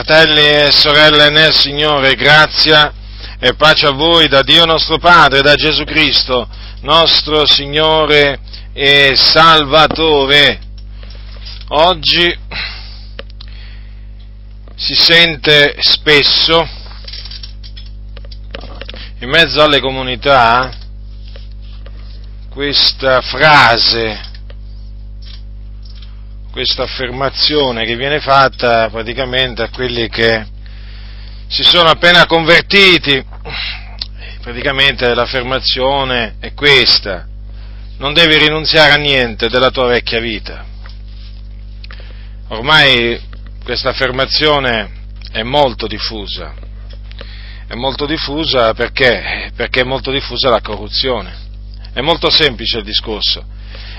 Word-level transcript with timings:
Fratelli 0.00 0.46
e 0.46 0.70
sorelle 0.70 1.28
nel 1.28 1.52
Signore, 1.52 2.14
grazia 2.14 2.92
e 3.40 3.54
pace 3.54 3.86
a 3.86 3.90
voi 3.90 4.28
da 4.28 4.42
Dio 4.42 4.64
nostro 4.64 4.96
Padre, 4.98 5.40
da 5.40 5.56
Gesù 5.56 5.82
Cristo, 5.82 6.48
nostro 6.82 7.44
Signore 7.44 8.38
e 8.72 9.14
Salvatore. 9.16 10.60
Oggi 11.70 12.32
si 14.76 14.94
sente 14.94 15.74
spesso 15.80 16.64
in 19.18 19.28
mezzo 19.28 19.60
alle 19.60 19.80
comunità 19.80 20.70
questa 22.50 23.20
frase 23.20 24.27
questa 26.58 26.82
affermazione 26.82 27.84
che 27.84 27.94
viene 27.94 28.18
fatta 28.18 28.90
praticamente 28.90 29.62
a 29.62 29.68
quelli 29.68 30.08
che 30.08 30.44
si 31.46 31.62
sono 31.62 31.88
appena 31.88 32.26
convertiti. 32.26 33.24
Praticamente 34.40 35.14
l'affermazione 35.14 36.34
è 36.40 36.54
questa, 36.54 37.28
non 37.98 38.12
devi 38.12 38.36
rinunziare 38.38 38.90
a 38.90 38.96
niente 38.96 39.48
della 39.48 39.70
tua 39.70 39.86
vecchia 39.86 40.18
vita. 40.18 40.64
Ormai 42.48 43.20
questa 43.62 43.90
affermazione 43.90 44.90
è 45.30 45.44
molto 45.44 45.86
diffusa, 45.86 46.54
è 47.68 47.74
molto 47.74 48.04
diffusa 48.04 48.74
perché? 48.74 49.52
Perché 49.54 49.82
è 49.82 49.84
molto 49.84 50.10
diffusa 50.10 50.50
la 50.50 50.60
corruzione. 50.60 51.36
È 51.92 52.00
molto 52.00 52.28
semplice 52.30 52.78
il 52.78 52.84
discorso 52.84 53.46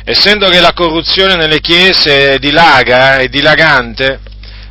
essendo 0.10 0.50
che 0.50 0.60
la 0.60 0.74
corruzione 0.74 1.36
nelle 1.36 1.60
chiese 1.60 2.40
dilaga, 2.40 3.20
è 3.20 3.28
dilagante, 3.28 4.20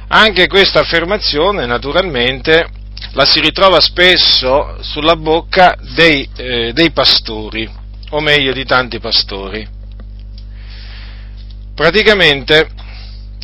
anche 0.08 0.48
questa 0.48 0.80
affermazione 0.80 1.64
naturalmente 1.64 2.66
la 3.12 3.24
si 3.24 3.38
ritrova 3.38 3.80
spesso 3.80 4.78
sulla 4.80 5.14
bocca 5.14 5.76
dei, 5.94 6.28
eh, 6.36 6.72
dei 6.72 6.90
pastori, 6.90 7.70
o 8.10 8.20
meglio 8.20 8.52
di 8.52 8.64
tanti 8.64 8.98
pastori. 8.98 9.64
Praticamente 11.72 12.70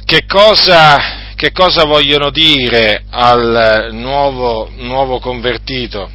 che 0.05 0.25
cosa, 0.27 1.33
che 1.37 1.53
cosa 1.53 1.85
vogliono 1.85 2.31
dire 2.31 3.05
al 3.09 3.91
nuovo, 3.93 4.69
nuovo 4.79 5.21
convertito 5.21 6.11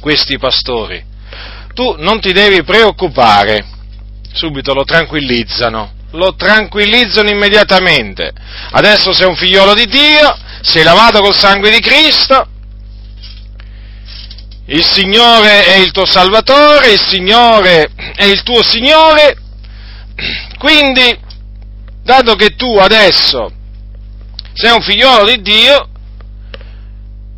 questi 0.00 0.38
pastori? 0.38 1.04
Tu 1.74 1.96
non 1.98 2.18
ti 2.18 2.32
devi 2.32 2.62
preoccupare 2.62 3.78
subito 4.32 4.74
lo 4.74 4.84
tranquillizzano, 4.84 5.92
lo 6.12 6.34
tranquillizzano 6.34 7.28
immediatamente. 7.30 8.32
Adesso 8.72 9.12
sei 9.12 9.26
un 9.26 9.36
figliolo 9.36 9.74
di 9.74 9.86
Dio, 9.86 10.36
sei 10.62 10.82
lavato 10.82 11.20
col 11.20 11.34
sangue 11.34 11.70
di 11.70 11.80
Cristo, 11.80 12.46
il 14.66 14.84
Signore 14.84 15.64
è 15.64 15.76
il 15.76 15.90
tuo 15.90 16.06
Salvatore, 16.06 16.92
il 16.92 17.00
Signore 17.00 17.90
è 18.14 18.24
il 18.24 18.42
tuo 18.42 18.62
Signore, 18.62 19.36
quindi, 20.58 21.18
dato 22.02 22.34
che 22.34 22.50
tu 22.50 22.76
adesso 22.78 23.50
sei 24.52 24.72
un 24.72 24.82
figliolo 24.82 25.24
di 25.24 25.40
Dio, 25.40 25.88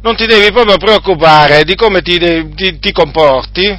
non 0.03 0.17
ti 0.17 0.27
devi 0.27 0.51
proprio 0.53 0.77
preoccupare 0.77 1.63
di 1.65 1.77
come 1.77 2.03
ti, 2.03 2.19
ti, 2.55 2.79
ti 2.81 2.93
comporti, 2.93 3.79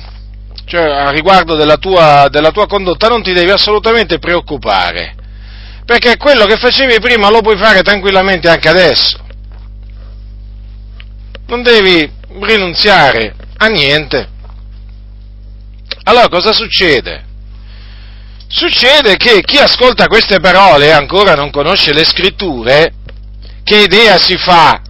cioè 0.66 0.81
a 0.81 1.09
riguardo 1.11 1.56
della 1.56 1.78
tua, 1.78 2.28
della 2.30 2.52
tua 2.52 2.67
condotta 2.67 3.08
non 3.08 3.22
ti 3.22 3.33
devi 3.33 3.52
assolutamente 3.52 4.19
preoccupare, 4.19 5.16
perché 5.86 6.17
quello 6.17 6.45
che 6.45 6.58
facevi 6.58 7.00
prima 7.00 7.30
lo 7.30 7.42
puoi 7.42 7.58
fare 7.58 7.81
tranquillamente 7.81 8.50
anche 8.50 8.70
adesso. 8.70 9.20
Non 11.47 11.61
devi 11.61 12.09
rinunziare 12.39 13.36
a 13.58 13.67
niente. 13.67 14.30
Allora 16.03 16.28
cosa 16.30 16.52
succede? 16.52 17.32
Succede 18.48 19.17
che 19.17 19.42
chi 19.42 19.58
ascolta 19.58 20.08
queste 20.08 20.39
parole 20.39 20.88
e 20.88 20.92
ancora 20.92 21.33
non 21.33 21.49
conosce 21.49 21.92
le 21.93 22.04
scritture, 22.04 22.93
che 23.64 23.82
idea 23.82 24.17
si 24.17 24.38
fa, 24.38 24.82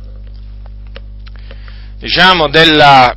diciamo, 1.98 2.50
della, 2.50 3.16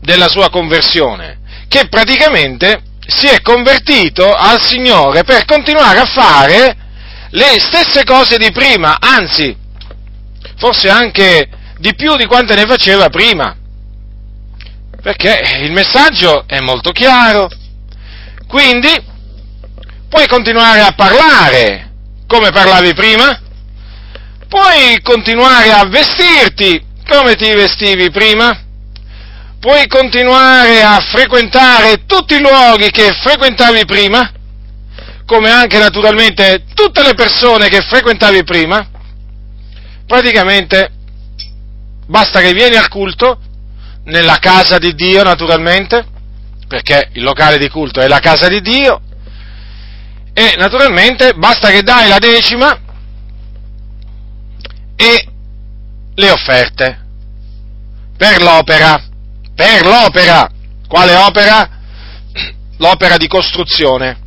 della 0.00 0.28
sua 0.28 0.50
conversione? 0.50 1.38
Che 1.68 1.88
praticamente 1.88 2.82
si 3.06 3.26
è 3.26 3.40
convertito 3.40 4.32
al 4.32 4.60
Signore 4.60 5.24
per 5.24 5.44
continuare 5.44 5.98
a 6.00 6.06
fare 6.06 6.76
le 7.30 7.58
stesse 7.58 8.04
cose 8.04 8.36
di 8.38 8.50
prima, 8.50 8.98
anzi, 9.00 9.56
forse 10.56 10.88
anche 10.88 11.48
di 11.78 11.94
più 11.94 12.16
di 12.16 12.26
quante 12.26 12.54
ne 12.54 12.66
faceva 12.66 13.08
prima. 13.08 13.54
Perché 15.02 15.60
il 15.62 15.72
messaggio 15.72 16.44
è 16.46 16.58
molto 16.60 16.90
chiaro. 16.90 17.48
Quindi 18.48 18.88
puoi 20.08 20.26
continuare 20.26 20.80
a 20.80 20.92
parlare 20.96 21.92
come 22.26 22.50
parlavi 22.50 22.94
prima, 22.94 23.40
puoi 24.48 25.00
continuare 25.02 25.70
a 25.72 25.84
vestirti 25.84 26.84
come 27.08 27.34
ti 27.36 27.52
vestivi 27.52 28.10
prima, 28.10 28.65
puoi 29.66 29.88
continuare 29.88 30.80
a 30.80 31.00
frequentare 31.00 32.04
tutti 32.06 32.36
i 32.36 32.40
luoghi 32.40 32.88
che 32.92 33.12
frequentavi 33.20 33.84
prima, 33.84 34.30
come 35.24 35.50
anche 35.50 35.76
naturalmente 35.80 36.66
tutte 36.72 37.02
le 37.02 37.14
persone 37.14 37.66
che 37.66 37.80
frequentavi 37.80 38.44
prima, 38.44 38.88
praticamente 40.06 40.92
basta 42.06 42.40
che 42.40 42.52
vieni 42.52 42.76
al 42.76 42.86
culto, 42.86 43.40
nella 44.04 44.38
casa 44.38 44.78
di 44.78 44.94
Dio 44.94 45.24
naturalmente, 45.24 46.06
perché 46.68 47.08
il 47.14 47.24
locale 47.24 47.58
di 47.58 47.68
culto 47.68 47.98
è 47.98 48.06
la 48.06 48.20
casa 48.20 48.46
di 48.46 48.60
Dio, 48.60 49.00
e 50.32 50.54
naturalmente 50.58 51.32
basta 51.34 51.70
che 51.70 51.82
dai 51.82 52.06
la 52.06 52.18
decima 52.18 52.78
e 54.94 55.28
le 56.14 56.30
offerte 56.30 57.04
per 58.16 58.40
l'opera 58.40 59.14
per 59.56 59.84
l'opera. 59.86 60.48
Quale 60.86 61.16
opera? 61.16 61.68
L'opera 62.76 63.16
di 63.16 63.26
costruzione. 63.26 64.18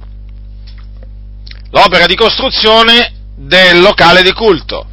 L'opera 1.69 2.07
di 2.07 2.15
costruzione 2.15 3.13
del 3.35 3.79
locale 3.79 4.23
di 4.23 4.33
culto 4.33 4.87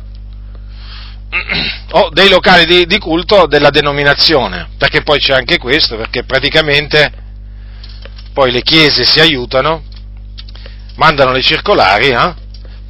o 1.91 2.11
dei 2.13 2.29
locali 2.29 2.65
di, 2.65 2.87
di, 2.87 2.99
culto 2.99 3.47
della 3.47 3.71
denominazione, 3.71 4.69
perché 4.79 5.03
poi 5.03 5.19
c'è 5.19 5.35
anche 5.35 5.59
questo, 5.59 5.97
perché 5.97 6.25
praticamente 6.25 7.13
poi 8.33 8.53
le 8.53 8.63
chiese 8.63 9.05
si 9.05 9.21
aiutano, 9.21 9.83
mandano 10.97 11.33
le 11.33 11.43
circolari 11.43 12.09
eh, 12.09 12.35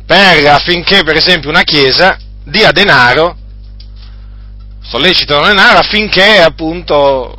per, 0.04 0.46
affinché 0.46 1.02
per 1.02 1.16
esempio 1.16 1.50
una 1.50 1.62
chiesa 1.62 2.18
dia 2.44 2.70
denaro 2.72 3.36
sollecitano 4.88 5.46
denaro 5.46 5.78
affinché 5.78 6.40
appunto 6.40 7.34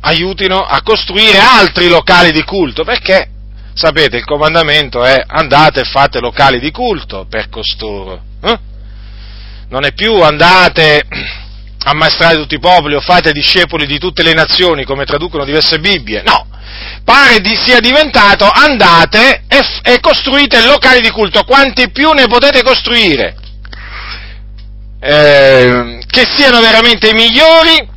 aiutino 0.00 0.60
a 0.60 0.82
costruire 0.82 1.38
altri 1.38 1.88
locali 1.88 2.30
di 2.30 2.42
culto, 2.44 2.84
perché 2.84 3.28
sapete 3.74 4.16
il 4.16 4.24
comandamento 4.24 5.04
è 5.04 5.22
andate 5.26 5.80
e 5.80 5.84
fate 5.84 6.20
locali 6.20 6.60
di 6.60 6.70
culto 6.70 7.26
per 7.28 7.48
costoro. 7.48 8.20
Eh? 8.42 8.58
Non 9.68 9.84
è 9.84 9.92
più 9.92 10.20
andate 10.20 11.06
a 11.86 11.90
ammaestrare 11.90 12.36
tutti 12.36 12.54
i 12.54 12.60
popoli 12.60 12.94
o 12.94 13.00
fate 13.00 13.32
discepoli 13.32 13.86
di 13.86 13.98
tutte 13.98 14.22
le 14.22 14.32
nazioni 14.32 14.84
come 14.84 15.04
traducono 15.04 15.44
diverse 15.44 15.78
Bibbie, 15.78 16.22
no, 16.22 16.46
pare 17.02 17.40
di 17.40 17.54
sia 17.56 17.80
diventato 17.80 18.48
andate 18.48 19.44
e, 19.48 19.60
e 19.82 20.00
costruite 20.00 20.64
locali 20.66 21.00
di 21.00 21.10
culto, 21.10 21.44
quanti 21.44 21.90
più 21.90 22.12
ne 22.12 22.26
potete 22.26 22.62
costruire 22.62 23.36
eh, 25.06 25.98
che 26.14 26.24
siano 26.36 26.60
veramente 26.60 27.08
i 27.08 27.12
migliori, 27.12 27.88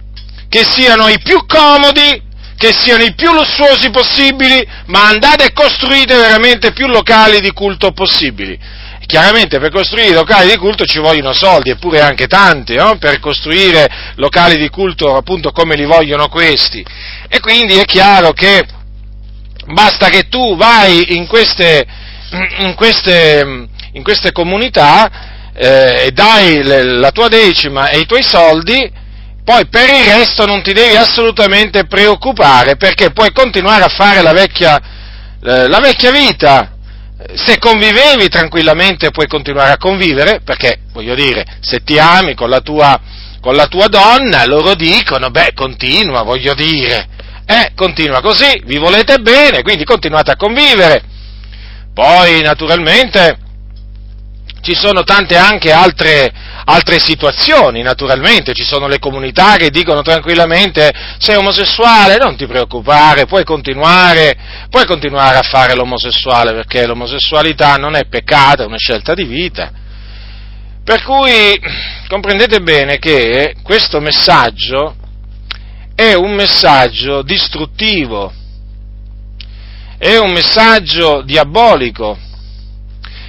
che 0.50 0.64
siano 0.64 1.08
i 1.08 1.20
più 1.22 1.46
comodi, 1.46 2.24
che 2.58 2.74
siano 2.74 3.04
i 3.04 3.14
più 3.14 3.32
lussuosi 3.32 3.92
possibili, 3.92 4.68
ma 4.88 5.08
andate 5.08 5.46
e 5.46 5.54
costruite 5.54 6.16
veramente 6.16 6.72
più 6.72 6.88
locali 6.88 7.40
di 7.40 7.52
culto 7.52 7.92
possibili. 7.92 8.58
Chiaramente 9.06 9.60
per 9.60 9.72
costruire 9.72 10.16
locali 10.16 10.50
di 10.50 10.58
culto 10.58 10.84
ci 10.84 10.98
vogliono 10.98 11.32
soldi, 11.32 11.70
eppure 11.70 12.02
anche 12.02 12.26
tanti, 12.26 12.74
no? 12.74 12.98
per 12.98 13.20
costruire 13.20 13.88
locali 14.16 14.58
di 14.58 14.68
culto 14.70 15.16
appunto 15.16 15.52
come 15.52 15.76
li 15.76 15.86
vogliono 15.86 16.28
questi. 16.28 16.84
E 17.30 17.40
quindi 17.40 17.76
è 17.76 17.86
chiaro 17.86 18.32
che 18.32 18.66
basta 19.68 20.10
che 20.10 20.28
tu 20.28 20.58
vai 20.58 21.16
in 21.16 21.28
queste, 21.28 21.86
in 22.58 22.74
queste, 22.74 23.68
in 23.92 24.02
queste 24.02 24.32
comunità 24.32 25.36
eh, 25.60 26.12
dai 26.14 26.62
la 26.64 27.10
tua 27.12 27.28
decima 27.28 27.90
e 27.90 28.00
i 28.00 28.06
tuoi 28.06 28.22
soldi, 28.22 28.92
poi 29.44 29.66
per 29.68 29.90
il 29.90 30.04
resto 30.04 30.46
non 30.46 30.62
ti 30.62 30.72
devi 30.72 30.96
assolutamente 30.96 31.86
preoccupare 31.86 32.76
perché 32.76 33.12
puoi 33.12 33.32
continuare 33.32 33.84
a 33.84 33.90
fare 33.90 34.22
la 34.22 34.34
vecchia, 34.34 34.80
eh, 35.44 35.68
la 35.68 35.80
vecchia 35.80 36.12
vita, 36.12 36.74
se 37.34 37.58
convivevi 37.58 38.30
tranquillamente 38.30 39.10
puoi 39.10 39.28
continuare 39.28 39.72
a 39.72 39.78
convivere, 39.78 40.42
perché 40.44 40.82
voglio 40.94 41.16
dire, 41.16 41.44
se 41.62 41.84
ti 41.84 41.98
ami 41.98 42.36
con 42.36 42.50
la 42.50 42.62
tua, 42.62 43.00
con 43.42 43.56
la 43.56 43.66
tua 43.66 43.88
donna, 43.88 44.46
loro 44.46 44.76
dicono, 44.76 45.32
beh, 45.32 45.54
continua, 45.56 46.22
voglio 46.22 46.54
dire, 46.54 47.08
eh, 47.46 47.72
continua 47.76 48.22
così, 48.22 48.62
vi 48.66 48.78
volete 48.78 49.18
bene, 49.20 49.64
quindi 49.64 49.84
continuate 49.84 50.32
a 50.32 50.36
convivere. 50.36 51.02
Poi, 51.94 52.42
naturalmente, 52.42 53.38
ci 54.68 54.76
sono 54.76 55.04
tante 55.04 55.38
anche 55.38 55.72
altre, 55.72 56.30
altre 56.66 57.00
situazioni, 57.00 57.82
naturalmente, 57.84 58.54
ci 58.54 58.66
sono 58.66 58.90
le 58.90 59.00
comunità 59.00 59.56
che 59.56 59.70
dicono 59.70 60.02
tranquillamente 60.02 60.92
sei 61.20 61.38
omosessuale, 61.38 62.18
non 62.18 62.36
ti 62.36 62.46
preoccupare, 62.46 63.28
puoi 63.28 63.46
continuare, 63.46 64.36
puoi 64.70 64.86
continuare 64.86 65.38
a 65.38 65.42
fare 65.42 65.74
l'omosessuale 65.74 66.52
perché 66.52 66.86
l'omosessualità 66.86 67.78
non 67.78 67.96
è 67.96 68.08
peccato, 68.08 68.64
è 68.64 68.66
una 68.66 68.78
scelta 68.78 69.14
di 69.14 69.24
vita. 69.24 69.72
Per 70.84 71.02
cui 71.04 71.58
comprendete 72.10 72.60
bene 72.60 72.98
che 72.98 73.56
questo 73.64 74.02
messaggio 74.02 74.98
è 75.96 76.14
un 76.14 76.34
messaggio 76.34 77.22
distruttivo, 77.22 78.34
è 79.98 80.18
un 80.18 80.32
messaggio 80.32 81.22
diabolico, 81.22 82.18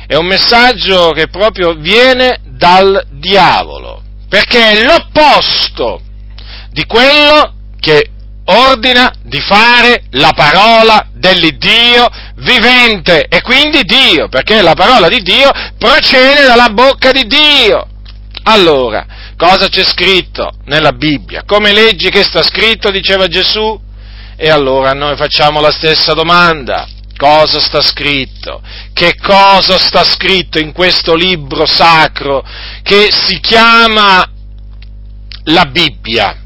è 0.09 0.15
un 0.15 0.25
messaggio 0.25 1.11
che 1.11 1.29
proprio 1.29 1.75
viene 1.75 2.41
dal 2.57 3.07
diavolo, 3.11 4.03
perché 4.27 4.71
è 4.71 4.83
l'opposto 4.83 6.01
di 6.71 6.87
quello 6.87 7.53
che 7.79 8.09
ordina 8.47 9.13
di 9.23 9.39
fare 9.39 10.05
la 10.13 10.33
parola 10.35 11.09
dell'Iddio 11.13 12.09
vivente 12.37 13.27
e 13.29 13.43
quindi 13.43 13.83
Dio, 13.83 14.29
perché 14.29 14.63
la 14.63 14.73
parola 14.73 15.09
di 15.09 15.21
Dio 15.21 15.51
procede 15.77 16.47
dalla 16.47 16.71
bocca 16.71 17.13
di 17.13 17.27
Dio. 17.27 17.87
Allora, 18.45 19.05
cosa 19.37 19.69
c'è 19.69 19.85
scritto 19.85 20.53
nella 20.65 20.93
Bibbia? 20.93 21.43
Come 21.45 21.75
leggi 21.75 22.09
che 22.09 22.23
sta 22.23 22.43
scritto, 22.43 22.91
diceva 22.91 23.27
Gesù? 23.27 23.79
E 24.37 24.49
allora 24.49 24.95
noi 24.95 25.17
facciamo 25.17 25.61
la 25.61 25.71
stessa 25.71 26.15
domanda 26.15 26.89
cosa 27.19 27.61
sta 27.61 27.83
scritto, 27.83 28.63
che 28.95 29.17
cosa 29.21 29.77
sta 29.77 30.05
scritto 30.05 30.61
in 30.61 30.73
questo 30.73 31.15
libro 31.15 31.67
sacro 31.67 32.47
che 32.83 33.11
si 33.11 33.41
chiama 33.41 34.27
la 35.45 35.65
Bibbia. 35.65 36.37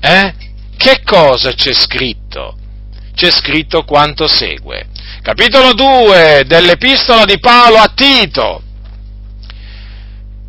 Eh? 0.00 0.34
Che 0.76 1.02
cosa 1.04 1.52
c'è 1.52 1.74
scritto? 1.74 2.56
C'è 3.12 3.30
scritto 3.30 3.82
quanto 3.82 4.28
segue. 4.28 4.86
Capitolo 5.20 5.74
2 5.74 6.44
dell'epistola 6.46 7.24
di 7.24 7.38
Paolo 7.38 7.78
a 7.78 7.92
Tito. 7.94 8.62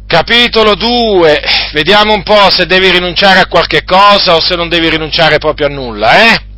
Capitolo 0.05 0.75
2, 0.75 1.41
vediamo 1.73 2.13
un 2.13 2.23
po' 2.23 2.49
se 2.51 2.65
devi 2.65 2.89
rinunciare 2.91 3.39
a 3.39 3.47
qualche 3.47 3.83
cosa 3.83 4.35
o 4.35 4.41
se 4.41 4.55
non 4.55 4.69
devi 4.69 4.89
rinunciare 4.89 5.37
proprio 5.37 5.67
a 5.67 5.69
nulla, 5.69 6.33
eh? 6.33 6.50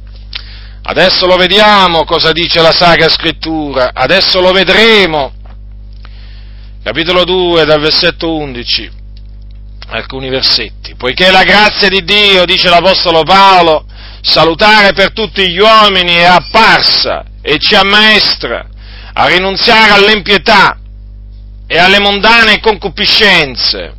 Adesso 0.85 1.25
lo 1.25 1.37
vediamo 1.37 2.03
cosa 2.03 2.33
dice 2.33 2.61
la 2.61 2.73
Sacra 2.73 3.07
Scrittura, 3.07 3.91
adesso 3.93 4.41
lo 4.41 4.51
vedremo. 4.51 5.31
Capitolo 6.83 7.23
2 7.23 7.63
dal 7.63 7.79
versetto 7.79 8.35
11, 8.35 8.91
alcuni 9.87 10.27
versetti. 10.27 10.95
Poiché 10.95 11.31
la 11.31 11.43
grazia 11.43 11.87
di 11.87 12.03
Dio, 12.03 12.43
dice 12.43 12.67
l'Apostolo 12.67 13.23
Paolo, 13.23 13.85
salutare 14.19 14.91
per 14.91 15.13
tutti 15.13 15.49
gli 15.49 15.59
uomini 15.59 16.15
è 16.15 16.25
apparsa 16.25 17.23
e 17.41 17.59
ci 17.59 17.75
ammaestra 17.75 18.67
a 19.13 19.27
rinunziare 19.27 19.93
all'impietà 19.93 20.77
e 21.65 21.77
alle 21.77 21.99
mondane 21.99 22.59
concupiscenze 22.59 23.93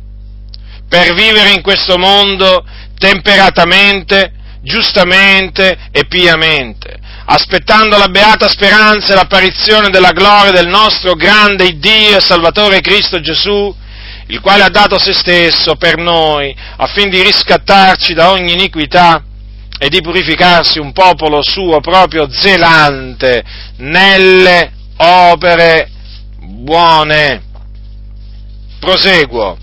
per 0.87 1.15
vivere 1.15 1.49
in 1.49 1.63
questo 1.63 1.97
mondo 1.97 2.63
temperatamente 2.99 4.33
giustamente 4.65 5.77
e 5.91 6.05
piamente, 6.07 6.97
aspettando 7.25 7.97
la 7.97 8.09
beata 8.09 8.49
speranza 8.49 9.13
e 9.13 9.15
l'apparizione 9.15 9.89
della 9.89 10.11
gloria 10.11 10.51
del 10.51 10.67
nostro 10.67 11.13
grande 11.13 11.77
Dio 11.77 12.17
e 12.17 12.21
Salvatore 12.21 12.81
Cristo 12.81 13.21
Gesù, 13.21 13.73
il 14.27 14.41
quale 14.41 14.63
ha 14.63 14.69
dato 14.69 14.97
se 14.97 15.13
stesso 15.13 15.75
per 15.75 15.97
noi 15.97 16.53
affin 16.77 17.09
di 17.09 17.21
riscattarci 17.21 18.15
da 18.15 18.31
ogni 18.31 18.53
iniquità 18.53 19.23
e 19.77 19.87
di 19.89 20.01
purificarsi 20.01 20.79
un 20.79 20.91
popolo 20.93 21.43
suo 21.43 21.79
proprio 21.79 22.27
zelante 22.31 23.43
nelle 23.77 24.71
opere 24.97 25.89
buone. 26.39 27.43
Proseguo, 28.79 29.57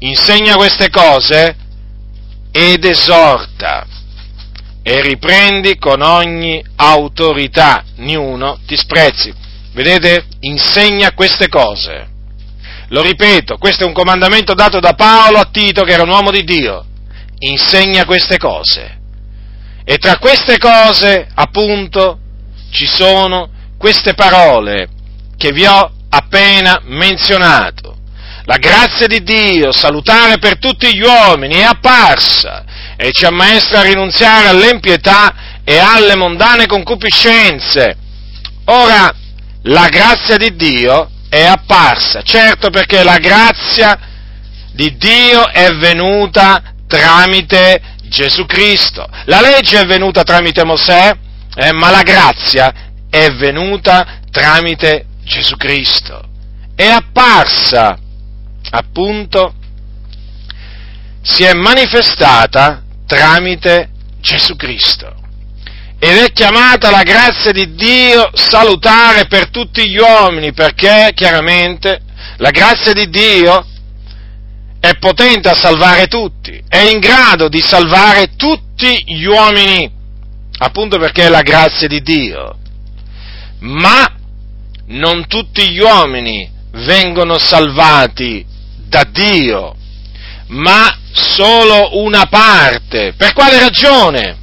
insegna 0.00 0.56
queste 0.56 0.90
cose 0.90 1.56
ed 2.50 2.84
esorta 2.84 3.86
e 4.82 5.02
riprendi 5.02 5.76
con 5.78 6.00
ogni 6.02 6.64
autorità, 6.76 7.84
niuno 7.96 8.58
ti 8.66 8.76
sprezzi. 8.76 9.32
Vedete? 9.72 10.24
Insegna 10.40 11.12
queste 11.12 11.48
cose. 11.48 12.08
Lo 12.88 13.02
ripeto, 13.02 13.56
questo 13.56 13.84
è 13.84 13.86
un 13.86 13.92
comandamento 13.92 14.54
dato 14.54 14.80
da 14.80 14.94
Paolo 14.94 15.38
a 15.38 15.48
Tito, 15.50 15.84
che 15.84 15.92
era 15.92 16.02
un 16.02 16.08
uomo 16.08 16.30
di 16.30 16.42
Dio. 16.42 16.84
Insegna 17.38 18.04
queste 18.04 18.36
cose. 18.36 18.98
E 19.84 19.98
tra 19.98 20.18
queste 20.18 20.58
cose, 20.58 21.28
appunto, 21.34 22.18
ci 22.70 22.86
sono 22.86 23.48
queste 23.78 24.14
parole 24.14 24.88
che 25.36 25.52
vi 25.52 25.64
ho 25.64 25.92
appena 26.08 26.80
menzionato. 26.84 27.96
La 28.44 28.56
grazia 28.56 29.06
di 29.06 29.22
Dio, 29.22 29.72
salutare 29.72 30.38
per 30.38 30.58
tutti 30.58 30.94
gli 30.94 31.02
uomini, 31.02 31.56
è 31.56 31.62
apparsa 31.62 32.64
e 32.96 33.12
ci 33.12 33.24
ammaestra 33.24 33.80
a 33.80 33.82
rinunziare 33.82 34.48
all'empietà 34.48 35.60
e 35.64 35.78
alle 35.78 36.16
mondane 36.16 36.66
concupiscenze. 36.66 37.96
Ora, 38.66 39.14
la 39.64 39.88
grazia 39.88 40.36
di 40.36 40.54
Dio 40.56 41.10
è 41.28 41.44
apparsa, 41.44 42.22
certo 42.22 42.70
perché 42.70 43.02
la 43.02 43.18
grazia 43.18 43.98
di 44.72 44.96
Dio 44.96 45.48
è 45.48 45.70
venuta 45.76 46.62
tramite 46.86 47.80
Gesù 48.04 48.46
Cristo. 48.46 49.06
La 49.26 49.40
legge 49.40 49.80
è 49.80 49.86
venuta 49.86 50.22
tramite 50.22 50.64
Mosè, 50.64 51.16
eh, 51.54 51.72
ma 51.72 51.90
la 51.90 52.02
grazia 52.02 52.72
è 53.08 53.30
venuta 53.32 54.20
tramite 54.30 55.06
Gesù 55.24 55.56
Cristo. 55.56 56.22
È 56.74 56.86
apparsa, 56.86 57.98
appunto, 58.70 59.54
si 61.22 61.44
è 61.44 61.52
manifestata 61.52 62.82
tramite 63.06 63.90
Gesù 64.20 64.56
Cristo. 64.56 65.14
Ed 65.98 66.16
è 66.16 66.32
chiamata 66.32 66.90
la 66.90 67.02
grazia 67.02 67.52
di 67.52 67.74
Dio 67.74 68.30
salutare 68.32 69.26
per 69.26 69.50
tutti 69.50 69.88
gli 69.88 69.98
uomini, 69.98 70.52
perché 70.52 71.10
chiaramente 71.14 72.00
la 72.38 72.50
grazia 72.50 72.94
di 72.94 73.10
Dio 73.10 73.66
è 74.80 74.96
potente 74.96 75.50
a 75.50 75.54
salvare 75.54 76.06
tutti, 76.06 76.62
è 76.66 76.78
in 76.78 77.00
grado 77.00 77.48
di 77.48 77.60
salvare 77.60 78.34
tutti 78.34 79.04
gli 79.04 79.24
uomini, 79.24 79.90
appunto 80.58 80.98
perché 80.98 81.26
è 81.26 81.28
la 81.28 81.42
grazia 81.42 81.86
di 81.86 82.00
Dio. 82.00 82.56
Ma 83.58 84.10
non 84.86 85.26
tutti 85.26 85.68
gli 85.68 85.80
uomini 85.80 86.50
vengono 86.72 87.36
salvati 87.38 88.46
da 88.90 89.04
Dio, 89.04 89.76
ma 90.48 90.98
solo 91.12 92.02
una 92.02 92.26
parte. 92.26 93.14
Per 93.16 93.32
quale 93.32 93.60
ragione? 93.60 94.36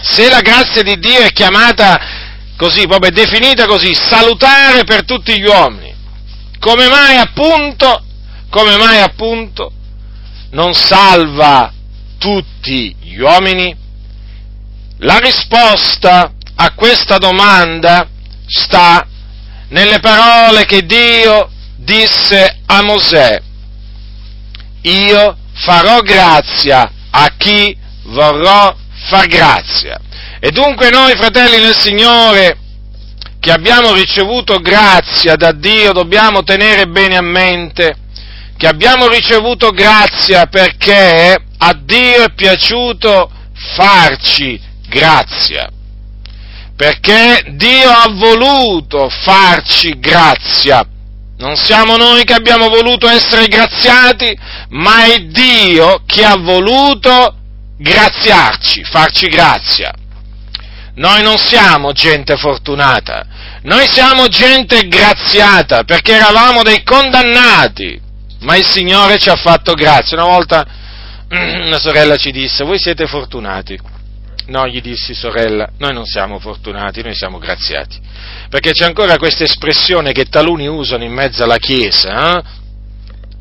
Se 0.00 0.30
la 0.30 0.40
grazia 0.40 0.82
di 0.82 0.98
Dio 0.98 1.20
è 1.20 1.32
chiamata 1.32 2.00
così, 2.56 2.86
proprio 2.86 3.10
è 3.10 3.12
definita 3.12 3.66
così, 3.66 3.94
salutare 3.94 4.84
per 4.84 5.04
tutti 5.04 5.38
gli 5.38 5.44
uomini, 5.44 5.92
come 6.60 6.88
mai 6.88 7.16
appunto, 7.16 8.04
come 8.48 8.76
mai 8.76 9.00
appunto 9.00 9.72
non 10.50 10.74
salva 10.74 11.72
tutti 12.18 12.94
gli 13.00 13.18
uomini? 13.18 13.76
La 14.98 15.18
risposta 15.18 16.32
a 16.54 16.72
questa 16.74 17.18
domanda 17.18 18.06
sta 18.46 19.04
nelle 19.68 19.98
parole 19.98 20.64
che 20.64 20.84
Dio 20.86 21.50
disse 21.84 22.58
a 22.66 22.82
Mosè. 22.82 23.40
Io 24.82 25.36
farò 25.52 26.00
grazia 26.00 26.90
a 27.10 27.32
chi 27.36 27.76
vorrò 28.04 28.74
far 29.08 29.26
grazia. 29.26 30.00
E 30.40 30.50
dunque 30.50 30.90
noi, 30.90 31.14
fratelli 31.14 31.60
nel 31.62 31.76
Signore, 31.76 32.56
che 33.38 33.52
abbiamo 33.52 33.92
ricevuto 33.92 34.58
grazia 34.58 35.36
da 35.36 35.52
Dio, 35.52 35.92
dobbiamo 35.92 36.42
tenere 36.42 36.86
bene 36.86 37.16
a 37.16 37.22
mente 37.22 37.96
che 38.62 38.68
abbiamo 38.68 39.08
ricevuto 39.08 39.70
grazia 39.70 40.46
perché 40.46 41.36
a 41.58 41.72
Dio 41.82 42.24
è 42.24 42.32
piaciuto 42.32 43.28
farci 43.74 44.60
grazia. 44.86 45.68
perché 46.76 47.44
Dio 47.56 47.90
ha 47.90 48.08
voluto 48.12 49.08
farci 49.08 49.98
grazia. 49.98 50.84
Non 51.42 51.56
siamo 51.56 51.96
noi 51.96 52.22
che 52.22 52.34
abbiamo 52.34 52.68
voluto 52.68 53.08
essere 53.08 53.48
graziati, 53.48 54.32
ma 54.68 55.06
è 55.06 55.24
Dio 55.24 56.04
che 56.06 56.24
ha 56.24 56.36
voluto 56.36 57.34
graziarci, 57.78 58.84
farci 58.84 59.26
grazia. 59.26 59.92
Noi 60.94 61.20
non 61.24 61.38
siamo 61.38 61.90
gente 61.90 62.36
fortunata, 62.36 63.26
noi 63.62 63.88
siamo 63.88 64.28
gente 64.28 64.86
graziata 64.86 65.82
perché 65.82 66.12
eravamo 66.12 66.62
dei 66.62 66.84
condannati, 66.84 68.00
ma 68.42 68.54
il 68.54 68.64
Signore 68.64 69.18
ci 69.18 69.28
ha 69.28 69.34
fatto 69.34 69.72
grazia. 69.72 70.16
Una 70.16 70.30
volta 70.30 70.64
una 71.28 71.80
sorella 71.80 72.14
ci 72.18 72.30
disse, 72.30 72.62
voi 72.62 72.78
siete 72.78 73.08
fortunati. 73.08 73.76
No, 74.46 74.66
gli 74.66 74.80
dissi 74.80 75.14
sorella, 75.14 75.70
noi 75.78 75.92
non 75.92 76.04
siamo 76.04 76.38
fortunati, 76.38 77.02
noi 77.02 77.14
siamo 77.14 77.38
graziati. 77.38 77.98
Perché 78.48 78.72
c'è 78.72 78.84
ancora 78.84 79.16
questa 79.16 79.44
espressione 79.44 80.12
che 80.12 80.24
taluni 80.24 80.66
usano 80.66 81.04
in 81.04 81.12
mezzo 81.12 81.44
alla 81.44 81.58
Chiesa, 81.58 82.38
eh? 82.38 82.42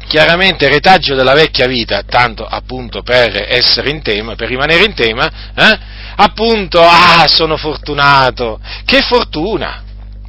chiaramente 0.07 0.67
retaggio 0.67 1.15
della 1.15 1.33
vecchia 1.33 1.67
vita, 1.67 2.03
tanto 2.03 2.45
appunto 2.45 3.01
per 3.01 3.45
essere 3.49 3.89
in 3.89 4.01
tema, 4.01 4.35
per 4.35 4.49
rimanere 4.49 4.83
in 4.83 4.93
tema, 4.93 5.31
eh? 5.55 5.79
appunto, 6.15 6.81
ah, 6.81 7.25
sono 7.27 7.57
fortunato, 7.57 8.59
che 8.85 9.01
fortuna! 9.01 9.83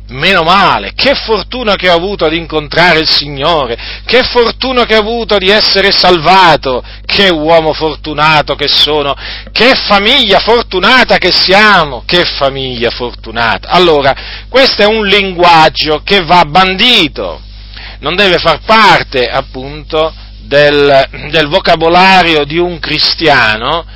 Meno 0.08 0.42
male, 0.42 0.92
che 0.94 1.14
fortuna 1.14 1.74
che 1.74 1.88
ho 1.88 1.94
avuto 1.94 2.26
ad 2.26 2.34
incontrare 2.34 2.98
il 2.98 3.08
Signore, 3.08 4.02
che 4.04 4.22
fortuna 4.24 4.84
che 4.84 4.96
ho 4.96 5.00
avuto 5.00 5.38
di 5.38 5.48
essere 5.48 5.90
salvato, 5.90 6.84
che 7.06 7.30
uomo 7.30 7.72
fortunato 7.72 8.54
che 8.54 8.68
sono, 8.68 9.14
che 9.52 9.72
famiglia 9.86 10.38
fortunata 10.40 11.16
che 11.16 11.32
siamo, 11.32 12.02
che 12.04 12.24
famiglia 12.24 12.90
fortunata. 12.90 13.68
Allora, 13.68 14.14
questo 14.48 14.82
è 14.82 14.86
un 14.86 15.06
linguaggio 15.06 16.02
che 16.04 16.22
va 16.24 16.44
bandito, 16.44 17.40
non 18.00 18.14
deve 18.14 18.38
far 18.38 18.60
parte 18.66 19.26
appunto 19.28 20.12
del, 20.42 21.08
del 21.30 21.46
vocabolario 21.46 22.44
di 22.44 22.58
un 22.58 22.78
cristiano 22.78 23.86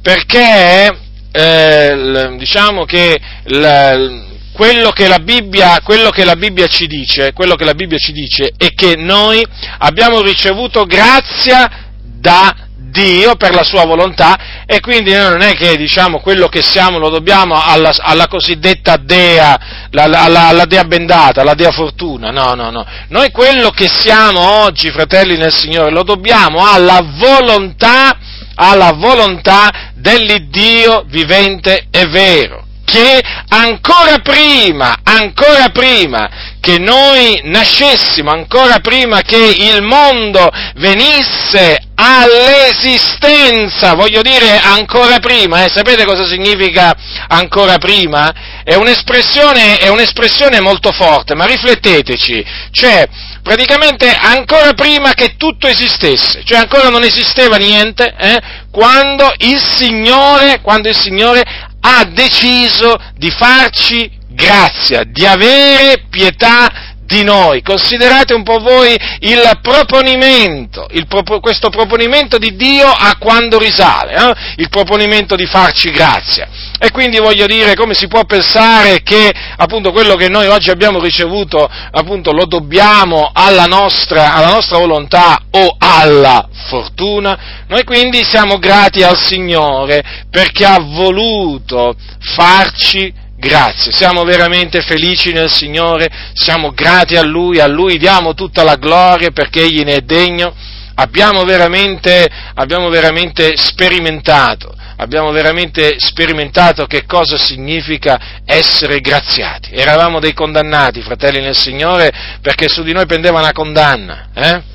perché 0.00 0.98
eh, 1.32 2.34
diciamo 2.38 2.84
che 2.84 3.20
l, 3.44 4.35
quello 4.56 4.90
che, 4.90 5.14
Bibbia, 5.20 5.80
quello 5.84 6.08
che, 6.08 6.24
la 6.24 6.34
Bibbia, 6.34 6.66
ci 6.66 6.86
dice, 6.86 7.34
quello 7.34 7.56
che 7.56 7.64
la 7.64 7.74
Bibbia 7.74 7.98
ci 7.98 8.12
dice 8.12 8.54
è 8.56 8.72
che 8.74 8.96
noi 8.96 9.44
abbiamo 9.80 10.22
ricevuto 10.22 10.86
grazia 10.86 11.90
da 11.94 12.54
Dio 12.74 13.36
per 13.36 13.54
la 13.54 13.64
sua 13.64 13.84
volontà 13.84 14.64
e 14.64 14.80
quindi 14.80 15.12
noi 15.12 15.28
non 15.28 15.42
è 15.42 15.52
che 15.52 15.76
diciamo 15.76 16.20
quello 16.20 16.48
che 16.48 16.62
siamo 16.62 16.96
lo 16.96 17.10
dobbiamo 17.10 17.62
alla, 17.62 17.92
alla 17.98 18.28
cosiddetta 18.28 18.96
dea, 18.96 19.88
la, 19.90 20.04
alla, 20.04 20.46
alla, 20.48 20.64
dea 20.64 20.84
bendata, 20.84 21.42
alla 21.42 21.52
dea 21.52 21.72
fortuna, 21.72 22.30
no, 22.30 22.54
no, 22.54 22.70
no. 22.70 22.86
Noi 23.08 23.30
quello 23.32 23.68
che 23.68 23.88
siamo 23.88 24.62
oggi, 24.62 24.90
fratelli 24.90 25.36
nel 25.36 25.52
Signore, 25.52 25.90
lo 25.90 26.02
dobbiamo 26.02 26.66
alla 26.66 27.02
volontà, 27.18 28.16
alla 28.54 28.92
volontà 28.92 29.92
dell'Iddio 29.94 31.04
vivente 31.06 31.88
e 31.90 32.06
vero 32.06 32.65
che 32.86 33.20
ancora 33.48 34.20
prima, 34.20 35.00
ancora 35.02 35.68
prima 35.70 36.54
che 36.60 36.78
noi 36.78 37.40
nascessimo, 37.44 38.30
ancora 38.30 38.78
prima 38.78 39.22
che 39.22 39.36
il 39.36 39.82
mondo 39.82 40.48
venisse 40.76 41.78
all'esistenza, 41.96 43.94
voglio 43.94 44.22
dire 44.22 44.58
ancora 44.58 45.18
prima, 45.18 45.64
eh, 45.64 45.68
sapete 45.68 46.04
cosa 46.04 46.24
significa 46.24 46.94
ancora 47.28 47.78
prima? 47.78 48.62
È 48.62 48.74
un'espressione, 48.74 49.78
è 49.78 49.88
un'espressione 49.88 50.60
molto 50.60 50.92
forte, 50.92 51.34
ma 51.34 51.44
rifletteteci, 51.44 52.44
cioè 52.70 53.08
praticamente 53.42 54.08
ancora 54.12 54.72
prima 54.72 55.12
che 55.14 55.36
tutto 55.36 55.66
esistesse, 55.66 56.42
cioè 56.44 56.58
ancora 56.58 56.88
non 56.88 57.02
esisteva 57.04 57.56
niente, 57.56 58.14
eh, 58.18 58.40
quando, 58.70 59.32
il 59.38 59.58
Signore, 59.58 60.60
quando 60.60 60.88
il 60.88 60.96
Signore 60.96 61.44
ha 61.88 62.04
deciso 62.04 62.96
di 63.16 63.30
farci 63.30 64.10
grazia, 64.28 65.04
di 65.04 65.24
avere 65.24 66.04
pietà 66.10 66.94
di 67.06 67.22
noi. 67.22 67.62
Considerate 67.62 68.34
un 68.34 68.42
po' 68.42 68.58
voi 68.58 68.96
il 69.20 69.58
proponimento, 69.62 70.88
il 70.90 71.06
pro, 71.06 71.22
questo 71.38 71.70
proponimento 71.70 72.38
di 72.38 72.56
Dio 72.56 72.88
a 72.88 73.16
quando 73.18 73.58
risale, 73.58 74.14
eh? 74.14 74.34
il 74.56 74.68
proponimento 74.68 75.36
di 75.36 75.46
farci 75.46 75.90
grazia. 75.92 76.48
E 76.78 76.90
quindi 76.90 77.18
voglio 77.18 77.46
dire, 77.46 77.74
come 77.74 77.94
si 77.94 78.06
può 78.06 78.24
pensare 78.24 79.02
che 79.02 79.32
appunto 79.56 79.92
quello 79.92 80.14
che 80.14 80.28
noi 80.28 80.46
oggi 80.46 80.70
abbiamo 80.70 81.00
ricevuto, 81.00 81.66
appunto 81.66 82.32
lo 82.32 82.44
dobbiamo 82.44 83.30
alla 83.32 83.64
nostra, 83.64 84.34
alla 84.34 84.52
nostra 84.52 84.78
volontà 84.78 85.44
o 85.50 85.76
alla 85.78 86.46
fortuna? 86.68 87.64
Noi 87.68 87.82
quindi 87.84 88.22
siamo 88.24 88.58
grati 88.58 89.02
al 89.02 89.18
Signore 89.18 90.24
perché 90.30 90.66
ha 90.66 90.78
voluto 90.80 91.94
farci 92.34 93.12
grazie, 93.38 93.92
siamo 93.92 94.24
veramente 94.24 94.82
felici 94.82 95.32
nel 95.32 95.50
Signore, 95.50 96.10
siamo 96.34 96.72
grati 96.72 97.16
a 97.16 97.22
Lui, 97.22 97.58
a 97.58 97.66
Lui 97.66 97.96
diamo 97.96 98.34
tutta 98.34 98.64
la 98.64 98.76
gloria 98.76 99.30
perché 99.30 99.62
Egli 99.62 99.82
ne 99.82 99.96
è 99.96 100.00
degno, 100.00 100.54
abbiamo 100.94 101.44
veramente, 101.44 102.26
abbiamo 102.54 102.88
veramente 102.88 103.56
sperimentato, 103.56 104.74
abbiamo 104.96 105.30
veramente 105.30 105.96
sperimentato 105.98 106.86
che 106.86 107.04
cosa 107.04 107.36
significa 107.36 108.42
essere 108.44 109.00
graziati. 109.00 109.72
Eravamo 109.72 110.20
dei 110.20 110.32
condannati, 110.32 111.02
fratelli 111.02 111.40
nel 111.40 111.56
Signore, 111.56 112.38
perché 112.40 112.68
su 112.68 112.82
di 112.82 112.92
noi 112.92 113.06
pendeva 113.06 113.38
una 113.38 113.52
condanna, 113.52 114.28
eh? 114.34 114.74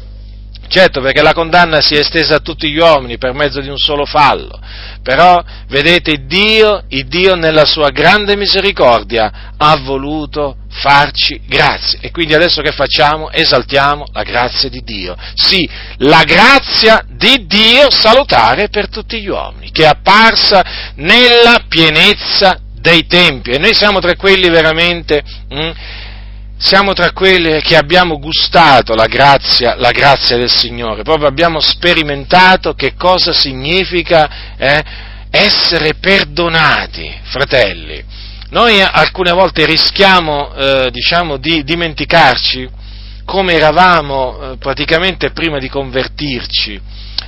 Certo, 0.72 1.02
perché 1.02 1.22
la 1.22 1.34
condanna 1.34 1.82
si 1.82 1.96
è 1.96 2.00
estesa 2.00 2.36
a 2.36 2.40
tutti 2.40 2.72
gli 2.72 2.78
uomini 2.78 3.18
per 3.18 3.34
mezzo 3.34 3.60
di 3.60 3.68
un 3.68 3.76
solo 3.76 4.06
fallo, 4.06 4.58
però 5.04 5.44
vedete 5.68 6.26
Dio, 6.26 6.86
Dio 6.88 7.36
nella 7.36 7.66
sua 7.66 7.90
grande 7.90 8.38
misericordia 8.38 9.52
ha 9.58 9.76
voluto 9.76 10.56
farci 10.70 11.42
grazie 11.46 12.00
e 12.00 12.12
quindi 12.12 12.36
adesso 12.36 12.62
che 12.62 12.72
facciamo? 12.72 13.30
Esaltiamo 13.32 14.06
la 14.14 14.24
grazia 14.24 14.70
di 14.70 14.82
Dio. 14.82 15.14
Sì, 15.36 15.70
la 15.98 16.24
grazia 16.24 17.04
di 17.06 17.46
Dio 17.48 17.92
salutare 17.92 18.70
per 18.70 18.88
tutti 18.88 19.20
gli 19.20 19.28
uomini, 19.28 19.72
che 19.72 19.84
è 19.84 19.88
apparsa 19.88 20.64
nella 20.96 21.66
pienezza 21.68 22.58
dei 22.80 23.06
tempi 23.08 23.52
e 23.52 23.58
noi 23.58 23.74
siamo 23.74 24.00
tra 24.00 24.16
quelli 24.16 24.48
veramente... 24.48 25.22
Hm, 25.50 25.72
siamo 26.62 26.94
tra 26.94 27.12
quelli 27.12 27.60
che 27.62 27.76
abbiamo 27.76 28.20
gustato 28.20 28.94
la 28.94 29.08
grazia, 29.08 29.76
la 29.78 29.90
grazia 29.90 30.38
del 30.38 30.52
Signore, 30.52 31.02
proprio 31.02 31.28
abbiamo 31.28 31.60
sperimentato 31.60 32.76
che 32.76 32.94
cosa 32.94 33.34
significa 33.34 34.56
eh, 34.58 34.84
essere 35.32 35.96
perdonati, 35.96 37.12
fratelli. 37.24 38.04
Noi 38.50 38.80
alcune 38.80 39.32
volte 39.32 39.66
rischiamo, 39.66 40.54
eh, 40.54 40.90
diciamo, 40.92 41.38
di 41.38 41.64
dimenticarci 41.64 42.70
come 43.26 43.54
eravamo 43.54 44.52
eh, 44.52 44.58
praticamente 44.58 45.32
prima 45.32 45.58
di 45.58 45.68
convertirci, 45.68 46.80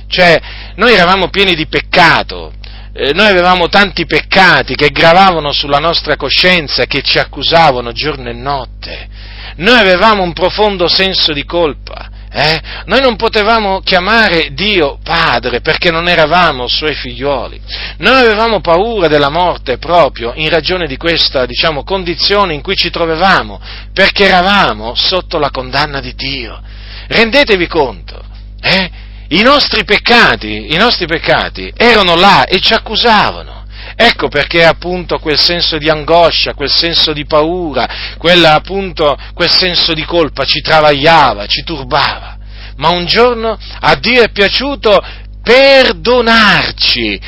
cioè 0.06 0.40
noi 0.76 0.92
eravamo 0.92 1.28
pieni 1.28 1.54
di 1.54 1.66
peccato, 1.66 2.52
eh, 2.96 3.12
noi 3.12 3.26
avevamo 3.26 3.68
tanti 3.68 4.06
peccati 4.06 4.76
che 4.76 4.90
gravavano 4.90 5.50
sulla 5.50 5.80
nostra 5.80 6.14
coscienza, 6.14 6.84
che 6.84 7.02
ci 7.02 7.18
accusavano 7.18 7.90
giorno 7.90 8.28
e 8.28 8.32
notte. 8.32 9.08
Noi 9.56 9.76
avevamo 9.76 10.22
un 10.22 10.32
profondo 10.32 10.86
senso 10.86 11.32
di 11.32 11.44
colpa. 11.44 12.10
Eh? 12.30 12.60
Noi 12.86 13.00
non 13.00 13.16
potevamo 13.16 13.80
chiamare 13.80 14.52
Dio 14.54 14.98
Padre 15.02 15.60
perché 15.60 15.90
non 15.90 16.08
eravamo 16.08 16.68
suoi 16.68 16.94
figlioli. 16.94 17.60
Noi 17.98 18.20
avevamo 18.20 18.60
paura 18.60 19.08
della 19.08 19.28
morte 19.28 19.78
proprio 19.78 20.32
in 20.36 20.48
ragione 20.48 20.86
di 20.86 20.96
questa, 20.96 21.46
diciamo, 21.46 21.82
condizione 21.82 22.54
in 22.54 22.62
cui 22.62 22.76
ci 22.76 22.90
trovavamo, 22.90 23.60
perché 23.92 24.26
eravamo 24.26 24.94
sotto 24.94 25.38
la 25.38 25.50
condanna 25.50 26.00
di 26.00 26.14
Dio. 26.14 26.60
Rendetevi 27.08 27.66
conto, 27.66 28.22
eh? 28.60 28.90
I 29.28 29.42
nostri 29.42 29.84
peccati, 29.84 30.72
i 30.72 30.76
nostri 30.76 31.06
peccati 31.06 31.72
erano 31.76 32.14
là 32.14 32.44
e 32.44 32.60
ci 32.60 32.74
accusavano. 32.74 33.64
Ecco 33.96 34.28
perché 34.28 34.64
appunto 34.64 35.18
quel 35.18 35.38
senso 35.38 35.78
di 35.78 35.88
angoscia, 35.88 36.54
quel 36.54 36.70
senso 36.70 37.12
di 37.12 37.26
paura, 37.26 38.16
quel, 38.18 38.44
appunto, 38.44 39.16
quel 39.34 39.50
senso 39.50 39.94
di 39.94 40.04
colpa 40.04 40.44
ci 40.44 40.60
travagliava, 40.60 41.46
ci 41.46 41.62
turbava. 41.62 42.38
Ma 42.76 42.88
un 42.88 43.06
giorno 43.06 43.56
a 43.80 43.94
Dio 43.94 44.22
è 44.22 44.30
piaciuto 44.30 45.00
perdonarci. 45.42 47.20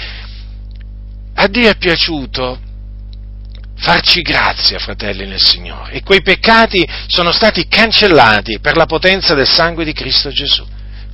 A 1.34 1.46
Dio 1.46 1.68
è 1.68 1.76
piaciuto 1.76 2.58
farci 3.78 4.22
grazia, 4.22 4.78
fratelli 4.78 5.26
nel 5.26 5.42
Signore. 5.42 5.92
E 5.92 6.02
quei 6.02 6.22
peccati 6.22 6.86
sono 7.06 7.30
stati 7.30 7.68
cancellati 7.68 8.58
per 8.58 8.76
la 8.76 8.86
potenza 8.86 9.34
del 9.34 9.46
sangue 9.46 9.84
di 9.84 9.92
Cristo 9.92 10.30
Gesù. 10.30 10.66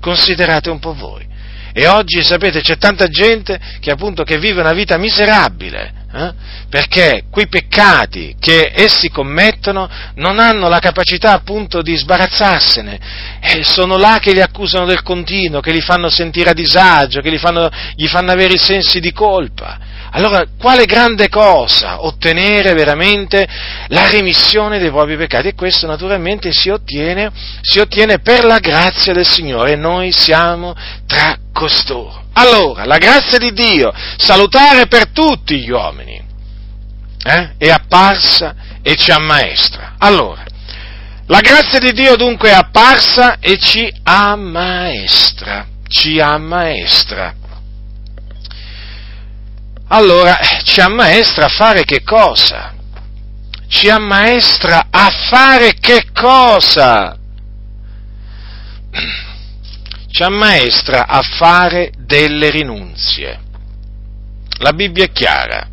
Considerate 0.03 0.69
un 0.69 0.81
po' 0.81 0.95
voi. 0.95 1.25
E 1.73 1.87
oggi, 1.87 2.25
sapete, 2.25 2.61
c'è 2.61 2.77
tanta 2.77 3.07
gente 3.07 3.59
che 3.79 3.93
appunto 3.93 4.25
che 4.25 4.39
vive 4.39 4.61
una 4.61 4.73
vita 4.73 4.99
miserabile, 4.99 6.02
Eh? 6.15 6.33
Perché 6.69 7.25
quei 7.31 7.49
peccati 7.49 8.37
che 8.39 8.71
essi 8.75 9.09
commettono 9.09 9.89
non 10.17 10.39
hanno 10.39 10.69
la 10.69 10.79
capacità 10.79 11.33
appunto 11.33 11.81
di 11.81 11.97
sbarazzarsene, 11.97 13.01
e 13.41 13.65
sono 13.65 13.97
là 13.97 14.19
che 14.21 14.35
li 14.35 14.43
accusano 14.43 14.85
del 14.85 15.03
continuo, 15.03 15.61
che 15.61 15.73
li 15.73 15.81
fanno 15.81 16.11
sentire 16.11 16.51
a 16.51 16.55
disagio, 16.55 17.23
che 17.23 17.39
fanno, 17.39 17.71
gli 17.95 18.07
fanno 18.07 18.31
avere 18.31 18.55
i 18.55 18.59
sensi 18.59 19.01
di 19.01 19.13
colpa. 19.13 19.79
Allora, 20.15 20.45
quale 20.59 20.85
grande 20.85 21.31
cosa 21.31 22.05
ottenere 22.05 22.75
veramente 22.75 23.49
la 23.87 24.11
remissione 24.11 24.79
dei 24.79 24.91
propri 24.91 25.17
peccati? 25.17 25.49
E 25.49 25.55
questo 25.55 25.87
naturalmente 25.87 26.53
si 26.53 26.69
ottiene, 26.69 27.31
si 27.63 27.79
ottiene 27.79 28.19
per 28.19 28.45
la 28.45 28.59
grazia 28.59 29.15
del 29.15 29.27
Signore 29.27 29.77
noi 29.77 30.13
siamo 30.13 30.75
tra 31.07 31.39
costoro. 31.51 32.22
Allora, 32.35 32.85
la 32.85 32.99
grazia 32.99 33.39
di 33.39 33.53
Dio, 33.53 33.93
salutare 34.17 34.87
per 34.87 35.09
tutti 35.09 35.59
gli 35.61 35.71
uomini, 35.71 36.21
eh, 37.25 37.55
è 37.59 37.69
apparsa 37.69 38.55
e 38.83 38.97
ci 38.97 39.11
ammaestra. 39.11 39.95
Allora, 39.99 40.45
la 41.27 41.41
grazia 41.41 41.79
di 41.79 41.93
Dio 41.93 42.17
dunque 42.17 42.51
è 42.51 42.55
apparsa 42.55 43.39
e 43.39 43.59
ci 43.59 43.93
ammaestra, 44.03 45.67
ci 45.87 46.19
ammaestra. 46.21 47.35
Allora, 49.89 50.39
ci 50.65 50.81
ammaestra 50.81 51.47
a 51.47 51.51
fare 51.51 51.85
che 51.85 52.03
cosa? 52.03 52.73
Ci 53.69 53.89
ammaestra 53.89 54.87
a 54.91 55.11
fare 55.29 55.75
che 55.79 56.07
cosa? 56.13 57.17
Ci 60.13 60.23
ammaestra 60.23 61.07
a 61.07 61.23
fare 61.23 61.91
delle 61.97 62.51
rinunzie. 62.51 63.41
La 64.59 64.73
Bibbia 64.75 65.05
è 65.05 65.11
chiara. 65.11 65.67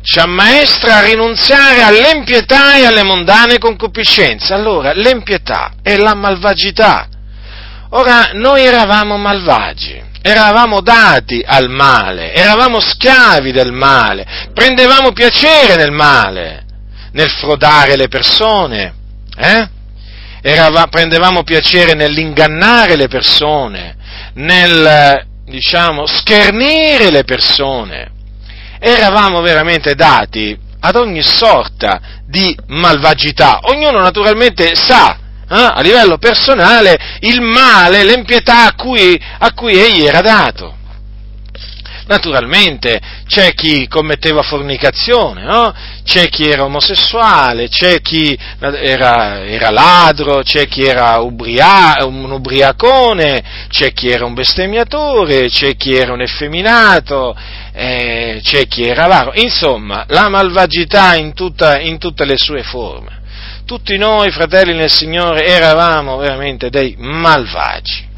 Ci 0.00 0.18
ammaestra 0.18 0.96
a 0.96 1.02
rinunziare 1.02 1.82
all'empietà 1.82 2.76
e 2.76 2.86
alle 2.86 3.02
mondane 3.02 3.58
concupiscenze. 3.58 4.54
Allora, 4.54 4.94
l'empietà 4.94 5.74
è 5.82 5.96
la 5.96 6.14
malvagità. 6.14 7.06
Ora, 7.90 8.30
noi 8.32 8.64
eravamo 8.64 9.18
malvagi, 9.18 10.02
eravamo 10.22 10.80
dati 10.80 11.44
al 11.46 11.68
male, 11.68 12.32
eravamo 12.32 12.80
schiavi 12.80 13.52
del 13.52 13.72
male, 13.72 14.26
prendevamo 14.54 15.12
piacere 15.12 15.76
nel 15.76 15.92
male, 15.92 16.64
nel 17.12 17.28
frodare 17.28 17.96
le 17.96 18.08
persone, 18.08 18.94
eh? 19.36 19.68
Erava, 20.46 20.88
prendevamo 20.88 21.42
piacere 21.42 21.94
nell'ingannare 21.94 22.96
le 22.96 23.08
persone, 23.08 23.96
nel, 24.34 25.26
diciamo, 25.46 26.04
schernire 26.04 27.10
le 27.10 27.24
persone. 27.24 28.12
Eravamo 28.78 29.40
veramente 29.40 29.94
dati 29.94 30.54
ad 30.80 30.96
ogni 30.96 31.22
sorta 31.22 31.98
di 32.26 32.54
malvagità. 32.66 33.60
Ognuno 33.62 34.02
naturalmente 34.02 34.74
sa, 34.74 35.16
eh, 35.48 35.54
a 35.54 35.80
livello 35.80 36.18
personale, 36.18 36.98
il 37.20 37.40
male, 37.40 38.04
l'empietà 38.04 38.66
a 38.66 38.74
cui, 38.74 39.18
a 39.38 39.50
cui 39.54 39.78
egli 39.78 40.04
era 40.04 40.20
dato. 40.20 40.76
Naturalmente 42.06 43.00
c'è 43.26 43.54
chi 43.54 43.88
commetteva 43.88 44.42
fornicazione, 44.42 45.42
no? 45.42 45.74
c'è 46.04 46.28
chi 46.28 46.46
era 46.46 46.64
omosessuale, 46.64 47.68
c'è 47.68 48.02
chi 48.02 48.38
era, 48.58 49.42
era 49.42 49.70
ladro, 49.70 50.42
c'è 50.42 50.66
chi 50.66 50.84
era 50.84 51.18
ubria, 51.20 51.96
un 52.04 52.30
ubriacone, 52.30 53.42
c'è 53.68 53.92
chi 53.94 54.10
era 54.10 54.26
un 54.26 54.34
bestemmiatore, 54.34 55.48
c'è 55.48 55.76
chi 55.76 55.94
era 55.94 56.12
un 56.12 56.20
effeminato, 56.20 57.34
eh, 57.72 58.40
c'è 58.42 58.66
chi 58.66 58.84
era 58.84 59.04
avaro. 59.04 59.32
Insomma, 59.36 60.04
la 60.08 60.28
malvagità 60.28 61.14
in, 61.14 61.32
tutta, 61.32 61.80
in 61.80 61.96
tutte 61.96 62.26
le 62.26 62.36
sue 62.36 62.62
forme. 62.62 63.22
Tutti 63.64 63.96
noi, 63.96 64.30
fratelli 64.30 64.74
nel 64.74 64.90
Signore, 64.90 65.46
eravamo 65.46 66.18
veramente 66.18 66.68
dei 66.68 66.96
malvagi. 66.98 68.12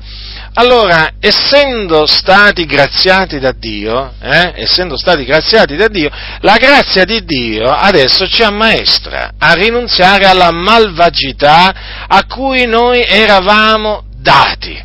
Allora, 0.59 1.11
essendo 1.21 2.07
stati 2.07 2.65
graziati 2.65 3.39
da 3.39 3.53
Dio, 3.53 4.15
eh, 4.23 4.55
essendo 4.57 4.97
stati 4.97 5.25
graziati 5.25 5.77
da 5.77 5.87
Dio, 5.87 6.09
la 6.41 6.57
grazia 6.57 7.05
di 7.05 7.23
Dio 7.27 7.69
adesso 7.69 8.27
ci 8.27 8.43
ammaestra 8.43 9.33
a 9.39 9.53
rinunziare 9.53 10.25
alla 10.25 10.51
malvagità 10.53 12.07
a 12.09 12.25
cui 12.25 12.65
noi 12.65 13.05
eravamo 13.05 14.05
dati. 14.17 14.83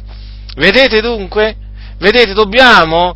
Vedete 0.58 1.00
dunque? 1.00 1.56
Vedete, 2.00 2.34
dobbiamo 2.34 3.16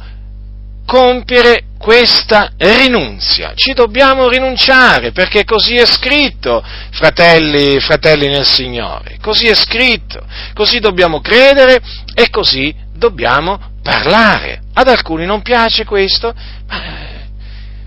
compiere 0.86 1.64
questa 1.78 2.54
rinunzia. 2.58 3.54
Ci 3.56 3.74
dobbiamo 3.74 4.28
rinunciare 4.28 5.12
perché 5.12 5.44
così 5.44 5.76
è 5.76 5.86
scritto, 5.86 6.64
fratelli, 6.92 7.80
fratelli 7.80 8.28
nel 8.28 8.46
Signore. 8.46 9.18
Così 9.22 9.46
è 9.46 9.56
scritto. 9.56 10.26
Così 10.54 10.80
dobbiamo 10.80 11.20
credere 11.20 11.82
e 12.14 12.30
così 12.30 12.74
dobbiamo 12.94 13.60
parlare. 13.84 14.62
Ad 14.74 14.88
alcuni 14.88 15.26
non 15.26 15.42
piace 15.42 15.86
questo, 15.86 16.34
ma 16.68 16.82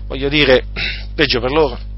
voglio 0.07 0.29
dire, 0.29 0.65
peggio 1.13 1.39
per 1.39 1.51
loro. 1.51 1.88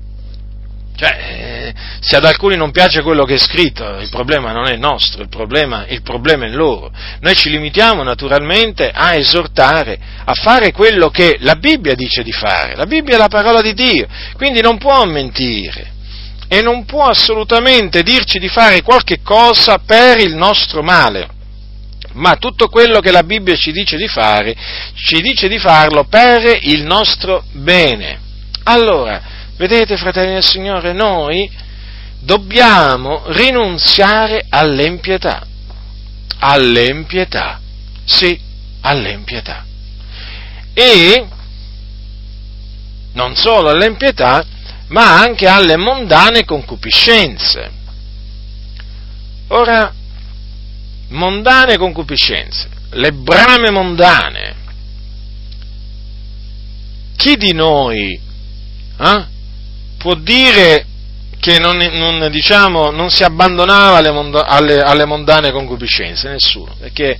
Cioè, 0.95 1.10
eh, 1.10 1.73
se 1.99 2.15
ad 2.15 2.25
alcuni 2.25 2.56
non 2.56 2.71
piace 2.71 3.01
quello 3.01 3.23
che 3.23 3.36
è 3.36 3.39
scritto, 3.39 3.97
il 3.97 4.10
problema 4.10 4.51
non 4.51 4.67
è 4.67 4.75
nostro, 4.75 5.21
il 5.21 5.30
problema, 5.30 5.86
il 5.88 6.01
problema 6.01 6.45
è 6.45 6.49
loro. 6.49 6.91
Noi 7.19 7.36
ci 7.36 7.49
limitiamo 7.49 8.04
naturalmente 8.04 8.91
a 8.93 9.15
esortare, 9.15 9.97
a 10.23 10.34
fare 10.34 10.71
quello 10.71 11.10
che 11.10 11.38
la 11.39 11.56
Bibbia 11.56 11.95
dice 11.95 12.23
di 12.23 12.32
fare. 12.32 12.75
La 12.75 12.86
Bibbia 12.86 13.15
è 13.15 13.17
la 13.17 13.27
parola 13.27 13.62
di 13.62 13.73
Dio, 13.73 14.08
quindi 14.36 14.62
non 14.62 14.77
può 14.77 15.04
mentire 15.06 15.99
e 16.47 16.62
non 16.62 16.84
può 16.84 17.06
assolutamente 17.06 18.04
dirci 18.04 18.38
di 18.38 18.49
fare 18.49 18.82
qualche 18.82 19.21
cosa 19.23 19.80
per 19.80 20.19
il 20.19 20.36
nostro 20.36 20.84
male. 20.84 21.30
Ma 22.13 22.36
tutto 22.36 22.67
quello 22.67 22.99
che 22.99 23.12
la 23.12 23.23
Bibbia 23.23 23.56
ci 23.56 23.71
dice 23.71 23.95
di 23.95 24.10
fare, 24.10 24.54
ci 24.95 25.21
dice 25.21 25.47
di 25.47 25.58
farlo 25.60 26.04
per 26.04 26.60
il 26.63 26.84
nostro 26.84 27.45
bene. 27.54 28.19
Allora, 28.63 29.21
Vedete, 29.62 29.95
fratelli 29.95 30.34
del 30.34 30.43
Signore, 30.43 30.91
noi 30.91 31.47
dobbiamo 32.19 33.21
rinunziare 33.28 34.47
all'empietà. 34.50 35.45
All'empietà. 36.39 37.62
Sì, 38.04 38.39
all'empietà. 38.82 39.63
E 40.74 41.28
non 43.13 43.36
solo 43.36 43.69
all'empietà, 43.69 44.43
ma 44.88 45.19
anche 45.19 45.45
alle 45.47 45.78
mondane 45.78 46.43
concupiscenze. 46.43 47.71
Ora, 49.50 49.93
mondane 51.10 51.78
concupiscenze, 51.78 52.67
le 52.93 53.12
brame 53.12 53.69
mondane. 53.69 54.56
Chi 57.15 57.36
di 57.36 57.54
noi 57.54 58.19
eh, 58.97 59.31
può 60.02 60.16
dire 60.16 60.86
che 61.40 61.60
non, 61.60 61.78
non, 61.78 62.30
diciamo, 62.30 62.92
non 62.92 63.10
si 63.10 63.24
abbandonava 63.24 63.98
alle, 63.98 64.12
mondo, 64.12 64.42
alle, 64.42 64.80
alle, 64.82 65.06
mondane 65.06 65.52
concupiscenze, 65.52 66.30
nessuno, 66.30 66.76
perché 66.80 67.18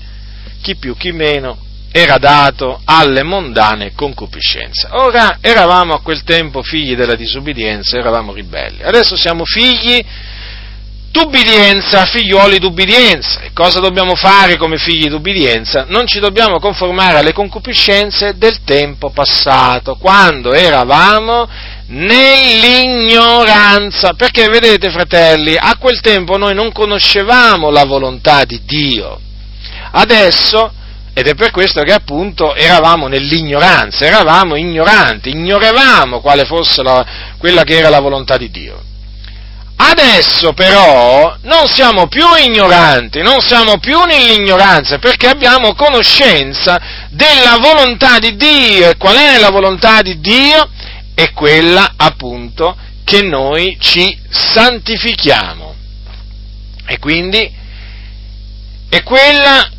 chi 0.62 0.76
più 0.76 0.96
chi 0.96 1.12
meno 1.12 1.58
era 1.92 2.18
dato 2.18 2.82
alle 2.86 3.24
mondane 3.24 3.94
concupiscenze. 3.94 4.88
Ora 4.92 5.38
eravamo 5.42 5.94
a 5.94 6.02
quel 6.02 6.24
tempo 6.24 6.62
figli 6.62 6.96
della 6.96 7.16
disubbidienza, 7.16 7.98
eravamo 7.98 8.34
ribelli, 8.34 8.84
adesso 8.84 9.16
siamo 9.16 9.44
figli 9.46 10.04
d'ubbidienza, 11.12 12.06
figlioli 12.06 12.58
d'ubbidienza. 12.58 13.42
E 13.42 13.52
cosa 13.54 13.80
dobbiamo 13.80 14.16
fare 14.16 14.58
come 14.58 14.78
figli 14.78 15.08
d'ubbidienza? 15.08 15.86
Non 15.88 16.08
ci 16.08 16.20
dobbiamo 16.20 16.60
conformare 16.60 17.18
alle 17.18 17.34
concupiscenze 17.34 18.38
del 18.38 18.64
tempo 18.64 19.10
passato, 19.10 19.96
quando 19.96 20.54
eravamo 20.54 21.48
nell'ignoranza, 21.92 24.14
perché 24.14 24.48
vedete 24.48 24.90
fratelli, 24.92 25.58
a 25.58 25.76
quel 25.78 26.00
tempo 26.02 26.38
noi 26.38 26.54
non 26.54 26.72
conoscevamo 26.72 27.70
la 27.70 27.84
volontà 27.86 28.46
di 28.46 28.62
Dio. 28.66 29.20
Adesso, 29.92 30.72
ed 31.14 31.28
è 31.28 31.36
per 31.36 31.52
questo 31.52 31.82
che 31.82 31.92
appunto 31.92 32.56
eravamo 32.56 33.08
nell'ignoranza, 33.08 34.06
eravamo 34.06 34.56
ignoranti, 34.56 35.32
ignoravamo 35.32 36.22
quale 36.22 36.46
fosse 36.46 36.82
la, 36.82 37.06
quella 37.38 37.64
che 37.64 37.78
era 37.78 37.90
la 37.90 38.00
volontà 38.00 38.38
di 38.38 38.50
Dio. 38.50 38.84
Adesso 39.84 40.54
però 40.54 41.36
non 41.42 41.68
siamo 41.68 42.08
più 42.08 42.24
ignoranti, 42.38 43.24
non 43.24 43.42
siamo 43.42 43.80
più 43.80 44.00
nell'ignoranza 44.04 45.00
perché 45.00 45.28
abbiamo 45.28 45.74
conoscenza 45.74 46.80
della 47.10 47.58
volontà 47.60 48.20
di 48.20 48.36
Dio 48.36 48.92
e 48.92 48.98
qual 48.98 49.16
è 49.16 49.40
la 49.40 49.50
volontà 49.50 50.04
di 50.04 50.20
Dio? 50.20 50.70
È 51.22 51.34
quella 51.34 51.94
appunto 51.98 52.76
che 53.04 53.22
noi 53.22 53.78
ci 53.80 54.18
santifichiamo. 54.30 55.76
E 56.88 56.98
quindi 56.98 57.52
è 58.90 59.04
quella 59.04 59.70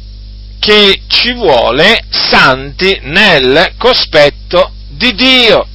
che 0.60 1.02
ci 1.08 1.34
vuole 1.34 2.04
santi 2.10 3.00
nel 3.02 3.74
cospetto 3.76 4.72
di 4.88 5.12
Dio. 5.14 5.66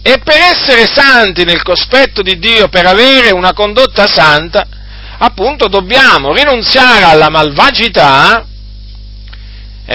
E 0.00 0.18
per 0.18 0.40
essere 0.40 0.86
santi 0.86 1.44
nel 1.44 1.62
cospetto 1.62 2.22
di 2.22 2.38
Dio, 2.38 2.68
per 2.68 2.86
avere 2.86 3.30
una 3.30 3.52
condotta 3.52 4.06
santa, 4.06 4.66
appunto 5.18 5.68
dobbiamo 5.68 6.32
rinunziare 6.32 7.04
alla 7.04 7.28
malvagità 7.28 8.46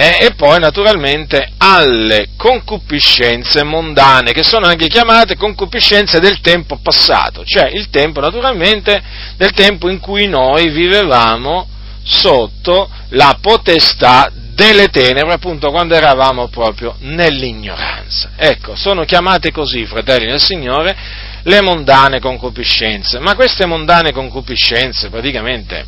eh, 0.00 0.26
e 0.26 0.34
poi 0.34 0.60
naturalmente 0.60 1.54
alle 1.56 2.28
concupiscenze 2.36 3.64
mondane, 3.64 4.30
che 4.30 4.44
sono 4.44 4.66
anche 4.66 4.86
chiamate 4.86 5.34
concupiscenze 5.34 6.20
del 6.20 6.40
tempo 6.40 6.78
passato, 6.80 7.44
cioè 7.44 7.68
il 7.72 7.90
tempo 7.90 8.20
naturalmente 8.20 9.02
del 9.36 9.50
tempo 9.50 9.88
in 9.88 9.98
cui 9.98 10.28
noi 10.28 10.70
vivevamo 10.70 11.66
sotto 12.04 12.88
la 13.08 13.38
potestà 13.40 14.30
delle 14.54 14.86
tenebre, 14.86 15.32
appunto 15.32 15.72
quando 15.72 15.96
eravamo 15.96 16.46
proprio 16.46 16.94
nell'ignoranza. 17.00 18.30
Ecco, 18.36 18.76
sono 18.76 19.02
chiamate 19.02 19.50
così, 19.50 19.84
fratelli 19.84 20.26
del 20.26 20.40
Signore, 20.40 20.96
le 21.42 21.60
mondane 21.60 22.20
concupiscenze. 22.20 23.18
Ma 23.18 23.34
queste 23.34 23.66
mondane 23.66 24.12
concupiscenze 24.12 25.08
praticamente 25.08 25.86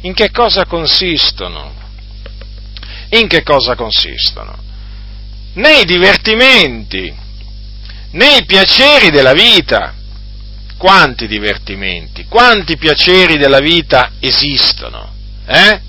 in 0.00 0.14
che 0.14 0.30
cosa 0.30 0.64
consistono? 0.64 1.79
In 3.10 3.26
che 3.28 3.42
cosa 3.42 3.74
consistono? 3.74 4.56
Nei 5.54 5.84
divertimenti, 5.84 7.12
nei 8.12 8.44
piaceri 8.44 9.10
della 9.10 9.32
vita. 9.32 9.94
Quanti 10.76 11.26
divertimenti, 11.26 12.24
quanti 12.26 12.78
piaceri 12.78 13.36
della 13.36 13.60
vita 13.60 14.12
esistono? 14.18 15.12
Eh? 15.46 15.88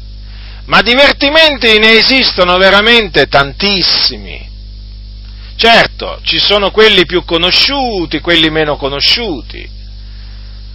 ma 0.71 0.81
divertimenti 0.81 1.79
ne 1.79 1.97
esistono 1.97 2.57
veramente 2.57 3.27
tantissimi. 3.27 4.49
Certo, 5.57 6.19
ci 6.23 6.39
sono 6.39 6.71
quelli 6.71 7.05
più 7.05 7.25
conosciuti, 7.25 8.21
quelli 8.21 8.49
meno 8.49 8.77
conosciuti. 8.77 9.69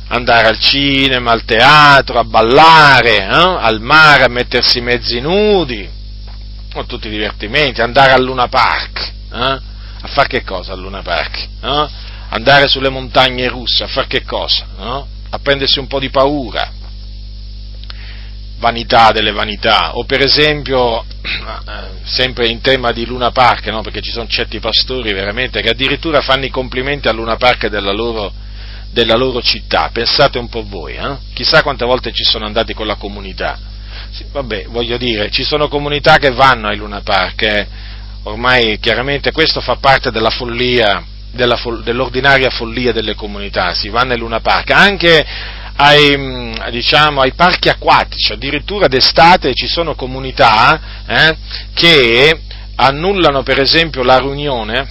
Andare 0.08 0.48
al 0.48 0.58
cinema, 0.58 1.32
al 1.32 1.44
teatro, 1.44 2.18
a 2.18 2.24
ballare, 2.24 3.16
eh? 3.16 3.26
al 3.26 3.80
mare, 3.80 4.24
a 4.24 4.28
mettersi 4.28 4.80
mezzi 4.80 5.18
nudi, 5.18 5.88
sono 6.76 6.86
tutti 6.86 7.08
divertimenti. 7.08 7.80
Andare 7.80 8.12
al 8.12 8.22
Luna 8.22 8.48
Park, 8.48 9.12
eh? 9.32 9.60
a 10.00 10.08
fare 10.08 10.28
che 10.28 10.44
cosa 10.44 10.72
al 10.72 10.80
Luna 10.80 11.02
Park? 11.02 11.48
Eh? 11.62 11.88
Andare 12.28 12.68
sulle 12.68 12.90
montagne 12.90 13.48
russe, 13.48 13.84
a 13.84 13.86
fare 13.86 14.06
che 14.08 14.24
cosa? 14.24 14.66
A 15.30 15.38
prendersi 15.38 15.78
un 15.78 15.86
po' 15.86 15.98
di 15.98 16.10
paura, 16.10 16.70
vanità 18.58 19.12
delle 19.12 19.32
vanità, 19.32 19.96
o 19.96 20.04
per 20.04 20.20
esempio, 20.20 21.02
eh, 21.22 22.04
sempre 22.04 22.48
in 22.48 22.60
tema 22.60 22.92
di 22.92 23.06
Luna 23.06 23.30
Park, 23.30 23.66
no? 23.68 23.80
perché 23.80 24.00
ci 24.00 24.10
sono 24.10 24.26
certi 24.26 24.60
pastori 24.60 25.12
veramente 25.12 25.62
che 25.62 25.70
addirittura 25.70 26.20
fanno 26.20 26.44
i 26.44 26.50
complimenti 26.50 27.08
a 27.08 27.12
Luna 27.12 27.36
Park 27.36 27.68
della 27.68 27.92
loro, 27.92 28.32
della 28.90 29.16
loro 29.16 29.40
città, 29.40 29.88
pensate 29.92 30.38
un 30.38 30.48
po' 30.48 30.64
voi, 30.66 30.94
eh? 30.96 31.16
chissà 31.32 31.62
quante 31.62 31.86
volte 31.86 32.12
ci 32.12 32.24
sono 32.24 32.44
andati 32.44 32.74
con 32.74 32.86
la 32.86 32.96
comunità. 32.96 33.74
Sì, 34.16 34.24
vabbè, 34.32 34.68
voglio 34.70 34.96
dire, 34.96 35.30
ci 35.30 35.44
sono 35.44 35.68
comunità 35.68 36.16
che 36.16 36.30
vanno 36.30 36.68
ai 36.68 36.78
Luna 36.78 37.02
Park, 37.02 37.42
eh? 37.42 37.66
ormai 38.22 38.78
chiaramente 38.78 39.30
questo 39.30 39.60
fa 39.60 39.76
parte 39.76 40.10
della 40.10 40.30
follia, 40.30 41.04
della, 41.32 41.60
dell'ordinaria 41.84 42.48
follia 42.48 42.94
delle 42.94 43.14
comunità, 43.14 43.74
si 43.74 43.90
vanno 43.90 44.14
ai 44.14 44.18
Luna 44.18 44.40
Park, 44.40 44.70
anche 44.70 45.22
ai, 45.76 46.16
mm, 46.16 46.54
diciamo, 46.70 47.20
ai 47.20 47.34
parchi 47.34 47.68
acquatici, 47.68 48.32
addirittura 48.32 48.88
d'estate 48.88 49.52
ci 49.52 49.66
sono 49.66 49.94
comunità 49.94 50.80
eh, 51.06 51.36
che 51.74 52.40
annullano 52.76 53.42
per 53.42 53.60
esempio 53.60 54.02
la 54.02 54.18
riunione, 54.18 54.88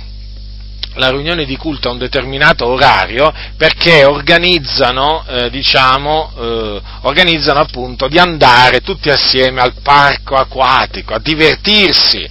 la 0.95 1.09
riunione 1.09 1.45
di 1.45 1.57
culto 1.57 1.89
a 1.89 1.91
un 1.91 1.97
determinato 1.97 2.67
orario 2.67 3.33
perché 3.57 4.03
organizzano, 4.03 5.23
eh, 5.27 5.49
diciamo, 5.49 6.31
eh, 6.37 6.81
organizzano 7.01 7.59
appunto 7.59 8.07
di 8.07 8.17
andare 8.17 8.81
tutti 8.81 9.09
assieme 9.09 9.61
al 9.61 9.73
parco 9.81 10.35
acquatico 10.35 11.13
a 11.13 11.19
divertirsi. 11.19 12.27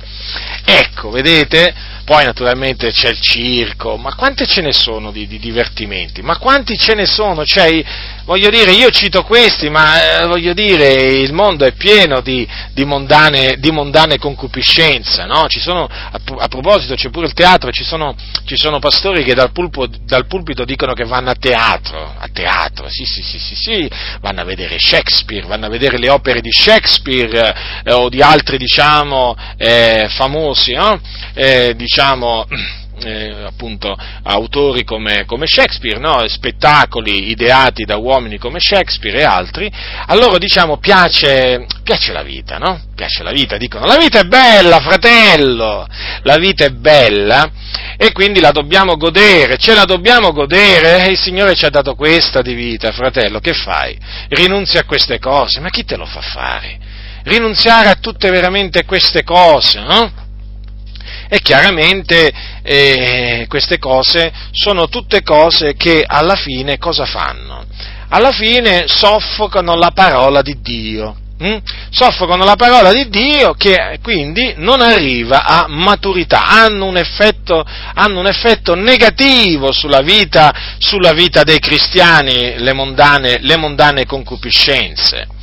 Ecco, 0.64 1.10
vedete, 1.10 1.74
poi 2.04 2.24
naturalmente 2.24 2.90
c'è 2.90 3.08
il 3.08 3.20
circo, 3.20 3.96
ma 3.96 4.14
quante 4.14 4.46
ce 4.46 4.60
ne 4.60 4.72
sono 4.72 5.10
di, 5.10 5.26
di 5.26 5.38
divertimenti? 5.38 6.22
Ma 6.22 6.38
quanti 6.38 6.76
ce 6.76 6.94
ne 6.94 7.06
sono? 7.06 7.44
Cioè, 7.44 7.84
voglio 8.24 8.50
dire, 8.50 8.72
io 8.72 8.90
cito 8.90 9.22
questi, 9.22 9.68
ma 9.68 10.20
eh, 10.20 10.26
voglio 10.26 10.52
dire, 10.52 10.92
il 10.92 11.32
mondo 11.32 11.64
è 11.64 11.72
pieno 11.72 12.20
di, 12.20 12.46
di, 12.72 12.84
mondane, 12.84 13.56
di 13.58 13.70
mondane, 13.70 14.18
concupiscenza, 14.18 15.24
no? 15.26 15.46
Sono, 15.48 15.84
a, 15.84 16.20
a, 16.38 16.48
proposito, 16.48 16.94
c'è 16.94 17.10
pure 17.10 17.26
il 17.26 17.32
teatro, 17.32 17.70
ci 17.70 17.84
sono, 17.84 18.14
ci 18.44 18.56
sono 18.56 18.78
pastori 18.78 19.24
che 19.24 19.34
dal, 19.34 19.52
pulpo, 19.52 19.86
dal, 19.86 20.26
pulpito 20.26 20.64
dicono 20.64 20.92
che 20.92 21.04
vanno 21.04 21.30
a 21.30 21.34
teatro, 21.34 22.14
a 22.18 22.28
teatro, 22.32 22.88
sì, 22.88 23.04
sì, 23.04 23.22
sì, 23.22 23.38
sì, 23.38 23.54
sì, 23.54 23.90
vanno 24.20 24.40
a 24.40 24.44
vedere 24.44 24.78
Shakespeare, 24.78 25.46
vanno 25.46 25.66
a 25.66 25.70
vedere 25.70 25.98
le 25.98 26.10
opere 26.10 26.40
di 26.40 26.50
Shakespeare 26.50 27.82
eh, 27.84 27.92
o 27.92 28.08
di 28.08 28.20
altri, 28.20 28.58
diciamo, 28.58 29.36
eh, 29.56 30.06
famosi, 30.10 30.72
no? 30.72 31.00
Eh, 31.34 31.74
diciamo, 31.76 32.46
eh, 33.02 33.44
appunto 33.44 33.96
autori 34.22 34.84
come, 34.84 35.24
come 35.24 35.46
Shakespeare, 35.46 35.98
no? 35.98 36.26
spettacoli 36.28 37.30
ideati 37.30 37.84
da 37.84 37.96
uomini 37.96 38.38
come 38.38 38.60
Shakespeare 38.60 39.20
e 39.20 39.24
altri, 39.24 39.70
a 40.06 40.14
loro 40.14 40.38
diciamo 40.38 40.78
piace, 40.78 41.66
piace 41.82 42.12
la 42.12 42.22
vita, 42.22 42.58
no? 42.58 42.80
Piace 42.94 43.22
la 43.22 43.32
vita, 43.32 43.56
dicono 43.56 43.86
la 43.86 43.96
vita 43.96 44.20
è 44.20 44.24
bella, 44.24 44.80
fratello, 44.80 45.86
la 46.22 46.36
vita 46.36 46.64
è 46.64 46.70
bella 46.70 47.50
e 47.96 48.12
quindi 48.12 48.40
la 48.40 48.50
dobbiamo 48.50 48.96
godere, 48.96 49.56
ce 49.58 49.74
la 49.74 49.84
dobbiamo 49.84 50.32
godere, 50.32 51.08
il 51.08 51.18
Signore 51.18 51.54
ci 51.54 51.64
ha 51.64 51.70
dato 51.70 51.94
questa 51.94 52.42
di 52.42 52.54
vita, 52.54 52.92
fratello, 52.92 53.40
che 53.40 53.52
fai? 53.52 53.98
Rinunzi 54.28 54.78
a 54.78 54.84
queste 54.84 55.18
cose, 55.18 55.60
ma 55.60 55.70
chi 55.70 55.84
te 55.84 55.96
lo 55.96 56.06
fa 56.06 56.20
fare? 56.20 56.78
Rinunziare 57.24 57.88
a 57.88 57.94
tutte 57.94 58.30
veramente 58.30 58.84
queste 58.84 59.24
cose, 59.24 59.80
no? 59.80 60.22
E 61.28 61.40
chiaramente 61.40 62.32
eh, 62.66 63.44
queste 63.46 63.78
cose 63.78 64.32
sono 64.50 64.88
tutte 64.88 65.22
cose 65.22 65.74
che 65.74 66.02
alla 66.06 66.34
fine 66.34 66.78
cosa 66.78 67.04
fanno? 67.04 67.64
Alla 68.08 68.32
fine 68.32 68.84
soffocano 68.86 69.76
la 69.76 69.90
parola 69.92 70.40
di 70.40 70.60
Dio. 70.62 71.16
Hm? 71.36 71.58
Soffocano 71.90 72.44
la 72.44 72.54
parola 72.54 72.92
di 72.92 73.08
Dio 73.08 73.52
che 73.54 73.98
quindi 74.00 74.54
non 74.56 74.80
arriva 74.80 75.44
a 75.44 75.66
maturità, 75.68 76.46
hanno 76.46 76.86
un 76.86 76.96
effetto, 76.96 77.62
hanno 77.94 78.20
un 78.20 78.26
effetto 78.26 78.74
negativo 78.74 79.72
sulla 79.72 80.00
vita, 80.00 80.54
sulla 80.78 81.12
vita, 81.12 81.42
dei 81.42 81.58
cristiani, 81.58 82.54
le 82.56 82.72
mondane, 82.72 83.38
le 83.40 83.56
mondane 83.56 84.06
concupiscenze 84.06 85.33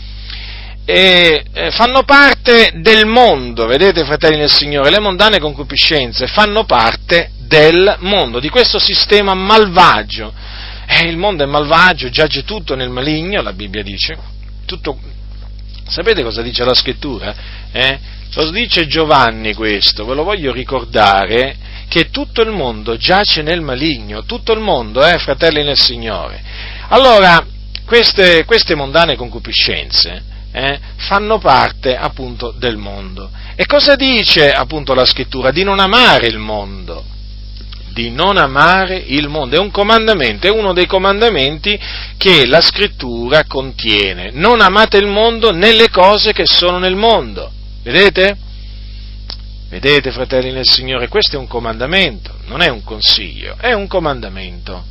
e 0.86 1.44
eh, 1.54 1.72
fanno 1.72 2.04
parte 2.04 2.72
del 2.76 3.06
mondo, 3.06 3.66
vedete 3.66 4.04
fratelli 4.04 4.38
del 4.38 4.50
Signore, 4.50 4.90
le 4.90 5.00
mondane 5.00 5.40
concupiscenze 5.40 6.28
fanno 6.28 6.66
parte 6.66 7.32
del 7.38 7.98
mondo, 8.00 8.40
di 8.40 8.50
questo 8.50 8.80
sistema 8.80 9.34
malvagio. 9.34 10.34
Eh, 10.88 11.08
il 11.08 11.18
mondo 11.18 11.44
è 11.44 11.48
malvagio, 11.48 12.10
giace 12.10 12.44
tutto 12.44 12.76
nel 12.76 12.90
maligno, 12.90 13.42
la 13.42 13.54
Bibbia 13.54 13.84
dice. 13.84 14.18
Tutto... 14.66 14.98
Sapete 15.88 16.24
cosa 16.24 16.42
dice 16.42 16.64
la 16.64 16.74
scrittura? 16.74 17.36
Eh? 17.72 18.00
Lo 18.34 18.50
dice 18.52 18.88
Giovanni 18.88 19.54
questo, 19.54 20.06
ve 20.06 20.16
lo 20.16 20.24
voglio 20.24 20.54
ricordare, 20.54 21.58
che 21.90 22.10
tutto 22.10 22.42
il 22.42 22.52
mondo 22.52 22.96
giace 22.96 23.42
nel 23.42 23.60
maligno, 23.60 24.24
tutto 24.24 24.54
il 24.54 24.62
mondo, 24.62 25.06
eh, 25.06 25.18
fratelli 25.18 25.64
nel 25.64 25.78
Signore. 25.78 26.42
Allora, 26.88 27.46
queste, 27.86 28.46
queste 28.46 28.76
mondane 28.76 29.18
concupiscenze, 29.18 30.24
eh, 30.52 30.80
fanno 30.98 31.38
parte 31.40 31.96
appunto 31.96 32.52
del 32.52 32.78
mondo. 32.78 33.30
E 33.56 33.66
cosa 33.66 33.96
dice 33.96 34.52
appunto 34.52 34.94
la 34.94 35.06
scrittura? 35.06 35.52
Di 35.52 35.64
non 35.64 35.80
amare 35.80 36.28
il 36.28 36.38
mondo. 36.38 37.04
Di 37.94 38.10
non 38.10 38.38
amare 38.38 38.98
il 38.98 39.28
mondo. 39.28 39.56
È 39.56 39.60
un 39.60 39.72
comandamento, 39.72 40.48
è 40.48 40.50
uno 40.52 40.74
dei 40.74 40.86
comandamenti 40.86 41.80
che 42.18 42.46
la 42.46 42.62
scrittura 42.62 43.46
contiene. 43.46 44.32
Non 44.34 44.62
amate 44.62 44.98
il 44.98 45.08
mondo 45.08 45.52
nelle 45.52 45.90
cose 45.90 46.34
che 46.34 46.46
sono 46.46 46.78
nel 46.78 46.96
mondo. 46.96 47.52
Vedete? 47.84 48.38
Vedete, 49.70 50.12
fratelli 50.12 50.52
nel 50.52 50.68
Signore, 50.68 51.08
questo 51.08 51.38
è 51.38 51.40
un 51.40 51.48
comandamento, 51.48 52.40
non 52.48 52.62
è 52.62 52.68
un 52.68 52.84
consiglio, 52.84 53.56
è 53.58 53.72
un 53.72 53.88
comandamento. 53.88 54.84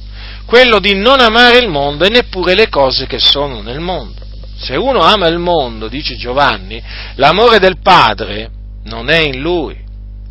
Quello 0.47 0.79
di 0.79 0.95
non 0.95 1.21
amare 1.21 1.59
il 1.59 1.69
mondo 1.69 2.05
e 2.05 2.09
neppure 2.09 2.55
le 2.55 2.71
cose 2.71 3.07
che 3.07 3.19
sono 3.19 3.61
nel 3.61 3.79
mondo. 3.79 4.30
Se 4.61 4.77
uno 4.77 5.01
ama 5.01 5.27
il 5.29 5.39
mondo, 5.39 5.89
dice 5.89 6.17
Giovanni, 6.17 6.83
l'amore 7.15 7.59
del 7.59 7.79
Padre 7.83 8.51
non 8.85 9.09
è 9.09 9.19
in 9.19 9.41
lui, 9.41 9.77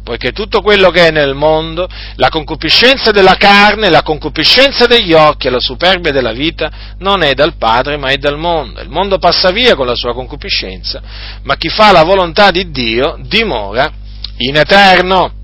poiché 0.04 0.32
tutto 0.32 0.62
quello 0.62 0.92
che 0.92 1.08
è 1.08 1.12
nel 1.12 1.34
mondo, 1.34 1.88
la 2.16 2.30
concupiscenza 2.30 3.10
della 3.10 3.36
carne, 3.36 3.90
la 3.90 4.04
concupiscenza 4.04 4.86
degli 4.86 5.14
occhi 5.14 5.48
e 5.48 5.50
la 5.50 5.60
superbia 5.60 6.12
della 6.12 6.32
vita, 6.32 6.96
non 7.00 7.24
è 7.24 7.34
dal 7.34 7.56
Padre 7.58 7.98
ma 7.98 8.10
è 8.10 8.18
dal 8.18 8.38
mondo. 8.38 8.82
Il 8.82 8.90
mondo 8.90 9.18
passa 9.18 9.50
via 9.50 9.76
con 9.76 9.88
la 9.88 9.96
sua 9.96 10.14
concupiscenza, 10.14 11.02
ma 11.44 11.56
chi 11.56 11.70
fa 11.70 11.92
la 11.92 12.04
volontà 12.04 12.52
di 12.52 12.70
Dio 12.70 13.18
dimora 13.22 13.92
in 14.38 14.56
eterno. 14.58 15.38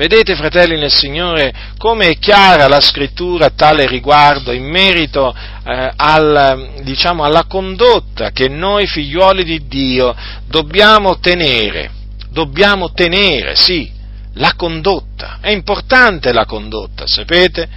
Vedete, 0.00 0.34
fratelli 0.34 0.78
nel 0.78 0.90
Signore, 0.90 1.52
come 1.76 2.08
è 2.08 2.18
chiara 2.18 2.68
la 2.68 2.80
scrittura 2.80 3.44
a 3.44 3.52
tale 3.54 3.86
riguardo 3.86 4.50
in 4.50 4.64
merito 4.64 5.30
eh, 5.30 5.92
al, 5.94 6.76
diciamo, 6.80 7.22
alla 7.22 7.44
condotta 7.44 8.30
che 8.30 8.48
noi 8.48 8.86
figliuoli 8.86 9.44
di 9.44 9.66
Dio 9.66 10.16
dobbiamo 10.46 11.18
tenere, 11.18 11.90
dobbiamo 12.30 12.92
tenere, 12.92 13.56
sì, 13.56 13.92
la 14.36 14.54
condotta. 14.56 15.36
È 15.38 15.50
importante 15.50 16.32
la 16.32 16.46
condotta, 16.46 17.06
sapete? 17.06 17.68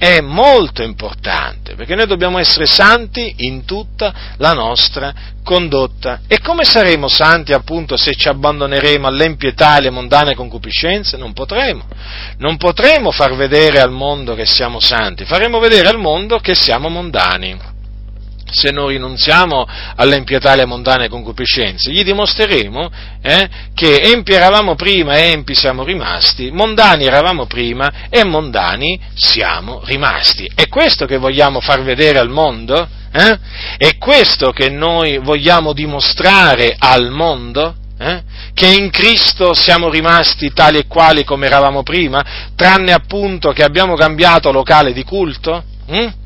È 0.00 0.22
molto 0.22 0.82
importante, 0.82 1.74
perché 1.74 1.94
noi 1.94 2.06
dobbiamo 2.06 2.38
essere 2.38 2.64
santi 2.64 3.34
in 3.40 3.66
tutta 3.66 4.14
la 4.38 4.54
nostra 4.54 5.12
condotta. 5.44 6.20
E 6.26 6.40
come 6.40 6.64
saremo 6.64 7.06
santi 7.06 7.52
appunto 7.52 7.98
se 7.98 8.14
ci 8.14 8.26
abbandoneremo 8.26 9.06
all'empietà 9.06 9.74
e 9.74 9.76
alle 9.76 9.90
mondane 9.90 10.34
concupiscenze? 10.34 11.18
Non 11.18 11.34
potremo. 11.34 11.84
Non 12.38 12.56
potremo 12.56 13.10
far 13.10 13.36
vedere 13.36 13.78
al 13.78 13.90
mondo 13.90 14.34
che 14.34 14.46
siamo 14.46 14.80
santi, 14.80 15.26
faremo 15.26 15.58
vedere 15.58 15.88
al 15.90 15.98
mondo 15.98 16.38
che 16.38 16.54
siamo 16.54 16.88
mondani 16.88 17.78
se 18.50 18.70
non 18.70 18.88
rinunziamo 18.88 19.66
all'empietà 19.96 20.50
e 20.50 20.52
alle 20.52 20.66
mondane 20.66 21.08
concupiscenze, 21.08 21.90
gli 21.90 22.02
dimostreremo 22.02 22.90
eh, 23.22 23.48
che 23.74 24.00
empi 24.00 24.32
eravamo 24.32 24.74
prima 24.74 25.14
e 25.14 25.30
empi 25.30 25.54
siamo 25.54 25.84
rimasti, 25.84 26.50
mondani 26.50 27.04
eravamo 27.04 27.46
prima 27.46 28.08
e 28.08 28.24
mondani 28.24 29.00
siamo 29.14 29.82
rimasti. 29.84 30.50
È 30.54 30.68
questo 30.68 31.06
che 31.06 31.18
vogliamo 31.18 31.60
far 31.60 31.82
vedere 31.82 32.18
al 32.18 32.30
mondo? 32.30 32.88
Eh? 33.12 33.38
È 33.76 33.98
questo 33.98 34.52
che 34.52 34.68
noi 34.70 35.18
vogliamo 35.18 35.72
dimostrare 35.72 36.76
al 36.78 37.10
mondo? 37.10 37.74
Eh? 37.98 38.22
Che 38.54 38.66
in 38.66 38.90
Cristo 38.90 39.52
siamo 39.52 39.90
rimasti 39.90 40.52
tali 40.52 40.78
e 40.78 40.86
quali 40.86 41.24
come 41.24 41.46
eravamo 41.46 41.82
prima, 41.82 42.50
tranne 42.54 42.92
appunto 42.92 43.50
che 43.52 43.62
abbiamo 43.62 43.94
cambiato 43.94 44.50
locale 44.52 44.92
di 44.92 45.04
culto? 45.04 45.64
Mm? 45.90 46.19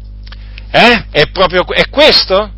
Eh? 0.76 1.04
È 1.12 1.28
proprio 1.30 1.64
è 1.68 1.88
questo? 1.88 2.50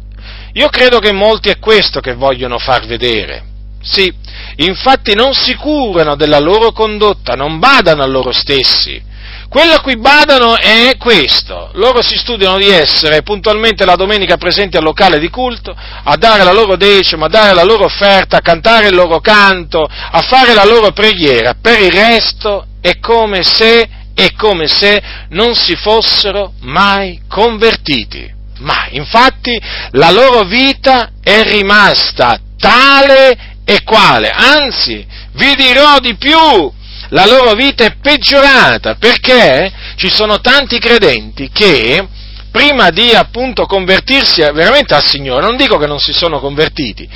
Io 0.54 0.70
credo 0.70 1.00
che 1.00 1.12
molti 1.12 1.50
è 1.50 1.58
questo 1.58 2.00
che 2.00 2.14
vogliono 2.14 2.56
far 2.58 2.86
vedere. 2.86 3.44
Sì, 3.82 4.10
infatti 4.56 5.14
non 5.14 5.34
si 5.34 5.54
curano 5.54 6.16
della 6.16 6.38
loro 6.38 6.72
condotta, 6.72 7.34
non 7.34 7.58
badano 7.58 8.02
a 8.02 8.06
loro 8.06 8.32
stessi. 8.32 9.02
Quello 9.50 9.74
a 9.74 9.80
cui 9.80 9.98
badano 9.98 10.56
è 10.56 10.96
questo. 10.96 11.68
Loro 11.74 12.00
si 12.00 12.16
studiano 12.16 12.56
di 12.56 12.70
essere 12.70 13.20
puntualmente 13.20 13.84
la 13.84 13.96
domenica 13.96 14.38
presenti 14.38 14.78
al 14.78 14.82
locale 14.82 15.18
di 15.18 15.28
culto, 15.28 15.76
a 15.76 16.16
dare 16.16 16.42
la 16.42 16.52
loro 16.52 16.76
decima, 16.76 17.26
a 17.26 17.28
dare 17.28 17.52
la 17.52 17.64
loro 17.64 17.84
offerta, 17.84 18.38
a 18.38 18.40
cantare 18.40 18.86
il 18.86 18.94
loro 18.94 19.20
canto, 19.20 19.82
a 19.82 20.22
fare 20.22 20.54
la 20.54 20.64
loro 20.64 20.90
preghiera. 20.92 21.54
Per 21.60 21.78
il 21.80 21.92
resto 21.92 22.66
è 22.80 22.98
come 22.98 23.42
se 23.42 23.86
è 24.16 24.32
come 24.32 24.66
se 24.66 25.02
non 25.28 25.54
si 25.54 25.76
fossero 25.76 26.54
mai 26.60 27.20
convertiti. 27.28 28.32
Ma 28.60 28.86
infatti 28.92 29.60
la 29.90 30.10
loro 30.10 30.44
vita 30.44 31.10
è 31.22 31.42
rimasta 31.42 32.40
tale 32.56 33.36
e 33.66 33.82
quale, 33.84 34.30
anzi 34.30 35.06
vi 35.32 35.54
dirò 35.54 35.98
di 35.98 36.16
più, 36.16 36.72
la 37.10 37.26
loro 37.26 37.52
vita 37.52 37.84
è 37.84 37.96
peggiorata 38.00 38.94
perché 38.94 39.70
ci 39.96 40.08
sono 40.08 40.40
tanti 40.40 40.78
credenti 40.78 41.50
che 41.52 42.08
prima 42.56 42.88
di 42.88 43.10
appunto 43.10 43.66
convertirsi 43.66 44.40
veramente 44.40 44.94
al 44.94 45.04
Signore, 45.04 45.44
non 45.44 45.58
dico 45.58 45.76
che 45.76 45.86
non 45.86 45.98
si 45.98 46.14
sono 46.14 46.40
convertiti, 46.40 47.06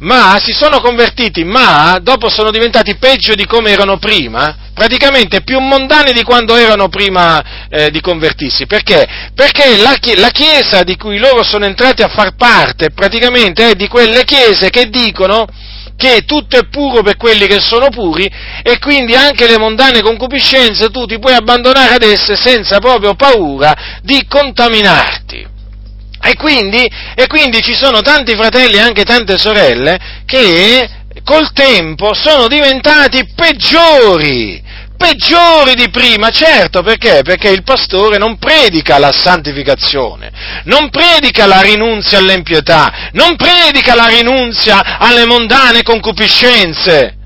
ma 0.00 0.38
si 0.38 0.52
sono 0.52 0.78
convertiti, 0.82 1.42
ma 1.42 1.98
dopo 2.02 2.28
sono 2.28 2.50
diventati 2.50 2.96
peggio 2.96 3.34
di 3.34 3.46
come 3.46 3.70
erano 3.70 3.96
prima, 3.96 4.54
praticamente 4.74 5.40
più 5.40 5.58
mondani 5.58 6.12
di 6.12 6.22
quando 6.22 6.54
erano 6.54 6.90
prima 6.90 7.68
eh, 7.70 7.90
di 7.90 8.02
convertirsi. 8.02 8.66
Perché? 8.66 9.30
Perché 9.34 9.78
la, 9.78 9.96
la, 10.16 10.28
Chiesa 10.28 10.82
di 10.82 10.98
cui 10.98 11.16
loro 11.16 11.42
sono 11.44 11.64
entrati 11.64 12.02
a 12.02 12.08
far 12.08 12.34
parte 12.36 12.90
praticamente 12.90 13.70
è 13.70 13.74
di 13.74 13.88
quelle 13.88 14.24
chiese 14.24 14.68
che 14.68 14.90
dicono 14.90 15.46
che 16.00 16.24
tutto 16.24 16.56
è 16.56 16.66
puro 16.66 17.02
per 17.02 17.18
quelli 17.18 17.46
che 17.46 17.60
sono 17.60 17.90
puri 17.90 18.24
e 18.62 18.78
quindi 18.78 19.14
anche 19.14 19.46
le 19.46 19.58
mondane 19.58 20.00
concupiscenze 20.00 20.88
tu 20.88 21.04
ti 21.04 21.18
puoi 21.18 21.34
abbandonare 21.34 21.96
ad 21.96 22.02
esse 22.02 22.36
senza 22.36 22.78
proprio 22.78 23.14
paura 23.14 24.00
di 24.00 24.24
contaminarti. 24.26 25.46
E 26.22 26.36
quindi, 26.36 26.90
e 27.14 27.26
quindi 27.26 27.60
ci 27.60 27.74
sono 27.74 28.00
tanti 28.00 28.34
fratelli 28.34 28.76
e 28.76 28.80
anche 28.80 29.04
tante 29.04 29.36
sorelle 29.36 29.98
che 30.24 30.88
col 31.22 31.52
tempo 31.52 32.14
sono 32.14 32.48
diventati 32.48 33.28
peggiori, 33.34 34.62
peggiori 35.00 35.74
di 35.74 35.88
prima, 35.88 36.28
certo, 36.28 36.82
perché? 36.82 37.22
Perché 37.22 37.48
il 37.48 37.62
pastore 37.62 38.18
non 38.18 38.36
predica 38.36 38.98
la 38.98 39.12
santificazione, 39.12 40.30
non 40.64 40.90
predica 40.90 41.46
la 41.46 41.62
rinunzia 41.62 42.18
all'empietà, 42.18 43.08
non 43.12 43.34
predica 43.36 43.94
la 43.94 44.04
rinunzia 44.04 44.98
alle 44.98 45.24
mondane 45.24 45.82
concupiscenze. 45.82 47.16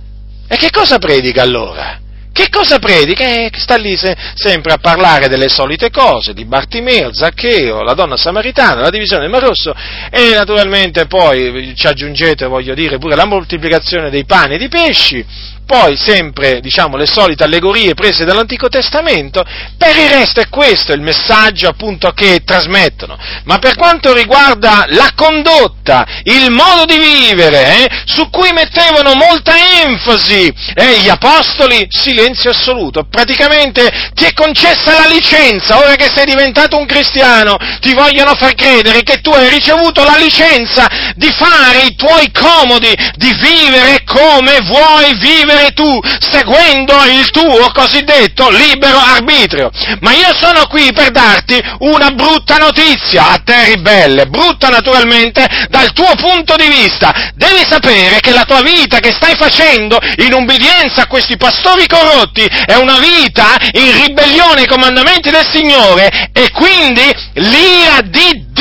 E 0.47 0.57
che 0.57 0.71
cosa 0.71 0.99
predica 0.99 1.43
allora? 1.43 1.99
Che 2.33 2.49
cosa 2.49 2.79
predica? 2.79 3.25
Eh, 3.25 3.51
sta 3.55 3.77
lì 3.77 3.97
se, 3.97 4.17
sempre 4.35 4.73
a 4.73 4.79
parlare 4.79 5.29
delle 5.29 5.49
solite 5.49 5.91
cose, 5.91 6.33
di 6.33 6.45
Bartimeo, 6.45 7.13
Zaccheo, 7.13 7.83
la 7.83 7.95
donna 7.95 8.17
samaritana, 8.17 8.83
la 8.83 8.91
divisione 8.91 9.23
del 9.23 9.31
Mar 9.31 9.43
Rosso 9.43 9.73
e 10.11 10.33
naturalmente 10.35 11.07
poi 11.07 11.75
ci 11.77 11.87
aggiungete, 11.87 12.47
voglio 12.47 12.75
dire, 12.75 12.99
pure 12.99 13.17
la 13.17 13.25
moltiplicazione 13.25 14.11
dei 14.11 14.25
pani 14.25 14.55
e 14.55 14.59
dei 14.59 14.69
pesci 14.69 15.25
poi 15.67 15.97
sempre, 15.97 16.61
diciamo, 16.61 16.97
le 16.97 17.07
solite 17.07 17.45
allegorie 17.45 17.95
prese 17.95 18.25
dall'Antico 18.25 18.69
Testamento, 18.69 19.43
per 19.79 19.97
il 19.97 20.09
resto 20.09 20.41
è 20.41 20.49
questo 20.49 20.93
il 20.93 21.01
messaggio 21.01 21.69
appunto 21.69 22.11
che 22.13 22.43
trasmettono. 22.45 23.17
Ma 23.45 23.59
per 23.59 23.75
quanto 23.77 24.13
riguarda 24.13 24.87
la 24.89 25.11
condotta, 25.15 26.07
il 26.25 26.51
modo 26.51 26.85
di 26.85 26.99
vivere, 26.99 27.85
eh, 27.85 27.89
su 28.05 28.29
cui 28.31 28.53
mettevano 28.53 29.15
molta 29.15 29.55
enfasi 29.85 30.53
eh, 30.75 31.01
gli 31.01 31.09
apostoli, 31.09 31.87
silenzio 31.89 32.51
assoluto. 32.51 33.07
Praticamente 33.09 34.11
ti 34.15 34.25
è 34.25 34.33
concessa 34.33 34.93
la 34.93 35.09
licenza, 35.09 35.79
ora 35.79 35.95
che 35.97 36.11
sei 36.15 36.27
diventato 36.27 36.77
un 36.77 36.87
cristiano, 36.87 37.57
ti 37.81 37.95
vogliono 37.95 38.35
far 38.35 38.55
credere 38.55 39.03
che 39.03 39.21
tu 39.21 39.31
hai 39.31 39.49
ricevuto 39.49 40.05
la 40.05 40.17
licenza 40.17 41.13
di 41.15 41.33
fare 41.33 41.87
i 41.87 41.95
tuoi 41.95 42.31
comodi, 42.31 42.93
di 43.17 43.33
vivere 43.35 44.03
come 44.05 44.59
vuoi 44.63 45.15
vivere 45.19 45.54
vivere 45.55 45.73
tu 45.73 46.01
seguendo 46.31 46.95
il 47.05 47.31
tuo 47.31 47.71
cosiddetto 47.73 48.51
libero 48.51 48.99
arbitrio. 48.99 49.71
Ma 50.01 50.13
io 50.13 50.35
sono 50.39 50.67
qui 50.67 50.93
per 50.93 51.11
darti 51.11 51.61
una 51.81 52.11
brutta 52.11 52.57
notizia 52.57 53.31
a 53.31 53.41
te 53.45 53.65
ribelle, 53.75 54.27
brutta 54.27 54.69
naturalmente 54.69 55.47
dal 55.69 55.93
tuo 55.93 56.11
punto 56.17 56.57
di 56.57 56.69
vista. 56.69 57.33
Devi 57.35 57.65
sapere 57.69 58.21
che 58.21 58.33
la 58.33 58.45
tua 58.45 58.63
vita 58.63 58.99
che 58.99 59.13
stai 59.13 59.35
facendo 59.37 59.99
in 60.19 60.33
ubbidienza 60.33 61.03
a 61.03 61.07
questi 61.07 61.37
pastori 61.37 61.87
corrotti 61.87 62.45
è 62.67 62.75
una 62.75 62.99
vita 62.99 63.57
in 63.73 63.93
ribellione 64.05 64.63
ai 64.63 64.67
comandamenti 64.67 65.31
del 65.31 65.47
Signore 65.53 66.31
e 66.33 66.51
quindi 66.51 67.03
l'ira 67.35 68.01
di 68.03 68.47
Dio 68.49 68.54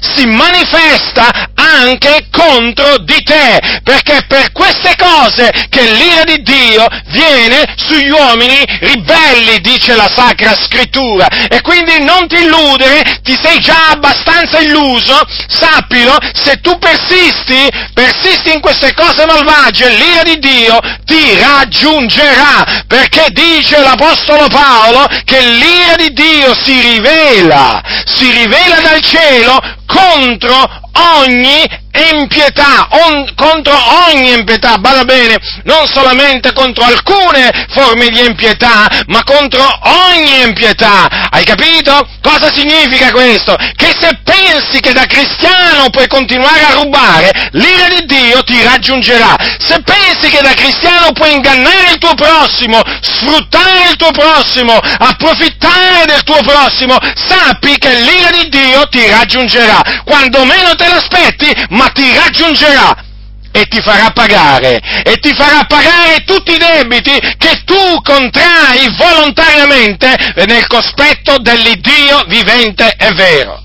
si 0.00 0.26
manifesta 0.26 1.50
anche 1.54 2.26
contro 2.30 2.98
di 2.98 3.22
te, 3.22 3.80
perché 3.82 4.24
per 4.26 4.52
queste 4.52 4.94
cose 4.96 5.50
che 5.68 5.82
l'ira 5.82 6.24
di 6.24 6.42
Dio 6.42 6.86
viene 7.06 7.74
sugli 7.76 8.10
uomini 8.10 8.62
ribelli, 8.80 9.60
dice 9.60 9.94
la 9.94 10.10
Sacra 10.14 10.54
Scrittura, 10.54 11.28
e 11.48 11.60
quindi 11.60 12.02
non 12.02 12.26
ti 12.26 12.36
illudere, 12.36 13.20
ti 13.22 13.38
sei 13.40 13.58
già 13.60 13.90
abbastanza 13.90 14.58
illuso, 14.58 15.18
sappilo, 15.48 16.18
se 16.34 16.60
tu 16.60 16.78
persisti, 16.78 17.68
persisti 17.94 18.52
in 18.52 18.60
queste 18.60 18.92
cose 18.94 19.24
malvagie, 19.26 19.90
l'ira 19.90 20.22
di 20.22 20.38
Dio 20.38 20.78
ti 21.04 21.38
raggiungerà, 21.38 22.84
perché 22.86 23.26
dice 23.30 23.80
l'Apostolo 23.80 24.48
Paolo 24.48 25.06
che 25.24 25.40
l'ira 25.40 25.96
di 25.96 26.12
Dio 26.12 26.54
si 26.62 26.80
rivela, 26.80 27.80
si 28.04 28.30
rivela 28.30 28.80
dal 28.80 29.00
cielo, 29.00 29.19
cielo 29.20 29.60
contro 29.90 30.88
ogni 30.92 31.66
empietà, 31.92 32.88
on, 32.90 33.32
contro 33.34 33.76
ogni 34.08 34.30
empietà, 34.30 34.78
bada 34.78 35.04
bene, 35.04 35.38
non 35.64 35.86
solamente 35.86 36.52
contro 36.52 36.84
alcune 36.84 37.66
forme 37.70 38.08
di 38.08 38.20
empietà, 38.20 38.88
ma 39.06 39.22
contro 39.24 39.66
ogni 39.82 40.40
empietà. 40.42 41.28
Hai 41.30 41.44
capito? 41.44 42.06
Cosa 42.22 42.52
significa 42.52 43.10
questo? 43.10 43.56
Che 43.74 43.94
se 43.98 44.18
pensi 44.24 44.80
che 44.80 44.92
da 44.92 45.04
cristiano 45.06 45.90
puoi 45.90 46.06
continuare 46.06 46.62
a 46.62 46.74
rubare, 46.74 47.30
l'ira 47.52 47.88
di 47.88 48.06
Dio 48.06 48.42
ti 48.42 48.62
raggiungerà. 48.62 49.36
Se 49.58 49.82
pensi 49.82 50.28
che 50.30 50.42
da 50.42 50.54
cristiano 50.54 51.12
puoi 51.12 51.34
ingannare 51.34 51.92
il 51.92 51.98
tuo 51.98 52.14
prossimo, 52.14 52.80
sfruttare 53.00 53.90
il 53.90 53.96
tuo 53.96 54.10
prossimo, 54.10 54.78
approfittare 54.78 56.06
del 56.06 56.22
tuo 56.22 56.40
prossimo, 56.42 56.96
sappi 57.14 57.76
che 57.78 57.94
l'ira 57.94 58.30
di 58.30 58.48
Dio 58.48 58.86
ti 58.88 59.08
raggiungerà. 59.08 59.79
Quando 60.04 60.44
meno 60.44 60.74
te 60.74 60.88
l'aspetti, 60.88 61.52
ma 61.70 61.88
ti 61.88 62.14
raggiungerà. 62.14 63.08
e 63.52 63.64
ti 63.64 63.80
farà 63.80 64.10
pagare, 64.10 64.80
e 65.02 65.16
ti 65.16 65.34
farà 65.34 65.64
pagare 65.64 66.22
tutti 66.24 66.52
i 66.52 66.58
debiti 66.58 67.18
che 67.36 67.62
tu 67.64 68.00
contrai 68.02 68.94
volontariamente 68.96 70.34
nel 70.46 70.66
cospetto 70.68 71.38
dell'Iddio 71.38 72.24
vivente 72.28 72.94
e 72.96 73.12
vero. 73.12 73.60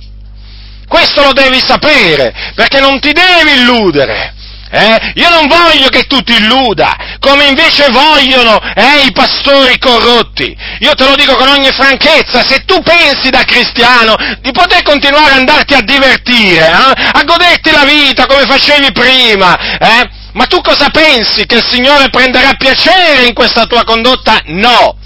Questo 0.88 1.24
lo 1.24 1.34
devi 1.34 1.60
sapere, 1.60 2.34
perché 2.56 2.80
non 2.80 3.00
ti 3.00 3.12
devi 3.12 3.60
illudere. 3.60 4.35
Eh? 4.76 5.14
Io 5.16 5.30
non 5.30 5.48
voglio 5.48 5.88
che 5.88 6.04
tu 6.04 6.22
ti 6.22 6.34
illuda, 6.34 6.98
come 7.20 7.46
invece 7.46 7.88
vogliono 7.92 8.60
eh, 8.76 9.06
i 9.06 9.12
pastori 9.14 9.80
corrotti. 9.80 10.56
Io 10.80 10.94
te 10.96 11.06
lo 11.06 11.16
dico 11.16 11.36
con 11.36 11.48
ogni 11.48 11.72
franchezza, 11.72 12.44
se 12.46 12.66
tu 12.66 12.82
pensi 12.82 13.30
da 13.30 13.44
cristiano 13.44 14.16
di 14.42 14.52
poter 14.52 14.84
continuare 14.84 15.32
ad 15.32 15.38
andarti 15.38 15.76
a 15.76 15.82
divertire, 15.82 16.66
eh, 16.66 17.10
a 17.14 17.24
goderti 17.24 17.72
la 17.72 17.86
vita 17.86 18.26
come 18.26 18.46
facevi 18.46 18.92
prima, 18.92 19.78
eh, 19.78 20.10
ma 20.34 20.46
tu 20.46 20.60
cosa 20.60 20.90
pensi? 20.90 21.46
Che 21.46 21.56
il 21.56 21.66
Signore 21.66 22.10
prenderà 22.10 22.54
piacere 22.56 23.26
in 23.26 23.34
questa 23.34 23.66
tua 23.68 23.86
condotta? 23.86 24.42
No! 24.48 24.98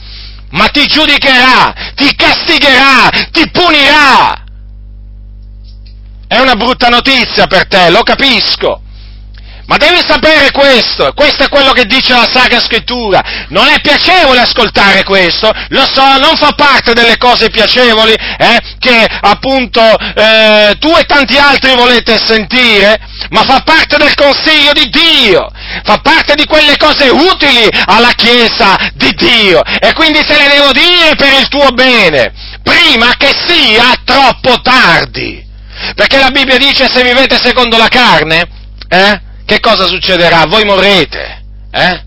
Ma 0.49 0.65
ti 0.69 0.87
giudicherà, 0.87 1.71
ti 1.93 2.15
castigherà, 2.15 3.27
ti 3.31 3.47
punirà! 3.51 4.45
È 6.27 6.39
una 6.39 6.55
brutta 6.55 6.87
notizia 6.87 7.45
per 7.45 7.67
te, 7.67 7.91
lo 7.91 8.01
capisco. 8.01 8.81
Ma 9.69 9.77
devi 9.77 10.01
sapere 10.03 10.49
questo, 10.49 11.13
questo 11.13 11.43
è 11.43 11.47
quello 11.47 11.73
che 11.73 11.85
dice 11.85 12.11
la 12.13 12.27
Sacra 12.33 12.59
Scrittura. 12.59 13.21
Non 13.49 13.67
è 13.67 13.79
piacevole 13.81 14.39
ascoltare 14.39 15.03
questo, 15.03 15.51
lo 15.67 15.85
so, 15.93 16.17
non 16.17 16.35
fa 16.37 16.53
parte 16.53 16.93
delle 16.93 17.17
cose 17.17 17.51
piacevoli 17.51 18.13
eh, 18.13 18.59
che 18.79 19.07
appunto 19.21 19.79
eh, 19.79 20.75
tu 20.79 20.91
e 20.97 21.03
tanti 21.03 21.37
altri 21.37 21.75
volete 21.75 22.17
sentire, 22.17 22.99
ma 23.29 23.43
fa 23.43 23.61
parte 23.61 23.97
del 23.97 24.15
consiglio 24.15 24.73
di 24.73 24.89
Dio, 24.89 25.47
fa 25.83 25.99
parte 25.99 26.33
di 26.33 26.45
quelle 26.45 26.75
cose 26.75 27.07
utili 27.09 27.69
alla 27.85 28.13
Chiesa 28.15 28.75
di 28.95 29.13
Dio 29.13 29.61
e 29.63 29.93
quindi 29.93 30.25
se 30.27 30.35
le 30.35 30.47
devo 30.47 30.71
dire 30.71 31.15
per 31.15 31.33
il 31.39 31.47
tuo 31.47 31.69
bene, 31.73 32.33
prima 32.63 33.13
che 33.17 33.35
sia 33.45 33.93
troppo 34.03 34.61
tardi. 34.61 35.45
Perché 35.93 36.17
la 36.17 36.31
Bibbia 36.31 36.57
dice 36.57 36.89
se 36.89 37.03
vivete 37.03 37.37
secondo 37.37 37.77
la 37.77 37.87
carne, 37.87 38.47
eh? 38.89 39.27
Che 39.49 39.59
cosa 39.59 39.87
succederà? 39.87 40.45
Voi 40.45 40.63
morrete. 40.63 41.41
Eh? 41.71 42.03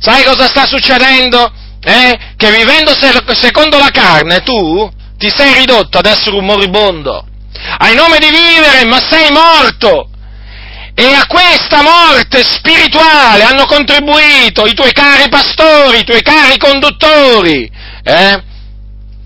Sai 0.00 0.24
cosa 0.24 0.48
sta 0.48 0.66
succedendo? 0.66 1.52
Eh? 1.80 2.18
Che 2.36 2.50
vivendo 2.50 2.92
secondo 3.34 3.78
la 3.78 3.90
carne 3.90 4.40
tu 4.40 4.90
ti 5.16 5.30
sei 5.30 5.54
ridotto 5.54 5.98
ad 5.98 6.06
essere 6.06 6.36
un 6.36 6.44
moribondo. 6.44 7.24
Hai 7.78 7.94
nome 7.94 8.18
di 8.18 8.30
vivere, 8.30 8.84
ma 8.84 8.98
sei 8.98 9.30
morto. 9.30 10.08
E 10.94 11.04
a 11.14 11.24
questa 11.26 11.82
morte 11.82 12.42
spirituale 12.42 13.44
hanno 13.44 13.64
contribuito 13.66 14.66
i 14.66 14.74
tuoi 14.74 14.92
cari 14.92 15.28
pastori, 15.28 16.00
i 16.00 16.04
tuoi 16.04 16.20
cari 16.20 16.58
conduttori, 16.58 17.70
eh? 18.02 18.42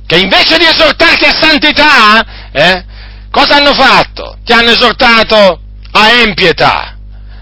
che 0.07 0.19
invece 0.19 0.59
di 0.59 0.67
esortarti 0.67 1.25
a 1.25 1.35
santità, 1.35 2.25
eh? 2.53 2.85
cosa 3.31 3.57
hanno 3.57 3.73
fatto? 3.73 4.37
Ti 4.45 4.53
hanno 4.53 4.71
esortato 4.71 5.61
a 5.91 6.11
empietà 6.11 6.96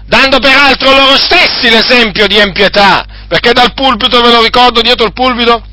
dando 0.05 0.39
peraltro 0.39 0.91
loro 0.91 1.17
stessi 1.17 1.69
l'esempio 1.69 2.27
di 2.27 2.37
empietà, 2.37 3.05
perché 3.27 3.51
dal 3.53 3.73
pulpito, 3.73 4.21
ve 4.21 4.31
lo 4.31 4.41
ricordo, 4.41 4.81
dietro 4.81 5.05
il 5.05 5.13
pulpito, 5.13 5.63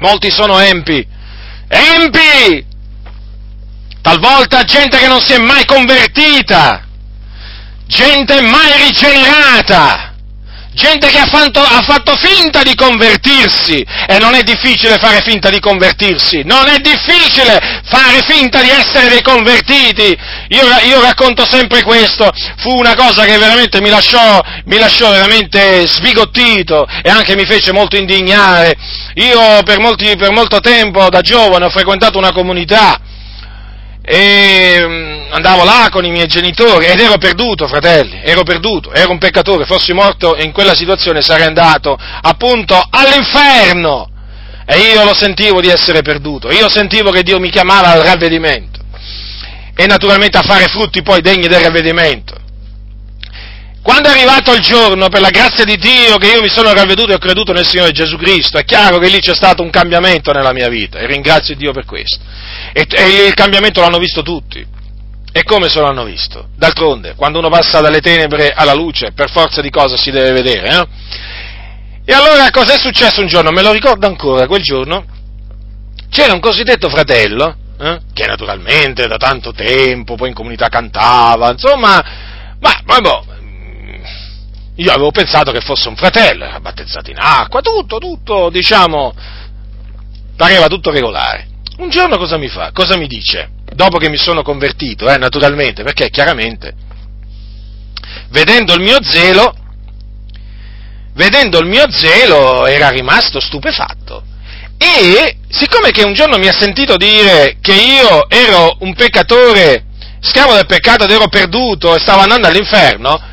molti 0.00 0.30
sono 0.30 0.58
empi. 0.58 1.06
Empi! 1.68 2.66
Talvolta 4.00 4.64
gente 4.64 4.98
che 4.98 5.06
non 5.06 5.20
si 5.20 5.32
è 5.32 5.38
mai 5.38 5.64
convertita, 5.64 6.84
gente 7.86 8.40
mai 8.40 8.72
rigenerata 8.88 10.11
gente 10.74 11.08
che 11.08 11.18
ha 11.18 11.26
fatto, 11.26 11.60
ha 11.60 11.82
fatto, 11.82 12.14
finta 12.16 12.62
di 12.62 12.74
convertirsi 12.74 13.84
e 14.06 14.18
non 14.18 14.34
è 14.34 14.42
difficile 14.42 14.96
fare 14.98 15.20
finta 15.22 15.50
di 15.50 15.60
convertirsi, 15.60 16.42
non 16.44 16.68
è 16.68 16.78
difficile 16.78 17.82
fare 17.84 18.22
finta 18.26 18.60
di 18.62 18.70
essere 18.70 19.08
dei 19.08 19.22
convertiti. 19.22 20.16
Io, 20.48 20.62
io 20.84 21.00
racconto 21.00 21.46
sempre 21.48 21.82
questo, 21.82 22.30
fu 22.58 22.76
una 22.76 22.94
cosa 22.94 23.24
che 23.24 23.36
veramente 23.36 23.80
mi 23.80 23.90
lasciò, 23.90 24.40
mi 24.64 24.78
lasciò 24.78 25.10
veramente 25.10 25.86
sbigottito 25.86 26.86
e 27.02 27.10
anche 27.10 27.36
mi 27.36 27.44
fece 27.44 27.72
molto 27.72 27.96
indignare. 27.96 28.74
Io 29.14 29.62
per, 29.64 29.78
molti, 29.78 30.16
per 30.16 30.32
molto 30.32 30.60
tempo 30.60 31.08
da 31.08 31.20
giovane 31.20 31.66
ho 31.66 31.70
frequentato 31.70 32.18
una 32.18 32.32
comunità 32.32 32.98
e 34.04 34.84
mm, 34.84 35.32
andavo 35.32 35.64
là 35.64 35.88
con 35.90 36.04
i 36.04 36.10
miei 36.10 36.26
genitori 36.26 36.86
ed 36.86 36.98
ero 36.98 37.18
perduto, 37.18 37.68
fratelli, 37.68 38.20
ero 38.22 38.42
perduto, 38.42 38.92
ero 38.92 39.12
un 39.12 39.18
peccatore, 39.18 39.64
fossi 39.64 39.92
morto 39.92 40.36
in 40.36 40.52
quella 40.52 40.74
situazione 40.74 41.22
sarei 41.22 41.46
andato 41.46 41.96
appunto 42.22 42.80
all'inferno 42.90 44.10
e 44.66 44.78
io 44.78 45.04
lo 45.04 45.14
sentivo 45.14 45.60
di 45.60 45.68
essere 45.68 46.02
perduto, 46.02 46.50
io 46.50 46.68
sentivo 46.68 47.10
che 47.10 47.22
Dio 47.22 47.38
mi 47.38 47.50
chiamava 47.50 47.92
al 47.92 48.02
ravvedimento 48.02 48.80
e 49.74 49.86
naturalmente 49.86 50.36
a 50.36 50.42
fare 50.42 50.66
frutti 50.66 51.02
poi 51.02 51.20
degni 51.20 51.46
del 51.46 51.60
ravvedimento. 51.60 52.41
Quando 53.82 54.08
è 54.08 54.12
arrivato 54.12 54.52
il 54.54 54.60
giorno, 54.60 55.08
per 55.08 55.20
la 55.20 55.30
grazia 55.30 55.64
di 55.64 55.76
Dio, 55.76 56.16
che 56.16 56.28
io 56.28 56.40
mi 56.40 56.48
sono 56.48 56.72
ravveduto 56.72 57.10
e 57.10 57.14
ho 57.14 57.18
creduto 57.18 57.52
nel 57.52 57.66
Signore 57.66 57.90
Gesù 57.90 58.16
Cristo, 58.16 58.56
è 58.56 58.64
chiaro 58.64 58.98
che 58.98 59.08
lì 59.08 59.18
c'è 59.18 59.34
stato 59.34 59.62
un 59.62 59.70
cambiamento 59.70 60.30
nella 60.30 60.52
mia 60.52 60.68
vita 60.68 61.00
e 61.00 61.06
ringrazio 61.06 61.56
Dio 61.56 61.72
per 61.72 61.84
questo. 61.84 62.20
E, 62.72 62.86
e 62.88 63.26
il 63.26 63.34
cambiamento 63.34 63.80
l'hanno 63.80 63.98
visto 63.98 64.22
tutti. 64.22 64.64
E 65.32 65.42
come 65.42 65.68
se 65.68 65.80
lo 65.80 65.86
hanno 65.86 66.04
visto? 66.04 66.48
D'altronde, 66.56 67.14
quando 67.16 67.40
uno 67.40 67.48
passa 67.48 67.80
dalle 67.80 68.00
tenebre 68.00 68.52
alla 68.54 68.74
luce, 68.74 69.12
per 69.12 69.30
forza 69.30 69.60
di 69.60 69.70
cosa 69.70 69.96
si 69.96 70.12
deve 70.12 70.30
vedere, 70.30 70.68
eh? 70.68 70.86
E 72.04 72.12
allora 72.12 72.50
cos'è 72.50 72.78
successo 72.78 73.20
un 73.20 73.26
giorno? 73.26 73.50
Me 73.50 73.62
lo 73.62 73.72
ricordo 73.72 74.06
ancora, 74.06 74.46
quel 74.46 74.62
giorno 74.62 75.04
c'era 76.08 76.34
un 76.34 76.40
cosiddetto 76.40 76.88
fratello, 76.88 77.56
eh? 77.80 77.98
che 78.12 78.26
naturalmente 78.26 79.08
da 79.08 79.16
tanto 79.16 79.52
tempo 79.52 80.14
poi 80.14 80.28
in 80.28 80.34
comunità 80.34 80.68
cantava, 80.68 81.50
insomma, 81.50 82.04
ma, 82.60 82.80
ma 82.84 83.00
boh, 83.00 83.24
io 84.82 84.90
avevo 84.90 85.10
pensato 85.12 85.52
che 85.52 85.60
fosse 85.60 85.88
un 85.88 85.96
fratello, 85.96 86.44
era 86.44 86.60
battezzato 86.60 87.10
in 87.10 87.16
acqua, 87.18 87.60
tutto, 87.60 87.98
tutto, 87.98 88.50
diciamo, 88.50 89.14
pareva 90.36 90.66
tutto 90.66 90.90
regolare. 90.90 91.46
Un 91.78 91.88
giorno 91.88 92.16
cosa 92.18 92.36
mi 92.36 92.48
fa? 92.48 92.70
Cosa 92.72 92.96
mi 92.96 93.06
dice? 93.06 93.50
Dopo 93.74 93.98
che 93.98 94.08
mi 94.08 94.16
sono 94.16 94.42
convertito, 94.42 95.08
eh, 95.08 95.16
naturalmente, 95.16 95.82
perché 95.82 96.10
chiaramente, 96.10 96.74
vedendo 98.30 98.74
il 98.74 98.82
mio 98.82 98.98
zelo, 99.02 99.54
vedendo 101.14 101.58
il 101.58 101.66
mio 101.66 101.90
zelo 101.90 102.66
era 102.66 102.88
rimasto 102.90 103.40
stupefatto. 103.40 104.24
E 104.78 105.36
siccome 105.48 105.92
che 105.92 106.02
un 106.02 106.12
giorno 106.12 106.38
mi 106.38 106.48
ha 106.48 106.58
sentito 106.58 106.96
dire 106.96 107.58
che 107.60 107.74
io 107.74 108.28
ero 108.28 108.76
un 108.80 108.94
peccatore, 108.94 109.84
schiavo 110.20 110.54
del 110.54 110.66
peccato 110.66 111.04
ed 111.04 111.12
ero 111.12 111.28
perduto 111.28 111.94
e 111.94 112.00
stavo 112.00 112.20
andando 112.20 112.48
all'inferno, 112.48 113.30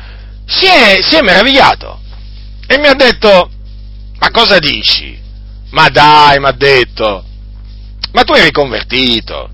si 0.50 0.66
è, 0.66 0.98
si 1.00 1.16
è 1.16 1.22
meravigliato 1.22 2.00
e 2.66 2.78
mi 2.78 2.88
ha 2.88 2.94
detto, 2.94 3.50
ma 4.18 4.30
cosa 4.30 4.58
dici? 4.58 5.18
Ma 5.70 5.88
dai, 5.88 6.38
mi 6.38 6.46
ha 6.46 6.52
detto, 6.52 7.24
ma 8.12 8.22
tu 8.24 8.32
eri 8.32 8.50
convertito. 8.50 9.48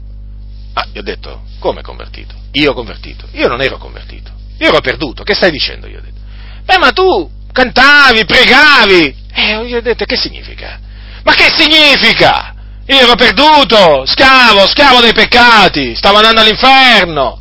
Ah, 0.72 0.86
gli 0.90 0.98
ho 0.98 1.02
detto, 1.02 1.42
come 1.58 1.82
convertito? 1.82 2.34
Io 2.52 2.72
convertito. 2.72 3.28
Io 3.32 3.48
non 3.48 3.60
ero 3.60 3.76
convertito. 3.76 4.32
Io 4.58 4.68
ero 4.68 4.80
perduto. 4.80 5.22
Che 5.22 5.34
stai 5.34 5.50
dicendo? 5.50 5.86
Io 5.86 5.98
ho 5.98 6.02
detto. 6.02 6.20
Beh, 6.64 6.78
ma 6.78 6.90
tu 6.92 7.30
cantavi, 7.52 8.24
pregavi. 8.24 9.16
Eh, 9.32 9.66
gli 9.66 9.74
ho 9.74 9.82
detto, 9.82 10.04
che 10.04 10.16
significa? 10.16 10.80
Ma 11.22 11.34
che 11.34 11.50
significa? 11.54 12.54
Io 12.86 13.00
ero 13.00 13.14
perduto, 13.14 14.04
schiavo, 14.06 14.66
schiavo 14.66 15.00
dei 15.00 15.12
peccati, 15.12 15.94
stavo 15.94 16.16
andando 16.16 16.40
all'inferno. 16.40 17.40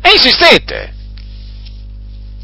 E 0.00 0.10
insistette. 0.12 0.94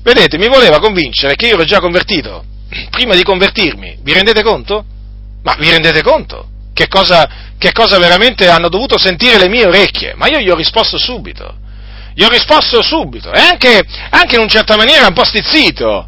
Vedete, 0.08 0.38
mi 0.38 0.48
voleva 0.48 0.78
convincere 0.78 1.34
che 1.34 1.48
io 1.48 1.52
ero 1.52 1.64
già 1.64 1.80
convertito, 1.80 2.42
prima 2.88 3.14
di 3.14 3.22
convertirmi. 3.22 3.98
Vi 4.00 4.12
rendete 4.14 4.42
conto? 4.42 4.82
Ma 5.42 5.54
vi 5.58 5.68
rendete 5.68 6.00
conto? 6.00 6.48
Che 6.72 6.88
cosa, 6.88 7.28
che 7.58 7.72
cosa 7.72 7.98
veramente 7.98 8.48
hanno 8.48 8.70
dovuto 8.70 8.96
sentire 8.96 9.36
le 9.36 9.50
mie 9.50 9.66
orecchie? 9.66 10.14
Ma 10.14 10.26
io 10.28 10.38
gli 10.38 10.48
ho 10.48 10.54
risposto 10.54 10.96
subito. 10.96 11.56
Gli 12.14 12.22
ho 12.22 12.28
risposto 12.30 12.80
subito, 12.80 13.30
e 13.30 13.38
anche, 13.38 13.84
anche 14.08 14.36
in 14.36 14.40
una 14.40 14.50
certa 14.50 14.76
maniera 14.76 15.06
un 15.06 15.12
po' 15.12 15.24
stizzito. 15.24 16.07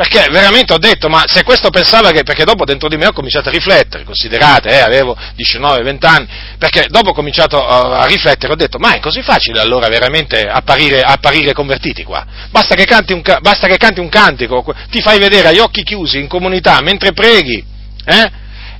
Perché 0.00 0.30
veramente 0.30 0.72
ho 0.72 0.78
detto, 0.78 1.10
ma 1.10 1.24
se 1.26 1.42
questo 1.42 1.68
pensava 1.68 2.10
che, 2.10 2.22
perché 2.22 2.44
dopo 2.44 2.64
dentro 2.64 2.88
di 2.88 2.96
me 2.96 3.08
ho 3.08 3.12
cominciato 3.12 3.50
a 3.50 3.52
riflettere, 3.52 4.02
considerate, 4.04 4.70
eh, 4.70 4.80
avevo 4.80 5.14
19-20 5.36 6.06
anni, 6.06 6.26
perché 6.56 6.86
dopo 6.88 7.10
ho 7.10 7.12
cominciato 7.12 7.62
a, 7.62 8.06
riflettere, 8.06 8.50
ho 8.50 8.56
detto, 8.56 8.78
ma 8.78 8.94
è 8.94 8.98
così 8.98 9.20
facile 9.20 9.60
allora 9.60 9.88
veramente 9.88 10.40
apparire, 10.40 11.02
apparire 11.02 11.52
convertiti 11.52 12.02
qua? 12.02 12.24
Basta 12.48 12.74
che, 12.74 12.86
un, 13.12 13.20
basta 13.42 13.66
che, 13.66 13.76
canti 13.76 14.00
un, 14.00 14.08
cantico, 14.08 14.64
ti 14.88 15.02
fai 15.02 15.18
vedere 15.18 15.48
agli 15.48 15.58
occhi 15.58 15.82
chiusi 15.82 16.18
in 16.18 16.28
comunità 16.28 16.80
mentre 16.80 17.12
preghi, 17.12 17.62
eh? 18.06 18.30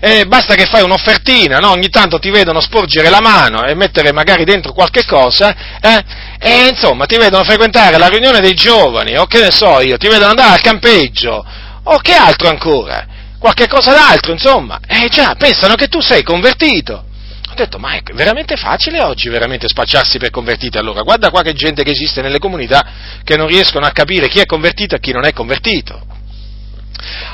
Eh, 0.00 0.24
basta 0.26 0.54
che 0.54 0.64
fai 0.64 0.82
un'offertina, 0.82 1.58
no? 1.58 1.70
ogni 1.70 1.90
tanto 1.90 2.18
ti 2.18 2.30
vedono 2.30 2.60
sporgere 2.60 3.10
la 3.10 3.20
mano 3.20 3.64
e 3.64 3.74
mettere 3.74 4.12
magari 4.12 4.44
dentro 4.44 4.72
qualche 4.72 5.04
cosa, 5.04 5.54
eh? 5.80 6.04
e 6.38 6.68
insomma 6.68 7.04
ti 7.04 7.18
vedono 7.18 7.44
frequentare 7.44 7.98
la 7.98 8.08
riunione 8.08 8.40
dei 8.40 8.54
giovani, 8.54 9.16
o 9.18 9.26
che 9.26 9.40
ne 9.40 9.50
so 9.50 9.80
io, 9.80 9.98
ti 9.98 10.08
vedono 10.08 10.30
andare 10.30 10.54
al 10.54 10.62
campeggio, 10.62 11.44
o 11.82 11.98
che 11.98 12.14
altro 12.14 12.48
ancora, 12.48 13.06
qualche 13.38 13.68
cosa 13.68 13.92
d'altro, 13.92 14.32
insomma, 14.32 14.80
e 14.86 15.08
già, 15.10 15.34
pensano 15.38 15.74
che 15.74 15.88
tu 15.88 16.00
sei 16.00 16.22
convertito. 16.22 17.04
Ho 17.50 17.54
detto, 17.54 17.78
ma 17.78 17.94
è 17.94 18.02
veramente 18.14 18.56
facile 18.56 19.02
oggi 19.02 19.28
veramente 19.28 19.68
spacciarsi 19.68 20.18
per 20.18 20.30
convertiti 20.30 20.78
allora? 20.78 21.02
Guarda 21.02 21.30
qua 21.30 21.42
che 21.42 21.52
gente 21.52 21.82
che 21.82 21.90
esiste 21.90 22.22
nelle 22.22 22.38
comunità 22.38 22.86
che 23.24 23.36
non 23.36 23.48
riescono 23.48 23.86
a 23.86 23.90
capire 23.90 24.28
chi 24.28 24.38
è 24.38 24.46
convertito 24.46 24.94
e 24.94 25.00
chi 25.00 25.10
non 25.10 25.24
è 25.24 25.32
convertito. 25.32 26.19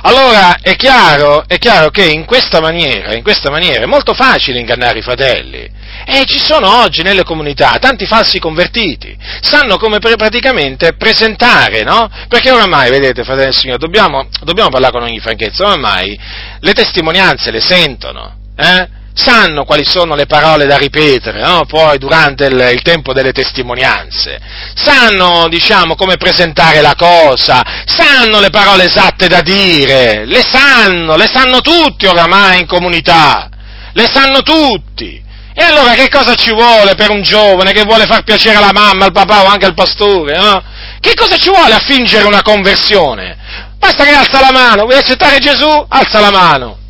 Allora 0.03 0.59
è 0.61 0.77
chiaro, 0.77 1.45
è 1.47 1.59
chiaro, 1.59 1.91
che 1.91 2.05
in 2.05 2.25
questa, 2.25 2.61
maniera, 2.61 3.15
in 3.15 3.23
questa 3.23 3.51
maniera 3.51 3.83
è 3.83 3.87
molto 3.87 4.15
facile 4.15 4.59
ingannare 4.61 4.99
i 4.99 5.03
fratelli. 5.03 5.69
E 6.05 6.25
ci 6.27 6.39
sono 6.39 6.83
oggi 6.83 7.03
nelle 7.03 7.25
comunità 7.25 7.77
tanti 7.81 8.07
falsi 8.07 8.39
convertiti, 8.39 9.17
sanno 9.41 9.77
come 9.79 9.99
praticamente 9.99 10.95
presentare, 10.95 11.83
no? 11.83 12.09
Perché 12.29 12.51
oramai, 12.51 12.91
vedete, 12.91 13.25
fratelli 13.25 13.47
del 13.47 13.57
Signore, 13.57 13.79
dobbiamo, 13.79 14.29
dobbiamo 14.43 14.71
parlare 14.71 14.93
con 14.93 15.03
ogni 15.03 15.19
franchezza, 15.19 15.67
oramai 15.67 16.19
le 16.61 16.73
testimonianze 16.73 17.51
le 17.51 17.61
sentono, 17.61 18.37
eh? 18.57 19.05
Sanno 19.17 19.65
quali 19.65 19.83
sono 19.83 20.15
le 20.15 20.27
parole 20.27 20.67
da 20.67 20.77
ripetere, 20.77 21.41
no? 21.41 21.65
poi 21.67 21.97
durante 21.97 22.45
il, 22.45 22.71
il, 22.75 22.83
tempo 22.83 23.15
delle 23.15 23.33
testimonianze, 23.33 24.39
sanno, 24.75 25.49
diciamo, 25.49 25.95
come 25.95 26.19
presentare 26.19 26.83
la 26.83 26.95
cosa, 26.95 27.63
sanno 27.87 28.41
le 28.41 28.51
parole 28.51 28.85
esatte 28.85 29.27
da 29.27 29.41
dire, 29.41 30.27
le 30.27 30.43
sanno, 30.43 31.17
le 31.17 31.27
sanno 31.33 31.63
tutti 31.63 32.05
oramai 32.05 32.61
in 32.61 32.67
comunità, 32.67 33.49
le 33.93 34.07
sanno 34.13 34.43
tutti. 34.43 35.25
E 35.59 35.63
allora 35.65 35.95
che 35.95 36.11
cosa 36.11 36.35
ci 36.35 36.53
vuole 36.53 36.95
per 36.95 37.09
un 37.09 37.23
giovane 37.23 37.73
che 37.73 37.85
vuole 37.85 38.05
far 38.05 38.23
piacere 38.23 38.57
alla 38.57 38.75
mamma, 38.75 39.07
al 39.07 39.13
papà 39.13 39.45
o 39.45 39.47
anche 39.47 39.65
al 39.65 39.73
pastore? 39.73 40.37
No? 40.37 40.63
Che 41.01 41.15
cosa 41.15 41.39
ci 41.39 41.49
vuole 41.49 41.73
a 41.73 41.79
fingere 41.79 42.27
una 42.27 42.43
conversione? 42.43 43.35
Basta 43.79 44.05
che 44.05 44.13
alza 44.13 44.41
la 44.41 44.53
mano, 44.53 44.83
vuoi 44.83 44.99
accettare 44.99 45.39
Gesù? 45.39 45.87
Alza 45.89 46.21
la 46.21 46.31
mano 46.31 46.85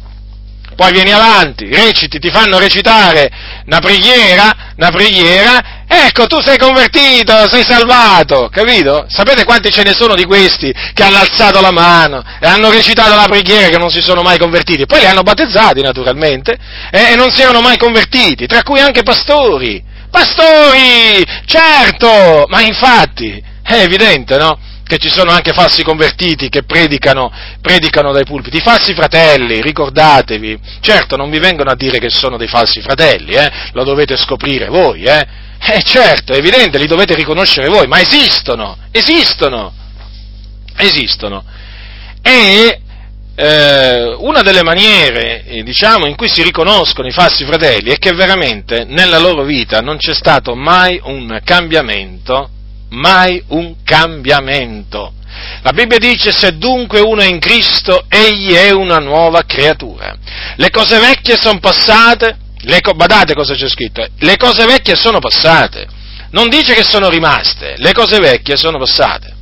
poi 0.76 0.92
vieni 0.92 1.10
avanti, 1.10 1.66
reciti, 1.66 2.18
ti 2.18 2.30
fanno 2.30 2.58
recitare 2.58 3.30
una 3.64 3.80
preghiera, 3.80 4.74
una 4.76 4.90
preghiera, 4.90 5.84
ecco 5.88 6.26
tu 6.26 6.40
sei 6.40 6.58
convertito, 6.58 7.48
sei 7.48 7.64
salvato, 7.64 8.48
capito? 8.52 9.06
Sapete 9.08 9.44
quanti 9.44 9.72
ce 9.72 9.82
ne 9.82 9.94
sono 9.94 10.14
di 10.14 10.24
questi 10.24 10.72
che 10.92 11.02
hanno 11.02 11.16
alzato 11.16 11.60
la 11.60 11.72
mano 11.72 12.22
e 12.38 12.46
hanno 12.46 12.70
recitato 12.70 13.14
la 13.14 13.26
preghiera 13.26 13.68
che 13.68 13.78
non 13.78 13.90
si 13.90 14.02
sono 14.02 14.22
mai 14.22 14.38
convertiti? 14.38 14.86
Poi 14.86 15.00
li 15.00 15.06
hanno 15.06 15.22
battezzati 15.22 15.80
naturalmente 15.80 16.56
eh, 16.90 17.12
e 17.12 17.16
non 17.16 17.30
si 17.34 17.40
erano 17.40 17.60
mai 17.60 17.78
convertiti, 17.78 18.46
tra 18.46 18.62
cui 18.62 18.78
anche 18.78 19.02
pastori. 19.02 19.82
Pastori, 20.10 21.24
certo, 21.46 22.44
ma 22.48 22.60
infatti 22.60 23.42
è 23.62 23.80
evidente, 23.80 24.36
no? 24.36 24.58
Che 24.86 24.98
ci 24.98 25.08
sono 25.08 25.32
anche 25.32 25.52
falsi 25.52 25.82
convertiti 25.82 26.48
che 26.48 26.62
predicano, 26.62 27.32
predicano 27.60 28.12
dai 28.12 28.24
pulpiti, 28.24 28.58
i 28.58 28.60
falsi 28.60 28.94
fratelli, 28.94 29.60
ricordatevi, 29.60 30.58
certo 30.80 31.16
non 31.16 31.28
vi 31.28 31.40
vengono 31.40 31.70
a 31.70 31.74
dire 31.74 31.98
che 31.98 32.08
sono 32.08 32.36
dei 32.36 32.46
falsi 32.46 32.80
fratelli, 32.80 33.32
eh? 33.32 33.50
lo 33.72 33.82
dovete 33.82 34.16
scoprire 34.16 34.68
voi, 34.68 35.02
eh? 35.02 35.26
eh 35.58 35.82
certo, 35.82 36.32
è 36.32 36.36
evidente, 36.36 36.78
li 36.78 36.86
dovete 36.86 37.16
riconoscere 37.16 37.68
voi, 37.68 37.88
ma 37.88 38.00
esistono, 38.00 38.76
esistono, 38.92 39.72
esistono. 40.76 41.44
E 42.22 42.80
eh, 43.34 44.14
una 44.18 44.42
delle 44.42 44.62
maniere, 44.62 45.44
eh, 45.46 45.62
diciamo, 45.64 46.06
in 46.06 46.14
cui 46.14 46.28
si 46.28 46.44
riconoscono 46.44 47.08
i 47.08 47.12
falsi 47.12 47.44
fratelli 47.44 47.90
è 47.90 47.98
che 47.98 48.12
veramente 48.12 48.84
nella 48.84 49.18
loro 49.18 49.42
vita 49.42 49.80
non 49.80 49.96
c'è 49.96 50.14
stato 50.14 50.54
mai 50.54 51.00
un 51.02 51.40
cambiamento 51.42 52.50
mai 52.90 53.42
un 53.48 53.76
cambiamento. 53.84 55.12
La 55.62 55.72
Bibbia 55.72 55.98
dice 55.98 56.32
se 56.32 56.56
dunque 56.56 57.00
uno 57.00 57.20
è 57.20 57.26
in 57.26 57.38
Cristo, 57.38 58.06
egli 58.08 58.52
è 58.52 58.70
una 58.70 58.98
nuova 58.98 59.42
creatura. 59.42 60.16
Le 60.56 60.70
cose 60.70 60.98
vecchie 60.98 61.36
sono 61.36 61.58
passate, 61.58 62.38
co- 62.80 62.92
badate 62.92 63.34
cosa 63.34 63.54
c'è 63.54 63.68
scritto, 63.68 64.06
le 64.18 64.36
cose 64.36 64.64
vecchie 64.64 64.94
sono 64.94 65.18
passate, 65.18 65.86
non 66.30 66.48
dice 66.48 66.74
che 66.74 66.84
sono 66.84 67.08
rimaste, 67.08 67.74
le 67.76 67.92
cose 67.92 68.18
vecchie 68.18 68.56
sono 68.56 68.78
passate. 68.78 69.34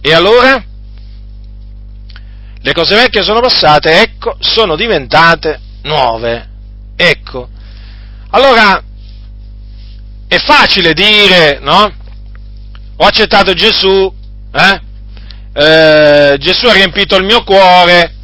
E 0.00 0.12
allora? 0.12 0.62
Le 2.60 2.72
cose 2.72 2.94
vecchie 2.94 3.22
sono 3.22 3.40
passate, 3.40 4.00
ecco, 4.00 4.36
sono 4.40 4.74
diventate 4.74 5.60
nuove. 5.82 6.48
Ecco. 6.96 7.48
Allora, 8.30 8.82
è 10.26 10.38
facile 10.38 10.94
dire, 10.94 11.58
no? 11.60 11.92
Ho 12.96 13.04
accettato 13.04 13.52
Gesù, 13.54 14.12
eh? 14.52 14.80
Eh, 15.56 16.36
Gesù 16.38 16.66
ha 16.66 16.72
riempito 16.72 17.16
il 17.16 17.24
mio 17.24 17.44
cuore, 17.44 18.14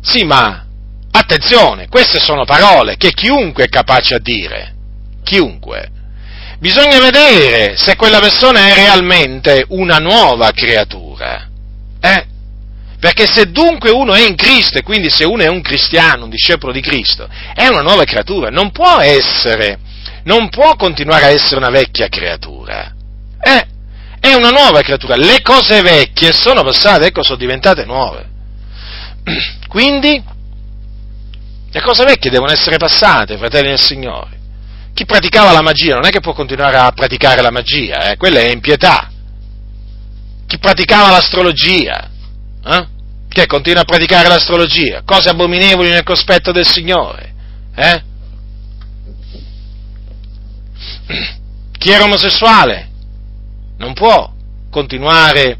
sì 0.00 0.24
ma 0.24 0.64
attenzione, 1.12 1.88
queste 1.88 2.18
sono 2.18 2.44
parole 2.44 2.96
che 2.96 3.12
chiunque 3.12 3.64
è 3.64 3.68
capace 3.68 4.14
a 4.14 4.18
dire, 4.18 4.74
chiunque. 5.22 5.90
Bisogna 6.58 6.98
vedere 6.98 7.76
se 7.76 7.96
quella 7.96 8.20
persona 8.20 8.68
è 8.68 8.74
realmente 8.74 9.64
una 9.68 9.98
nuova 9.98 10.52
creatura, 10.52 11.48
eh? 12.00 12.26
Perché 13.00 13.26
se 13.26 13.50
dunque 13.50 13.90
uno 13.90 14.14
è 14.14 14.24
in 14.24 14.36
Cristo, 14.36 14.78
e 14.78 14.82
quindi 14.82 15.10
se 15.10 15.24
uno 15.24 15.42
è 15.42 15.48
un 15.48 15.60
cristiano, 15.60 16.24
un 16.24 16.30
discepolo 16.30 16.72
di 16.72 16.80
Cristo, 16.80 17.28
è 17.52 17.66
una 17.66 17.80
nuova 17.80 18.04
creatura, 18.04 18.48
non 18.48 18.70
può 18.70 19.00
essere, 19.00 19.78
non 20.22 20.48
può 20.50 20.76
continuare 20.76 21.24
a 21.24 21.30
essere 21.30 21.56
una 21.56 21.70
vecchia 21.70 22.06
creatura. 22.06 22.94
È 24.22 24.32
una 24.34 24.50
nuova 24.50 24.82
creatura. 24.82 25.16
Le 25.16 25.42
cose 25.42 25.82
vecchie 25.82 26.32
sono 26.32 26.62
passate, 26.62 27.06
ecco, 27.06 27.24
sono 27.24 27.36
diventate 27.36 27.84
nuove. 27.84 28.24
Quindi, 29.66 30.22
le 31.72 31.80
cose 31.80 32.04
vecchie 32.04 32.30
devono 32.30 32.52
essere 32.52 32.76
passate, 32.76 33.36
fratelli 33.36 33.70
del 33.70 33.80
Signore. 33.80 34.38
Chi 34.94 35.04
praticava 35.06 35.50
la 35.50 35.60
magia 35.60 35.94
non 35.94 36.06
è 36.06 36.10
che 36.10 36.20
può 36.20 36.34
continuare 36.34 36.76
a 36.76 36.92
praticare 36.92 37.42
la 37.42 37.50
magia, 37.50 38.12
eh? 38.12 38.16
quella 38.16 38.38
è 38.38 38.52
impietà. 38.52 39.10
Chi 40.46 40.56
praticava 40.56 41.10
l'astrologia, 41.10 42.08
eh? 42.64 42.86
che 43.28 43.46
continua 43.46 43.80
a 43.80 43.84
praticare 43.84 44.28
l'astrologia, 44.28 45.02
cose 45.04 45.30
abominevoli 45.30 45.90
nel 45.90 46.04
cospetto 46.04 46.52
del 46.52 46.68
Signore. 46.68 47.34
Eh? 47.74 48.02
Chi 51.76 51.90
era 51.90 52.04
omosessuale 52.04 52.90
non 53.82 53.94
può 53.94 54.32
continuare 54.70 55.58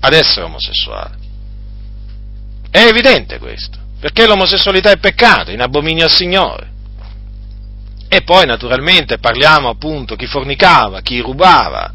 ad 0.00 0.12
essere 0.12 0.42
omosessuale. 0.42 1.16
È 2.70 2.84
evidente 2.84 3.38
questo, 3.38 3.78
perché 3.98 4.26
l'omosessualità 4.26 4.90
è 4.90 4.98
peccato, 4.98 5.50
in 5.50 5.62
abominio 5.62 6.04
al 6.04 6.12
Signore. 6.12 6.76
E 8.06 8.20
poi 8.22 8.44
naturalmente 8.46 9.18
parliamo 9.18 9.70
appunto 9.70 10.14
chi 10.14 10.26
fornicava, 10.26 11.00
chi 11.00 11.20
rubava, 11.20 11.92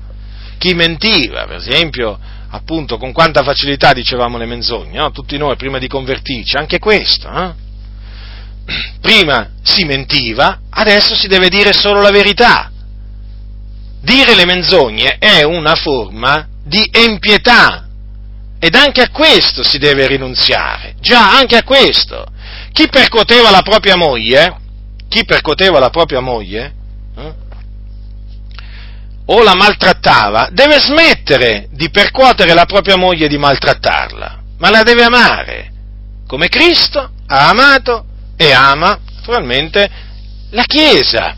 chi 0.58 0.74
mentiva, 0.74 1.46
per 1.46 1.58
esempio 1.58 2.20
appunto 2.50 2.98
con 2.98 3.12
quanta 3.12 3.42
facilità 3.42 3.94
dicevamo 3.94 4.38
le 4.38 4.46
menzogne, 4.46 4.98
no? 4.98 5.12
tutti 5.12 5.38
noi 5.38 5.56
prima 5.56 5.78
di 5.78 5.88
convertirci, 5.88 6.58
anche 6.58 6.80
questo. 6.80 7.32
Eh? 7.32 7.62
Prima 9.02 9.52
si 9.62 9.86
mentiva, 9.86 10.62
adesso 10.70 11.16
si 11.16 11.28
deve 11.28 11.50
dire 11.50 11.74
solo 11.74 12.02
la 12.02 12.12
verità 12.12 12.73
dire 14.04 14.36
le 14.36 14.46
menzogne 14.46 15.18
è 15.18 15.44
una 15.44 15.76
forma 15.76 16.48
di 16.64 16.88
empietà 16.92 17.88
ed 18.60 18.76
anche 18.76 19.02
a 19.02 19.10
questo 19.10 19.64
si 19.64 19.78
deve 19.78 20.08
rinunziare, 20.08 20.96
già 21.00 21.36
anche 21.38 21.58
a 21.58 21.64
questo. 21.64 22.26
Chi 22.72 22.88
percuoteva 22.88 23.50
la 23.50 23.62
propria 23.62 23.96
moglie, 23.96 24.58
chi 25.10 25.26
percuoteva 25.26 25.80
la 25.80 25.90
propria 25.90 26.20
moglie, 26.20 26.74
eh, 27.18 27.34
o 29.26 29.42
la 29.42 29.56
maltrattava, 29.56 30.50
deve 30.52 30.80
smettere 30.80 31.68
di 31.72 31.90
percuotere 31.90 32.54
la 32.54 32.66
propria 32.66 32.98
moglie 32.98 33.26
e 33.26 33.30
di 33.30 33.38
maltrattarla, 33.38 34.42
ma 34.58 34.70
la 34.70 34.84
deve 34.84 35.04
amare, 35.04 35.72
come 36.28 36.48
Cristo 36.48 37.12
ha 37.28 37.50
amato 37.50 38.06
e 38.36 38.52
ama, 38.52 38.98
naturalmente, 39.16 39.90
la 40.52 40.64
Chiesa. 40.64 41.38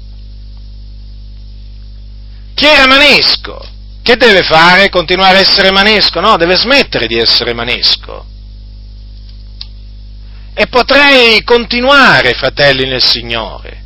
Chi 2.55 2.65
era 2.65 2.87
manesco? 2.87 3.63
Che 4.01 4.15
deve 4.15 4.41
fare? 4.41 4.89
Continuare 4.89 5.37
a 5.37 5.41
essere 5.41 5.69
manesco? 5.71 6.19
No, 6.19 6.37
deve 6.37 6.55
smettere 6.55 7.05
di 7.05 7.17
essere 7.17 7.53
manesco. 7.53 8.25
E 10.55 10.67
potrei 10.67 11.43
continuare, 11.43 12.33
fratelli 12.33 12.87
nel 12.87 13.03
Signore, 13.03 13.83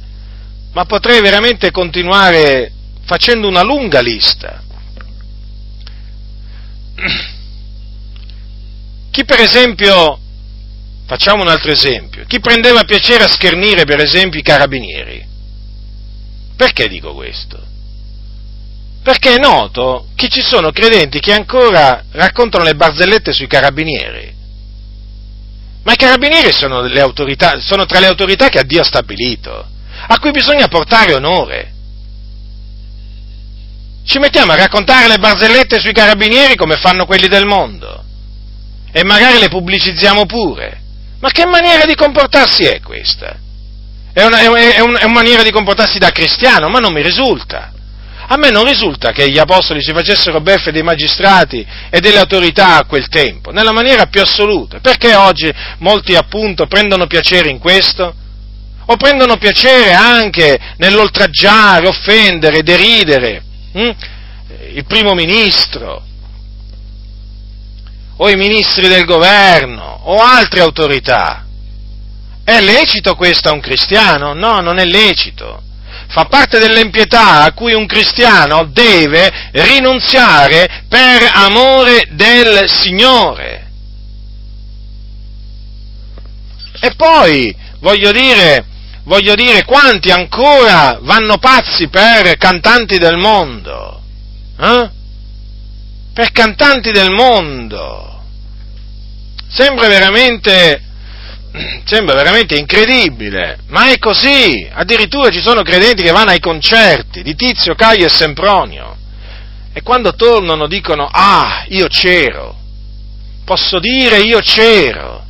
ma 0.71 0.85
potrei 0.85 1.19
veramente 1.19 1.71
continuare 1.71 2.71
facendo 3.03 3.47
una 3.47 3.63
lunga 3.63 3.99
lista. 4.01 4.63
Chi 9.11 9.25
per 9.25 9.39
esempio 9.39 10.19
Facciamo 11.09 11.41
un 11.41 11.47
altro 11.47 11.71
esempio. 11.71 12.23
Chi 12.27 12.39
prendeva 12.39 12.83
piacere 12.83 13.23
a 13.23 13.27
schernire, 13.27 13.83
per 13.83 13.99
esempio, 13.99 14.39
i 14.39 14.43
carabinieri? 14.43 15.27
Perché 16.55 16.87
dico 16.87 17.15
questo? 17.15 17.59
Perché 19.01 19.35
è 19.35 19.37
noto 19.37 20.07
che 20.15 20.27
ci 20.27 20.41
sono 20.41 20.71
credenti 20.71 21.19
che 21.19 21.33
ancora 21.33 22.03
raccontano 22.11 22.63
le 22.63 22.75
barzellette 22.75 23.31
sui 23.31 23.47
carabinieri. 23.47 24.35
Ma 25.83 25.93
i 25.93 25.97
carabinieri 25.97 26.51
sono, 26.51 26.79
autorità, 26.81 27.59
sono 27.59 27.85
tra 27.85 27.99
le 27.99 28.07
autorità 28.07 28.49
che 28.49 28.63
Dio 28.65 28.81
ha 28.81 28.85
stabilito, 28.85 29.65
a 30.07 30.19
cui 30.19 30.31
bisogna 30.31 30.67
portare 30.67 31.13
onore. 31.13 31.73
Ci 34.05 34.19
mettiamo 34.19 34.51
a 34.51 34.55
raccontare 34.55 35.07
le 35.07 35.17
barzellette 35.17 35.79
sui 35.79 35.93
carabinieri 35.93 36.55
come 36.55 36.75
fanno 36.75 37.05
quelli 37.05 37.27
del 37.27 37.45
mondo 37.45 38.03
e 38.91 39.03
magari 39.03 39.39
le 39.39 39.49
pubblicizziamo 39.49 40.25
pure. 40.25 40.81
Ma 41.19 41.29
che 41.31 41.45
maniera 41.45 41.85
di 41.85 41.95
comportarsi 41.95 42.63
è 42.63 42.79
questa? 42.81 43.37
È 44.11 44.23
una, 44.25 44.39
è, 44.39 44.47
una, 44.47 44.71
è 44.71 44.81
una 44.81 45.07
maniera 45.07 45.43
di 45.43 45.51
comportarsi 45.51 45.99
da 45.99 46.11
cristiano, 46.11 46.69
ma 46.69 46.79
non 46.79 46.93
mi 46.93 47.01
risulta. 47.01 47.71
A 48.31 48.37
me 48.37 48.51
non 48.51 48.63
risulta 48.63 49.11
che 49.11 49.27
gli 49.27 49.39
apostoli 49.39 49.81
si 49.81 49.91
facessero 49.91 50.39
beffe 50.39 50.71
dei 50.71 50.83
magistrati 50.83 51.65
e 51.89 51.99
delle 51.99 52.19
autorità 52.19 52.77
a 52.77 52.85
quel 52.85 53.07
tempo, 53.07 53.49
nella 53.49 53.71
maniera 53.71 54.05
più 54.05 54.21
assoluta. 54.21 54.79
Perché 54.79 55.15
oggi 55.15 55.51
molti 55.79 56.15
appunto 56.15 56.67
prendono 56.67 57.07
piacere 57.07 57.49
in 57.49 57.57
questo? 57.57 58.13
O 58.85 58.95
prendono 58.97 59.37
piacere 59.37 59.93
anche 59.93 60.59
nell'oltraggiare, 60.77 61.87
offendere, 61.87 62.61
deridere 62.61 63.43
hm? 63.73 63.91
il 64.73 64.85
primo 64.85 65.15
ministro, 65.15 66.03
o 68.21 68.29
i 68.29 68.35
ministri 68.35 68.87
del 68.87 69.05
governo 69.05 70.01
o 70.03 70.21
altre 70.21 70.61
autorità. 70.61 71.45
È 72.43 72.61
lecito 72.61 73.15
questo 73.15 73.49
a 73.49 73.53
un 73.53 73.59
cristiano? 73.59 74.33
No, 74.33 74.59
non 74.59 74.77
è 74.77 74.85
lecito. 74.85 75.63
Fa 76.09 76.25
parte 76.25 76.59
dell'impietà 76.59 77.43
a 77.43 77.53
cui 77.53 77.73
un 77.73 77.85
cristiano 77.85 78.65
deve 78.65 79.31
rinunziare 79.51 80.83
per 80.87 81.29
amore 81.33 82.07
del 82.11 82.67
Signore. 82.67 83.67
E 86.81 86.95
poi, 86.95 87.55
voglio 87.79 88.11
dire, 88.11 88.65
voglio 89.03 89.35
dire, 89.35 89.65
quanti 89.65 90.11
ancora 90.11 90.97
vanno 91.01 91.37
pazzi 91.37 91.89
per 91.89 92.37
cantanti 92.37 92.97
del 92.97 93.17
mondo? 93.17 94.01
Eh? 94.59 94.89
Per 96.13 96.31
cantanti 96.31 96.91
del 96.91 97.11
mondo 97.11 98.09
Sembra 99.51 99.87
veramente, 99.87 100.79
sembra 101.85 102.15
veramente 102.15 102.57
incredibile, 102.57 103.59
ma 103.67 103.91
è 103.91 103.97
così. 103.97 104.67
Addirittura 104.71 105.29
ci 105.29 105.41
sono 105.41 105.61
credenti 105.61 106.03
che 106.03 106.11
vanno 106.11 106.31
ai 106.31 106.39
concerti 106.39 107.23
di 107.23 107.35
Tizio, 107.35 107.75
Caio 107.75 108.05
e 108.05 108.09
Sempronio 108.09 108.97
e 109.71 109.81
quando 109.81 110.15
tornano 110.15 110.67
dicono, 110.67 111.07
ah, 111.09 111.63
io 111.69 111.87
c'ero, 111.87 112.55
posso 113.45 113.79
dire 113.79 114.19
io 114.19 114.39
c'ero. 114.39 115.25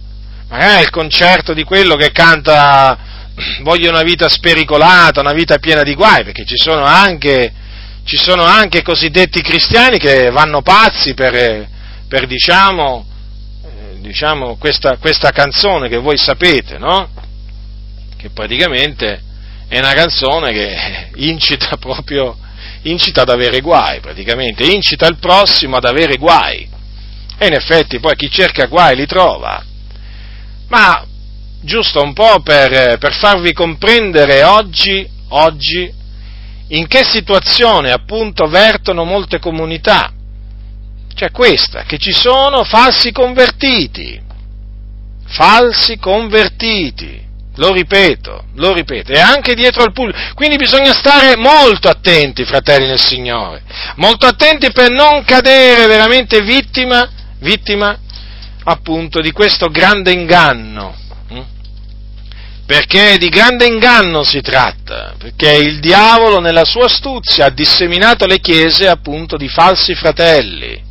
Magari 0.48 0.82
il 0.82 0.90
concerto 0.90 1.54
di 1.54 1.64
quello 1.64 1.96
che 1.96 2.12
canta 2.12 2.98
voglio 3.62 3.90
una 3.90 4.02
vita 4.02 4.30
spericolata, 4.30 5.20
una 5.20 5.34
vita 5.34 5.60
piena 5.60 5.84
di 5.84 5.94
guai, 5.94 6.24
perché 6.24 6.46
ci 6.46 6.58
sono 6.58 6.84
anche, 6.84 7.54
ci 8.06 8.18
sono 8.18 8.44
anche 8.44 8.82
cosiddetti 8.82 9.42
cristiani 9.42 10.00
che 10.00 10.32
vanno 10.32 10.62
pazzi 10.62 11.14
per, 11.14 11.68
per 12.08 12.26
diciamo, 12.26 13.06
diciamo, 14.00 14.56
questa, 14.58 14.98
questa 14.98 15.32
canzone 15.32 15.90
che 15.90 15.98
voi 15.98 16.18
sapete, 16.18 16.78
no? 16.78 17.10
Che 18.18 18.30
praticamente 18.30 19.22
è 19.68 19.78
una 19.78 19.94
canzone 19.94 20.52
che 20.52 21.10
incita 21.22 21.78
proprio, 21.78 22.38
incita 22.84 23.22
ad 23.22 23.30
avere 23.30 23.62
guai, 23.62 24.00
praticamente, 24.00 24.66
incita 24.66 25.08
il 25.08 25.18
prossimo 25.18 25.78
ad 25.78 25.86
avere 25.86 26.18
guai. 26.18 26.68
E 27.38 27.48
in 27.48 27.54
effetti 27.54 28.00
poi 28.00 28.16
chi 28.16 28.30
cerca 28.30 28.66
guai 28.66 28.96
li 28.96 29.06
trova. 29.06 29.64
Ma 30.68 31.06
giusto 31.62 32.02
un 32.02 32.14
po' 32.14 32.42
per, 32.42 32.98
per 32.98 33.14
farvi 33.14 33.54
comprendere 33.54 34.44
oggi, 34.44 35.08
oggi, 35.30 35.94
in 36.68 36.88
che 36.88 37.04
situazione 37.04 37.92
appunto 37.92 38.48
vertono 38.48 39.04
molte 39.04 39.40
comunità 39.40 40.14
cioè 41.14 41.32
questa, 41.32 41.84
che 41.84 41.98
ci 41.98 42.12
sono 42.12 42.64
falsi 42.64 43.12
convertiti, 43.12 44.22
falsi 45.28 45.98
convertiti, 45.98 47.28
lo 47.56 47.74
ripeto, 47.74 48.46
lo 48.56 48.74
ripeto, 48.74 49.12
e 49.12 49.20
anche 49.20 49.54
dietro 49.54 49.84
al 49.84 49.92
pulpito. 49.92 50.34
Quindi 50.34 50.56
bisogna 50.56 50.94
stare 50.94 51.36
molto 51.36 51.90
attenti, 51.90 52.46
fratelli 52.46 52.88
del 52.88 53.00
Signore, 53.00 53.64
molto 53.96 54.26
attenti 54.26 54.72
per 54.72 54.92
non 54.92 55.24
cadere 55.26 55.88
veramente 55.88 56.42
vittima, 56.42 57.08
vittima 57.40 58.00
appunto 58.64 59.20
di 59.20 59.32
questo 59.32 59.68
grande 59.68 60.12
inganno. 60.12 60.96
Hm? 61.32 61.42
Perché 62.66 63.18
di 63.18 63.28
grande 63.28 63.66
inganno 63.66 64.24
si 64.24 64.40
tratta, 64.40 65.16
perché 65.18 65.54
il 65.54 65.80
diavolo 65.80 66.40
nella 66.40 66.66
sua 66.66 66.86
astuzia 66.86 67.48
ha 67.48 67.50
disseminato 67.50 68.26
le 68.26 68.40
chiese 68.40 68.88
appunto 68.88 69.36
di 69.36 69.50
falsi 69.50 69.96
fratelli 69.96 70.88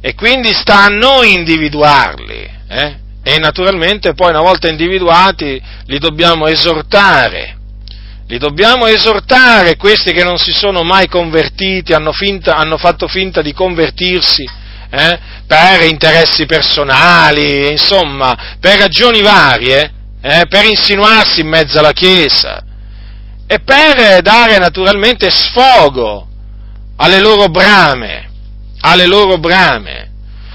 e 0.00 0.14
quindi 0.14 0.52
sta 0.52 0.84
a 0.84 0.88
noi 0.88 1.32
individuarli 1.32 2.50
eh? 2.68 2.98
e 3.22 3.38
naturalmente 3.38 4.14
poi 4.14 4.30
una 4.30 4.40
volta 4.40 4.68
individuati 4.68 5.60
li 5.86 5.98
dobbiamo 5.98 6.46
esortare. 6.46 7.56
Li 8.26 8.38
dobbiamo 8.38 8.86
esortare 8.86 9.76
questi 9.76 10.12
che 10.12 10.22
non 10.22 10.36
si 10.36 10.52
sono 10.52 10.82
mai 10.82 11.08
convertiti, 11.08 11.94
hanno, 11.94 12.12
finta, 12.12 12.56
hanno 12.56 12.76
fatto 12.76 13.08
finta 13.08 13.40
di 13.40 13.54
convertirsi 13.54 14.46
eh? 14.90 15.18
per 15.46 15.82
interessi 15.82 16.44
personali, 16.44 17.70
insomma, 17.70 18.56
per 18.60 18.78
ragioni 18.78 19.22
varie, 19.22 19.92
eh? 20.20 20.44
per 20.48 20.64
insinuarsi 20.64 21.40
in 21.40 21.48
mezzo 21.48 21.78
alla 21.78 21.92
Chiesa 21.92 22.62
e 23.46 23.60
per 23.60 24.20
dare 24.20 24.58
naturalmente 24.58 25.30
sfogo 25.30 26.28
alle 26.96 27.20
loro 27.20 27.48
brame 27.48 28.27
alle 28.80 29.06
loro 29.06 29.38
brame. 29.38 30.10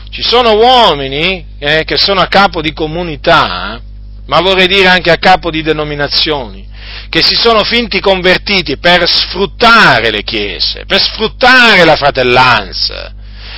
Ci 0.09 0.21
sono 0.21 0.53
uomini 0.55 1.45
eh, 1.59 1.83
che 1.85 1.97
sono 1.97 2.21
a 2.21 2.27
capo 2.27 2.61
di 2.61 2.71
comunità, 2.73 3.81
ma 4.27 4.39
vorrei 4.41 4.67
dire 4.67 4.87
anche 4.87 5.11
a 5.11 5.17
capo 5.17 5.49
di 5.49 5.63
denominazioni, 5.63 6.67
che 7.09 7.23
si 7.23 7.35
sono 7.35 7.63
finti 7.63 7.99
convertiti 7.99 8.77
per 8.77 9.09
sfruttare 9.09 10.11
le 10.11 10.23
chiese, 10.23 10.85
per 10.85 11.01
sfruttare 11.01 11.83
la 11.83 11.95
fratellanza, 11.95 13.13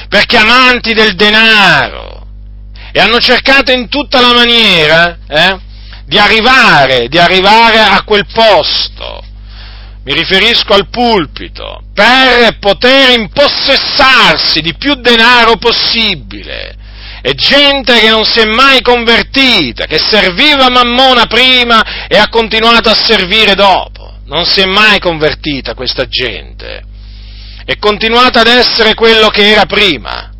perché 0.07 0.37
amanti 0.37 0.93
del 0.93 1.15
denaro, 1.15 2.25
e 2.91 2.99
hanno 2.99 3.19
cercato 3.19 3.73
in 3.73 3.89
tutta 3.89 4.21
la 4.21 4.33
maniera 4.33 5.17
eh, 5.27 5.59
di, 6.05 6.17
arrivare, 6.17 7.09
di 7.09 7.17
arrivare 7.17 7.79
a 7.79 8.01
quel 8.03 8.25
posto 8.31 9.23
mi 10.05 10.13
riferisco 10.13 10.73
al 10.73 10.87
pulpito, 10.89 11.81
per 11.91 12.59
poter 12.59 13.17
impossessarsi 13.17 14.61
di 14.61 14.75
più 14.75 14.93
denaro 14.93 15.57
possibile. 15.57 16.75
È 17.21 17.33
gente 17.33 17.99
che 17.99 18.09
non 18.09 18.23
si 18.23 18.39
è 18.39 18.45
mai 18.45 18.81
convertita, 18.81 19.85
che 19.85 19.97
serviva 19.97 20.69
Mammona 20.69 21.25
prima 21.25 22.07
e 22.07 22.17
ha 22.19 22.29
continuato 22.29 22.87
a 22.87 22.93
servire 22.93 23.55
dopo. 23.55 24.19
Non 24.25 24.45
si 24.45 24.61
è 24.61 24.65
mai 24.65 24.99
convertita 24.99 25.73
questa 25.73 26.07
gente. 26.07 26.83
È 27.65 27.75
continuata 27.77 28.41
ad 28.41 28.47
essere 28.47 28.93
quello 28.93 29.29
che 29.29 29.49
era 29.49 29.65
prima. 29.65 30.31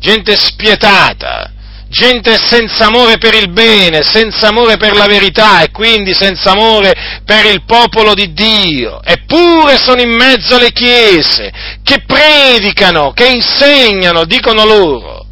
Gente 0.00 0.34
spietata, 0.34 1.52
gente 1.88 2.38
senza 2.46 2.86
amore 2.86 3.18
per 3.18 3.34
il 3.34 3.50
bene, 3.50 4.02
senza 4.02 4.48
amore 4.48 4.76
per 4.76 4.94
la 4.94 5.06
verità 5.06 5.62
e 5.62 5.70
quindi 5.70 6.12
senza 6.12 6.50
amore 6.52 7.20
per 7.24 7.46
il 7.46 7.64
popolo 7.64 8.14
di 8.14 8.32
Dio. 8.32 9.00
Eppure 9.02 9.78
sono 9.78 10.00
in 10.00 10.10
mezzo 10.10 10.56
alle 10.56 10.72
chiese 10.72 11.50
che 11.82 12.02
predicano, 12.06 13.12
che 13.12 13.26
insegnano, 13.26 14.24
dicono 14.24 14.64
loro. 14.64 15.26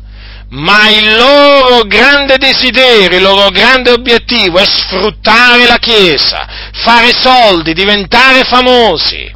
Ma 0.49 0.89
il 0.89 1.17
loro 1.17 1.83
grande 1.83 2.39
desiderio, 2.39 3.17
il 3.17 3.23
loro 3.23 3.51
grande 3.51 3.91
obiettivo 3.91 4.59
è 4.59 4.65
sfruttare 4.65 5.67
la 5.67 5.79
Chiesa, 5.79 6.47
fare 6.73 7.13
soldi, 7.13 7.75
diventare 7.75 8.45
famosi. 8.45 9.35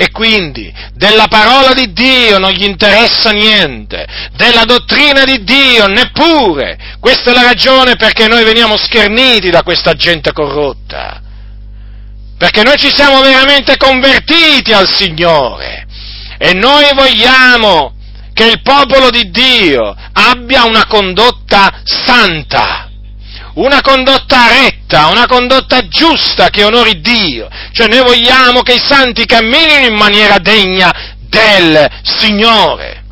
E 0.00 0.10
quindi 0.12 0.72
della 0.94 1.26
parola 1.28 1.74
di 1.74 1.92
Dio 1.92 2.38
non 2.38 2.52
gli 2.52 2.64
interessa 2.64 3.32
niente, 3.32 4.06
della 4.34 4.64
dottrina 4.64 5.24
di 5.24 5.44
Dio 5.44 5.88
neppure. 5.88 6.96
Questa 6.98 7.30
è 7.30 7.34
la 7.34 7.42
ragione 7.42 7.96
perché 7.96 8.26
noi 8.26 8.42
veniamo 8.42 8.78
scherniti 8.78 9.50
da 9.50 9.62
questa 9.62 9.92
gente 9.92 10.32
corrotta. 10.32 11.20
Perché 12.38 12.62
noi 12.62 12.78
ci 12.78 12.88
siamo 12.90 13.20
veramente 13.20 13.76
convertiti 13.76 14.72
al 14.72 14.88
Signore 14.88 15.86
e 16.38 16.54
noi 16.54 16.88
vogliamo 16.94 17.92
che 18.32 18.46
il 18.46 18.62
popolo 18.62 19.10
di 19.10 19.28
Dio 19.30 19.94
abbia 20.14 20.64
una 20.64 20.86
condotta 20.86 21.82
santa, 21.84 22.89
una 23.54 23.80
condotta 23.80 24.48
retta, 24.48 25.06
una 25.08 25.26
condotta 25.26 25.86
giusta 25.88 26.48
che 26.50 26.64
onori 26.64 27.00
Dio. 27.00 27.48
Cioè 27.72 27.88
noi 27.88 28.00
vogliamo 28.00 28.62
che 28.62 28.74
i 28.74 28.82
santi 28.84 29.26
camminino 29.26 29.86
in 29.86 29.94
maniera 29.94 30.38
degna 30.38 30.92
del 31.18 31.88
Signore. 32.02 33.04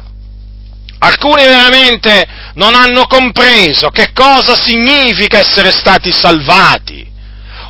Alcuni 1.01 1.45
veramente 1.45 2.27
non 2.55 2.75
hanno 2.75 3.07
compreso 3.07 3.89
che 3.89 4.11
cosa 4.13 4.57
significa 4.57 5.39
essere 5.39 5.71
stati 5.71 6.11
salvati 6.13 7.07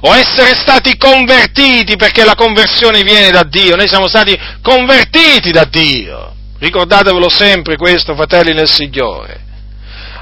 o 0.01 0.15
essere 0.15 0.55
stati 0.55 0.97
convertiti 0.97 1.97
perché 1.97 2.25
la 2.25 2.35
conversione 2.35 3.03
viene 3.03 3.31
da 3.31 3.43
Dio. 3.43 3.77
Noi 3.77 3.89
siamo 3.89 4.09
stati 4.09 4.39
convertiti 4.63 5.51
da 5.51 5.65
Dio. 5.65 6.35
Ricordatevelo 6.59 7.29
sempre 7.29 7.77
questo, 7.77 8.15
fratelli 8.15 8.55
nel 8.55 8.69
Signore. 8.69 9.41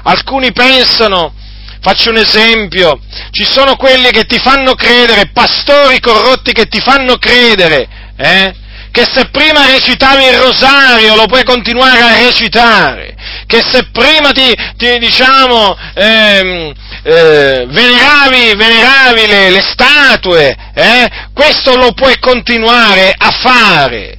Alcuni 0.03 0.51
pensano, 0.51 1.33
faccio 1.81 2.09
un 2.09 2.17
esempio, 2.17 2.99
ci 3.31 3.45
sono 3.45 3.75
quelli 3.75 4.09
che 4.11 4.23
ti 4.23 4.39
fanno 4.39 4.73
credere, 4.73 5.31
pastori 5.33 5.99
corrotti 5.99 6.51
che 6.51 6.65
ti 6.65 6.79
fanno 6.79 7.17
credere, 7.17 7.87
eh, 8.17 8.53
che 8.91 9.05
se 9.13 9.29
prima 9.29 9.65
recitavi 9.67 10.23
il 10.23 10.39
rosario 10.39 11.15
lo 11.15 11.25
puoi 11.27 11.43
continuare 11.43 11.99
a 11.99 12.17
recitare, 12.17 13.15
che 13.45 13.61
se 13.61 13.89
prima 13.91 14.31
ti, 14.31 14.51
ti 14.75 14.97
diciamo, 14.97 15.77
ehm, 15.93 16.73
eh, 17.03 17.65
veneravi, 17.67 18.55
veneravi 18.55 19.27
le, 19.27 19.49
le 19.51 19.61
statue, 19.61 20.55
eh, 20.73 21.09
questo 21.33 21.75
lo 21.75 21.93
puoi 21.93 22.17
continuare 22.19 23.13
a 23.15 23.29
fare. 23.29 24.17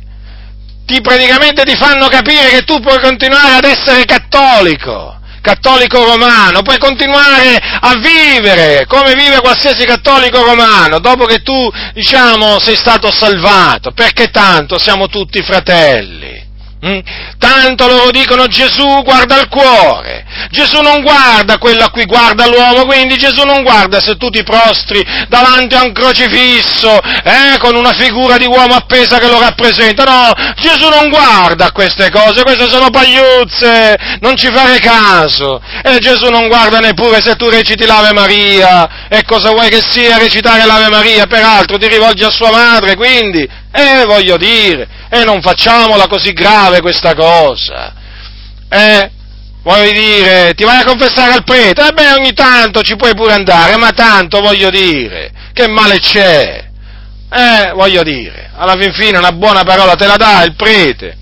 Ti 0.87 1.01
praticamente 1.01 1.65
ti 1.65 1.77
fanno 1.77 2.07
capire 2.09 2.49
che 2.49 2.63
tu 2.63 2.79
puoi 2.81 3.01
continuare 3.01 3.57
ad 3.57 3.65
essere 3.65 4.05
cattolico, 4.05 5.18
cattolico 5.49 6.05
romano, 6.05 6.61
puoi 6.61 6.77
continuare 6.77 7.57
a 7.57 7.95
vivere 7.97 8.85
come 8.87 9.15
vive 9.15 9.41
qualsiasi 9.41 9.87
cattolico 9.87 10.43
romano, 10.43 10.99
dopo 10.99 11.25
che 11.25 11.39
tu, 11.41 11.71
diciamo, 11.95 12.59
sei 12.59 12.77
stato 12.77 13.11
salvato, 13.11 13.93
perché 13.93 14.29
tanto 14.29 14.79
siamo 14.79 15.07
tutti 15.09 15.43
fratelli. 15.43 16.48
Mm? 16.85 16.99
Tanto 17.39 17.89
loro 17.89 18.13
dicono 18.13 18.47
Gesù 18.47 19.03
guarda 19.03 19.41
il 19.41 19.49
cuore, 19.49 20.25
Gesù 20.51 20.81
non 20.81 21.03
guarda 21.03 21.59
quello 21.59 21.83
a 21.83 21.91
cui 21.91 22.05
guarda 22.05 22.47
l'uomo, 22.47 22.85
quindi 22.87 23.17
Gesù 23.17 23.45
non 23.45 23.65
guarda 23.65 24.01
se 24.01 24.17
tu 24.17 24.31
ti 24.31 24.45
prostri 24.45 25.05
davanti 25.29 25.75
a 25.75 25.83
un 25.83 25.93
crocifisso 25.93 27.01
eh, 27.01 27.59
con 27.59 27.75
una 27.75 27.93
figura 27.95 28.37
di 28.37 28.47
uomo 28.47 28.75
appesa 28.75 29.19
che 29.19 29.27
lo 29.27 29.41
rappresenta, 29.41 30.05
no, 30.05 30.33
Gesù 30.55 30.89
non 30.89 31.09
guarda 31.09 31.73
queste 31.73 32.11
cose, 32.11 32.45
queste 32.45 32.69
sono 32.69 32.91
pagliuzze, 32.91 33.97
non 34.21 34.37
ci 34.37 34.49
fare 34.53 34.79
caso, 34.79 35.61
e 35.83 35.99
Gesù 35.99 36.29
non 36.29 36.47
guarda 36.47 36.79
neppure 36.79 37.21
se 37.21 37.35
tu 37.35 37.49
reciti 37.49 37.87
l'Ave 37.87 38.13
Maria, 38.13 39.09
e 39.09 39.25
cosa 39.25 39.51
vuoi 39.51 39.69
che 39.69 39.83
sia 39.83 40.17
recitare 40.17 40.65
l'Ave 40.65 40.91
Maria, 40.91 41.27
peraltro 41.27 41.77
ti 41.77 41.89
rivolgi 41.89 42.23
a 42.23 42.31
sua 42.31 42.53
madre, 42.53 42.95
quindi, 42.95 43.67
eh, 43.71 44.05
voglio 44.07 44.37
dire, 44.37 44.89
e 45.11 45.25
non 45.25 45.41
facciamola 45.43 46.07
così 46.07 46.33
grave 46.33 46.81
questa 46.81 47.15
cosa. 47.15 47.93
Eh, 48.69 49.11
vuoi 49.63 49.93
dire, 49.93 50.55
ti 50.55 50.65
vai 50.65 50.81
a 50.81 50.85
confessare 50.85 51.33
al 51.33 51.45
prete? 51.45 51.87
E 51.87 51.93
beh, 51.93 52.13
ogni 52.13 52.33
tanto 52.33 52.83
ci 52.83 52.97
puoi 52.97 53.15
pure 53.15 53.33
andare, 53.33 53.77
ma 53.77 53.91
tanto 53.91 54.41
voglio 54.41 54.71
dire, 54.71 55.31
che 55.53 55.69
male 55.69 55.99
c'è? 55.99 56.67
Eh, 57.31 57.73
voglio 57.75 58.03
dire, 58.03 58.51
alla 58.57 58.77
fin 58.79 58.93
fine 58.93 59.19
una 59.19 59.33
buona 59.33 59.63
parola 59.63 59.95
te 59.95 60.07
la 60.07 60.17
dà 60.17 60.43
il 60.45 60.55
prete. 60.55 61.17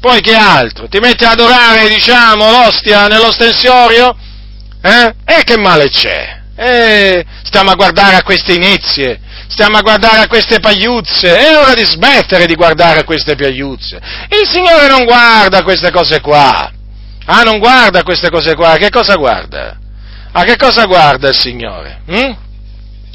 Poi 0.00 0.20
che 0.20 0.34
altro? 0.34 0.88
Ti 0.88 0.98
metti 0.98 1.24
ad 1.24 1.32
adorare, 1.32 1.88
diciamo, 1.88 2.50
l'ostia 2.50 3.06
nell'ostensorio? 3.06 4.16
Eh? 4.82 5.14
E 5.24 5.44
che 5.44 5.56
male 5.56 5.88
c'è? 5.88 6.40
Eh, 6.56 7.24
stiamo 7.44 7.70
a 7.70 7.76
guardare 7.76 8.16
a 8.16 8.22
queste 8.24 8.54
inizie 8.54 9.20
stiamo 9.52 9.76
a 9.76 9.82
guardare 9.82 10.22
a 10.22 10.26
queste 10.28 10.60
pagliuzze, 10.60 11.36
è 11.36 11.56
ora 11.58 11.74
di 11.74 11.84
smettere 11.84 12.46
di 12.46 12.54
guardare 12.54 13.00
a 13.00 13.04
queste 13.04 13.36
pagliuzze. 13.36 14.00
Il 14.30 14.48
Signore 14.48 14.88
non 14.88 15.04
guarda 15.04 15.62
queste 15.62 15.90
cose 15.90 16.20
qua. 16.20 16.72
Ah, 17.26 17.42
non 17.42 17.58
guarda 17.58 18.02
queste 18.02 18.30
cose 18.30 18.54
qua, 18.54 18.76
che 18.76 18.88
cosa 18.88 19.14
guarda? 19.16 19.76
A 20.32 20.42
che 20.44 20.56
cosa 20.56 20.86
guarda 20.86 21.28
il 21.28 21.38
Signore? 21.38 22.00
Hm? 22.06 22.36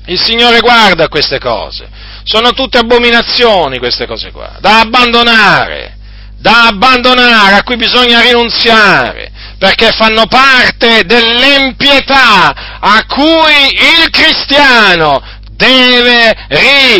Il 0.06 0.22
Signore 0.22 0.60
guarda 0.60 1.08
queste 1.08 1.40
cose. 1.40 1.90
Sono 2.24 2.52
tutte 2.52 2.78
abominazioni 2.78 3.80
queste 3.80 4.06
cose 4.06 4.32
qua, 4.32 4.58
da 4.60 4.82
abbandonare, 4.82 5.98
da 6.38 6.68
abbandonare, 6.68 7.56
a 7.56 7.64
cui 7.64 7.78
bisogna 7.78 8.22
rinunziare, 8.22 9.32
perché 9.58 9.92
fanno 9.92 10.28
parte 10.28 11.04
dell'empietà 11.04 12.80
a 12.80 13.04
cui 13.08 13.74
il 13.74 14.10
cristiano 14.12 15.22
deve 15.58 16.34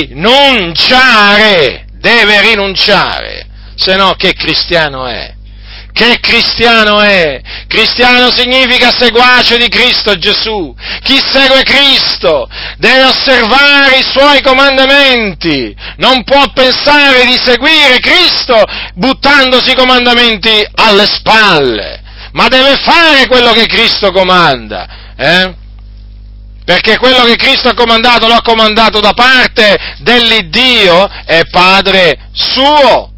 rinunciare, 0.10 1.86
deve 1.94 2.42
rinunciare, 2.42 3.48
se 3.76 3.96
no 3.96 4.16
che 4.18 4.34
cristiano 4.34 5.08
è? 5.08 5.36
Che 5.98 6.20
cristiano 6.20 7.00
è? 7.02 7.42
Cristiano 7.68 8.30
significa 8.32 8.92
seguace 8.92 9.58
di 9.58 9.68
Cristo 9.68 10.16
Gesù. 10.16 10.72
Chi 11.02 11.20
segue 11.20 11.64
Cristo 11.64 12.48
deve 12.78 13.06
osservare 13.06 13.98
i 13.98 14.04
suoi 14.04 14.44
comandamenti. 14.44 15.76
Non 15.98 16.24
può 16.24 16.52
pensare 16.54 17.26
di 17.26 17.36
seguire 17.44 17.98
Cristo 18.00 18.64
buttandosi 18.94 19.72
i 19.72 19.76
comandamenti 19.76 20.64
alle 20.76 21.08
spalle, 21.08 22.00
ma 22.34 22.48
deve 22.48 22.78
fare 22.78 23.26
quello 23.26 23.52
che 23.54 23.66
Cristo 23.66 24.12
comanda. 24.12 24.88
Eh? 25.18 25.66
Perché 26.68 26.98
quello 26.98 27.24
che 27.24 27.38
Cristo 27.38 27.70
ha 27.70 27.74
comandato 27.74 28.28
lo 28.28 28.34
ha 28.34 28.42
comandato 28.42 29.00
da 29.00 29.14
parte 29.14 29.96
dell'Iddio 30.00 31.10
e 31.26 31.46
Padre 31.50 32.28
suo. 32.34 33.10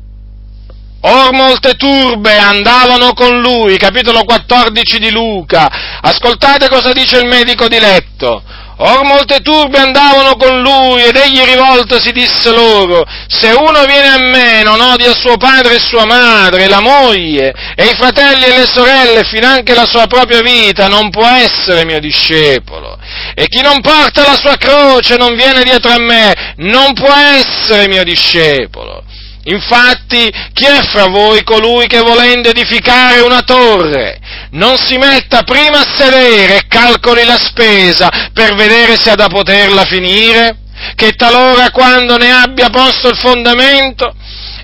Or 1.01 1.31
molte 1.33 1.73
turbe 1.73 2.37
andavano 2.37 3.13
con 3.13 3.41
lui, 3.41 3.75
capitolo 3.77 4.23
14 4.23 4.99
di 4.99 5.09
Luca. 5.09 5.67
Ascoltate 5.99 6.69
cosa 6.69 6.93
dice 6.93 7.17
il 7.17 7.25
medico 7.25 7.67
di 7.67 7.79
letto. 7.79 8.43
Or 8.81 9.03
molte 9.03 9.39
turbe 9.39 9.79
andavano 9.79 10.35
con 10.35 10.61
lui 10.61 11.01
ed 11.01 11.15
egli 11.15 11.41
rivoltosi 11.41 12.11
disse 12.11 12.51
loro, 12.51 13.03
se 13.27 13.49
uno 13.49 13.83
viene 13.85 14.07
a 14.09 14.19
me 14.19 14.61
non 14.61 14.79
odia 14.79 15.11
suo 15.13 15.37
padre 15.37 15.77
e 15.77 15.79
sua 15.79 16.05
madre, 16.05 16.67
la 16.67 16.81
moglie 16.81 17.51
e 17.75 17.85
i 17.85 17.95
fratelli 17.95 18.43
e 18.43 18.59
le 18.59 18.67
sorelle, 18.67 19.23
finanche 19.23 19.73
la 19.73 19.87
sua 19.87 20.05
propria 20.05 20.41
vita, 20.41 20.87
non 20.87 21.09
può 21.09 21.25
essere 21.25 21.83
mio 21.83 21.99
discepolo. 21.99 22.98
E 23.35 23.47
chi 23.47 23.61
non 23.61 23.81
porta 23.81 24.23
la 24.23 24.35
sua 24.35 24.57
croce 24.57 25.17
non 25.17 25.35
viene 25.35 25.63
dietro 25.63 25.91
a 25.91 25.99
me, 25.99 26.53
non 26.57 26.93
può 26.93 27.13
essere 27.13 27.87
mio 27.87 28.03
discepolo. 28.03 29.03
Infatti, 29.45 30.29
chi 30.53 30.65
è 30.65 30.83
fra 30.91 31.07
voi 31.07 31.43
colui 31.43 31.87
che 31.87 31.99
volendo 31.99 32.49
edificare 32.49 33.21
una 33.21 33.41
torre 33.41 34.19
non 34.51 34.77
si 34.77 34.97
metta 34.97 35.43
prima 35.43 35.79
a 35.79 35.95
sedere 35.97 36.57
e 36.57 36.67
calcoli 36.67 37.23
la 37.23 37.37
spesa 37.37 38.29
per 38.33 38.55
vedere 38.55 38.97
se 38.97 39.11
ha 39.11 39.15
da 39.15 39.27
poterla 39.27 39.85
finire? 39.85 40.68
Che 40.95 41.11
talora 41.11 41.71
quando 41.71 42.17
ne 42.17 42.31
abbia 42.31 42.69
posto 42.69 43.09
il 43.09 43.17
fondamento 43.17 44.13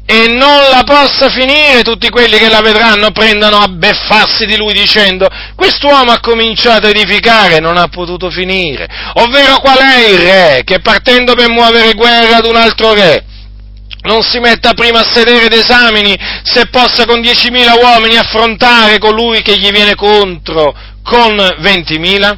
e 0.07 0.27
non 0.27 0.69
la 0.69 0.83
possa 0.85 1.29
finire, 1.29 1.81
tutti 1.81 2.09
quelli 2.09 2.37
che 2.37 2.47
la 2.47 2.61
vedranno 2.61 3.11
prendano 3.11 3.57
a 3.57 3.67
beffarsi 3.67 4.45
di 4.45 4.55
lui 4.55 4.73
dicendo 4.73 5.27
quest'uomo 5.55 6.11
ha 6.11 6.19
cominciato 6.19 6.85
a 6.85 6.89
edificare 6.89 7.55
e 7.55 7.59
non 7.59 7.77
ha 7.77 7.87
potuto 7.87 8.29
finire. 8.29 8.87
Ovvero 9.15 9.57
qual 9.59 9.77
è 9.77 10.07
il 10.07 10.19
re 10.19 10.61
che 10.63 10.79
partendo 10.79 11.33
per 11.33 11.49
muovere 11.49 11.93
guerra 11.93 12.37
ad 12.37 12.45
un 12.45 12.55
altro 12.55 12.93
re 12.93 13.25
non 14.01 14.21
si 14.21 14.37
metta 14.39 14.73
prima 14.73 14.99
a 14.99 15.11
sedere 15.11 15.45
ed 15.45 15.53
esamini 15.53 16.15
se 16.43 16.67
possa 16.67 17.05
con 17.05 17.21
diecimila 17.21 17.73
uomini 17.73 18.17
affrontare 18.17 18.99
colui 18.99 19.41
che 19.41 19.57
gli 19.57 19.71
viene 19.71 19.95
contro 19.95 20.75
con 21.01 21.35
ventimila? 21.59 22.37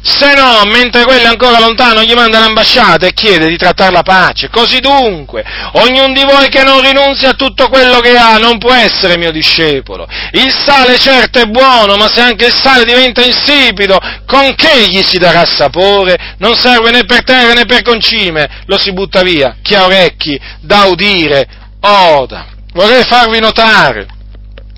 Se 0.00 0.34
no, 0.34 0.62
mentre 0.66 1.04
quello 1.04 1.22
è 1.22 1.26
ancora 1.26 1.58
lontano, 1.58 2.02
gli 2.02 2.14
manda 2.14 2.38
l'ambasciata 2.38 3.06
e 3.06 3.12
chiede 3.12 3.48
di 3.48 3.56
trattare 3.56 3.92
la 3.92 4.02
pace. 4.02 4.48
Così 4.48 4.80
dunque, 4.80 5.44
ognuno 5.72 6.12
di 6.12 6.22
voi 6.22 6.48
che 6.48 6.62
non 6.62 6.80
rinunzia 6.80 7.30
a 7.30 7.34
tutto 7.34 7.68
quello 7.68 8.00
che 8.00 8.16
ha 8.16 8.38
non 8.38 8.58
può 8.58 8.72
essere 8.72 9.16
mio 9.16 9.32
discepolo. 9.32 10.06
Il 10.32 10.50
sale 10.50 10.98
certo 10.98 11.40
è 11.40 11.46
buono, 11.46 11.96
ma 11.96 12.08
se 12.08 12.20
anche 12.20 12.46
il 12.46 12.54
sale 12.54 12.84
diventa 12.84 13.22
insipido, 13.24 13.98
con 14.26 14.54
che 14.54 14.88
gli 14.88 15.02
si 15.02 15.18
darà 15.18 15.44
sapore? 15.44 16.36
Non 16.38 16.54
serve 16.54 16.90
né 16.90 17.04
per 17.04 17.24
terra 17.24 17.52
né 17.52 17.64
per 17.64 17.82
concime, 17.82 18.62
lo 18.66 18.78
si 18.78 18.92
butta 18.92 19.22
via. 19.22 19.56
Chi 19.62 19.74
ha 19.74 19.84
orecchi 19.84 20.40
da 20.60 20.84
udire, 20.84 21.46
oda. 21.80 22.46
Vorrei 22.72 23.02
farvi 23.04 23.40
notare 23.40 24.06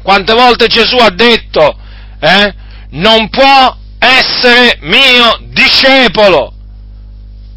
quante 0.02 0.32
volte 0.32 0.66
Gesù 0.66 0.96
ha 0.96 1.10
detto, 1.10 1.76
eh, 2.20 2.54
non 2.90 3.28
può 3.28 3.76
essere 4.00 4.78
mio 4.80 5.38
discepolo. 5.50 6.54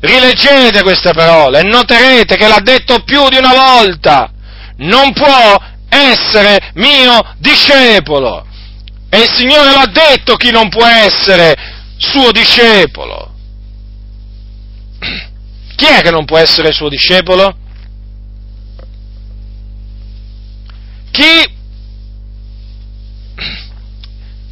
Rileggete 0.01 0.83
queste 0.83 1.11
parole 1.13 1.61
e 1.61 1.63
noterete 1.63 2.35
che 2.35 2.47
l'ha 2.47 2.59
detto 2.61 3.03
più 3.03 3.29
di 3.29 3.37
una 3.37 3.53
volta. 3.53 4.29
Non 4.77 5.13
può 5.13 5.57
essere 5.87 6.71
mio 6.73 7.35
discepolo. 7.37 8.45
E 9.09 9.19
il 9.19 9.29
Signore 9.29 9.71
l'ha 9.71 9.89
detto 9.91 10.35
chi 10.35 10.51
non 10.51 10.67
può 10.67 10.85
essere 10.85 11.55
suo 11.97 12.31
discepolo. 12.31 13.31
Chi 15.75 15.85
è 15.85 16.01
che 16.01 16.11
non 16.11 16.25
può 16.25 16.37
essere 16.37 16.71
suo 16.73 16.89
discepolo? 16.89 17.57
Chi, 21.11 21.55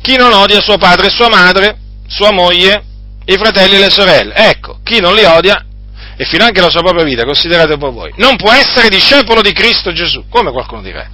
chi 0.02 0.16
non 0.16 0.32
odia 0.32 0.62
suo 0.62 0.78
padre 0.78 1.08
e 1.08 1.10
sua 1.10 1.30
madre, 1.30 1.81
sua 2.12 2.32
moglie, 2.32 2.84
i 3.26 3.36
fratelli 3.38 3.76
e 3.76 3.80
le 3.80 3.90
sorelle. 3.90 4.34
Ecco, 4.36 4.80
chi 4.84 5.00
non 5.00 5.16
li 5.16 5.24
odia, 5.24 5.66
e 6.18 6.26
fino 6.26 6.44
anche 6.44 6.62
la 6.62 6.70
sua 6.70 6.82
propria 6.82 7.06
vita, 7.06 7.24
considerate 7.24 7.74
un 7.74 7.80
po' 7.80 7.92
voi, 7.92 8.12
non 8.18 8.36
può 8.36 8.52
essere 8.52 8.90
discepolo 8.90 9.42
di 9.42 9.54
Cristo 9.54 9.92
Gesù, 9.94 10.26
come 10.30 10.52
qualcuno 10.52 10.82
dirà. 10.82 11.08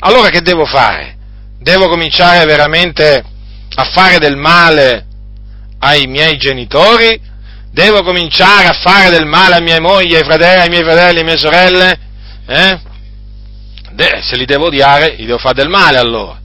Allora 0.00 0.28
che 0.28 0.42
devo 0.42 0.66
fare? 0.66 1.16
Devo 1.60 1.88
cominciare 1.88 2.44
veramente 2.44 3.24
a 3.76 3.84
fare 3.84 4.18
del 4.18 4.36
male 4.36 5.06
ai 5.78 6.06
miei 6.06 6.36
genitori? 6.36 7.18
Devo 7.70 8.02
cominciare 8.02 8.66
a 8.66 8.72
fare 8.72 9.10
del 9.10 9.26
male 9.26 9.54
a 9.56 9.60
mia 9.60 9.80
moglie, 9.80 10.18
ai, 10.18 10.24
fratelli, 10.24 10.60
ai 10.60 10.68
miei 10.68 10.84
fratelli, 10.84 11.10
alle 11.10 11.24
mie 11.24 11.36
sorelle? 11.38 11.98
Eh? 12.46 12.80
De- 13.92 14.20
se 14.22 14.36
li 14.36 14.44
devo 14.44 14.66
odiare, 14.66 15.14
gli 15.16 15.24
devo 15.24 15.38
fare 15.38 15.54
del 15.54 15.68
male 15.68 15.98
allora. 15.98 16.40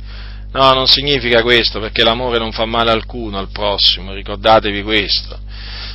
No, 0.51 0.71
non 0.71 0.87
significa 0.87 1.43
questo, 1.43 1.79
perché 1.79 2.03
l'amore 2.03 2.39
non 2.39 2.51
fa 2.51 2.65
male 2.65 2.89
alcuno 2.89 3.37
al 3.37 3.49
prossimo, 3.51 4.13
ricordatevi 4.13 4.81
questo. 4.81 5.37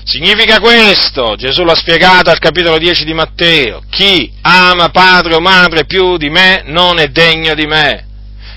Significa 0.04 0.60
questo, 0.60 1.34
Gesù 1.34 1.64
l'ha 1.64 1.74
spiegato 1.74 2.30
al 2.30 2.38
capitolo 2.38 2.78
10 2.78 3.04
di 3.04 3.14
Matteo, 3.14 3.82
chi 3.90 4.30
ama 4.42 4.90
padre 4.90 5.34
o 5.34 5.40
madre 5.40 5.86
più 5.86 6.16
di 6.18 6.28
me 6.28 6.62
non 6.66 7.00
è 7.00 7.08
degno 7.08 7.54
di 7.54 7.66
me. 7.66 8.06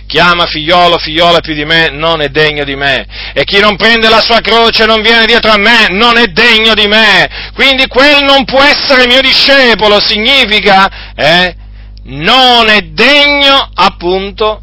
Chi 0.05 0.19
ama 0.19 0.45
figliolo 0.45 0.95
o 0.95 0.99
figliola 0.99 1.39
più 1.39 1.53
di 1.53 1.65
me 1.65 1.89
non 1.89 2.21
è 2.21 2.29
degno 2.29 2.63
di 2.63 2.75
me. 2.75 3.05
E 3.33 3.43
chi 3.43 3.59
non 3.59 3.75
prende 3.75 4.07
la 4.07 4.21
sua 4.21 4.39
croce 4.39 4.83
e 4.83 4.85
non 4.85 5.01
viene 5.01 5.25
dietro 5.25 5.51
a 5.51 5.57
me 5.57 5.87
non 5.89 6.17
è 6.17 6.27
degno 6.27 6.73
di 6.75 6.87
me. 6.87 7.51
Quindi 7.53 7.87
quel 7.87 8.23
non 8.23 8.45
può 8.45 8.61
essere 8.61 9.05
mio 9.07 9.19
discepolo 9.19 9.99
significa, 9.99 11.13
eh, 11.13 11.55
non 12.03 12.69
è 12.69 12.81
degno 12.81 13.69
appunto 13.73 14.61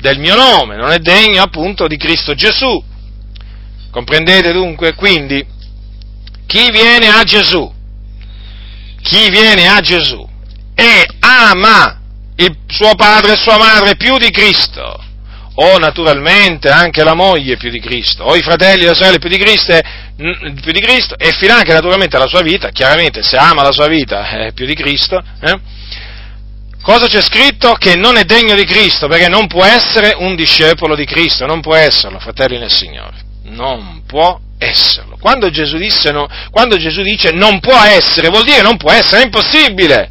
del 0.00 0.18
mio 0.18 0.34
nome, 0.34 0.76
non 0.76 0.90
è 0.90 0.98
degno 0.98 1.42
appunto 1.42 1.86
di 1.86 1.96
Cristo 1.96 2.34
Gesù. 2.34 2.82
Comprendete 3.90 4.52
dunque? 4.52 4.94
Quindi, 4.94 5.44
chi 6.46 6.70
viene 6.70 7.08
a 7.08 7.22
Gesù, 7.24 7.72
chi 9.02 9.28
viene 9.30 9.68
a 9.68 9.80
Gesù 9.80 10.26
e 10.74 11.06
ama 11.20 12.00
il 12.36 12.56
suo 12.66 12.94
padre 12.94 13.32
e 13.32 13.36
sua 13.36 13.58
madre 13.58 13.96
più 13.96 14.16
di 14.18 14.30
Cristo, 14.30 15.04
o 15.54 15.78
naturalmente 15.78 16.68
anche 16.68 17.02
la 17.02 17.14
moglie 17.14 17.56
più 17.56 17.70
di 17.70 17.80
Cristo, 17.80 18.22
o 18.24 18.36
i 18.36 18.42
fratelli 18.42 18.84
e 18.84 18.88
le 18.88 18.94
sorelle 18.94 19.18
più 19.18 19.28
di 19.28 19.38
Cristo, 19.38 19.76
più 20.14 20.72
di 20.72 20.80
Cristo 20.80 21.16
e 21.16 21.32
fino 21.32 21.54
anche 21.54 21.72
naturalmente 21.72 22.16
la 22.18 22.28
sua 22.28 22.42
vita, 22.42 22.70
chiaramente 22.70 23.22
se 23.22 23.36
ama 23.36 23.62
la 23.62 23.72
sua 23.72 23.88
vita 23.88 24.46
eh, 24.46 24.52
più 24.52 24.66
di 24.66 24.74
Cristo, 24.74 25.20
eh, 25.40 25.60
cosa 26.82 27.06
c'è 27.06 27.20
scritto? 27.20 27.74
Che 27.74 27.96
non 27.96 28.16
è 28.16 28.24
degno 28.24 28.54
di 28.54 28.64
Cristo, 28.64 29.08
perché 29.08 29.28
non 29.28 29.46
può 29.46 29.64
essere 29.64 30.14
un 30.16 30.34
discepolo 30.34 30.94
di 30.94 31.04
Cristo, 31.04 31.46
non 31.46 31.60
può 31.60 31.74
esserlo, 31.74 32.18
fratelli 32.18 32.58
nel 32.58 32.72
Signore, 32.72 33.16
non 33.44 34.02
può 34.06 34.40
esserlo. 34.58 35.16
Quando 35.20 35.50
Gesù, 35.50 35.76
disse, 35.76 36.10
no, 36.10 36.28
quando 36.50 36.76
Gesù 36.76 37.02
dice 37.02 37.30
non 37.30 37.60
può 37.60 37.78
essere, 37.80 38.28
vuol 38.28 38.44
dire 38.44 38.62
non 38.62 38.76
può 38.76 38.90
essere, 38.90 39.22
è 39.22 39.24
impossibile. 39.24 40.10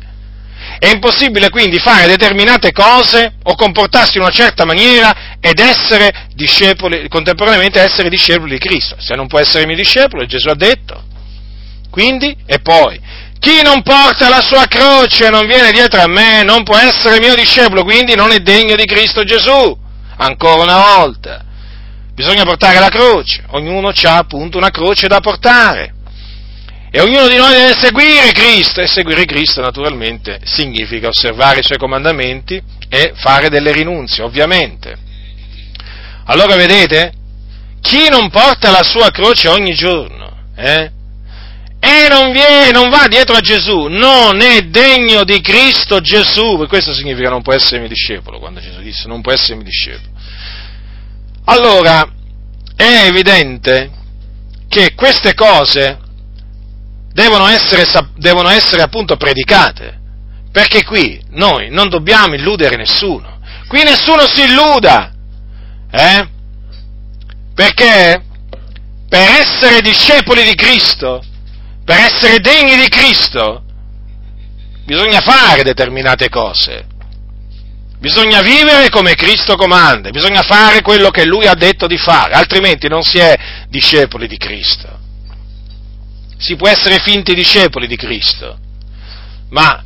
È 0.80 0.89
impossibile 0.89 1.49
quindi 1.49 1.80
fare 1.80 2.05
determinate 2.05 2.72
cose 2.72 3.34
o 3.43 3.55
comportarsi 3.55 4.18
in 4.18 4.24
una 4.24 4.32
certa 4.32 4.63
maniera 4.63 5.38
ed 5.39 5.59
essere 5.59 6.28
discepoli, 6.36 7.07
contemporaneamente 7.07 7.80
essere 7.80 8.09
discepoli 8.09 8.51
di 8.51 8.59
Cristo. 8.59 8.95
Se 8.99 9.15
non 9.15 9.28
può 9.28 9.39
essere 9.39 9.65
mio 9.65 9.76
discepolo, 9.76 10.26
Gesù 10.26 10.49
ha 10.49 10.55
detto. 10.55 11.03
Quindi, 11.89 12.36
e 12.45 12.59
poi, 12.59 12.99
chi 13.40 13.62
non 13.62 13.82
porta 13.82 14.30
la 14.30 14.42
sua 14.42 14.66
croce 14.66 15.28
e 15.28 15.30
non 15.30 15.46
viene 15.46 15.72
dietro 15.72 16.02
a 16.02 16.08
me 16.08 16.44
non 16.44 16.64
può 16.64 16.76
essere 16.76 17.20
mio 17.20 17.36
discepolo, 17.36 17.84
quindi 17.84 18.16
non 18.16 18.32
è 18.32 18.40
degno 18.40 18.76
di 18.76 18.86
Cristo 18.86 19.24
Gesù. 19.24 19.78
Ancora 20.18 20.64
una 20.64 20.98
volta. 20.98 21.46
Bisogna 22.14 22.44
portare 22.44 22.80
la 22.80 22.90
croce, 22.90 23.44
ognuno 23.50 23.90
ha 23.90 24.18
appunto 24.18 24.58
una 24.58 24.72
croce 24.72 25.08
da 25.08 25.20
portare. 25.20 25.94
E 26.90 27.00
ognuno 27.00 27.28
di 27.28 27.36
noi 27.36 27.52
deve 27.52 27.76
seguire 27.80 28.32
Cristo, 28.32 28.82
e 28.82 28.88
seguire 28.88 29.26
Cristo 29.26 29.62
naturalmente 29.62 30.40
significa 30.44 31.10
osservare 31.10 31.60
i 31.60 31.64
suoi 31.64 31.78
comandamenti 31.78 32.60
e 32.90 33.14
fare 33.16 33.50
delle 33.50 33.72
rinunzie, 33.72 34.24
ovviamente. 34.24 34.98
Allora 36.26 36.56
vedete, 36.56 37.14
chi 37.82 38.10
non 38.10 38.32
porta 38.32 38.72
la 38.72 38.84
sua 38.84 39.12
croce 39.12 39.48
ogni 39.48 39.76
giorno, 39.76 40.38
eh, 40.56 40.92
e 41.80 42.07
non, 42.09 42.32
viene, 42.32 42.71
non 42.71 42.89
va 42.89 43.07
dietro 43.07 43.36
a 43.36 43.41
Gesù, 43.41 43.86
non 43.86 44.41
è 44.41 44.61
degno 44.63 45.23
di 45.23 45.41
Cristo 45.41 45.99
Gesù, 46.01 46.65
questo 46.67 46.93
significa 46.93 47.30
non 47.30 47.43
può 47.43 47.53
essere 47.53 47.80
mio 47.80 47.88
discepolo, 47.88 48.39
quando 48.39 48.59
Gesù 48.59 48.82
disse 48.82 49.07
non 49.07 49.21
può 49.21 49.32
essere 49.32 49.55
mio 49.55 49.65
discepolo. 49.65 50.09
Allora, 51.45 52.09
è 52.75 53.05
evidente 53.07 53.91
che 54.67 54.93
queste 54.95 55.34
cose 55.34 55.99
devono 57.13 57.47
essere, 57.47 57.86
devono 58.15 58.49
essere 58.49 58.82
appunto 58.82 59.15
predicate, 59.15 59.99
perché 60.51 60.84
qui 60.84 61.21
noi 61.30 61.69
non 61.69 61.89
dobbiamo 61.89 62.34
illudere 62.34 62.75
nessuno, 62.75 63.39
qui 63.67 63.84
nessuno 63.84 64.25
si 64.28 64.43
illuda, 64.43 65.13
eh? 65.91 66.28
Perché 67.53 68.23
per 69.07 69.30
essere 69.39 69.82
discepoli 69.82 70.43
di 70.43 70.53
Cristo, 70.53 71.23
per 71.88 72.00
essere 72.00 72.40
degni 72.40 72.76
di 72.76 72.90
Cristo, 72.90 73.64
bisogna 74.84 75.22
fare 75.22 75.64
determinate 75.64 76.28
cose. 76.28 76.86
Bisogna 77.98 78.42
vivere 78.42 78.90
come 78.90 79.16
Cristo 79.16 79.56
comanda, 79.56 80.10
bisogna 80.10 80.44
fare 80.44 80.82
quello 80.82 81.12
che 81.12 81.26
Lui 81.26 81.48
ha 81.48 81.56
detto 81.56 81.88
di 81.88 81.98
fare, 81.98 82.34
altrimenti 82.34 82.90
non 82.90 83.04
si 83.04 83.20
è 83.20 83.36
discepoli 83.70 84.28
di 84.28 84.38
Cristo 84.38 84.98
si 86.38 86.56
può 86.56 86.68
essere 86.68 87.00
finti 87.00 87.34
discepoli 87.34 87.88
di 87.88 87.96
Cristo, 87.96 88.58
ma 89.50 89.84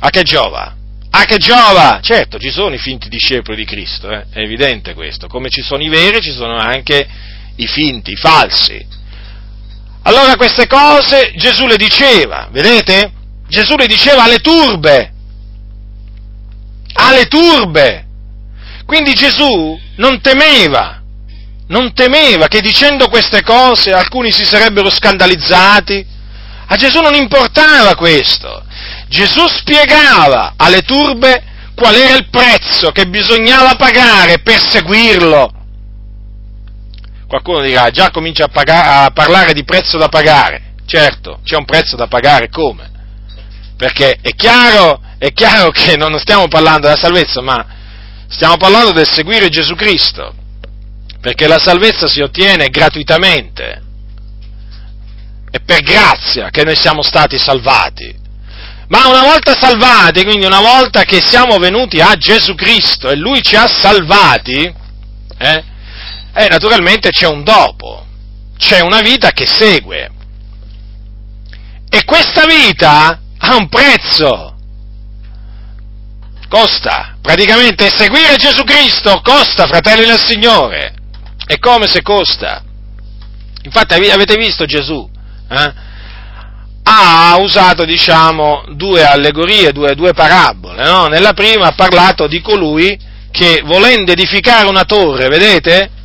a 0.00 0.10
che 0.10 0.22
giova? 0.22 0.76
A 1.10 1.24
che 1.24 1.38
giova? 1.38 1.98
Certo, 2.00 2.38
ci 2.38 2.50
sono 2.50 2.74
i 2.74 2.78
finti 2.78 3.08
discepoli 3.08 3.56
di 3.56 3.64
Cristo, 3.64 4.10
eh? 4.10 4.26
è 4.30 4.38
evidente 4.38 4.94
questo, 4.94 5.26
come 5.26 5.50
ci 5.50 5.62
sono 5.62 5.82
i 5.82 5.88
veri 5.88 6.20
ci 6.20 6.32
sono 6.32 6.56
anche 6.56 7.06
i 7.56 7.66
finti, 7.66 8.12
i 8.12 8.16
falsi. 8.16 8.86
Allora 10.08 10.36
queste 10.36 10.66
cose 10.66 11.32
Gesù 11.36 11.66
le 11.66 11.76
diceva, 11.76 12.48
vedete? 12.50 13.12
Gesù 13.46 13.76
le 13.76 13.86
diceva 13.86 14.22
alle 14.24 14.38
turbe, 14.38 15.12
alle 16.94 17.26
turbe. 17.26 18.06
Quindi 18.86 19.12
Gesù 19.12 19.78
non 19.96 20.20
temeva 20.22 20.98
non 21.68 21.92
temeva 21.92 22.48
che 22.48 22.62
dicendo 22.62 23.08
queste 23.08 23.42
cose 23.42 23.92
alcuni 23.92 24.32
si 24.32 24.44
sarebbero 24.44 24.88
scandalizzati. 24.88 26.06
A 26.70 26.76
Gesù 26.76 27.00
non 27.00 27.14
importava 27.14 27.94
questo. 27.94 28.64
Gesù 29.08 29.46
spiegava 29.46 30.54
alle 30.56 30.82
turbe 30.82 31.44
qual 31.74 31.94
era 31.94 32.16
il 32.16 32.28
prezzo 32.30 32.90
che 32.90 33.06
bisognava 33.06 33.74
pagare 33.74 34.38
per 34.40 34.60
seguirlo. 34.60 35.57
Qualcuno 37.28 37.60
dirà, 37.60 37.90
già 37.90 38.10
comincia 38.10 38.44
a, 38.44 38.48
pagare, 38.48 39.06
a 39.06 39.10
parlare 39.10 39.52
di 39.52 39.62
prezzo 39.62 39.98
da 39.98 40.08
pagare. 40.08 40.74
Certo, 40.86 41.40
c'è 41.44 41.56
un 41.56 41.66
prezzo 41.66 41.94
da 41.94 42.06
pagare, 42.06 42.48
come? 42.48 42.90
Perché 43.76 44.18
è 44.20 44.30
chiaro, 44.30 45.00
è 45.18 45.32
chiaro 45.32 45.70
che 45.70 45.96
non 45.96 46.18
stiamo 46.18 46.48
parlando 46.48 46.86
della 46.86 46.98
salvezza, 46.98 47.42
ma 47.42 47.64
stiamo 48.28 48.56
parlando 48.56 48.92
del 48.92 49.06
seguire 49.06 49.48
Gesù 49.48 49.74
Cristo 49.74 50.34
perché 51.20 51.46
la 51.48 51.58
salvezza 51.58 52.06
si 52.06 52.20
ottiene 52.20 52.68
gratuitamente. 52.68 53.82
È 55.50 55.60
per 55.60 55.80
grazia 55.80 56.50
che 56.50 56.64
noi 56.64 56.76
siamo 56.76 57.02
stati 57.02 57.38
salvati. 57.38 58.16
Ma 58.88 59.06
una 59.08 59.22
volta 59.22 59.54
salvati, 59.54 60.24
quindi 60.24 60.46
una 60.46 60.60
volta 60.60 61.02
che 61.04 61.20
siamo 61.20 61.58
venuti 61.58 62.00
a 62.00 62.14
Gesù 62.14 62.54
Cristo 62.54 63.10
e 63.10 63.16
Lui 63.16 63.42
ci 63.42 63.56
ha 63.56 63.66
salvati, 63.66 64.72
eh, 65.38 65.64
eh, 66.38 66.46
naturalmente 66.48 67.10
c'è 67.10 67.26
un 67.26 67.42
dopo, 67.42 68.06
c'è 68.56 68.80
una 68.80 69.00
vita 69.00 69.32
che 69.32 69.44
segue. 69.44 70.08
E 71.90 72.04
questa 72.04 72.44
vita 72.46 73.20
ha 73.38 73.56
un 73.56 73.68
prezzo. 73.68 74.54
Costa, 76.48 77.16
praticamente 77.20 77.90
seguire 77.94 78.36
Gesù 78.36 78.62
Cristo 78.62 79.20
costa, 79.22 79.66
fratelli 79.66 80.06
del 80.06 80.18
Signore. 80.24 80.94
È 81.44 81.58
come 81.58 81.88
se 81.88 82.02
costa. 82.02 82.62
Infatti 83.64 83.94
avete 83.94 84.36
visto 84.36 84.64
Gesù? 84.64 85.10
Eh? 85.50 85.72
Ha 86.84 87.36
usato, 87.40 87.84
diciamo, 87.84 88.64
due 88.74 89.04
allegorie, 89.04 89.72
due, 89.72 89.96
due 89.96 90.12
parabole. 90.12 90.84
No? 90.84 91.08
Nella 91.08 91.32
prima 91.32 91.66
ha 91.66 91.72
parlato 91.72 92.28
di 92.28 92.40
colui 92.40 92.96
che 93.32 93.60
volendo 93.64 94.12
edificare 94.12 94.68
una 94.68 94.84
torre, 94.84 95.28
vedete? 95.28 95.96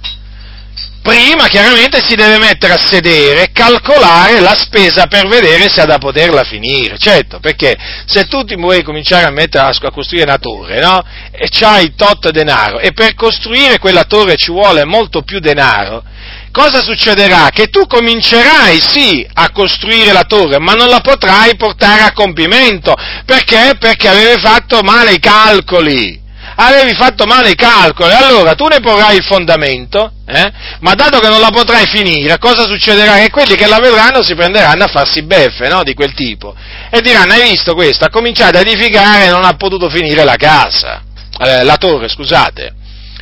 Prima 1.03 1.47
chiaramente 1.49 2.01
si 2.01 2.15
deve 2.15 2.39
mettere 2.39 2.73
a 2.73 2.77
sedere 2.77 3.43
e 3.43 3.51
calcolare 3.51 4.39
la 4.39 4.55
spesa 4.55 5.05
per 5.05 5.27
vedere 5.27 5.67
se 5.67 5.81
ha 5.81 5.85
da 5.85 5.97
poterla 5.97 6.43
finire. 6.43 6.97
Certo, 6.97 7.39
perché 7.39 7.75
se 8.05 8.25
tu 8.27 8.43
ti 8.43 8.55
vuoi 8.55 8.81
cominciare 8.83 9.25
a 9.25 9.31
mettere 9.31 9.67
a, 9.67 9.91
costruire 9.91 10.25
una 10.25 10.37
torre, 10.37 10.79
no? 10.79 11.03
E 11.31 11.49
c'hai 11.49 11.93
tot 11.95 12.29
denaro, 12.31 12.79
e 12.79 12.93
per 12.93 13.13
costruire 13.15 13.79
quella 13.79 14.05
torre 14.05 14.37
ci 14.37 14.51
vuole 14.51 14.85
molto 14.85 15.23
più 15.23 15.39
denaro, 15.39 16.03
cosa 16.51 16.81
succederà? 16.81 17.49
Che 17.51 17.67
tu 17.67 17.85
comincerai 17.85 18.79
sì 18.79 19.27
a 19.33 19.51
costruire 19.51 20.13
la 20.13 20.23
torre, 20.23 20.59
ma 20.59 20.73
non 20.73 20.87
la 20.87 21.01
potrai 21.01 21.57
portare 21.57 22.03
a 22.03 22.13
compimento. 22.13 22.95
Perché? 23.25 23.75
Perché 23.77 24.07
avevi 24.07 24.39
fatto 24.39 24.81
male 24.81 25.13
i 25.13 25.19
calcoli 25.19 26.22
avevi 26.55 26.93
fatto 26.93 27.25
male 27.25 27.51
i 27.51 27.55
calcoli, 27.55 28.13
allora 28.13 28.53
tu 28.53 28.67
ne 28.67 28.79
porrai 28.79 29.17
il 29.17 29.23
fondamento, 29.23 30.11
eh? 30.25 30.51
ma 30.79 30.93
dato 30.93 31.19
che 31.19 31.27
non 31.27 31.39
la 31.39 31.49
potrai 31.49 31.85
finire, 31.87 32.37
cosa 32.37 32.63
succederà? 32.65 33.15
Che 33.15 33.29
quelli 33.29 33.55
che 33.55 33.67
la 33.67 33.79
vedranno 33.79 34.23
si 34.23 34.35
prenderanno 34.35 34.83
a 34.83 34.87
farsi 34.87 35.23
beffe 35.23 35.67
no? 35.67 35.83
di 35.83 35.93
quel 35.93 36.13
tipo 36.13 36.55
e 36.89 37.01
diranno, 37.01 37.33
hai 37.33 37.49
visto 37.49 37.73
questo, 37.73 38.05
ha 38.05 38.09
cominciato 38.09 38.57
a 38.57 38.61
edificare 38.61 39.25
e 39.25 39.29
non 39.29 39.43
ha 39.45 39.55
potuto 39.55 39.89
finire 39.89 40.23
la 40.23 40.35
casa, 40.35 41.01
eh, 41.39 41.63
la 41.63 41.77
torre, 41.77 42.07
scusate. 42.07 42.73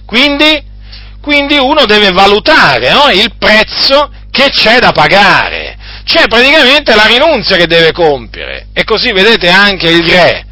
Quindi, 0.06 0.62
quindi 1.22 1.58
uno 1.58 1.86
deve 1.86 2.12
valutare 2.12 2.92
no? 2.92 3.10
il 3.12 3.34
prezzo 3.38 4.12
che 4.30 4.50
c'è 4.50 4.80
da 4.80 4.92
pagare, 4.92 5.78
c'è 6.04 6.28
praticamente 6.28 6.96
la 6.96 7.06
rinunzia 7.06 7.56
che 7.56 7.68
deve 7.68 7.92
compiere 7.92 8.68
e 8.74 8.84
così 8.84 9.12
vedete 9.12 9.50
anche 9.50 9.90
il 9.90 10.06
re 10.06 10.46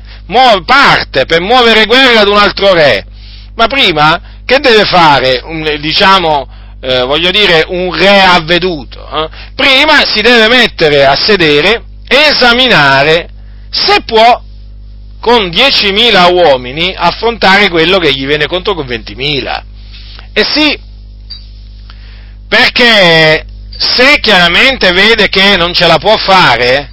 parte 0.65 1.25
per 1.25 1.41
muovere 1.41 1.85
guerra 1.85 2.21
ad 2.21 2.27
un 2.27 2.37
altro 2.37 2.73
re, 2.73 3.05
ma 3.55 3.67
prima 3.67 4.21
che 4.45 4.59
deve 4.59 4.83
fare, 4.85 5.43
diciamo, 5.79 6.47
eh, 6.81 7.03
voglio 7.03 7.31
dire, 7.31 7.65
un 7.67 7.93
re 7.93 8.21
avveduto? 8.21 9.07
Eh? 9.07 9.29
Prima 9.55 10.05
si 10.05 10.21
deve 10.21 10.47
mettere 10.47 11.05
a 11.05 11.15
sedere 11.15 11.83
e 12.07 12.29
esaminare 12.33 13.29
se 13.69 14.01
può 14.05 14.41
con 15.19 15.49
10.000 15.49 16.31
uomini 16.31 16.93
affrontare 16.95 17.69
quello 17.69 17.97
che 17.97 18.11
gli 18.11 18.25
viene 18.25 18.47
contro 18.47 18.73
con 18.73 18.85
20.000. 18.85 19.61
E 20.33 20.43
sì, 20.43 20.79
perché 22.47 23.45
se 23.77 24.19
chiaramente 24.19 24.91
vede 24.91 25.29
che 25.29 25.55
non 25.57 25.73
ce 25.73 25.87
la 25.87 25.97
può 25.97 26.15
fare, 26.17 26.91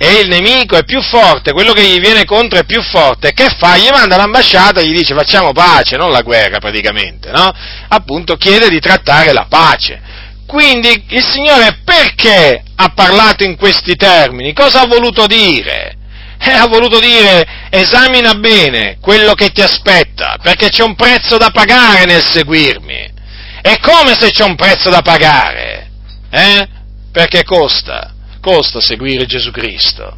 e 0.00 0.20
il 0.20 0.28
nemico 0.28 0.76
è 0.76 0.84
più 0.84 1.02
forte, 1.02 1.52
quello 1.52 1.72
che 1.72 1.82
gli 1.82 1.98
viene 1.98 2.24
contro 2.24 2.60
è 2.60 2.64
più 2.64 2.80
forte, 2.82 3.32
che 3.32 3.48
fa? 3.58 3.76
Gli 3.76 3.88
manda 3.90 4.16
l'ambasciata 4.16 4.80
e 4.80 4.86
gli 4.86 4.92
dice 4.92 5.12
facciamo 5.12 5.50
pace, 5.50 5.96
non 5.96 6.12
la 6.12 6.22
guerra 6.22 6.58
praticamente, 6.58 7.32
no? 7.32 7.52
Appunto 7.88 8.36
chiede 8.36 8.68
di 8.68 8.78
trattare 8.78 9.32
la 9.32 9.46
pace. 9.48 10.00
Quindi 10.46 11.04
il 11.08 11.24
Signore 11.24 11.80
perché 11.84 12.62
ha 12.76 12.92
parlato 12.94 13.42
in 13.42 13.56
questi 13.56 13.96
termini? 13.96 14.52
Cosa 14.52 14.82
ha 14.82 14.86
voluto 14.86 15.26
dire? 15.26 15.96
Eh, 16.38 16.52
ha 16.52 16.68
voluto 16.68 17.00
dire 17.00 17.66
esamina 17.68 18.34
bene 18.34 18.98
quello 19.00 19.34
che 19.34 19.50
ti 19.50 19.62
aspetta, 19.62 20.36
perché 20.40 20.68
c'è 20.68 20.84
un 20.84 20.94
prezzo 20.94 21.38
da 21.38 21.50
pagare 21.50 22.04
nel 22.04 22.22
seguirmi. 22.22 23.16
E 23.62 23.78
come 23.80 24.16
se 24.16 24.30
c'è 24.30 24.44
un 24.44 24.54
prezzo 24.54 24.90
da 24.90 25.02
pagare? 25.02 25.90
Eh? 26.30 26.68
Perché 27.10 27.42
costa 27.42 28.12
costa 28.40 28.80
seguire 28.80 29.26
Gesù 29.26 29.50
Cristo. 29.50 30.16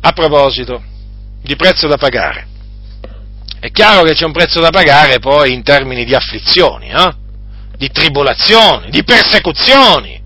A 0.00 0.12
proposito 0.12 0.82
di 1.42 1.56
prezzo 1.56 1.86
da 1.86 1.96
pagare, 1.96 2.46
è 3.58 3.70
chiaro 3.70 4.02
che 4.02 4.14
c'è 4.14 4.24
un 4.24 4.32
prezzo 4.32 4.60
da 4.60 4.70
pagare 4.70 5.18
poi 5.18 5.52
in 5.52 5.62
termini 5.62 6.04
di 6.04 6.14
afflizioni, 6.14 6.90
eh? 6.90 7.14
di 7.76 7.90
tribolazioni, 7.90 8.90
di 8.90 9.02
persecuzioni. 9.02 10.22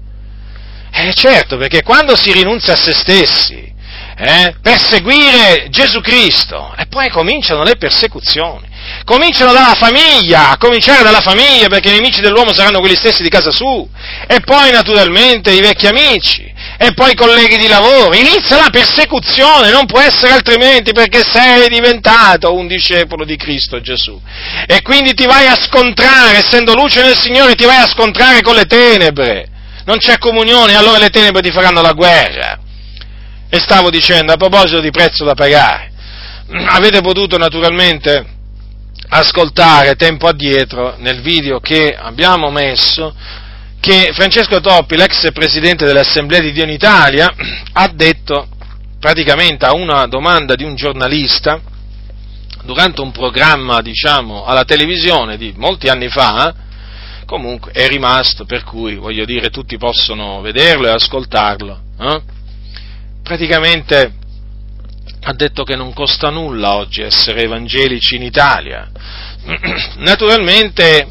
Eh 0.93 1.15
certo, 1.15 1.57
perché 1.57 1.83
quando 1.83 2.17
si 2.17 2.33
rinunzia 2.33 2.75
a 2.75 2.77
se 2.77 2.93
stessi 2.93 3.70
eh, 4.23 4.55
per 4.61 4.79
seguire 4.79 5.69
Gesù 5.71 6.03
Cristo, 6.03 6.75
e 6.77 6.87
poi 6.87 7.09
cominciano 7.09 7.63
le 7.63 7.77
persecuzioni. 7.77 8.69
Cominciano 9.05 9.53
dalla 9.53 9.75
famiglia, 9.75 10.51
a 10.51 10.59
cominciare 10.59 11.03
dalla 11.03 11.21
famiglia, 11.21 11.69
perché 11.69 11.89
i 11.89 11.93
nemici 11.93 12.21
dell'uomo 12.21 12.53
saranno 12.53 12.81
quelli 12.81 12.97
stessi 12.97 13.23
di 13.23 13.31
casa 13.31 13.51
su, 13.51 13.89
e 14.27 14.41
poi 14.41 14.71
naturalmente 14.73 15.53
i 15.53 15.61
vecchi 15.61 15.87
amici, 15.87 16.53
e 16.77 16.93
poi 16.93 17.13
i 17.13 17.15
colleghi 17.15 17.57
di 17.57 17.67
lavoro. 17.67 18.15
Inizia 18.15 18.57
la 18.57 18.71
persecuzione, 18.71 19.71
non 19.71 19.87
può 19.87 20.01
essere 20.01 20.33
altrimenti, 20.33 20.93
perché 20.93 21.23
sei 21.23 21.69
diventato 21.69 22.55
un 22.55 22.67
discepolo 22.67 23.25
di 23.25 23.37
Cristo 23.37 23.81
Gesù. 23.81 24.21
E 24.67 24.83
quindi 24.83 25.15
ti 25.15 25.25
vai 25.25 25.47
a 25.47 25.57
scontrare, 25.57 26.37
essendo 26.37 26.75
luce 26.75 27.03
nel 27.03 27.17
Signore, 27.17 27.55
ti 27.55 27.65
vai 27.65 27.79
a 27.79 27.89
scontrare 27.89 28.43
con 28.43 28.55
le 28.55 28.67
tenebre. 28.67 29.49
Non 29.85 29.97
c'è 29.97 30.19
comunione, 30.19 30.75
allora 30.75 30.99
le 30.99 31.09
tenebre 31.09 31.41
ti 31.41 31.51
faranno 31.51 31.81
la 31.81 31.93
guerra. 31.93 32.60
E 33.53 33.59
stavo 33.59 33.91
dicendo, 33.91 34.33
a 34.33 34.37
proposito 34.37 34.81
di 34.81 34.93
prezzo 34.93 35.25
da 35.25 35.35
pagare, 35.35 35.91
avete 36.71 37.01
potuto 37.01 37.37
naturalmente 37.37 38.39
ascoltare 39.09 39.97
tempo 39.97 40.29
addietro 40.29 40.95
nel 40.99 41.21
video 41.21 41.59
che 41.59 41.97
abbiamo 41.99 42.51
messo 42.51 43.13
che 43.81 44.13
Francesco 44.13 44.61
Toppi, 44.61 44.97
l'ex 44.97 45.33
presidente 45.33 45.85
dell'Assemblea 45.85 46.39
di 46.39 46.53
Dio 46.53 46.63
in 46.63 46.71
Italia, 46.71 47.35
ha 47.73 47.91
detto 47.93 48.47
praticamente 49.01 49.67
a 49.67 49.75
una 49.75 50.07
domanda 50.07 50.55
di 50.55 50.63
un 50.63 50.77
giornalista 50.77 51.61
durante 52.63 53.01
un 53.01 53.11
programma, 53.11 53.81
diciamo, 53.81 54.45
alla 54.45 54.65
televisione 54.65 55.37
di 55.37 55.55
molti 55.57 55.89
anni 55.89 56.09
fa, 56.09 56.55
comunque 57.25 57.73
è 57.73 57.89
rimasto, 57.89 58.45
per 58.45 58.63
cui 58.63 58.95
voglio 58.95 59.25
dire 59.25 59.51
tutti 59.51 59.77
possono 59.77 60.41
vederlo 60.41 60.87
e 60.87 60.93
ascoltarlo. 60.93 61.81
Eh? 61.99 62.21
Praticamente 63.31 64.13
ha 65.23 65.33
detto 65.35 65.63
che 65.63 65.77
non 65.77 65.93
costa 65.93 66.31
nulla 66.31 66.75
oggi 66.75 67.01
essere 67.01 67.43
evangelici 67.43 68.17
in 68.17 68.25
Italia. 68.25 68.91
Naturalmente 69.99 71.09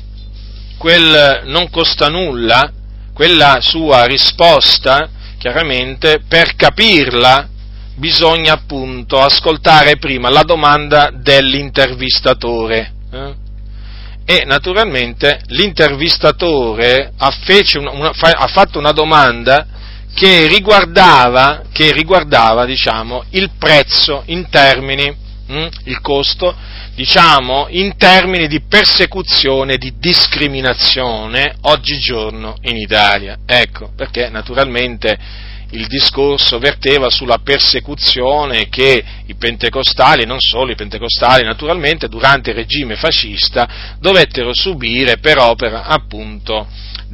quel 0.78 1.44
non 1.46 1.70
costa 1.70 2.10
nulla, 2.10 2.74
quella 3.14 3.60
sua 3.62 4.04
risposta, 4.04 5.10
chiaramente, 5.38 6.24
per 6.28 6.58
capirla 6.58 7.48
bisogna 7.96 8.52
appunto 8.52 9.18
ascoltare 9.22 9.96
prima 9.96 10.30
la 10.30 10.44
domanda 10.44 11.12
dell'intervistatore. 11.14 12.92
Eh? 13.14 13.36
E 14.26 14.44
naturalmente 14.46 15.40
l'intervistatore 15.46 17.14
ha, 17.16 17.34
una, 17.76 17.92
una, 17.92 18.10
ha 18.10 18.48
fatto 18.48 18.78
una 18.78 18.92
domanda 18.92 19.66
che 20.14 20.48
riguardava, 20.48 21.64
che 21.72 21.92
riguardava 21.92 22.66
diciamo, 22.66 23.24
il 23.32 23.52
prezzo 23.58 24.24
in 24.26 24.50
termini, 24.50 25.16
hm, 25.48 25.68
il 25.86 26.02
costo, 26.02 26.56
diciamo, 26.96 27.68
in 27.70 27.96
termini 27.96 28.48
di 28.48 28.62
persecuzione, 28.62 29.78
di 29.78 29.94
discriminazione 29.98 31.56
oggigiorno 31.62 32.56
in 32.64 32.76
Italia. 32.76 33.38
Ecco, 33.46 33.92
perché 33.96 34.30
naturalmente 34.30 35.48
il 35.72 35.88
discorso 35.88 36.58
verteva 36.58 37.10
sulla 37.10 37.40
persecuzione 37.44 38.70
che 38.70 39.04
i 39.26 39.36
pentecostali, 39.36 40.26
non 40.26 40.40
solo 40.40 40.72
i 40.72 40.76
pentecostali 40.76 41.44
naturalmente, 41.44 42.08
durante 42.08 42.50
il 42.50 42.56
regime 42.56 42.96
fascista 42.96 43.96
dovettero 44.00 44.54
subire 44.54 45.18
per 45.20 45.38
opera 45.38 45.84
appunto 45.84 46.68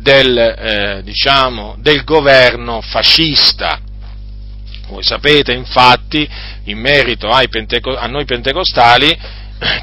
del, 0.06 0.38
eh, 0.38 1.02
diciamo, 1.04 1.78
del 1.80 2.04
governo 2.04 2.80
fascista. 2.80 3.80
Voi 4.90 5.02
sapete 5.02 5.52
infatti, 5.52 6.30
in 6.66 6.78
merito 6.78 7.28
penteco- 7.50 7.98
a 7.98 8.06
noi 8.06 8.24
pentecostali, 8.24 9.18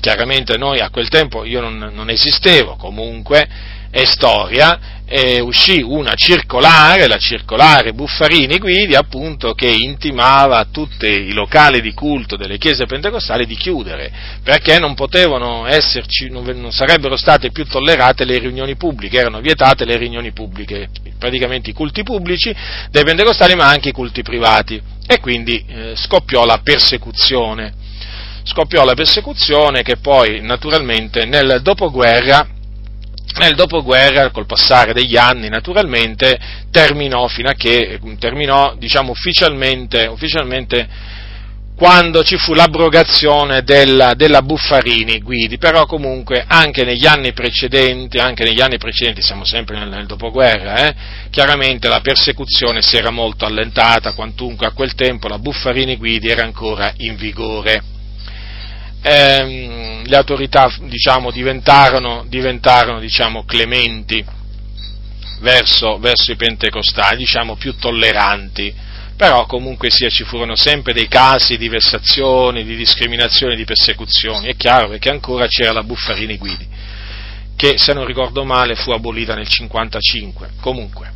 chiaramente 0.01 0.57
noi 0.57 0.79
a 0.79 0.91
quel 0.91 1.09
tempo 1.09 1.43
io 1.43 1.61
non, 1.61 1.91
non 1.93 2.09
esistevo, 2.09 2.77
comunque 2.77 3.49
è 3.93 4.07
storia, 4.07 5.03
eh, 5.05 5.41
uscì 5.41 5.83
una 5.83 6.15
circolare, 6.15 7.07
la 7.07 7.19
circolare 7.19 7.93
Buffarini 7.93 8.57
Guidi, 8.57 8.95
appunto, 8.95 9.53
che 9.53 9.69
intimava 9.69 10.57
a 10.57 10.67
tutti 10.73 11.07
i 11.07 11.35
locali 11.35 11.83
di 11.83 11.93
culto 11.93 12.37
delle 12.37 12.57
chiese 12.57 12.87
pentecostali 12.87 13.45
di 13.45 13.55
chiudere, 13.55 14.11
perché 14.43 14.79
non 14.79 14.95
potevano 14.95 15.67
esserci, 15.67 16.31
non, 16.31 16.45
non 16.59 16.73
sarebbero 16.73 17.19
state 17.19 17.51
più 17.51 17.67
tollerate 17.67 18.25
le 18.25 18.39
riunioni 18.39 18.77
pubbliche, 18.77 19.19
erano 19.19 19.41
vietate 19.41 19.85
le 19.85 19.99
riunioni 19.99 20.33
pubbliche, 20.33 20.89
praticamente 21.19 21.69
i 21.69 21.75
culti 21.75 22.03
pubblici 22.03 22.51
dei 22.91 23.05
pentecostali, 23.05 23.55
ma 23.55 23.69
anche 23.69 23.91
i 23.91 23.93
culti 23.93 24.23
privati, 24.23 24.81
e 25.07 25.21
quindi 25.21 25.63
eh, 25.69 25.93
scoppiò 25.97 26.47
la 26.47 26.61
persecuzione. 26.65 27.75
Scoppiò 28.45 28.83
la 28.85 28.95
persecuzione 28.95 29.83
che 29.83 29.99
poi 29.99 30.41
naturalmente 30.41 31.27
nel 31.27 31.61
dopoguerra 31.63 32.61
nel 33.39 33.55
dopoguerra, 33.55 34.31
col 34.31 34.47
passare 34.47 34.93
degli 34.93 35.17
anni, 35.17 35.49
naturalmente, 35.49 36.39
terminò 36.71 37.27
fino 37.29 37.49
a 37.49 37.55
che 37.55 37.99
terminò, 38.19 38.75
diciamo, 38.77 39.11
ufficialmente, 39.11 40.07
ufficialmente 40.07 40.89
quando 41.83 42.23
ci 42.23 42.37
fu 42.37 42.55
l'abrogazione 42.55 43.63
della, 43.63 44.15
della 44.15 44.43
Buffarini 44.43 45.21
Guidi, 45.21 45.59
però 45.59 45.85
comunque 45.87 46.45
anche 46.47 46.85
negli 46.85 47.07
anni 47.07 47.33
precedenti, 47.33 48.19
anche 48.19 48.45
negli 48.45 48.61
anni 48.61 48.79
precedenti, 48.79 49.21
siamo 49.21 49.45
sempre 49.45 49.79
nel, 49.79 49.89
nel 49.89 50.07
dopoguerra, 50.07 50.87
eh, 50.87 50.95
chiaramente 51.31 51.89
la 51.89 52.01
persecuzione 52.01 52.83
si 52.83 52.97
era 52.97 53.11
molto 53.11 53.47
allentata, 53.47 54.15
quantunque 54.15 54.67
a 54.67 54.73
quel 54.73 54.95
tempo 54.95 55.27
la 55.27 55.39
Buffarini 55.39 55.97
Guidi 55.97 56.29
era 56.29 56.45
ancora 56.45 56.93
in 56.99 57.17
vigore. 57.17 57.92
Eh, 59.03 60.03
le 60.05 60.17
autorità 60.17 60.73
diciamo, 60.83 61.31
diventarono, 61.31 62.25
diventarono 62.29 63.01
diciamo, 63.01 63.45
clementi 63.45 64.25
verso, 65.41 65.99
verso 65.99 66.33
i 66.33 66.37
pentecostali, 66.37 67.17
diciamo 67.17 67.57
più 67.57 67.77
tolleranti 67.77 68.91
però 69.23 69.47
comunque 69.47 69.89
sia 69.89 70.09
ci 70.09 70.25
furono 70.25 70.57
sempre 70.57 70.93
dei 70.93 71.07
casi 71.07 71.57
di 71.57 71.69
vessazioni, 71.69 72.65
di 72.65 72.75
discriminazioni, 72.75 73.55
di 73.55 73.65
persecuzioni, 73.65 74.49
è 74.49 74.57
chiaro 74.57 74.89
perché 74.89 75.11
ancora 75.11 75.47
c'era 75.47 75.71
la 75.71 75.85
Buffarini 75.85 76.39
Guidi, 76.39 76.67
che 77.55 77.75
se 77.79 77.93
non 77.93 78.05
ricordo 78.05 78.45
male 78.45 78.75
fu 78.75 78.91
abolita 78.91 79.35
nel 79.35 79.47
1955, 79.49 80.51
comunque. 80.61 81.13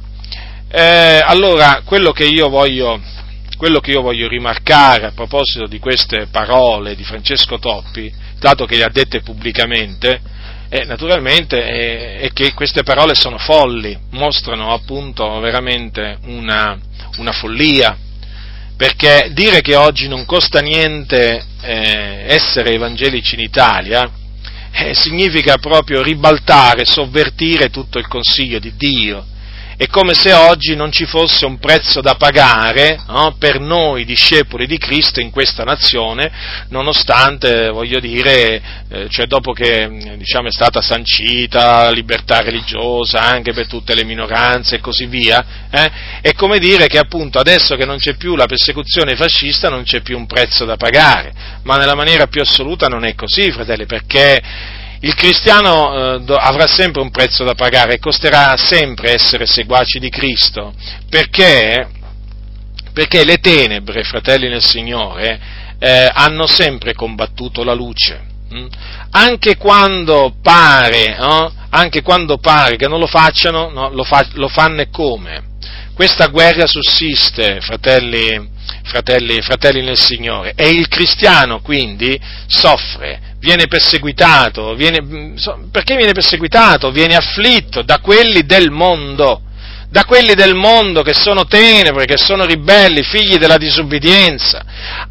Eh, 0.69 1.21
allora, 1.25 1.83
quello 1.85 2.13
che, 2.13 2.29
voglio, 2.49 3.01
quello 3.57 3.81
che 3.81 3.93
io 3.93 4.03
voglio 4.03 4.29
rimarcare 4.29 5.07
a 5.07 5.13
proposito 5.13 5.67
di 5.67 5.79
queste 5.79 6.29
parole 6.31 6.95
di 6.95 7.05
Francesco 7.05 7.59
Toppi, 7.59 8.13
dato 8.39 8.67
che 8.67 8.77
le 8.77 8.85
ha 8.85 8.91
dette 8.91 9.23
pubblicamente, 9.23 10.21
eh, 10.69 10.85
naturalmente 10.85 11.63
è, 11.63 12.19
è, 12.19 12.33
che 12.33 12.53
queste 12.53 12.83
parole 12.83 13.15
sono 13.15 13.39
folli, 13.39 13.97
mostrano 14.11 14.73
appunto 14.73 15.39
veramente 15.41 16.19
una, 16.25 16.79
una 17.17 17.33
follia, 17.33 17.97
perché 18.77 19.31
dire 19.33 19.63
che 19.63 19.75
oggi 19.75 20.07
non 20.07 20.27
costa 20.27 20.61
niente 20.61 21.43
eh, 21.63 22.25
essere 22.27 22.75
evangelici 22.75 23.35
in 23.35 23.41
Italia 23.41 24.11
eh, 24.71 24.95
significa 24.95 25.57
proprio 25.57 26.03
ribaltare, 26.03 26.85
sovvertire 26.85 27.71
tutto 27.71 27.99
il 27.99 28.07
consiglio 28.07 28.59
di 28.59 28.75
Dio 28.77 29.25
è 29.77 29.87
come 29.89 30.15
se 30.15 30.33
oggi 30.33 30.75
non 30.75 30.91
ci 30.91 31.05
fosse 31.05 31.45
un 31.45 31.59
prezzo 31.59 32.01
da 32.01 32.15
pagare 32.15 33.03
no, 33.09 33.37
per 33.39 33.61
noi 33.61 34.07
discepoli 34.07 34.67
di 34.67 34.79
Cristo 34.79 35.21
in 35.21 35.31
questa 35.31 35.65
nazione, 35.65 36.31
nonostante, 36.71 37.69
voglio 37.69 38.01
dire, 38.01 38.63
eh, 38.89 39.09
cioè 39.11 39.27
dopo 39.27 39.53
che 39.53 40.17
diciamo, 40.17 40.49
è 40.49 40.53
stata 40.53 40.81
sancita 40.81 41.85
la 41.85 41.91
libertà 41.91 42.41
religiosa 42.41 43.21
anche 43.21 43.53
per 43.53 43.67
tutte 43.67 43.95
le 43.95 44.05
minoranze 44.05 44.77
e 44.77 44.81
così 44.81 45.05
via, 45.07 45.69
eh, 45.71 45.91
è 46.23 46.33
come 46.33 46.59
dire 46.59 46.87
che 46.87 46.99
appunto 46.99 47.39
adesso 47.39 47.77
che 47.77 47.85
non 47.85 47.99
c'è 47.99 48.17
più 48.17 48.35
la 48.35 48.47
persecuzione 48.47 49.15
fascista 49.15 49.69
non 49.69 49.83
c'è 49.83 50.01
più 50.01 50.17
un 50.17 50.27
prezzo 50.27 50.65
da 50.65 50.77
pagare, 50.77 51.33
ma 51.65 51.77
nella 51.77 51.95
maniera 51.95 52.29
più 52.29 52.41
assoluta 52.41 52.87
non 52.87 53.05
è 53.05 53.15
così, 53.15 53.51
fratelli, 53.51 53.85
perché 53.85 54.43
il 55.01 55.15
cristiano 55.15 56.17
eh, 56.17 56.35
avrà 56.39 56.67
sempre 56.67 57.03
un 57.03 57.11
prezzo 57.11 57.45
da 57.45 57.55
pagare 57.55 57.99
costerà 57.99 58.57
sempre 58.57 59.13
essere 59.13 59.47
seguaci 59.47 59.99
di 59.99 60.09
Cristo, 60.09 60.73
perché, 61.11 61.89
perché 62.93 63.25
le 63.25 63.37
tenebre, 63.39 64.05
fratelli 64.05 64.49
nel 64.49 64.65
Signore, 64.65 65.39
eh, 65.79 66.11
hanno 66.13 66.47
sempre 66.47 66.95
combattuto 66.95 67.63
la 67.63 67.75
luce. 67.75 68.35
Hm? 68.49 68.67
Anche, 69.11 69.57
quando 69.57 70.35
pare, 70.41 71.17
no? 71.19 71.53
anche 71.71 72.03
quando 72.03 72.39
pare 72.39 72.77
che 72.77 72.89
non 72.89 72.99
lo 72.99 73.07
facciano, 73.07 73.71
no? 73.71 73.91
lo, 73.91 74.05
fa, 74.05 74.27
lo 74.35 74.49
fanno 74.49 74.81
e 74.81 74.89
come? 74.89 75.55
Questa 75.97 76.27
guerra 76.27 76.67
sussiste, 76.67 77.63
fratelli, 77.63 78.51
fratelli, 78.83 79.41
fratelli 79.41 79.81
nel 79.81 79.97
Signore, 79.97 80.53
e 80.55 80.69
il 80.69 80.89
cristiano 80.89 81.63
quindi 81.63 82.21
soffre 82.47 83.35
viene 83.39 83.67
perseguitato, 83.67 84.75
viene, 84.75 85.35
perché 85.73 85.97
viene 85.97 86.13
perseguitato? 86.13 86.91
Viene 86.91 87.17
afflitto 87.17 87.81
da 87.81 88.01
quelli 88.01 88.45
del 88.45 88.71
mondo, 88.71 89.41
da 89.89 90.05
quelli 90.05 90.35
del 90.35 90.55
mondo 90.55 91.01
che 91.01 91.15
sono 91.15 91.47
tenebre, 91.47 92.05
che 92.05 92.19
sono 92.19 92.45
ribelli, 92.45 93.03
figli 93.03 93.39
della 93.39 93.57
disubbidienza, 93.57 94.63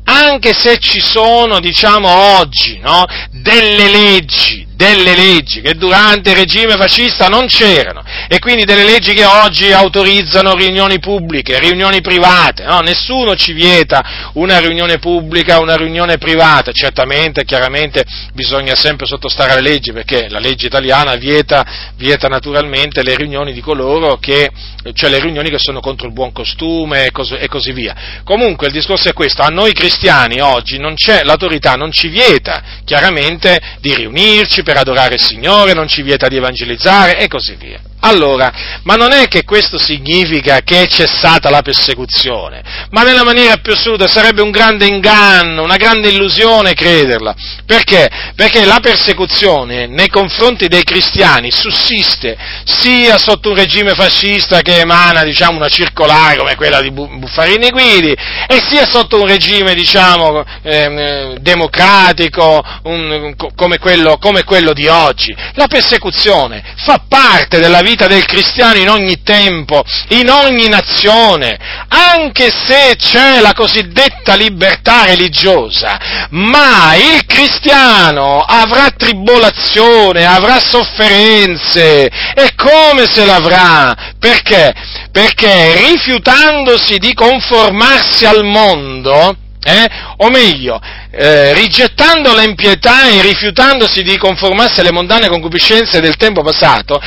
anche 0.03 0.53
se 0.53 0.77
ci 0.77 0.99
sono, 0.99 1.59
diciamo 1.59 2.37
oggi, 2.37 2.77
no, 2.77 3.05
delle 3.31 3.89
leggi, 3.89 4.67
delle 4.75 5.15
leggi 5.15 5.61
che 5.61 5.73
durante 5.73 6.29
il 6.29 6.35
regime 6.35 6.75
fascista 6.75 7.27
non 7.27 7.47
c'erano 7.47 8.03
e 8.27 8.39
quindi 8.39 8.63
delle 8.63 8.83
leggi 8.83 9.13
che 9.13 9.25
oggi 9.25 9.71
autorizzano 9.71 10.53
riunioni 10.53 10.99
pubbliche, 10.99 11.59
riunioni 11.59 12.01
private, 12.01 12.63
no? 12.63 12.79
nessuno 12.79 13.35
ci 13.35 13.53
vieta 13.53 14.31
una 14.33 14.59
riunione 14.59 14.97
pubblica, 14.97 15.59
una 15.59 15.75
riunione 15.75 16.17
privata, 16.17 16.71
certamente, 16.71 17.43
chiaramente 17.43 18.03
bisogna 18.33 18.75
sempre 18.75 19.05
sottostare 19.05 19.51
alle 19.51 19.69
leggi 19.69 19.91
perché 19.91 20.27
la 20.29 20.39
legge 20.39 20.65
italiana 20.65 21.15
vieta, 21.15 21.91
vieta 21.95 22.27
naturalmente 22.27 23.03
le 23.03 23.15
riunioni 23.15 23.53
di 23.53 23.61
coloro 23.61 24.17
che, 24.17 24.49
cioè 24.93 25.09
le 25.09 25.19
riunioni 25.19 25.49
che 25.49 25.59
sono 25.59 25.79
contro 25.79 26.07
il 26.07 26.13
buon 26.13 26.31
costume 26.31 27.05
e 27.05 27.11
così, 27.11 27.35
e 27.35 27.47
così 27.47 27.71
via. 27.71 28.21
Comunque 28.23 28.67
il 28.67 28.73
discorso 28.73 29.09
è 29.09 29.13
questo, 29.13 29.41
a 29.41 29.49
noi 29.49 29.73
cristiani 29.73 30.39
oggi 30.41 30.77
non 30.77 30.95
l'autorità 31.23 31.73
non 31.73 31.91
ci 31.91 32.07
vieta 32.07 32.61
chiaramente 32.83 33.59
di 33.79 33.93
riunirci, 33.93 34.63
per 34.63 34.77
adorare 34.77 35.15
il 35.15 35.21
Signore, 35.21 35.73
non 35.73 35.87
ci 35.87 36.01
vieta 36.01 36.27
di 36.27 36.37
evangelizzare 36.37 37.17
e 37.17 37.27
così 37.27 37.55
via. 37.55 37.79
Allora, 38.01 38.51
ma 38.83 38.95
non 38.95 39.13
è 39.13 39.27
che 39.27 39.43
questo 39.43 39.79
significa 39.79 40.59
che 40.59 40.83
è 40.83 40.87
cessata 40.87 41.49
la 41.49 41.63
persecuzione, 41.63 42.61
ma 42.91 43.01
nella 43.01 43.23
maniera 43.23 43.57
più 43.57 43.73
assoluta 43.73 44.07
sarebbe 44.07 44.41
un 44.43 44.51
grande 44.51 44.85
inganno, 44.85 45.63
una 45.63 45.77
grande 45.77 46.09
illusione 46.09 46.73
crederla. 46.73 47.33
Perché? 47.65 48.07
Perché 48.35 48.63
la 48.65 48.79
persecuzione 48.79 49.87
nei 49.87 50.09
confronti 50.09 50.67
dei 50.67 50.83
cristiani 50.83 51.49
sussiste 51.51 52.37
sia 52.65 53.17
sotto 53.17 53.49
un 53.49 53.55
regime 53.55 53.95
fascista 53.95 54.61
che 54.61 54.79
emana, 54.79 55.23
diciamo, 55.23 55.57
una 55.57 55.69
circolare 55.69 56.37
come 56.37 56.55
quella 56.55 56.81
di 56.81 56.91
Buffarini 56.91 57.69
Guidi, 57.71 58.11
e 58.11 58.61
sia 58.69 58.85
sotto 58.85 59.19
un 59.19 59.27
regime, 59.27 59.73
diciamo, 59.73 60.43
eh, 60.61 61.37
democratico 61.39 62.63
un, 62.83 63.33
come, 63.55 63.79
quello, 63.79 64.17
come 64.19 64.43
quello 64.43 64.73
di 64.73 64.87
oggi. 64.87 65.35
La 65.53 65.67
persecuzione 65.67 66.63
fa 66.77 67.03
parte 67.07 67.59
della 67.59 67.81
vita 67.85 68.07
del 68.07 68.25
cristiano 68.25 68.79
in 68.79 68.89
ogni 68.89 69.21
tempo, 69.21 69.83
in 70.09 70.27
ogni 70.29 70.67
nazione, 70.67 71.55
anche 71.87 72.51
se 72.65 72.95
c'è 72.97 73.39
la 73.39 73.53
cosiddetta 73.53 74.33
libertà 74.33 75.05
religiosa, 75.05 76.27
ma 76.31 76.95
il 76.95 77.25
cristiano 77.27 78.39
avrà 78.39 78.89
tribolazione, 78.89 80.25
avrà 80.25 80.59
sofferenze, 80.59 82.07
e 82.33 82.55
come 82.55 83.05
se 83.07 83.23
l'avrà? 83.23 84.13
Perché? 84.19 84.73
Perché 85.11 85.75
rifiutandosi 85.87 86.97
di 86.97 87.13
conformarsi 87.13 88.25
al 88.25 88.43
mondo, 88.43 89.37
eh? 89.67 89.89
o 90.17 90.29
meglio, 90.29 90.79
eh, 91.09 91.53
rigettando 91.53 92.35
l'impietà 92.35 93.09
e 93.09 93.23
rifiutandosi 93.23 94.03
di 94.03 94.15
conformarsi 94.15 94.79
alle 94.79 94.91
mondane 94.91 95.27
concupiscenze 95.27 96.01
del 96.01 96.17
tempo 96.17 96.43
passato, 96.43 97.01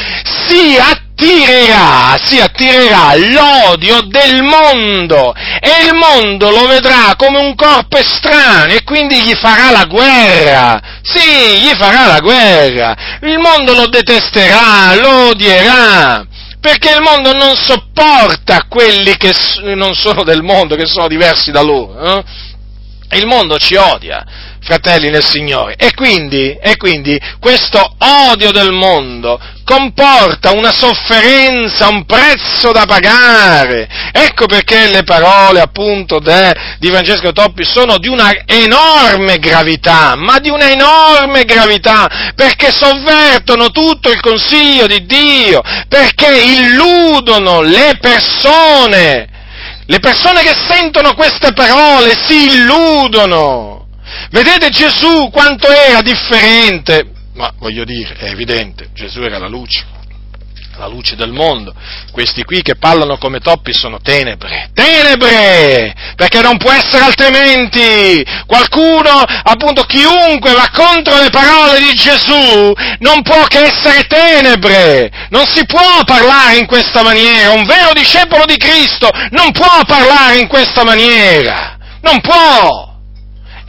si 0.49 0.77
attirerà, 0.77 2.19
si 2.21 2.41
attirerà 2.41 3.15
l'odio 3.15 4.01
del 4.03 4.43
mondo 4.43 5.33
e 5.35 5.87
il 5.87 5.95
mondo 5.95 6.51
lo 6.51 6.67
vedrà 6.67 7.15
come 7.17 7.39
un 7.39 7.55
corpo 7.55 7.97
estraneo 7.97 8.77
e 8.77 8.83
quindi 8.83 9.21
gli 9.21 9.35
farà 9.37 9.71
la 9.71 9.85
guerra. 9.85 10.81
Sì, 11.03 11.61
gli 11.61 11.77
farà 11.77 12.07
la 12.07 12.19
guerra. 12.19 12.97
Il 13.23 13.39
mondo 13.39 13.73
lo 13.73 13.87
detesterà, 13.87 14.97
lo 14.97 15.29
odierà 15.29 16.27
perché 16.61 16.91
il 16.91 17.01
mondo 17.01 17.33
non 17.33 17.55
sopporta 17.57 18.67
quelli 18.69 19.17
che 19.17 19.33
non 19.77 19.95
sono 19.95 20.25
del 20.25 20.43
mondo, 20.43 20.75
che 20.75 20.87
sono 20.87 21.07
diversi 21.07 21.51
da 21.51 21.63
loro. 21.63 22.19
Eh? 22.19 22.25
Il 23.11 23.27
mondo 23.27 23.57
ci 23.57 23.75
odia, 23.75 24.23
fratelli 24.61 25.09
nel 25.09 25.25
Signore, 25.25 25.77
e 25.77 25.95
quindi, 25.95 26.55
e 26.61 26.77
quindi 26.77 27.19
questo 27.41 27.95
odio 27.99 28.51
del 28.51 28.71
mondo 28.71 29.41
comporta 29.65 30.53
una 30.53 30.73
sofferenza, 30.73 31.89
un 31.89 32.05
prezzo 32.05 32.71
da 32.73 32.85
pagare. 32.85 33.89
Ecco 34.13 34.47
perché 34.47 34.91
le 34.91 35.05
parole 35.05 35.61
appunto 35.61 36.19
de, 36.19 36.55
di 36.79 36.89
Francesco 36.89 37.33
Toppi 37.33 37.65
sono 37.65 37.97
di 37.97 38.09
una 38.09 38.31
enorme 38.45 39.39
gravità, 39.39 40.15
ma 40.15 40.39
di 40.39 40.51
una 40.51 40.71
enorme 40.71 41.45
gravità, 41.45 42.33
perché 42.35 42.71
sovvertono 42.71 43.71
tutto 43.71 44.11
il 44.11 44.21
consiglio 44.21 44.87
di 44.87 45.07
Dio, 45.07 45.63
perché 45.89 46.43
illudono 46.43 47.63
le 47.63 47.97
persone 48.01 49.37
le 49.91 50.01
persone 50.01 50.43
che 50.43 50.53
sentono 50.69 51.15
queste 51.15 51.55
parole 51.55 52.13
si 52.27 52.53
illudono. 52.53 53.87
Vedete 54.31 54.69
Gesù 54.69 55.31
quanto 55.31 55.67
era 55.67 56.03
differente? 56.03 57.11
Ma 57.35 57.55
voglio 57.59 57.85
dire, 57.85 58.15
è 58.17 58.29
evidente, 58.31 58.91
Gesù 58.93 59.23
era 59.23 59.39
la 59.39 59.49
luce. 59.49 59.87
La 60.79 60.87
luce 60.87 61.17
del 61.17 61.33
mondo. 61.33 61.75
Questi 62.13 62.45
qui 62.45 62.63
che 62.63 62.77
parlano 62.77 63.19
come 63.19 63.41
toppi 63.41 63.73
sono 63.73 63.99
tenebre, 64.01 64.71
tenebre, 64.73 65.95
perché 66.17 66.41
non 66.41 66.57
può 66.57 66.73
essere 66.73 67.05
altrimenti. 67.05 68.25
Qualcuno, 68.47 69.11
appunto 69.43 69.83
chiunque 69.83 70.53
va 70.53 70.71
contro 70.73 71.21
le 71.21 71.31
parole 71.31 71.81
di 71.81 71.95
Gesù, 71.95 72.73
non 73.01 73.23
può 73.23 73.45
che 73.45 73.65
essere 73.65 74.05
tenebre, 74.05 75.11
non 75.31 75.47
si 75.47 75.65
può 75.67 76.05
parlare 76.05 76.57
in 76.57 76.67
questa 76.67 77.03
maniera, 77.03 77.51
un 77.51 77.67
vero 77.67 77.93
discepolo 77.93 78.45
di 78.45 78.57
Cristo 78.57 79.11
non 79.31 79.53
può 79.53 79.85
parlare 79.87 80.39
in 80.39 80.47
questa 80.47 80.85
maniera, 80.85 81.77
non 82.01 82.21
può. 82.21 82.88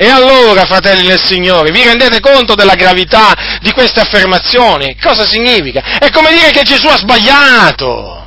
E 0.02 0.08
allora, 0.08 0.64
fratelli 0.64 1.08
del 1.08 1.22
Signore, 1.22 1.72
vi 1.72 1.84
rendete 1.84 2.22
conto 2.22 2.56
della 2.56 2.76
gravità 2.76 3.34
di 3.60 3.74
queste 3.74 4.00
affermazioni? 4.00 4.96
Cosa 4.98 5.28
significa? 5.28 6.00
È 6.00 6.10
come 6.10 6.30
dire 6.32 6.52
che 6.52 6.64
Gesù 6.64 6.88
ha 6.88 6.96
sbagliato. 6.96 8.19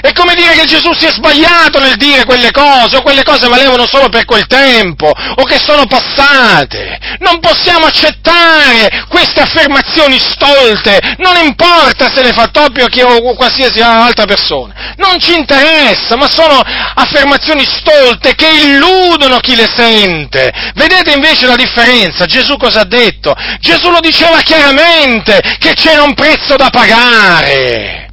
È 0.00 0.12
come 0.12 0.34
dire 0.34 0.54
che 0.54 0.64
Gesù 0.64 0.92
si 0.92 1.06
è 1.06 1.12
sbagliato 1.12 1.80
nel 1.80 1.96
dire 1.96 2.24
quelle 2.24 2.50
cose, 2.50 2.96
o 2.96 3.02
quelle 3.02 3.24
cose 3.24 3.48
valevano 3.48 3.86
solo 3.86 4.08
per 4.08 4.24
quel 4.24 4.46
tempo, 4.46 5.08
o 5.08 5.44
che 5.44 5.58
sono 5.58 5.86
passate. 5.86 6.98
Non 7.18 7.40
possiamo 7.40 7.86
accettare 7.86 9.06
queste 9.08 9.40
affermazioni 9.40 10.18
stolte, 10.18 11.00
non 11.18 11.36
importa 11.36 12.10
se 12.12 12.22
le 12.22 12.32
fa 12.32 12.48
Toppio 12.48 12.86
o 12.86 13.34
qualsiasi 13.34 13.80
altra 13.80 14.24
persona, 14.24 14.94
non 14.96 15.18
ci 15.18 15.34
interessa, 15.34 16.16
ma 16.16 16.28
sono 16.28 16.60
affermazioni 16.94 17.64
stolte 17.64 18.34
che 18.34 18.48
illudono 18.48 19.38
chi 19.38 19.56
le 19.56 19.68
sente. 19.74 20.52
Vedete 20.74 21.12
invece 21.12 21.46
la 21.46 21.56
differenza? 21.56 22.24
Gesù 22.26 22.56
cosa 22.56 22.80
ha 22.80 22.84
detto? 22.84 23.34
Gesù 23.60 23.90
lo 23.90 24.00
diceva 24.00 24.40
chiaramente 24.42 25.40
che 25.58 25.74
c'era 25.74 26.02
un 26.02 26.14
prezzo 26.14 26.56
da 26.56 26.70
pagare 26.70 28.07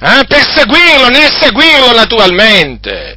eh, 0.00 0.24
per 0.26 0.46
seguirlo, 0.54 1.08
nel 1.08 1.30
seguirlo 1.38 1.92
naturalmente. 1.94 3.14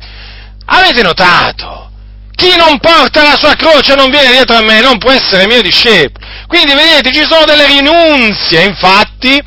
Avete 0.65 1.01
notato? 1.01 1.89
Chi 2.35 2.55
non 2.57 2.79
porta 2.79 3.23
la 3.23 3.37
sua 3.37 3.55
croce 3.55 3.95
non 3.95 4.09
viene 4.09 4.31
dietro 4.31 4.57
a 4.57 4.61
me, 4.61 4.81
non 4.81 4.97
può 4.97 5.11
essere 5.11 5.47
mio 5.47 5.61
discepolo. 5.61 6.25
Quindi 6.47 6.73
vedete, 6.73 7.13
ci 7.13 7.25
sono 7.25 7.45
delle 7.45 7.67
rinunzie, 7.67 8.63
infatti 8.63 9.41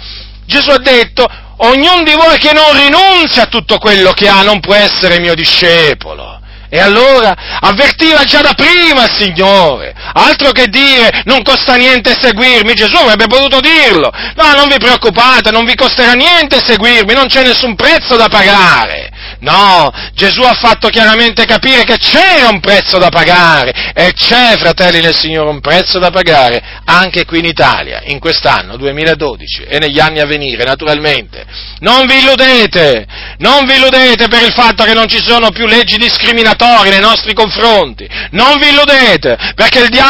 Gesù 0.46 0.70
ha 0.70 0.78
detto, 0.78 1.28
ognuno 1.58 2.02
di 2.04 2.14
voi 2.14 2.38
che 2.38 2.52
non 2.52 2.72
rinunzia 2.72 3.42
a 3.42 3.46
tutto 3.46 3.78
quello 3.78 4.12
che 4.12 4.28
ha 4.28 4.42
non 4.42 4.60
può 4.60 4.74
essere 4.74 5.18
mio 5.18 5.34
discepolo. 5.34 6.40
E 6.68 6.80
allora 6.80 7.34
avvertiva 7.60 8.24
già 8.24 8.40
da 8.40 8.54
prima 8.54 9.04
il 9.04 9.12
Signore, 9.12 9.94
altro 10.16 10.50
che 10.52 10.68
dire 10.68 11.22
non 11.24 11.42
costa 11.42 11.74
niente 11.74 12.16
seguirmi, 12.18 12.74
Gesù 12.74 12.96
avrebbe 12.96 13.26
potuto 13.26 13.60
dirlo, 13.60 14.10
no, 14.10 14.52
non 14.54 14.68
vi 14.68 14.78
preoccupate, 14.78 15.50
non 15.50 15.64
vi 15.64 15.74
costerà 15.74 16.12
niente 16.12 16.62
seguirmi, 16.64 17.14
non 17.14 17.26
c'è 17.26 17.44
nessun 17.44 17.74
prezzo 17.74 18.16
da 18.16 18.28
pagare. 18.28 19.10
No, 19.40 19.92
Gesù 20.14 20.42
ha 20.42 20.54
fatto 20.54 20.88
chiaramente 20.88 21.44
capire 21.44 21.84
che 21.84 21.98
c'era 21.98 22.48
un 22.48 22.60
prezzo 22.60 22.96
da 22.98 23.10
pagare 23.10 23.92
e 23.94 24.12
c'è, 24.14 24.56
fratelli 24.56 25.00
del 25.00 25.14
Signore, 25.14 25.50
un 25.50 25.60
prezzo 25.60 25.98
da 25.98 26.10
pagare 26.10 26.62
anche 26.84 27.24
qui 27.24 27.40
in 27.40 27.44
Italia, 27.44 28.00
in 28.04 28.18
quest'anno 28.18 28.76
2012 28.76 29.64
e 29.64 29.78
negli 29.78 29.98
anni 29.98 30.20
a 30.20 30.26
venire, 30.26 30.64
naturalmente. 30.64 31.44
Non 31.80 32.06
vi 32.06 32.18
illudete, 32.18 33.06
non 33.38 33.66
vi 33.66 33.74
illudete 33.74 34.28
per 34.28 34.42
il 34.42 34.52
fatto 34.52 34.84
che 34.84 34.94
non 34.94 35.08
ci 35.08 35.22
sono 35.22 35.50
più 35.50 35.66
leggi 35.66 35.98
discriminatorie 35.98 36.90
nei 36.90 37.00
nostri 37.00 37.34
confronti, 37.34 38.08
non 38.30 38.58
vi 38.58 38.68
illudete, 38.68 39.36
perché 39.54 39.80
il 39.80 39.88
diavolo, 39.88 40.05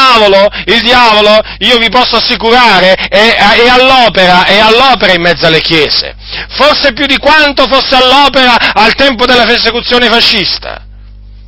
il 0.66 0.82
diavolo, 0.82 1.40
io 1.58 1.78
vi 1.78 1.88
posso 1.88 2.16
assicurare, 2.16 2.94
è, 2.94 3.36
è 3.36 3.68
all'opera, 3.68 4.44
è 4.44 4.58
all'opera 4.58 5.12
in 5.12 5.22
mezzo 5.22 5.46
alle 5.46 5.60
chiese, 5.60 6.14
forse 6.50 6.92
più 6.92 7.06
di 7.06 7.18
quanto 7.18 7.66
fosse 7.66 7.94
all'opera 7.94 8.72
al 8.72 8.94
tempo 8.94 9.26
della 9.26 9.44
persecuzione 9.44 10.08
fascista. 10.08 10.82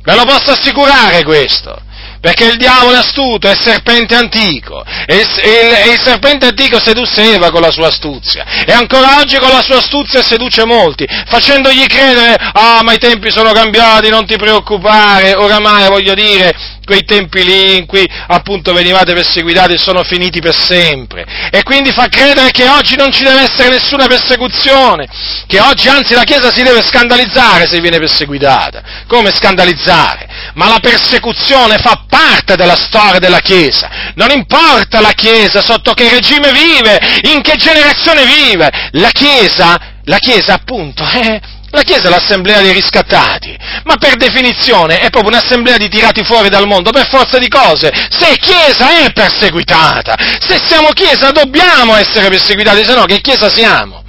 Ve 0.01 0.15
lo 0.15 0.25
posso 0.25 0.51
assicurare 0.51 1.23
questo 1.23 1.87
perché 2.19 2.45
il 2.45 2.57
diavolo 2.57 2.95
è 2.95 2.99
astuto, 2.99 3.47
è 3.47 3.55
serpente 3.55 4.15
antico, 4.15 4.83
e 5.05 5.15
il, 5.15 5.21
il, 5.21 5.91
il, 5.93 6.01
serpente 6.01 6.47
antico 6.47 6.79
sedusse 6.79 7.33
Eva 7.33 7.49
con 7.49 7.61
la 7.61 7.71
sua 7.71 7.87
astuzia, 7.87 8.45
e 8.65 8.73
ancora 8.73 9.19
oggi 9.19 9.37
con 9.37 9.49
la 9.49 9.61
sua 9.61 9.77
astuzia 9.77 10.21
seduce 10.21 10.65
molti, 10.65 11.07
facendogli 11.27 11.85
credere, 11.85 12.35
ah 12.53 12.81
ma 12.83 12.93
i 12.93 12.97
tempi 12.97 13.31
sono 13.31 13.51
cambiati, 13.51 14.09
non 14.09 14.25
ti 14.25 14.35
preoccupare, 14.35 15.33
oramai 15.33 15.87
voglio 15.87 16.13
dire, 16.13 16.53
quei 16.89 17.03
tempi 17.03 17.43
lì 17.43 17.77
in 17.77 17.85
cui 17.85 18.03
appunto 18.27 18.73
venivate 18.73 19.13
perseguitati 19.13 19.77
sono 19.77 20.03
finiti 20.03 20.41
per 20.41 20.55
sempre. 20.55 21.23
E 21.51 21.61
quindi 21.61 21.91
fa 21.91 22.07
credere 22.07 22.49
che 22.49 22.67
oggi 22.67 22.95
non 22.95 23.11
ci 23.11 23.21
deve 23.21 23.41
essere 23.41 23.69
nessuna 23.69 24.07
persecuzione, 24.07 25.07
che 25.45 25.59
oggi 25.59 25.87
anzi 25.87 26.15
la 26.15 26.23
Chiesa 26.23 26.51
si 26.51 26.63
deve 26.63 26.81
scandalizzare 26.81 27.67
se 27.67 27.79
viene 27.79 27.99
perseguitata. 27.99 28.81
Come 29.05 29.31
scandalizzare? 29.31 30.27
Ma 30.55 30.67
la 30.67 30.79
persecuzione 30.79 31.77
fa 31.77 32.05
parte 32.09 32.55
della 32.55 32.75
storia 32.75 33.19
della 33.19 33.39
Chiesa. 33.39 34.11
Non 34.15 34.31
importa 34.31 34.99
la 34.99 35.11
Chiesa 35.11 35.61
sotto 35.61 35.93
che 35.93 36.09
regime 36.09 36.51
vive, 36.51 36.99
in 37.31 37.43
che 37.43 37.55
generazione 37.55 38.25
vive. 38.25 38.67
La 38.93 39.11
Chiesa, 39.11 39.79
la 40.05 40.17
Chiesa 40.17 40.53
appunto 40.53 41.05
è 41.05 41.39
la 41.71 41.81
Chiesa 41.81 42.07
è 42.07 42.09
l'assemblea 42.09 42.61
dei 42.61 42.73
riscattati, 42.73 43.55
ma 43.83 43.95
per 43.97 44.15
definizione 44.15 44.99
è 44.99 45.09
proprio 45.09 45.31
un'assemblea 45.31 45.77
di 45.77 45.87
tirati 45.87 46.23
fuori 46.23 46.49
dal 46.49 46.67
mondo 46.67 46.91
per 46.91 47.07
forza 47.07 47.37
di 47.37 47.47
cose. 47.47 47.91
Se 48.09 48.37
Chiesa 48.37 49.03
è 49.03 49.11
perseguitata, 49.11 50.15
se 50.39 50.59
siamo 50.65 50.89
Chiesa 50.89 51.31
dobbiamo 51.31 51.95
essere 51.95 52.29
perseguitati, 52.29 52.83
se 52.83 52.95
no 52.95 53.05
che 53.05 53.21
Chiesa 53.21 53.49
siamo? 53.49 54.03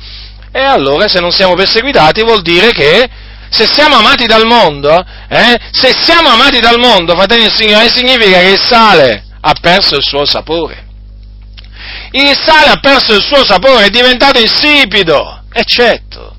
E 0.53 0.61
allora 0.61 1.07
se 1.09 1.21
non 1.21 1.31
siamo 1.31 1.55
perseguitati 1.55 2.23
vuol 2.23 2.43
dire 2.43 2.73
che 2.73 3.09
se 3.51 3.67
siamo 3.67 3.97
amati 3.97 4.27
dal 4.27 4.47
mondo, 4.47 5.05
eh, 5.29 5.59
se 5.73 5.95
siamo 6.01 6.29
amati 6.29 6.61
dal 6.61 6.79
mondo, 6.79 7.15
fratelli 7.15 7.43
del 7.43 7.53
Signore, 7.53 7.91
significa 7.91 8.39
che 8.39 8.51
il 8.51 8.61
sale 8.61 9.25
ha 9.41 9.55
perso 9.61 9.97
il 9.97 10.05
suo 10.05 10.25
sapore. 10.25 10.87
Il 12.13 12.37
sale 12.37 12.71
ha 12.71 12.79
perso 12.81 13.15
il 13.15 13.23
suo 13.23 13.45
sapore, 13.45 13.87
è 13.87 13.91
diventato 13.91 14.41
insipido, 14.41 15.43
eccetto. 15.53 16.30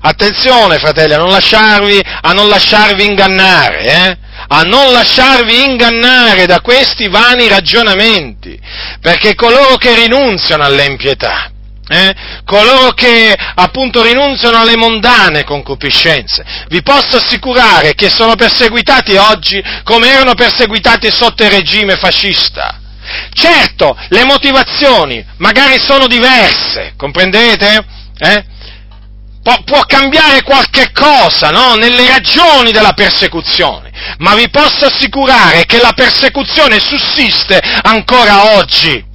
Attenzione, 0.00 0.78
fratelli, 0.78 1.14
a 1.14 1.18
non 1.18 1.30
lasciarvi, 1.30 2.00
a 2.20 2.32
non 2.32 2.48
lasciarvi 2.48 3.04
ingannare, 3.04 3.80
eh? 3.82 4.18
a 4.48 4.62
non 4.62 4.92
lasciarvi 4.92 5.64
ingannare 5.64 6.46
da 6.46 6.60
questi 6.60 7.08
vani 7.08 7.48
ragionamenti, 7.48 8.58
perché 9.00 9.34
coloro 9.34 9.76
che 9.76 9.94
rinunziano 9.94 10.62
all'impietà, 10.62 11.50
eh? 11.88 12.14
coloro 12.44 12.92
che 12.92 13.34
appunto 13.54 14.02
rinunziano 14.02 14.60
alle 14.60 14.76
mondane 14.76 15.42
concupiscenze, 15.42 16.44
vi 16.68 16.82
posso 16.82 17.16
assicurare 17.16 17.94
che 17.94 18.08
sono 18.08 18.36
perseguitati 18.36 19.16
oggi 19.16 19.62
come 19.82 20.12
erano 20.12 20.34
perseguitati 20.34 21.10
sotto 21.10 21.42
il 21.42 21.50
regime 21.50 21.96
fascista. 21.96 22.80
Certo, 23.32 23.96
le 24.08 24.24
motivazioni 24.24 25.24
magari 25.38 25.78
sono 25.80 26.06
diverse, 26.06 26.92
comprendete? 26.96 27.84
Eh? 28.18 28.44
Può, 29.42 29.56
può 29.64 29.80
cambiare 29.82 30.42
qualche 30.42 30.90
cosa 30.92 31.50
no? 31.50 31.74
nelle 31.74 32.06
ragioni 32.06 32.72
della 32.72 32.92
persecuzione, 32.92 33.90
ma 34.18 34.34
vi 34.34 34.48
posso 34.50 34.86
assicurare 34.86 35.64
che 35.66 35.80
la 35.80 35.92
persecuzione 35.94 36.78
sussiste 36.78 37.60
ancora 37.82 38.56
oggi. 38.56 39.07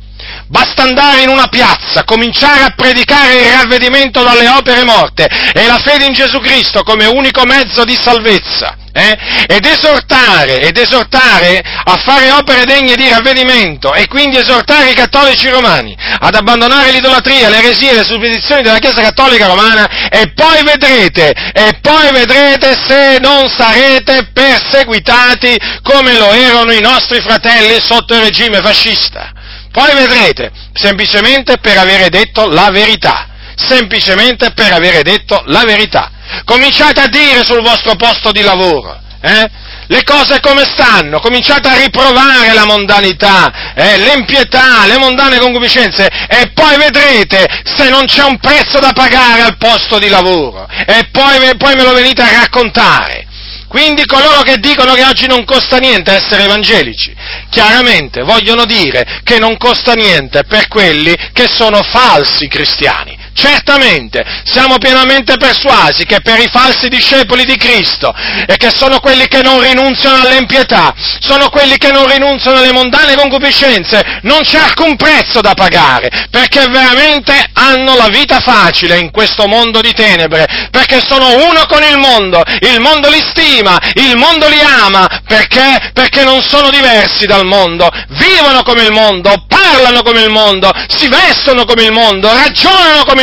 Basta 0.47 0.83
andare 0.83 1.21
in 1.21 1.29
una 1.29 1.47
piazza, 1.47 2.03
cominciare 2.03 2.63
a 2.63 2.73
predicare 2.75 3.35
il 3.35 3.51
ravvedimento 3.51 4.23
dalle 4.23 4.47
opere 4.47 4.83
morte 4.83 5.27
e 5.53 5.65
la 5.65 5.79
fede 5.79 6.05
in 6.05 6.13
Gesù 6.13 6.39
Cristo 6.39 6.83
come 6.83 7.05
unico 7.05 7.43
mezzo 7.45 7.83
di 7.83 7.97
salvezza 7.99 8.77
eh? 8.93 9.17
ed, 9.47 9.65
esortare, 9.65 10.61
ed 10.61 10.77
esortare 10.77 11.61
a 11.83 11.97
fare 11.97 12.31
opere 12.31 12.65
degne 12.65 12.95
di 12.95 13.09
ravvedimento 13.09 13.93
e 13.93 14.07
quindi 14.07 14.37
esortare 14.37 14.91
i 14.91 14.93
cattolici 14.93 15.49
romani 15.49 15.97
ad 16.19 16.35
abbandonare 16.35 16.91
l'idolatria, 16.91 17.49
le 17.49 17.57
eresie 17.57 17.91
e 17.91 17.95
le 17.95 18.03
suppedizioni 18.03 18.61
della 18.61 18.77
Chiesa 18.77 19.01
Cattolica 19.01 19.47
Romana 19.47 20.09
e 20.09 20.31
poi 20.33 20.63
vedrete, 20.63 21.31
e 21.53 21.79
poi 21.81 22.11
vedrete 22.11 22.75
se 22.87 23.17
non 23.19 23.49
sarete 23.49 24.29
perseguitati 24.31 25.57
come 25.81 26.17
lo 26.17 26.31
erano 26.31 26.71
i 26.71 26.81
nostri 26.81 27.19
fratelli 27.21 27.79
sotto 27.81 28.13
il 28.13 28.21
regime 28.21 28.61
fascista. 28.61 29.31
Poi 29.73 29.91
vedrete, 29.95 30.51
semplicemente 30.73 31.57
per 31.57 31.79
avere 31.79 32.09
detto 32.09 32.47
la 32.47 32.69
verità, 32.69 33.27
semplicemente 33.55 34.51
per 34.51 34.71
avere 34.71 35.01
detto 35.01 35.41
la 35.47 35.63
verità. 35.65 36.11
Cominciate 36.45 37.01
a 37.01 37.07
dire 37.07 37.43
sul 37.43 37.63
vostro 37.63 37.95
posto 37.95 38.31
di 38.31 38.41
lavoro, 38.41 38.95
eh? 39.19 39.49
le 39.87 40.03
cose 40.03 40.39
come 40.41 40.63
stanno, 40.63 41.19
cominciate 41.19 41.69
a 41.69 41.77
riprovare 41.77 42.53
la 42.53 42.65
mondanità, 42.65 43.73
eh, 43.73 43.97
l'impietà, 43.97 44.85
le 44.85 44.99
mondane 44.99 45.39
concupiscenze 45.39 46.07
e 46.27 46.51
poi 46.53 46.77
vedrete 46.77 47.45
se 47.63 47.89
non 47.89 48.05
c'è 48.05 48.23
un 48.23 48.37
prezzo 48.37 48.79
da 48.79 48.91
pagare 48.93 49.41
al 49.41 49.57
posto 49.57 49.97
di 49.97 50.07
lavoro 50.07 50.67
e 50.85 51.07
poi, 51.11 51.55
poi 51.57 51.75
me 51.75 51.83
lo 51.83 51.93
venite 51.93 52.21
a 52.21 52.41
raccontare. 52.41 53.25
Quindi 53.73 54.05
coloro 54.05 54.43
che 54.43 54.59
dicono 54.59 54.93
che 54.93 55.03
oggi 55.03 55.25
non 55.25 55.45
costa 55.45 55.77
niente 55.77 56.11
essere 56.11 56.43
evangelici, 56.43 57.11
chiaramente 57.49 58.21
vogliono 58.21 58.65
dire 58.65 59.21
che 59.23 59.39
non 59.39 59.57
costa 59.57 59.93
niente 59.93 60.43
per 60.43 60.67
quelli 60.67 61.11
che 61.33 61.47
sono 61.47 61.81
falsi 61.81 62.47
cristiani 62.47 63.17
Certamente, 63.33 64.23
siamo 64.45 64.77
pienamente 64.77 65.37
persuasi 65.37 66.05
che 66.05 66.21
per 66.21 66.39
i 66.39 66.49
falsi 66.51 66.87
discepoli 66.87 67.45
di 67.45 67.57
Cristo, 67.57 68.13
e 68.45 68.57
che 68.57 68.69
sono 68.73 68.99
quelli 68.99 69.27
che 69.27 69.41
non 69.41 69.59
rinunziano 69.59 70.21
all'empietà, 70.21 70.93
sono 71.19 71.49
quelli 71.49 71.77
che 71.77 71.91
non 71.91 72.07
rinunziano 72.07 72.57
alle 72.57 72.71
mondane 72.71 73.15
concupiscenze, 73.15 74.19
non 74.21 74.41
c'è 74.41 74.59
alcun 74.59 74.95
prezzo 74.95 75.41
da 75.41 75.53
pagare, 75.53 76.09
perché 76.29 76.67
veramente 76.67 77.33
hanno 77.53 77.95
la 77.95 78.07
vita 78.07 78.39
facile 78.39 78.97
in 78.99 79.11
questo 79.11 79.47
mondo 79.47 79.81
di 79.81 79.93
tenebre, 79.93 80.69
perché 80.69 81.01
sono 81.05 81.47
uno 81.47 81.65
con 81.67 81.81
il 81.83 81.97
mondo, 81.97 82.43
il 82.61 82.79
mondo 82.79 83.09
li 83.09 83.23
stima, 83.29 83.79
il 83.95 84.15
mondo 84.15 84.47
li 84.47 84.59
ama, 84.61 85.21
perché? 85.27 85.91
Perché 85.93 86.23
non 86.23 86.41
sono 86.43 86.69
diversi 86.69 87.25
dal 87.25 87.45
mondo, 87.45 87.89
vivono 88.09 88.61
come 88.63 88.83
il 88.83 88.91
mondo, 88.91 89.45
parlano 89.47 90.03
come 90.03 90.21
il 90.21 90.29
mondo, 90.29 90.71
si 90.87 91.07
vestono 91.07 91.65
come 91.65 91.83
il 91.83 91.91
mondo, 91.91 92.31
ragionano 92.31 93.03
come 93.05 93.22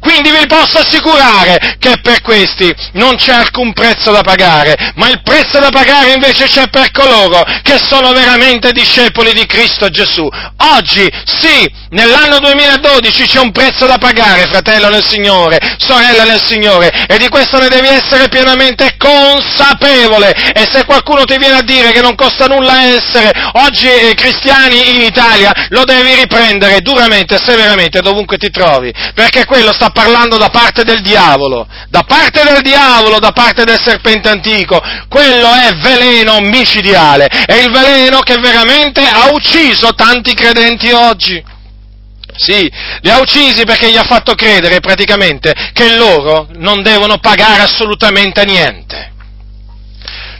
quindi 0.00 0.30
vi 0.30 0.46
posso 0.46 0.78
assicurare 0.78 1.76
che 1.78 1.98
per 2.02 2.20
questi 2.22 2.72
non 2.92 3.16
c'è 3.16 3.32
alcun 3.32 3.72
prezzo 3.72 4.10
da 4.10 4.22
pagare, 4.22 4.92
ma 4.94 5.08
il 5.08 5.20
prezzo 5.22 5.58
da 5.58 5.70
pagare 5.70 6.12
invece 6.12 6.46
c'è 6.46 6.68
per 6.68 6.90
coloro 6.90 7.44
che 7.62 7.78
sono 7.82 8.12
veramente 8.12 8.72
discepoli 8.72 9.32
di 9.32 9.46
Cristo 9.46 9.88
Gesù. 9.88 10.28
Oggi, 10.76 11.08
sì, 11.24 11.70
nell'anno 11.90 12.38
2012 12.38 13.26
c'è 13.26 13.40
un 13.40 13.52
prezzo 13.52 13.86
da 13.86 13.98
pagare, 13.98 14.46
fratello 14.46 14.88
nel 14.88 15.04
Signore, 15.04 15.58
sorella 15.78 16.24
nel 16.24 16.40
Signore, 16.40 16.90
e 17.06 17.18
di 17.18 17.28
questo 17.28 17.58
ne 17.58 17.68
devi 17.68 17.88
essere 17.88 18.28
pienamente 18.28 18.96
consapevole. 18.96 20.32
E 20.52 20.68
se 20.70 20.84
qualcuno 20.84 21.24
ti 21.24 21.36
viene 21.38 21.56
a 21.56 21.62
dire 21.62 21.92
che 21.92 22.00
non 22.00 22.14
costa 22.14 22.46
nulla 22.46 22.84
essere 22.84 23.30
oggi 23.52 23.88
eh, 23.88 24.14
cristiani 24.14 24.94
in 24.94 25.00
Italia, 25.02 25.52
lo 25.70 25.84
devi 25.84 26.14
riprendere 26.14 26.80
duramente, 26.80 27.38
severamente, 27.42 28.00
dovunque 28.00 28.36
ti 28.36 28.50
trovi, 28.50 28.92
perché 29.26 29.44
quello 29.44 29.72
sta 29.72 29.90
parlando 29.90 30.36
da 30.36 30.50
parte 30.50 30.84
del 30.84 31.02
diavolo, 31.02 31.66
da 31.88 32.04
parte 32.06 32.44
del 32.44 32.62
diavolo, 32.62 33.18
da 33.18 33.32
parte 33.32 33.64
del 33.64 33.80
serpente 33.82 34.28
antico, 34.28 34.80
quello 35.08 35.52
è 35.52 35.74
veleno 35.74 36.38
micidiale, 36.38 37.26
è 37.26 37.54
il 37.54 37.72
veleno 37.72 38.20
che 38.20 38.36
veramente 38.38 39.00
ha 39.00 39.30
ucciso 39.32 39.94
tanti 39.94 40.32
credenti 40.32 40.92
oggi. 40.92 41.42
Sì, 42.36 42.70
li 43.00 43.10
ha 43.10 43.18
uccisi 43.18 43.64
perché 43.64 43.90
gli 43.90 43.96
ha 43.96 44.04
fatto 44.04 44.34
credere 44.34 44.78
praticamente 44.78 45.52
che 45.72 45.96
loro 45.96 46.46
non 46.58 46.82
devono 46.82 47.18
pagare 47.18 47.62
assolutamente 47.62 48.44
niente 48.44 49.14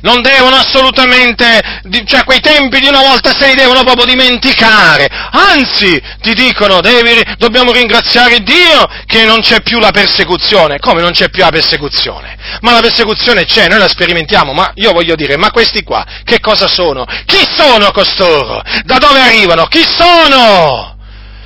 non 0.06 0.22
devono 0.22 0.54
assolutamente, 0.54 1.82
cioè 2.06 2.22
quei 2.22 2.38
tempi 2.38 2.78
di 2.78 2.86
una 2.86 3.00
volta 3.00 3.34
se 3.36 3.48
li 3.48 3.54
devono 3.56 3.82
proprio 3.82 4.06
dimenticare, 4.06 5.08
anzi 5.32 6.00
ti 6.22 6.32
dicono 6.32 6.80
devi, 6.80 7.20
dobbiamo 7.38 7.72
ringraziare 7.72 8.38
Dio 8.38 8.88
che 9.04 9.24
non 9.24 9.40
c'è 9.40 9.62
più 9.62 9.80
la 9.80 9.90
persecuzione, 9.90 10.78
come 10.78 11.02
non 11.02 11.10
c'è 11.10 11.28
più 11.28 11.42
la 11.42 11.50
persecuzione? 11.50 12.36
Ma 12.60 12.72
la 12.72 12.80
persecuzione 12.80 13.46
c'è, 13.46 13.66
noi 13.66 13.80
la 13.80 13.88
sperimentiamo, 13.88 14.52
ma 14.52 14.70
io 14.76 14.92
voglio 14.92 15.16
dire, 15.16 15.36
ma 15.36 15.50
questi 15.50 15.82
qua 15.82 16.06
che 16.22 16.38
cosa 16.38 16.68
sono? 16.68 17.04
Chi 17.24 17.44
sono 17.56 17.90
costoro? 17.90 18.62
Da 18.84 18.98
dove 18.98 19.20
arrivano? 19.20 19.66
Chi 19.66 19.84
sono? 19.84 20.94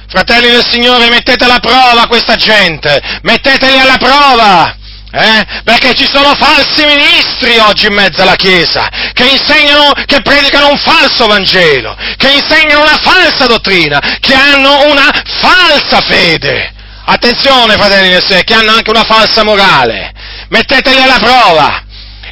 Fratelli 0.06 0.50
del 0.50 0.66
Signore, 0.68 1.08
mettete 1.08 1.44
alla 1.44 1.60
prova 1.60 2.06
questa 2.08 2.34
gente, 2.36 3.00
metteteli 3.22 3.78
alla 3.78 3.96
prova! 3.96 4.74
Eh? 5.12 5.44
Perché 5.64 5.92
ci 5.94 6.08
sono 6.10 6.34
falsi 6.36 6.84
ministri 6.84 7.58
oggi 7.58 7.86
in 7.86 7.94
mezzo 7.94 8.22
alla 8.22 8.36
Chiesa, 8.36 8.88
che 9.12 9.24
insegnano, 9.24 9.92
che 10.06 10.22
predicano 10.22 10.70
un 10.70 10.78
falso 10.78 11.26
Vangelo, 11.26 11.96
che 12.16 12.30
insegnano 12.30 12.82
una 12.82 12.98
falsa 13.02 13.46
dottrina, 13.46 13.98
che 14.20 14.34
hanno 14.34 14.88
una 14.88 15.10
falsa 15.40 16.00
fede. 16.00 16.72
Attenzione, 17.06 17.74
fratelli 17.74 18.10
del 18.10 18.22
Signore, 18.22 18.44
che 18.44 18.54
hanno 18.54 18.72
anche 18.72 18.90
una 18.90 19.02
falsa 19.02 19.42
morale. 19.42 20.12
Metteteli 20.48 21.02
alla 21.02 21.18
prova. 21.18 21.82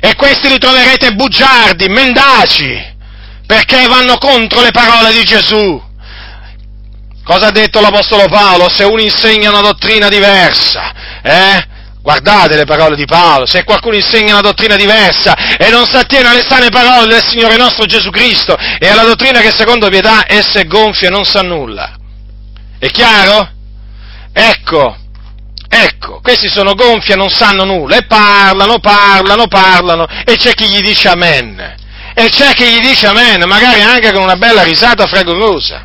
E 0.00 0.14
questi 0.14 0.48
li 0.48 0.58
troverete 0.58 1.14
bugiardi, 1.14 1.88
mendaci, 1.88 2.80
perché 3.44 3.88
vanno 3.88 4.18
contro 4.18 4.60
le 4.60 4.70
parole 4.70 5.12
di 5.12 5.24
Gesù. 5.24 5.82
Cosa 7.24 7.48
ha 7.48 7.50
detto 7.50 7.80
l'Apostolo 7.80 8.28
Paolo? 8.28 8.70
Se 8.70 8.84
uno 8.84 9.00
insegna 9.00 9.50
una 9.50 9.62
dottrina 9.62 10.08
diversa, 10.08 10.92
eh? 11.22 11.76
Guardate 12.08 12.56
le 12.56 12.64
parole 12.64 12.96
di 12.96 13.04
Paolo, 13.04 13.44
se 13.44 13.64
qualcuno 13.64 13.94
insegna 13.94 14.32
una 14.32 14.40
dottrina 14.40 14.76
diversa 14.76 15.34
e 15.58 15.68
non 15.68 15.84
si 15.84 15.94
attiene 15.96 16.26
alle 16.26 16.42
sane 16.48 16.70
parole 16.70 17.06
del 17.06 17.22
Signore 17.22 17.58
nostro 17.58 17.84
Gesù 17.84 18.08
Cristo 18.08 18.56
e 18.56 18.88
alla 18.88 19.02
dottrina 19.02 19.40
che 19.40 19.52
secondo 19.54 19.90
pietà 19.90 20.24
essa 20.26 20.58
è 20.58 20.64
gonfia 20.64 21.08
e 21.08 21.10
non 21.10 21.26
sa 21.26 21.42
nulla. 21.42 21.98
È 22.78 22.90
chiaro? 22.90 23.50
Ecco, 24.32 24.96
ecco, 25.68 26.20
questi 26.22 26.48
sono 26.48 26.72
gonfi 26.72 27.12
e 27.12 27.16
non 27.16 27.28
sanno 27.28 27.66
nulla 27.66 27.98
e 27.98 28.06
parlano, 28.06 28.78
parlano, 28.78 29.46
parlano 29.46 30.06
e 30.24 30.34
c'è 30.38 30.54
chi 30.54 30.66
gli 30.66 30.80
dice 30.80 31.08
amen. 31.08 31.76
E 32.14 32.28
c'è 32.30 32.54
chi 32.54 32.64
gli 32.72 32.80
dice 32.80 33.06
amen, 33.06 33.42
magari 33.46 33.82
anche 33.82 34.12
con 34.12 34.22
una 34.22 34.36
bella 34.36 34.62
risata 34.62 35.06
fragorosa. 35.06 35.82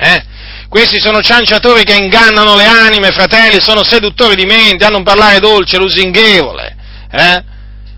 Eh? 0.00 0.24
Questi 0.68 1.00
sono 1.00 1.22
cianciatori 1.22 1.82
che 1.82 1.94
ingannano 1.94 2.54
le 2.54 2.66
anime, 2.66 3.10
fratelli, 3.10 3.58
sono 3.58 3.82
seduttori 3.82 4.36
di 4.36 4.44
mente, 4.44 4.84
hanno 4.84 4.98
un 4.98 5.02
parlare 5.02 5.38
dolce, 5.38 5.78
lusinghevole. 5.78 6.76
Eh? 7.10 7.42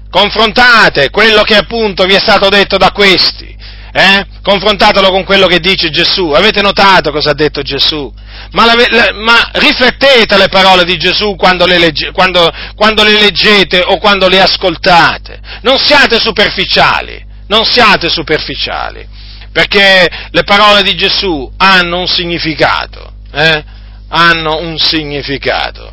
Confrontate 0.09 1.11
quello 1.11 1.43
che 1.43 1.57
appunto 1.57 2.05
vi 2.05 2.15
è 2.15 2.21
stato 2.21 2.49
detto 2.49 2.77
da 2.77 2.93
questi. 2.93 3.57
Eh? 3.93 4.25
Confrontatelo 4.41 5.11
con 5.11 5.25
quello 5.25 5.49
che 5.49 5.59
dice 5.59 5.91
Gesù. 5.91 6.31
Avete 6.31 6.63
notato 6.63 7.11
cosa 7.11 7.31
ha 7.31 7.35
detto 7.35 7.61
Gesù? 7.63 8.13
Ma, 8.53 8.65
la, 8.65 8.75
la, 8.89 9.13
ma 9.15 9.51
riflettete 9.53 10.37
le 10.37 10.49
parole 10.49 10.85
di 10.85 10.97
Gesù 10.97 11.35
quando 11.35 11.67
le, 11.67 11.79
legge, 11.79 12.13
quando, 12.13 12.49
quando 12.77 13.03
le 13.03 13.19
leggete 13.19 13.83
o 13.85 13.99
quando 13.99 14.29
le 14.29 14.41
ascoltate. 14.41 15.41
Non 15.63 15.77
siate 15.77 16.21
superficiali, 16.21 17.21
non 17.49 17.65
siate 17.65 18.09
superficiali 18.09 19.19
perché 19.53 20.09
le 20.31 20.45
parole 20.45 20.83
di 20.83 20.95
Gesù 20.95 21.51
hanno 21.57 22.01
un 22.01 22.07
significato, 22.07 23.15
eh? 23.33 23.65
hanno 24.09 24.61
un 24.61 24.79
significato. 24.79 25.93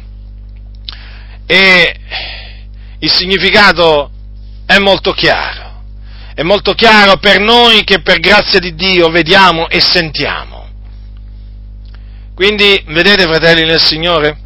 E 1.45 1.95
il 2.99 3.11
significato 3.11 4.11
è 4.65 4.77
molto 4.77 5.11
chiaro, 5.13 5.83
è 6.35 6.43
molto 6.43 6.73
chiaro 6.73 7.17
per 7.17 7.39
noi 7.39 7.83
che 7.83 8.01
per 8.01 8.19
grazia 8.19 8.59
di 8.59 8.75
Dio 8.75 9.09
vediamo 9.09 9.69
e 9.69 9.81
sentiamo. 9.81 10.55
Quindi, 12.35 12.83
vedete 12.87 13.23
fratelli 13.23 13.65
nel 13.65 13.81
Signore, 13.81 14.37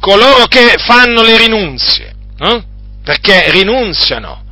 coloro 0.00 0.46
che 0.46 0.76
fanno 0.78 1.22
le 1.22 1.36
rinunzie, 1.36 2.14
eh? 2.38 2.64
perché 3.04 3.50
rinunziano 3.50 4.46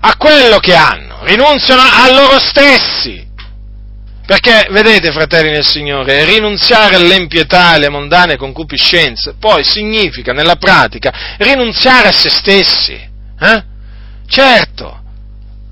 a 0.00 0.16
quello 0.16 0.58
che 0.58 0.74
hanno, 0.74 1.18
rinunziano 1.24 1.82
a 1.82 2.10
loro 2.12 2.38
stessi. 2.38 3.28
Perché, 4.26 4.68
vedete, 4.70 5.10
fratelli 5.10 5.50
nel 5.50 5.66
Signore, 5.66 6.24
rinunziare 6.24 6.94
all'empietà 6.94 7.72
e 7.72 7.74
alle 7.74 7.88
mondane 7.88 8.36
concupiscenze, 8.36 9.34
poi 9.38 9.64
significa, 9.64 10.32
nella 10.32 10.54
pratica, 10.54 11.34
rinunziare 11.38 12.08
a 12.08 12.12
se 12.12 12.30
stessi. 12.30 12.94
Eh? 12.94 13.64
Certo, 14.28 15.02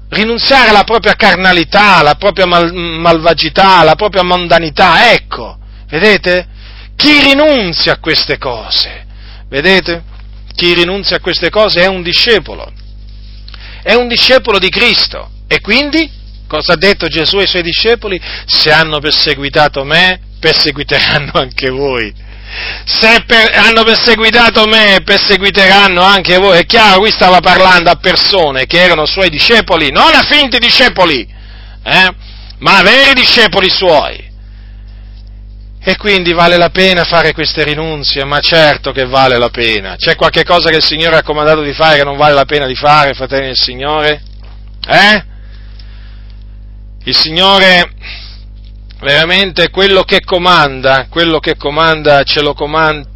rinunziare 0.08 0.70
alla 0.70 0.82
propria 0.82 1.14
carnalità, 1.14 1.98
alla 1.98 2.16
propria 2.16 2.46
mal- 2.46 2.74
malvagità, 2.74 3.78
alla 3.78 3.94
propria 3.94 4.24
mondanità, 4.24 5.12
ecco, 5.12 5.58
vedete? 5.88 6.48
Chi 6.96 7.20
rinunzia 7.20 7.92
a 7.92 7.98
queste 8.00 8.38
cose, 8.38 9.06
vedete? 9.48 10.02
Chi 10.56 10.74
rinunzia 10.74 11.18
a 11.18 11.20
queste 11.20 11.48
cose 11.48 11.82
è 11.82 11.86
un 11.86 12.02
discepolo 12.02 12.72
è 13.88 13.94
un 13.94 14.06
discepolo 14.06 14.58
di 14.58 14.68
Cristo. 14.68 15.30
E 15.48 15.62
quindi, 15.62 16.10
cosa 16.46 16.74
ha 16.74 16.76
detto 16.76 17.06
Gesù 17.06 17.38
ai 17.38 17.46
suoi 17.46 17.62
discepoli? 17.62 18.20
Se 18.44 18.70
hanno 18.70 18.98
perseguitato 18.98 19.82
me, 19.82 20.20
perseguiteranno 20.38 21.30
anche 21.40 21.70
voi. 21.70 22.12
Se 22.84 23.24
per, 23.26 23.50
hanno 23.54 23.84
perseguitato 23.84 24.66
me, 24.66 25.00
perseguiteranno 25.02 26.02
anche 26.02 26.36
voi. 26.36 26.58
È 26.58 26.66
chiaro, 26.66 26.98
qui 26.98 27.10
stava 27.10 27.40
parlando 27.40 27.88
a 27.88 27.96
persone 27.96 28.66
che 28.66 28.78
erano 28.78 29.06
suoi 29.06 29.30
discepoli, 29.30 29.90
non 29.90 30.12
a 30.12 30.22
finti 30.22 30.58
discepoli, 30.58 31.26
eh, 31.82 32.14
ma 32.58 32.76
a 32.76 32.82
veri 32.82 33.14
discepoli 33.14 33.70
suoi. 33.70 34.27
E 35.88 35.96
quindi 35.96 36.34
vale 36.34 36.58
la 36.58 36.68
pena 36.68 37.04
fare 37.04 37.32
queste 37.32 37.64
rinunzie? 37.64 38.22
Ma 38.24 38.40
certo 38.40 38.92
che 38.92 39.06
vale 39.06 39.38
la 39.38 39.48
pena. 39.48 39.96
C'è 39.96 40.16
qualche 40.16 40.44
cosa 40.44 40.68
che 40.68 40.76
il 40.76 40.84
Signore 40.84 41.16
ha 41.16 41.22
comandato 41.22 41.62
di 41.62 41.72
fare 41.72 41.96
che 41.96 42.04
non 42.04 42.18
vale 42.18 42.34
la 42.34 42.44
pena 42.44 42.66
di 42.66 42.74
fare, 42.74 43.14
fratelli 43.14 43.46
del 43.46 43.56
Signore? 43.56 44.20
Eh? 44.86 45.24
Il 47.04 47.16
Signore 47.16 47.90
veramente 49.00 49.70
quello 49.70 50.02
che 50.02 50.20
comanda, 50.24 51.06
quello 51.08 51.38
che 51.38 51.56
comanda, 51.56 52.22
ce 52.24 52.42
lo 52.42 52.52
comanda, 52.52 53.08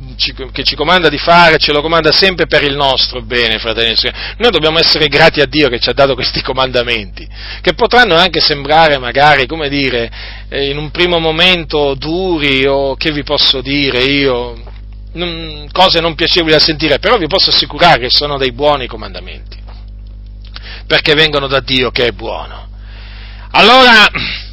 che 0.52 0.62
ci 0.62 0.76
comanda 0.76 1.08
di 1.08 1.18
fare, 1.18 1.58
ce 1.58 1.72
lo 1.72 1.80
comanda 1.80 2.12
sempre 2.12 2.46
per 2.46 2.62
il 2.62 2.76
nostro 2.76 3.22
bene, 3.22 3.58
fratelli 3.58 3.92
e 3.92 3.96
sorelle. 3.96 4.34
Noi 4.38 4.50
dobbiamo 4.50 4.78
essere 4.78 5.08
grati 5.08 5.40
a 5.40 5.46
Dio 5.46 5.68
che 5.68 5.80
ci 5.80 5.90
ha 5.90 5.92
dato 5.92 6.14
questi 6.14 6.40
comandamenti, 6.42 7.26
che 7.60 7.74
potranno 7.74 8.14
anche 8.14 8.40
sembrare 8.40 8.98
magari, 8.98 9.46
come 9.46 9.68
dire, 9.68 10.10
eh, 10.48 10.70
in 10.70 10.78
un 10.78 10.90
primo 10.90 11.18
momento 11.18 11.94
duri 11.94 12.64
o 12.66 12.94
che 12.94 13.10
vi 13.10 13.24
posso 13.24 13.60
dire 13.60 14.04
io, 14.04 14.70
cose 15.72 16.00
non 16.00 16.14
piacevoli 16.14 16.52
da 16.52 16.60
sentire, 16.60 16.98
però 16.98 17.18
vi 17.18 17.26
posso 17.26 17.50
assicurare 17.50 17.98
che 17.98 18.10
sono 18.10 18.38
dei 18.38 18.52
buoni 18.52 18.86
comandamenti, 18.86 19.58
perché 20.86 21.14
vengono 21.14 21.48
da 21.48 21.60
Dio 21.60 21.90
che 21.90 22.06
è 22.06 22.12
buono. 22.12 22.68
Allora, 23.50 24.08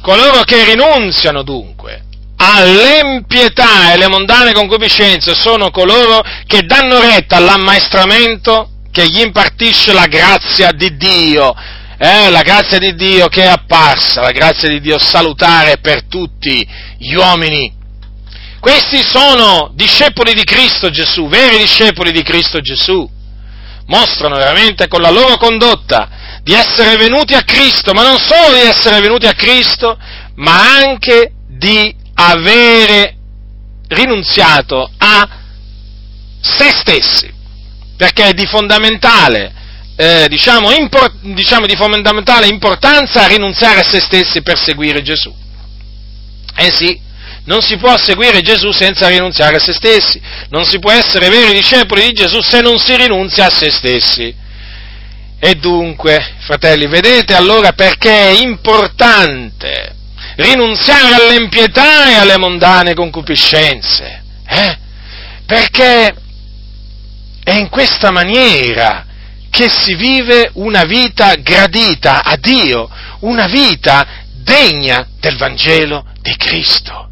coloro 0.00 0.42
che 0.42 0.64
rinunziano 0.64 1.42
dunque 1.42 2.02
all'empietà 2.38 3.90
e 3.90 3.94
alle 3.94 4.08
mondane 4.08 4.52
concupiscenze 4.52 5.34
sono 5.34 5.70
coloro 5.70 6.22
che 6.46 6.62
danno 6.62 7.00
retta 7.00 7.36
all'ammaestramento 7.36 8.70
che 8.92 9.06
gli 9.06 9.20
impartisce 9.20 9.92
la 9.92 10.06
grazia 10.06 10.70
di 10.72 10.96
Dio, 10.96 11.54
eh, 11.98 12.30
la 12.30 12.42
grazia 12.42 12.78
di 12.78 12.94
Dio 12.94 13.26
che 13.28 13.42
è 13.42 13.46
apparsa, 13.46 14.22
la 14.22 14.30
grazia 14.30 14.68
di 14.68 14.80
Dio 14.80 14.98
salutare 14.98 15.78
per 15.78 16.04
tutti 16.04 16.66
gli 16.98 17.14
uomini. 17.14 17.74
Questi 18.60 19.02
sono 19.04 19.70
discepoli 19.74 20.32
di 20.32 20.44
Cristo 20.44 20.90
Gesù, 20.90 21.28
veri 21.28 21.58
discepoli 21.58 22.12
di 22.12 22.22
Cristo 22.22 22.60
Gesù. 22.60 23.08
Mostrano 23.86 24.36
veramente 24.36 24.86
con 24.86 25.00
la 25.00 25.10
loro 25.10 25.36
condotta 25.38 26.08
di 26.48 26.54
essere 26.54 26.96
venuti 26.96 27.34
a 27.34 27.42
Cristo, 27.42 27.92
ma 27.92 28.02
non 28.02 28.16
solo 28.16 28.54
di 28.54 28.66
essere 28.66 29.00
venuti 29.00 29.26
a 29.26 29.34
Cristo, 29.34 29.98
ma 30.36 30.78
anche 30.78 31.32
di 31.46 31.94
avere 32.14 33.16
rinunziato 33.88 34.90
a 34.96 35.28
se 36.40 36.70
stessi, 36.70 37.30
perché 37.98 38.28
è 38.28 38.32
di 38.32 38.46
fondamentale, 38.46 39.52
eh, 39.94 40.26
diciamo, 40.30 40.72
impor- 40.72 41.16
diciamo 41.20 41.66
di 41.66 41.76
fondamentale 41.76 42.46
importanza 42.46 43.26
rinunziare 43.26 43.80
a 43.80 43.84
se 43.84 44.00
stessi 44.00 44.40
per 44.40 44.58
seguire 44.58 45.02
Gesù. 45.02 45.30
Eh 46.56 46.70
sì, 46.74 46.98
non 47.44 47.60
si 47.60 47.76
può 47.76 47.94
seguire 47.98 48.40
Gesù 48.40 48.72
senza 48.72 49.06
rinunziare 49.08 49.56
a 49.56 49.60
se 49.60 49.74
stessi, 49.74 50.18
non 50.48 50.64
si 50.64 50.78
può 50.78 50.92
essere 50.92 51.28
veri 51.28 51.52
discepoli 51.52 52.06
di 52.06 52.12
Gesù 52.12 52.40
se 52.40 52.62
non 52.62 52.78
si 52.78 52.96
rinunzia 52.96 53.48
a 53.48 53.50
se 53.50 53.70
stessi. 53.70 54.46
E 55.40 55.54
dunque, 55.54 56.34
fratelli, 56.40 56.88
vedete 56.88 57.34
allora 57.34 57.72
perché 57.72 58.10
è 58.10 58.40
importante 58.40 59.94
rinunziare 60.36 61.14
all'empietà 61.14 62.10
e 62.10 62.14
alle 62.14 62.38
mondane 62.38 62.94
concupiscenze, 62.94 64.22
eh? 64.46 64.78
perché 65.46 66.14
è 67.42 67.52
in 67.52 67.68
questa 67.68 68.10
maniera 68.10 69.06
che 69.50 69.68
si 69.68 69.94
vive 69.94 70.50
una 70.54 70.84
vita 70.84 71.34
gradita 71.36 72.22
a 72.22 72.36
Dio, 72.36 72.88
una 73.20 73.46
vita 73.46 74.06
degna 74.34 75.08
del 75.18 75.36
Vangelo 75.36 76.06
di 76.20 76.36
Cristo. 76.36 77.08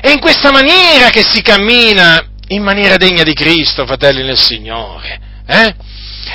È 0.00 0.10
in 0.10 0.20
questa 0.20 0.50
maniera 0.50 1.10
che 1.10 1.24
si 1.28 1.42
cammina 1.42 2.24
in 2.48 2.62
maniera 2.62 2.96
degna 2.96 3.22
di 3.22 3.34
Cristo, 3.34 3.86
fratelli 3.86 4.22
nel 4.22 4.38
Signore. 4.38 5.20
Eh? 5.46 5.74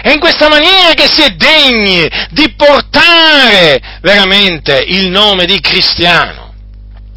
È 0.01 0.11
in 0.11 0.19
questa 0.19 0.49
maniera 0.49 0.93
che 0.93 1.07
si 1.07 1.21
è 1.21 1.29
degni 1.29 2.07
di 2.29 2.53
portare 2.55 3.99
veramente 4.01 4.83
il 4.87 5.09
nome 5.09 5.45
di 5.45 5.59
cristiano. 5.59 6.53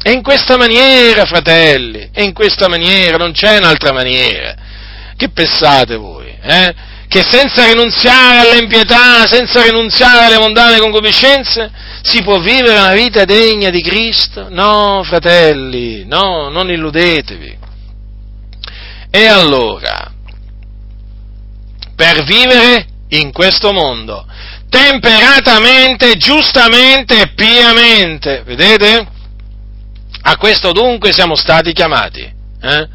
È 0.01 0.09
in 0.09 0.23
questa 0.23 0.57
maniera, 0.57 1.25
fratelli, 1.25 2.09
è 2.11 2.21
in 2.21 2.33
questa 2.33 2.67
maniera, 2.67 3.17
non 3.17 3.33
c'è 3.33 3.57
un'altra 3.57 3.91
maniera. 3.91 4.55
Che 5.15 5.29
pensate 5.29 5.95
voi? 5.95 6.35
Eh? 6.41 6.73
Che 7.07 7.21
senza 7.21 7.65
rinunziare 7.67 8.49
all'impietà, 8.49 9.27
senza 9.27 9.61
rinunziare 9.61 10.25
alle 10.25 10.39
mondane 10.39 10.79
concupiscenze, 10.79 11.69
si 12.01 12.23
può 12.23 12.39
vivere 12.39 12.79
una 12.79 12.93
vita 12.93 13.25
degna 13.25 13.69
di 13.69 13.81
Cristo? 13.81 14.47
No, 14.49 15.03
fratelli, 15.03 16.05
no, 16.05 16.49
non 16.49 16.71
illudetevi. 16.71 17.59
E 19.11 19.25
allora, 19.25 20.11
per 22.01 22.23
vivere 22.23 22.87
in 23.09 23.31
questo 23.31 23.71
mondo, 23.71 24.25
temperatamente, 24.69 26.15
giustamente 26.15 27.21
e 27.21 27.27
piamente, 27.35 28.41
vedete? 28.43 29.07
A 30.23 30.35
questo 30.35 30.71
dunque 30.71 31.13
siamo 31.13 31.35
stati 31.35 31.73
chiamati, 31.73 32.21
eh? 32.21 32.87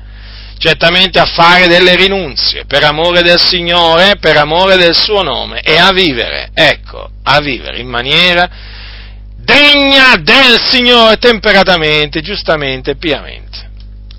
certamente 0.59 1.20
a 1.20 1.27
fare 1.27 1.69
delle 1.69 1.95
rinunzie 1.95 2.65
per 2.65 2.83
amore 2.83 3.23
del 3.23 3.39
Signore, 3.39 4.16
per 4.16 4.39
amore 4.39 4.77
del 4.77 4.97
suo 4.97 5.23
nome 5.23 5.61
e 5.61 5.77
a 5.78 5.93
vivere, 5.93 6.51
ecco, 6.53 7.09
a 7.23 7.39
vivere 7.39 7.78
in 7.78 7.89
maniera 7.89 8.51
degna 9.37 10.16
del 10.16 10.61
Signore 10.65 11.16
temperatamente, 11.19 12.23
giustamente 12.23 12.93
e 12.93 12.97
piamente, 12.97 13.70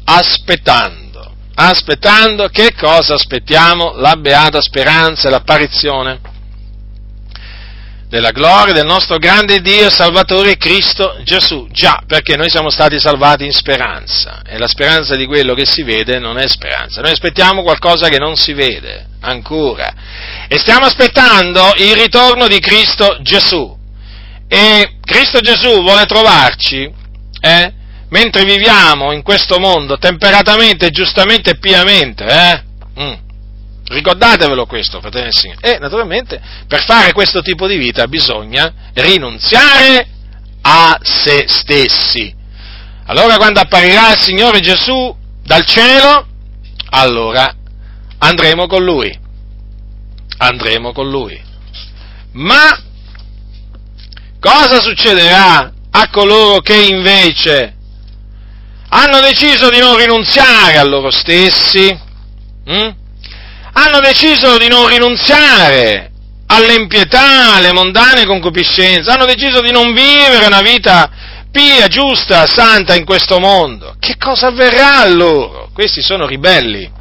aspettando 0.05 1.06
aspettando, 1.65 2.47
che 2.49 2.73
cosa 2.77 3.15
aspettiamo? 3.15 3.93
La 3.95 4.15
beata 4.15 4.61
speranza 4.61 5.27
e 5.27 5.31
l'apparizione 5.31 6.19
della 8.07 8.31
gloria 8.31 8.73
del 8.73 8.85
nostro 8.85 9.17
grande 9.17 9.59
Dio 9.59 9.89
Salvatore 9.89 10.55
Cristo 10.57 11.17
Gesù. 11.23 11.67
Già, 11.71 12.03
perché 12.05 12.37
noi 12.37 12.49
siamo 12.49 12.69
stati 12.69 12.99
salvati 12.99 13.45
in 13.45 13.51
speranza 13.51 14.41
e 14.45 14.57
la 14.57 14.67
speranza 14.67 15.15
di 15.15 15.25
quello 15.25 15.53
che 15.53 15.65
si 15.65 15.83
vede 15.83 16.19
non 16.19 16.37
è 16.37 16.47
speranza. 16.47 17.01
Noi 17.01 17.11
aspettiamo 17.11 17.63
qualcosa 17.63 18.07
che 18.07 18.19
non 18.19 18.35
si 18.35 18.53
vede 18.53 19.07
ancora 19.21 19.93
e 20.47 20.57
stiamo 20.59 20.85
aspettando 20.85 21.73
il 21.77 21.95
ritorno 21.95 22.47
di 22.47 22.59
Cristo 22.59 23.17
Gesù. 23.21 23.75
E 24.47 24.99
Cristo 25.01 25.39
Gesù 25.39 25.81
vuole 25.81 26.05
trovarci 26.05 26.89
eh, 27.41 27.73
mentre 28.09 28.43
viviamo 28.43 29.11
in 29.11 29.21
questo 29.21 29.59
mondo 29.59 29.97
temperatamente, 29.97 30.89
giustamente 30.89 31.51
e 31.51 31.57
piamente, 31.57 32.23
eh? 32.25 32.63
Mm. 32.99 33.13
Ricordatevelo 33.89 34.65
questo, 34.65 34.99
fratelli 34.99 35.27
e 35.29 35.31
signori. 35.31 35.59
E 35.61 35.77
naturalmente 35.79 36.41
per 36.67 36.83
fare 36.83 37.13
questo 37.13 37.41
tipo 37.41 37.67
di 37.67 37.77
vita 37.77 38.07
bisogna 38.07 38.73
rinunziare 38.93 40.07
a 40.61 40.99
se 41.01 41.45
stessi. 41.47 42.33
Allora 43.05 43.37
quando 43.37 43.61
apparirà 43.61 44.11
il 44.11 44.19
Signore 44.19 44.59
Gesù 44.59 45.15
dal 45.43 45.65
cielo, 45.65 46.27
allora 46.89 47.53
andremo 48.17 48.67
con 48.67 48.83
Lui. 48.83 49.17
Andremo 50.39 50.91
con 50.91 51.09
Lui. 51.09 51.41
Ma 52.33 52.77
cosa 54.39 54.81
succederà 54.81 55.71
a 55.89 56.09
coloro 56.09 56.59
che 56.59 56.75
invece 56.75 57.76
hanno 58.89 59.19
deciso 59.19 59.69
di 59.69 59.79
non 59.79 59.97
rinunziare 59.97 60.77
a 60.77 60.83
loro 60.83 61.11
stessi, 61.11 61.87
hm? 62.65 62.95
hanno 63.73 63.99
deciso 63.99 64.57
di 64.57 64.67
non 64.67 64.87
rinunziare 64.87 66.11
all'impietà, 66.47 67.55
alle 67.55 67.73
mondane 67.73 68.25
concupiscenze, 68.25 69.09
hanno 69.11 69.25
deciso 69.25 69.61
di 69.61 69.71
non 69.71 69.93
vivere 69.93 70.45
una 70.45 70.61
vita 70.61 71.09
pia, 71.51 71.87
giusta, 71.87 72.45
santa 72.45 72.95
in 72.95 73.05
questo 73.05 73.39
mondo. 73.39 73.95
Che 73.99 74.15
cosa 74.17 74.47
avverrà 74.47 74.99
a 74.99 75.07
loro? 75.07 75.69
Questi 75.73 76.01
sono 76.01 76.25
ribelli. 76.25 76.95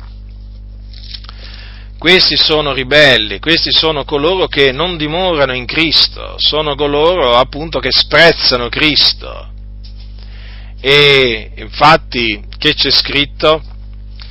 Questi 1.98 2.36
sono 2.36 2.72
ribelli, 2.72 3.38
questi 3.38 3.72
sono 3.72 4.04
coloro 4.04 4.48
che 4.48 4.70
non 4.70 4.96
dimorano 4.96 5.54
in 5.54 5.64
Cristo, 5.64 6.34
sono 6.36 6.74
coloro 6.74 7.36
appunto 7.36 7.80
che 7.80 7.88
sprezzano 7.90 8.68
Cristo 8.68 9.54
e 10.88 11.50
infatti 11.56 12.40
che 12.58 12.72
c'è 12.74 12.92
scritto? 12.92 13.60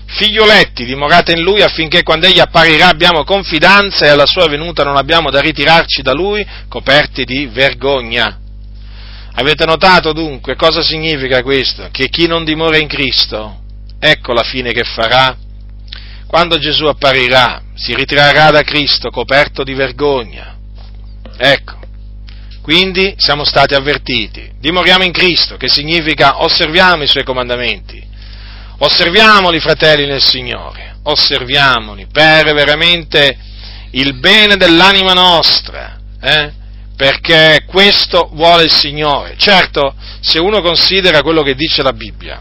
Figlioletti, 0.05 0.85
dimorate 0.85 1.33
in 1.33 1.41
lui 1.41 1.61
affinché 1.61 2.01
quando 2.01 2.27
egli 2.27 2.39
apparirà 2.39 2.87
abbiamo 2.87 3.25
confidenza 3.25 4.05
e 4.05 4.07
alla 4.07 4.25
sua 4.25 4.47
venuta 4.47 4.85
non 4.85 4.95
abbiamo 4.95 5.29
da 5.29 5.41
ritirarci 5.41 6.01
da 6.01 6.13
lui 6.13 6.47
coperti 6.69 7.25
di 7.25 7.47
vergogna. 7.47 8.39
Avete 9.33 9.65
notato 9.65 10.13
dunque 10.13 10.55
cosa 10.55 10.81
significa 10.81 11.43
questo? 11.43 11.89
Che 11.91 12.07
chi 12.07 12.25
non 12.25 12.45
dimora 12.45 12.77
in 12.77 12.87
Cristo, 12.87 13.59
ecco 13.99 14.31
la 14.31 14.43
fine 14.43 14.71
che 14.71 14.85
farà. 14.85 15.35
Quando 16.25 16.57
Gesù 16.57 16.85
apparirà, 16.85 17.63
si 17.73 17.93
ritirerà 17.93 18.51
da 18.51 18.61
Cristo 18.61 19.09
coperto 19.09 19.65
di 19.65 19.73
vergogna. 19.73 20.55
Ecco, 21.35 21.79
quindi 22.65 23.13
siamo 23.17 23.43
stati 23.43 23.75
avvertiti. 23.75 24.53
Dimoriamo 24.59 25.03
in 25.03 25.11
Cristo, 25.11 25.55
che 25.55 25.69
significa 25.69 26.41
osserviamo 26.41 27.03
i 27.03 27.07
suoi 27.07 27.23
comandamenti. 27.23 28.03
Osserviamoli, 28.79 29.59
fratelli 29.59 30.07
nel 30.07 30.23
Signore, 30.23 30.95
osserviamoli 31.03 32.07
per 32.11 32.51
veramente 32.55 33.37
il 33.91 34.15
bene 34.15 34.55
dell'anima 34.55 35.13
nostra, 35.13 35.95
eh? 36.19 36.51
perché 36.97 37.65
questo 37.67 38.31
vuole 38.33 38.63
il 38.63 38.71
Signore. 38.71 39.35
Certo, 39.37 39.93
se 40.19 40.39
uno 40.39 40.63
considera 40.63 41.21
quello 41.21 41.43
che 41.43 41.53
dice 41.53 41.83
la 41.83 41.93
Bibbia? 41.93 42.39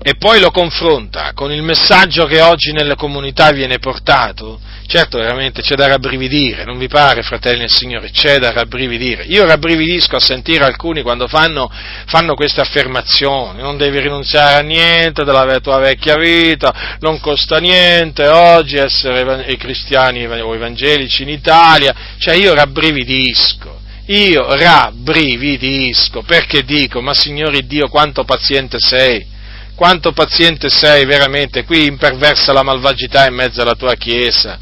E 0.00 0.14
poi 0.14 0.40
lo 0.40 0.50
confronta 0.50 1.32
con 1.34 1.50
il 1.50 1.62
messaggio 1.62 2.24
che 2.26 2.40
oggi 2.40 2.72
nelle 2.72 2.94
comunità 2.94 3.50
viene 3.50 3.78
portato, 3.78 4.60
certo 4.86 5.18
veramente 5.18 5.60
c'è 5.60 5.74
da 5.74 5.88
rabbrividire, 5.88 6.64
non 6.64 6.78
vi 6.78 6.86
pare, 6.86 7.22
fratelli 7.22 7.60
del 7.60 7.70
Signore, 7.70 8.10
c'è 8.10 8.38
da 8.38 8.52
rabbrividire. 8.52 9.24
Io 9.24 9.44
rabbrividisco 9.44 10.16
a 10.16 10.20
sentire 10.20 10.64
alcuni 10.64 11.02
quando 11.02 11.26
fanno, 11.26 11.70
fanno 12.06 12.34
queste 12.34 12.60
affermazioni, 12.60 13.60
non 13.60 13.76
devi 13.76 13.98
rinunciare 13.98 14.54
a 14.54 14.62
niente 14.62 15.24
della 15.24 15.58
tua 15.60 15.78
vecchia 15.78 16.16
vita, 16.16 16.96
non 17.00 17.18
costa 17.20 17.58
niente 17.58 18.26
oggi 18.28 18.76
essere 18.76 19.56
cristiani 19.56 20.26
o 20.26 20.54
evangelici 20.54 21.22
in 21.22 21.30
Italia, 21.30 21.94
cioè 22.18 22.34
io 22.34 22.54
rabbrividisco. 22.54 23.76
Io 24.06 24.54
rabbrividisco 24.54 26.22
perché 26.22 26.64
dico, 26.64 27.02
ma 27.02 27.12
Signore 27.12 27.66
Dio, 27.66 27.88
quanto 27.88 28.24
paziente 28.24 28.78
sei! 28.80 29.36
Quanto 29.78 30.10
paziente 30.10 30.70
sei 30.70 31.04
veramente, 31.04 31.62
qui 31.62 31.86
imperversa 31.86 32.52
la 32.52 32.64
malvagità 32.64 33.28
in 33.28 33.34
mezzo 33.34 33.62
alla 33.62 33.76
tua 33.76 33.94
Chiesa. 33.94 34.58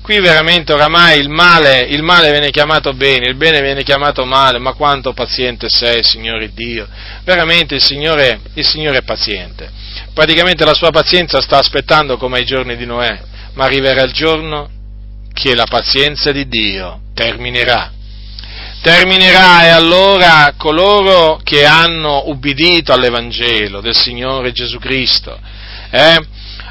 Qui 0.00 0.18
veramente 0.18 0.72
oramai 0.72 1.20
il 1.20 1.28
male, 1.28 1.80
il 1.82 2.02
male 2.02 2.30
viene 2.30 2.48
chiamato 2.48 2.94
bene, 2.94 3.28
il 3.28 3.36
bene 3.36 3.60
viene 3.60 3.82
chiamato 3.82 4.24
male, 4.24 4.58
ma 4.58 4.72
quanto 4.72 5.12
paziente 5.12 5.68
sei, 5.68 6.02
Signore 6.02 6.54
Dio. 6.54 6.88
Veramente 7.22 7.74
il 7.74 7.82
Signore, 7.82 8.40
il 8.54 8.64
Signore 8.64 9.00
è 9.00 9.02
paziente. 9.02 9.70
Praticamente 10.14 10.64
la 10.64 10.72
sua 10.72 10.90
pazienza 10.90 11.42
sta 11.42 11.58
aspettando 11.58 12.16
come 12.16 12.38
ai 12.38 12.46
giorni 12.46 12.78
di 12.78 12.86
Noè, 12.86 13.20
ma 13.52 13.64
arriverà 13.64 14.04
il 14.04 14.12
giorno 14.12 14.70
che 15.34 15.54
la 15.54 15.66
pazienza 15.68 16.32
di 16.32 16.48
Dio 16.48 17.00
terminerà 17.12 17.92
terminerà 18.82 19.64
e 19.64 19.68
allora 19.68 20.54
coloro 20.56 21.40
che 21.42 21.64
hanno 21.66 22.28
ubbidito 22.28 22.92
all'Evangelo 22.92 23.80
del 23.80 23.96
Signore 23.96 24.52
Gesù 24.52 24.78
Cristo, 24.78 25.38
eh, 25.90 26.18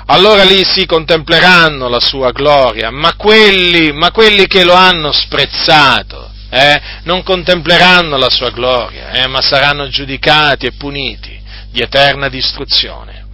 allora 0.08 0.44
lì 0.44 0.64
si 0.66 0.86
contempleranno 0.86 1.88
la 1.88 2.00
sua 2.00 2.32
gloria, 2.32 2.90
ma 2.90 3.16
quelli, 3.16 3.92
ma 3.92 4.12
quelli 4.12 4.48
che 4.48 4.64
lo 4.64 4.74
hanno 4.74 5.12
sprezzato 5.12 6.32
eh, 6.50 6.82
non 7.04 7.22
contempleranno 7.22 8.18
la 8.18 8.30
sua 8.30 8.50
gloria, 8.50 9.12
eh, 9.12 9.28
ma 9.28 9.42
saranno 9.42 9.88
giudicati 9.88 10.66
e 10.66 10.72
puniti 10.72 11.40
di 11.72 11.82
eterna 11.82 12.28
distruzione. 12.28 13.28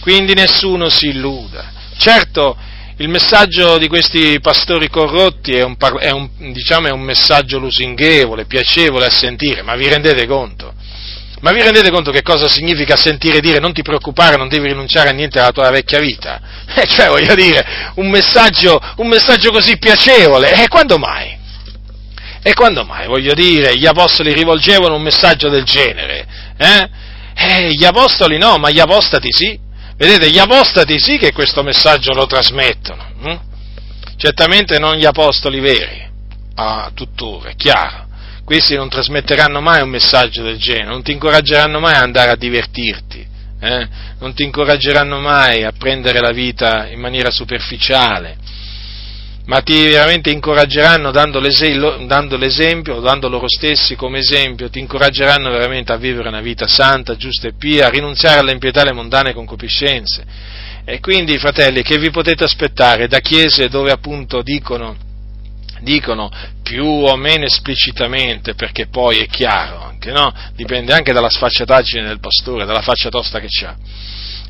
Quindi 0.00 0.34
nessuno 0.34 0.88
si 0.88 1.08
illuda. 1.08 1.72
Certo, 1.96 2.56
il 2.98 3.08
messaggio 3.08 3.76
di 3.78 3.88
questi 3.88 4.38
pastori 4.40 4.88
corrotti 4.88 5.52
è 5.52 5.64
un, 5.64 5.76
è, 5.98 6.10
un, 6.10 6.28
diciamo, 6.52 6.86
è 6.86 6.92
un, 6.92 7.00
messaggio 7.00 7.58
lusinghevole, 7.58 8.44
piacevole 8.44 9.06
a 9.06 9.10
sentire, 9.10 9.62
ma 9.62 9.74
vi 9.74 9.88
rendete 9.88 10.26
conto? 10.26 10.72
Ma 11.40 11.50
vi 11.50 11.60
rendete 11.60 11.90
conto 11.90 12.12
che 12.12 12.22
cosa 12.22 12.48
significa 12.48 12.96
sentire 12.96 13.40
dire 13.40 13.58
non 13.58 13.72
ti 13.72 13.82
preoccupare, 13.82 14.36
non 14.36 14.48
devi 14.48 14.68
rinunciare 14.68 15.08
a 15.10 15.12
niente 15.12 15.38
della 15.38 15.50
tua 15.50 15.70
vecchia 15.70 15.98
vita? 15.98 16.40
Eh, 16.76 16.86
cioè, 16.86 17.08
voglio 17.08 17.34
dire, 17.34 17.92
un 17.96 18.08
messaggio, 18.10 18.80
un 18.96 19.06
messaggio 19.06 19.52
così 19.52 19.76
piacevole, 19.76 20.52
e 20.54 20.62
eh, 20.62 20.68
quando 20.68 20.98
mai? 20.98 21.36
E 22.42 22.52
quando 22.54 22.84
mai, 22.84 23.06
voglio 23.06 23.32
dire, 23.32 23.76
gli 23.76 23.86
apostoli 23.86 24.32
rivolgevano 24.32 24.96
un 24.96 25.02
messaggio 25.02 25.48
del 25.48 25.64
genere? 25.64 26.26
Eh? 26.56 26.88
Eh, 27.34 27.70
gli 27.70 27.84
apostoli 27.84 28.38
no, 28.38 28.58
ma 28.58 28.70
gli 28.70 28.80
apostati 28.80 29.28
sì. 29.30 29.58
Vedete, 29.96 30.30
gli 30.30 30.38
apostati 30.38 30.98
sì 30.98 31.18
che 31.18 31.32
questo 31.32 31.62
messaggio 31.62 32.12
lo 32.12 32.26
trasmettono, 32.26 33.06
hm? 33.20 33.40
certamente 34.16 34.78
non 34.78 34.96
gli 34.96 35.04
apostoli 35.04 35.60
veri, 35.60 36.04
a 36.56 36.90
tuttora, 36.92 37.50
è 37.50 37.54
chiaro. 37.54 38.06
Questi 38.44 38.74
non 38.74 38.88
trasmetteranno 38.88 39.60
mai 39.60 39.82
un 39.82 39.88
messaggio 39.88 40.42
del 40.42 40.58
genere, 40.58 40.86
non 40.86 41.02
ti 41.02 41.12
incoraggeranno 41.12 41.78
mai 41.78 41.94
ad 41.94 42.02
andare 42.02 42.32
a 42.32 42.36
divertirti, 42.36 43.26
eh? 43.60 43.88
non 44.18 44.34
ti 44.34 44.42
incoraggeranno 44.42 45.20
mai 45.20 45.62
a 45.62 45.72
prendere 45.72 46.20
la 46.20 46.32
vita 46.32 46.88
in 46.88 47.00
maniera 47.00 47.30
superficiale, 47.30 48.36
ma 49.46 49.60
ti 49.60 49.88
veramente 49.88 50.30
incoraggeranno 50.30 51.10
dando, 51.10 51.38
l'esempio, 51.38 53.00
dando 53.00 53.28
loro 53.28 53.46
stessi 53.46 53.94
come 53.94 54.20
esempio, 54.20 54.70
ti 54.70 54.78
incoraggeranno 54.78 55.50
veramente 55.50 55.92
a 55.92 55.96
vivere 55.96 56.28
una 56.28 56.40
vita 56.40 56.66
santa, 56.66 57.16
giusta 57.16 57.48
e 57.48 57.52
pia, 57.52 57.86
a 57.86 57.90
rinunziare 57.90 58.38
alle 58.40 58.52
impietà 58.52 58.80
e 58.80 58.82
alle 58.84 58.94
mondane 58.94 59.34
concupiscenze. 59.34 60.24
E 60.86 61.00
quindi, 61.00 61.38
fratelli, 61.38 61.82
che 61.82 61.98
vi 61.98 62.10
potete 62.10 62.44
aspettare 62.44 63.06
da 63.06 63.20
chiese 63.20 63.68
dove 63.68 63.90
appunto 63.90 64.40
dicono, 64.40 64.96
dicono 65.80 66.30
più 66.62 66.86
o 66.86 67.14
meno 67.16 67.44
esplicitamente, 67.44 68.54
perché 68.54 68.86
poi 68.86 69.18
è 69.18 69.26
chiaro 69.26 69.82
anche, 69.82 70.10
no? 70.10 70.32
Dipende 70.54 70.94
anche 70.94 71.12
dalla 71.12 71.30
sfacciataggine 71.30 72.06
del 72.06 72.20
pastore, 72.20 72.64
dalla 72.64 72.82
faccia 72.82 73.10
tosta 73.10 73.40
che 73.40 73.48
ha. 73.66 73.76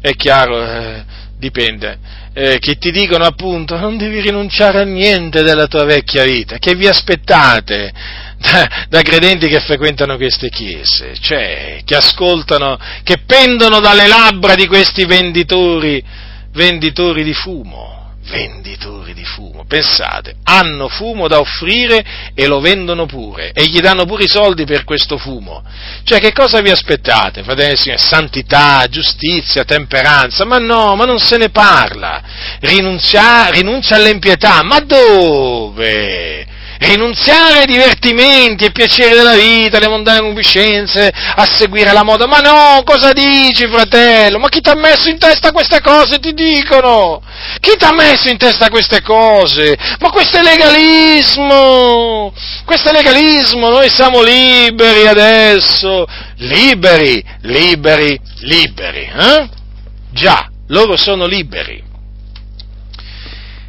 È 0.00 0.12
chiaro, 0.12 0.64
eh, 0.64 1.04
dipende, 1.44 1.98
eh, 2.32 2.58
che 2.58 2.76
ti 2.76 2.90
dicono 2.90 3.24
appunto 3.24 3.76
non 3.76 3.98
devi 3.98 4.20
rinunciare 4.20 4.80
a 4.80 4.84
niente 4.84 5.42
della 5.42 5.66
tua 5.66 5.84
vecchia 5.84 6.24
vita, 6.24 6.56
che 6.58 6.74
vi 6.74 6.86
aspettate 6.86 7.92
da, 8.38 8.86
da 8.88 9.02
credenti 9.02 9.48
che 9.48 9.60
frequentano 9.60 10.16
queste 10.16 10.48
chiese, 10.48 11.14
cioè 11.20 11.80
che 11.84 11.96
ascoltano, 11.96 12.78
che 13.02 13.18
pendono 13.26 13.80
dalle 13.80 14.06
labbra 14.06 14.54
di 14.54 14.66
questi 14.66 15.04
venditori, 15.04 16.02
venditori 16.52 17.22
di 17.22 17.34
fumo 17.34 18.03
venditori 18.24 19.12
di 19.12 19.24
fumo, 19.24 19.64
pensate, 19.66 20.36
hanno 20.44 20.88
fumo 20.88 21.28
da 21.28 21.38
offrire 21.38 22.32
e 22.34 22.46
lo 22.46 22.60
vendono 22.60 23.06
pure 23.06 23.52
e 23.52 23.66
gli 23.66 23.80
danno 23.80 24.04
pure 24.06 24.24
i 24.24 24.28
soldi 24.28 24.64
per 24.64 24.84
questo 24.84 25.18
fumo. 25.18 25.62
Cioè 26.04 26.20
che 26.20 26.32
cosa 26.32 26.60
vi 26.60 26.70
aspettate, 26.70 27.42
fratelli 27.42 27.92
e 27.92 27.98
Santità, 27.98 28.86
giustizia, 28.88 29.64
temperanza? 29.64 30.44
Ma 30.44 30.58
no, 30.58 30.94
ma 30.96 31.04
non 31.04 31.18
se 31.18 31.36
ne 31.36 31.50
parla. 31.50 32.22
Rinuncia, 32.60 33.48
rinuncia 33.50 33.96
all'impietà, 33.96 34.62
ma 34.62 34.80
dove? 34.80 36.46
Rinunziare 36.78 37.60
ai 37.60 37.66
divertimenti 37.66 38.64
e 38.64 38.72
piaceri 38.72 39.14
della 39.14 39.34
vita, 39.34 39.76
alle 39.76 39.88
mondane 39.88 40.20
concupiscenze, 40.20 41.12
a 41.12 41.44
seguire 41.46 41.92
la 41.92 42.02
moda. 42.02 42.26
Ma 42.26 42.38
no, 42.38 42.82
cosa 42.84 43.12
dici, 43.12 43.66
fratello? 43.68 44.38
Ma 44.38 44.48
chi 44.48 44.60
ti 44.60 44.68
ha 44.68 44.74
messo 44.74 45.08
in 45.08 45.18
testa 45.18 45.52
queste 45.52 45.80
cose, 45.80 46.18
ti 46.18 46.32
dicono? 46.32 47.22
Chi 47.60 47.76
ti 47.76 47.84
ha 47.84 47.92
messo 47.92 48.28
in 48.28 48.36
testa 48.36 48.68
queste 48.68 49.02
cose? 49.02 49.76
Ma 49.98 50.10
questo 50.10 50.38
è 50.38 50.42
legalismo! 50.42 52.32
Questo 52.64 52.90
è 52.90 52.92
legalismo, 52.92 53.68
noi 53.68 53.90
siamo 53.90 54.22
liberi 54.22 55.06
adesso! 55.06 56.06
Liberi, 56.38 57.24
liberi, 57.42 58.18
liberi, 58.40 59.10
eh? 59.16 59.48
Già, 60.10 60.48
loro 60.68 60.96
sono 60.96 61.26
liberi. 61.26 61.82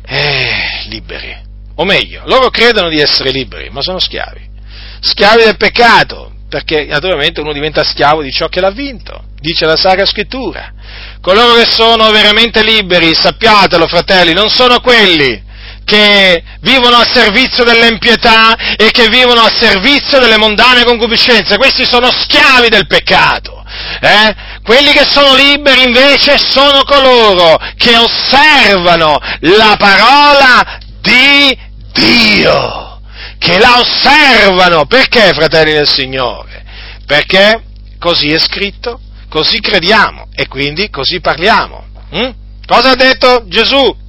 Eh, 0.07 0.86
liberi 0.90 1.45
o 1.76 1.84
meglio, 1.84 2.23
loro 2.26 2.49
credono 2.49 2.89
di 2.89 2.99
essere 2.99 3.31
liberi, 3.31 3.69
ma 3.69 3.81
sono 3.81 3.99
schiavi. 3.99 4.53
Schiavi 5.02 5.43
del 5.43 5.57
peccato, 5.57 6.31
perché 6.49 6.85
naturalmente 6.85 7.41
uno 7.41 7.53
diventa 7.53 7.84
schiavo 7.84 8.22
di 8.22 8.31
ciò 8.31 8.47
che 8.47 8.61
l'ha 8.61 8.72
vinto, 8.72 9.26
dice 9.39 9.65
la 9.65 9.76
Sacra 9.76 10.06
Scrittura. 10.06 10.73
Coloro 11.22 11.56
che 11.56 11.65
sono 11.69 12.10
veramente 12.11 12.64
liberi, 12.64 13.14
sappiatelo 13.14 13.88
fratelli, 13.88 14.34
non 14.34 14.49
sono 14.49 14.80
quelli 14.80 15.43
che 15.85 16.43
vivono 16.61 16.97
a 16.97 17.06
servizio 17.06 17.64
dell'impietà 17.64 18.76
e 18.76 18.89
che 18.89 19.07
vivono 19.07 19.41
a 19.41 19.53
servizio 19.56 20.19
delle 20.19 20.38
mondane 20.38 20.84
concupiscenze, 20.84 21.57
questi 21.57 21.85
sono 21.85 22.10
schiavi 22.11 22.69
del 22.69 22.88
peccato. 22.88 23.64
Eh? 23.99 24.35
Quelli 24.64 24.91
che 24.91 25.06
sono 25.06 25.35
liberi 25.35 25.84
invece 25.84 26.38
sono 26.38 26.84
coloro 26.84 27.60
che 27.77 27.95
osservano 27.97 29.19
la 29.41 29.76
parola 29.77 30.80
di 31.06 31.57
Dio, 31.94 33.02
che 33.38 33.60
la 33.60 33.80
osservano. 33.80 34.86
Perché, 34.86 35.34
fratelli 35.34 35.73
del 35.73 35.88
Signore? 35.88 36.64
Perché 37.06 37.64
così 37.99 38.32
è 38.32 38.40
scritto, 38.40 38.99
così 39.30 39.60
crediamo 39.60 40.27
e 40.34 40.48
quindi 40.48 40.90
così 40.90 41.22
parliamo. 41.22 41.86
Hm? 42.11 42.34
Cosa 42.65 42.91
ha 42.91 42.95
detto 42.95 43.45
Gesù? 43.48 44.03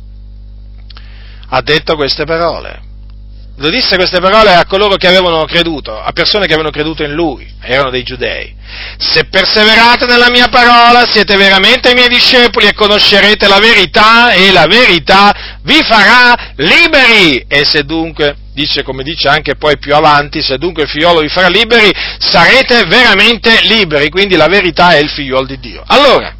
Ha 1.49 1.61
detto 1.63 1.95
queste 1.95 2.25
parole. 2.25 2.83
Lo 3.59 3.71
disse 3.71 3.97
queste 3.97 4.21
parole 4.21 4.53
a 4.53 4.67
coloro 4.67 4.97
che 4.97 5.07
avevano 5.07 5.47
creduto, 5.47 5.99
a 5.99 6.13
persone 6.13 6.45
che 6.45 6.53
avevano 6.53 6.71
creduto 6.71 7.03
in 7.03 7.13
lui, 7.13 7.51
erano 7.63 7.89
dei 7.89 8.03
giudei. 8.03 8.55
Se 8.99 9.25
perseverate 9.25 10.05
nella 10.05 10.29
mia 10.29 10.49
parola, 10.49 11.07
siete 11.07 11.37
veramente 11.37 11.91
i 11.91 11.95
miei 11.95 12.09
discepoli 12.09 12.67
e 12.67 12.75
conoscerete 12.75 13.49
la 13.49 13.59
verità 13.59 14.33
e 14.33 14.53
la 14.53 14.67
verità 14.67 15.59
vi 15.63 15.83
farà 15.83 16.53
liberi. 16.57 17.47
E 17.49 17.65
se 17.65 17.85
dunque, 17.85 18.37
dice 18.53 18.83
come 18.83 19.03
dice 19.03 19.29
anche 19.29 19.57
poi 19.57 19.79
più 19.79 19.95
avanti, 19.95 20.43
se 20.43 20.59
dunque 20.59 20.83
il 20.83 20.91
figliolo 20.91 21.21
vi 21.21 21.29
farà 21.29 21.49
liberi, 21.49 21.91
sarete 22.19 22.85
veramente 22.85 23.59
liberi. 23.63 24.11
Quindi 24.11 24.37
la 24.37 24.49
verità 24.49 24.95
è 24.95 24.99
il 24.99 25.09
figliolo 25.09 25.47
di 25.47 25.59
Dio. 25.59 25.83
Allora, 25.87 26.35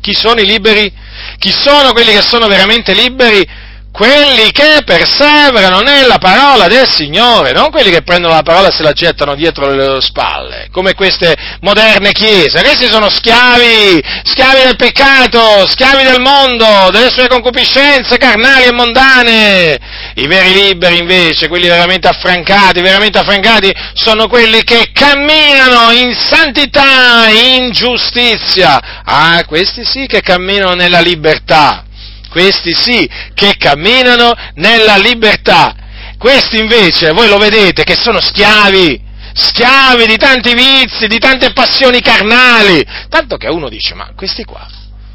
chi 0.00 0.14
sono 0.14 0.40
i 0.40 0.46
liberi? 0.46 0.92
Chi 1.38 1.50
sono 1.50 1.92
quelli 1.92 2.12
che 2.12 2.22
sono 2.22 2.46
veramente 2.46 2.94
liberi? 2.94 3.70
Quelli 3.92 4.50
che 4.52 4.80
perseverano 4.86 5.80
nella 5.80 6.16
parola 6.16 6.66
del 6.66 6.90
Signore, 6.90 7.52
non 7.52 7.70
quelli 7.70 7.90
che 7.90 8.02
prendono 8.02 8.34
la 8.34 8.42
parola 8.42 8.68
e 8.68 8.72
se 8.72 8.82
la 8.82 8.92
gettano 8.92 9.34
dietro 9.34 9.68
le 9.68 9.76
loro 9.76 10.00
spalle, 10.00 10.68
come 10.72 10.94
queste 10.94 11.36
moderne 11.60 12.12
chiese. 12.12 12.62
Questi 12.62 12.86
sono 12.86 13.10
schiavi, 13.10 14.02
schiavi 14.24 14.62
del 14.64 14.76
peccato, 14.76 15.68
schiavi 15.68 16.04
del 16.04 16.20
mondo, 16.20 16.88
delle 16.90 17.10
sue 17.10 17.28
concupiscenze 17.28 18.16
carnali 18.16 18.64
e 18.64 18.72
mondane. 18.72 19.78
I 20.14 20.26
veri 20.26 20.54
liberi 20.54 20.98
invece, 20.98 21.48
quelli 21.48 21.68
veramente 21.68 22.08
affrancati, 22.08 22.80
veramente 22.80 23.18
affrancati, 23.18 23.70
sono 23.92 24.26
quelli 24.26 24.64
che 24.64 24.90
camminano 24.92 25.92
in 25.92 26.14
santità, 26.14 27.28
in 27.28 27.70
giustizia. 27.72 29.02
Ah, 29.04 29.44
questi 29.46 29.84
sì 29.84 30.06
che 30.06 30.22
camminano 30.22 30.72
nella 30.72 31.00
libertà 31.00 31.84
questi 32.32 32.72
sì, 32.72 33.08
che 33.34 33.56
camminano 33.58 34.32
nella 34.54 34.96
libertà. 34.96 35.76
Questi 36.18 36.58
invece, 36.58 37.12
voi 37.12 37.28
lo 37.28 37.36
vedete, 37.36 37.84
che 37.84 37.94
sono 37.94 38.20
schiavi, 38.20 39.00
schiavi 39.34 40.06
di 40.06 40.16
tanti 40.16 40.54
vizi, 40.54 41.08
di 41.08 41.18
tante 41.18 41.52
passioni 41.52 42.00
carnali. 42.00 42.82
Tanto 43.10 43.36
che 43.36 43.48
uno 43.48 43.68
dice, 43.68 43.94
ma 43.94 44.12
questi 44.16 44.44
qua, 44.44 44.66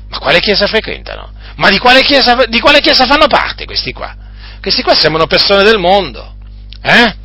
ma 0.09 0.19
quale 0.19 0.39
chiesa 0.39 0.67
frequentano? 0.67 1.31
Ma 1.55 1.69
di 1.69 1.79
quale 1.79 2.03
chiesa, 2.03 2.35
di 2.47 2.59
quale 2.59 2.81
chiesa 2.81 3.07
fanno 3.07 3.25
parte 3.27 3.65
questi 3.65 3.91
qua? 3.93 4.15
Questi 4.61 4.83
qua 4.83 4.93
sembrano 4.93 5.25
persone 5.25 5.63
del 5.63 5.79
mondo, 5.79 6.35
eh? 6.83 7.15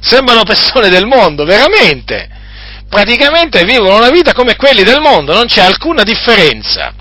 Sembrano 0.00 0.44
persone 0.44 0.90
del 0.90 1.06
mondo, 1.06 1.44
veramente. 1.44 2.28
Praticamente 2.88 3.64
vivono 3.64 3.96
una 3.96 4.10
vita 4.10 4.32
come 4.32 4.54
quelli 4.54 4.84
del 4.84 5.00
mondo, 5.00 5.32
non 5.32 5.46
c'è 5.46 5.62
alcuna 5.62 6.04
differenza 6.04 6.94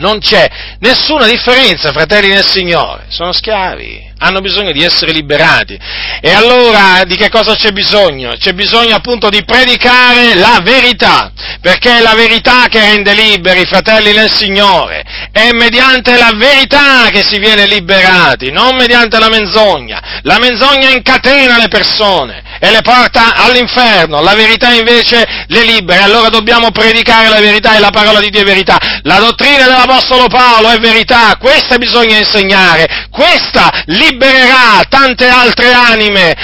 non 0.00 0.18
c'è 0.18 0.48
nessuna 0.80 1.26
differenza, 1.26 1.92
fratelli 1.92 2.28
nel 2.28 2.44
Signore, 2.44 3.04
sono 3.08 3.32
schiavi, 3.32 4.12
hanno 4.18 4.40
bisogno 4.40 4.72
di 4.72 4.82
essere 4.82 5.12
liberati. 5.12 5.78
E 6.20 6.32
allora 6.32 7.04
di 7.04 7.16
che 7.16 7.28
cosa 7.28 7.54
c'è 7.54 7.70
bisogno? 7.70 8.34
C'è 8.38 8.52
bisogno 8.52 8.96
appunto 8.96 9.28
di 9.28 9.44
predicare 9.44 10.34
la 10.34 10.60
verità, 10.62 11.32
perché 11.60 11.98
è 11.98 12.00
la 12.00 12.14
verità 12.14 12.66
che 12.68 12.80
rende 12.80 13.12
liberi 13.12 13.64
fratelli 13.66 14.12
nel 14.12 14.30
Signore, 14.30 15.04
è 15.30 15.50
mediante 15.52 16.16
la 16.16 16.32
verità 16.34 17.08
che 17.10 17.22
si 17.22 17.38
viene 17.38 17.66
liberati, 17.66 18.50
non 18.50 18.76
mediante 18.76 19.18
la 19.18 19.28
menzogna. 19.28 20.18
La 20.22 20.38
menzogna 20.38 20.90
incatena 20.90 21.58
le 21.58 21.68
persone 21.68 22.49
e 22.60 22.70
le 22.70 22.82
porta 22.82 23.34
all'inferno, 23.36 24.20
la 24.20 24.34
verità 24.34 24.70
invece 24.70 25.26
le 25.46 25.64
libera, 25.64 26.04
allora 26.04 26.28
dobbiamo 26.28 26.70
predicare 26.70 27.30
la 27.30 27.40
verità 27.40 27.74
e 27.74 27.80
la 27.80 27.90
parola 27.90 28.20
di 28.20 28.28
Dio 28.28 28.42
è 28.42 28.44
verità. 28.44 28.78
La 29.02 29.18
dottrina 29.18 29.64
dell'Apostolo 29.64 30.26
Paolo 30.26 30.68
è 30.68 30.78
verità, 30.78 31.36
questa 31.38 31.78
bisogna 31.78 32.18
insegnare, 32.18 33.08
questa 33.10 33.70
libererà 33.86 34.82
tante 34.88 35.26
altre 35.26 35.72
anime. 35.72 36.36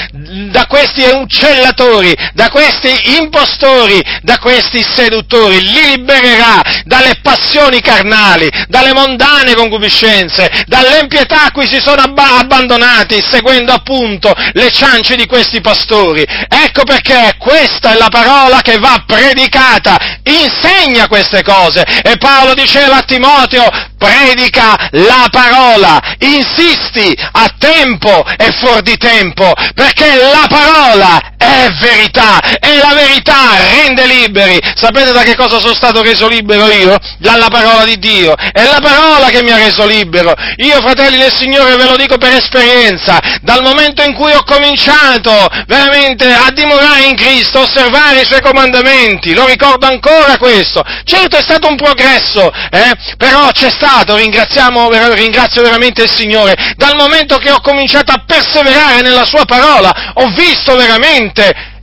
Da 0.50 0.66
questi 0.66 1.02
uccellatori, 1.02 2.14
da 2.32 2.48
questi 2.48 3.18
impostori, 3.18 4.02
da 4.22 4.38
questi 4.38 4.82
seduttori, 4.82 5.60
li 5.60 5.96
libererà 5.96 6.62
dalle 6.84 7.18
passioni 7.22 7.80
carnali, 7.80 8.48
dalle 8.68 8.94
mondane 8.94 9.54
concupiscenze, 9.54 10.64
dall'empietà 10.66 11.44
a 11.44 11.52
cui 11.52 11.66
si 11.66 11.78
sono 11.78 12.02
abbandonati, 12.02 13.22
seguendo 13.22 13.72
appunto 13.72 14.32
le 14.52 14.70
ciance 14.70 15.14
di 15.14 15.26
questi 15.26 15.60
pastori 15.60 16.05
peccatori. 16.06 16.24
Ecco 16.48 16.84
perché 16.84 17.34
questa 17.38 17.92
è 17.92 17.96
la 17.96 18.08
parola 18.08 18.60
che 18.60 18.78
va 18.78 19.02
predicata, 19.06 19.96
insegna 20.22 21.08
queste 21.08 21.42
cose. 21.42 21.82
E 21.82 22.16
Paolo 22.18 22.54
diceva 22.54 22.98
a 22.98 23.02
Timoteo, 23.02 23.68
predica 23.98 24.88
la 24.92 25.26
parola, 25.30 26.00
insisti 26.18 27.16
a 27.32 27.50
tempo 27.58 28.24
e 28.36 28.52
fuori 28.58 28.82
di 28.82 28.96
tempo, 28.96 29.52
perché 29.74 30.16
la 30.16 30.46
parola 30.48 31.20
è 31.36 31.68
verità 31.80 32.40
e 32.60 32.76
la 32.78 32.94
verità 32.94 33.56
rende 33.70 34.06
liberi. 34.06 34.58
Sapete 34.74 35.12
da 35.12 35.22
che 35.22 35.36
cosa 35.36 35.58
sono 35.60 35.74
stato 35.74 36.02
reso 36.02 36.28
libero 36.28 36.70
io? 36.70 36.96
Dalla 37.18 37.48
parola 37.48 37.84
di 37.84 37.98
Dio. 37.98 38.34
È 38.34 38.62
la 38.62 38.80
parola 38.80 39.28
che 39.28 39.42
mi 39.42 39.50
ha 39.50 39.56
reso 39.56 39.86
libero. 39.86 40.34
Io, 40.56 40.80
fratelli 40.80 41.18
del 41.18 41.34
Signore, 41.34 41.76
ve 41.76 41.84
lo 41.84 41.96
dico 41.96 42.18
per 42.18 42.34
esperienza, 42.34 43.18
dal 43.42 43.62
momento 43.62 44.02
in 44.02 44.14
cui 44.14 44.32
ho 44.32 44.42
cominciato 44.44 45.48
veramente 45.66 45.95
a 45.96 46.50
dimorare 46.50 47.04
in 47.04 47.16
Cristo, 47.16 47.60
osservare 47.60 48.20
i 48.20 48.26
suoi 48.26 48.40
comandamenti, 48.40 49.34
lo 49.34 49.46
ricordo 49.46 49.86
ancora 49.86 50.36
questo. 50.36 50.82
Certo 51.04 51.36
è 51.36 51.42
stato 51.42 51.68
un 51.68 51.76
progresso, 51.76 52.52
eh? 52.70 52.92
però 53.16 53.50
c'è 53.50 53.70
stato, 53.70 54.16
ringrazio 54.16 55.62
veramente 55.62 56.02
il 56.02 56.10
Signore, 56.10 56.74
dal 56.76 56.96
momento 56.96 57.38
che 57.38 57.50
ho 57.50 57.60
cominciato 57.60 58.12
a 58.12 58.22
perseverare 58.26 59.00
nella 59.00 59.24
sua 59.24 59.44
parola, 59.44 60.12
ho 60.14 60.28
visto 60.34 60.76
veramente 60.76 61.74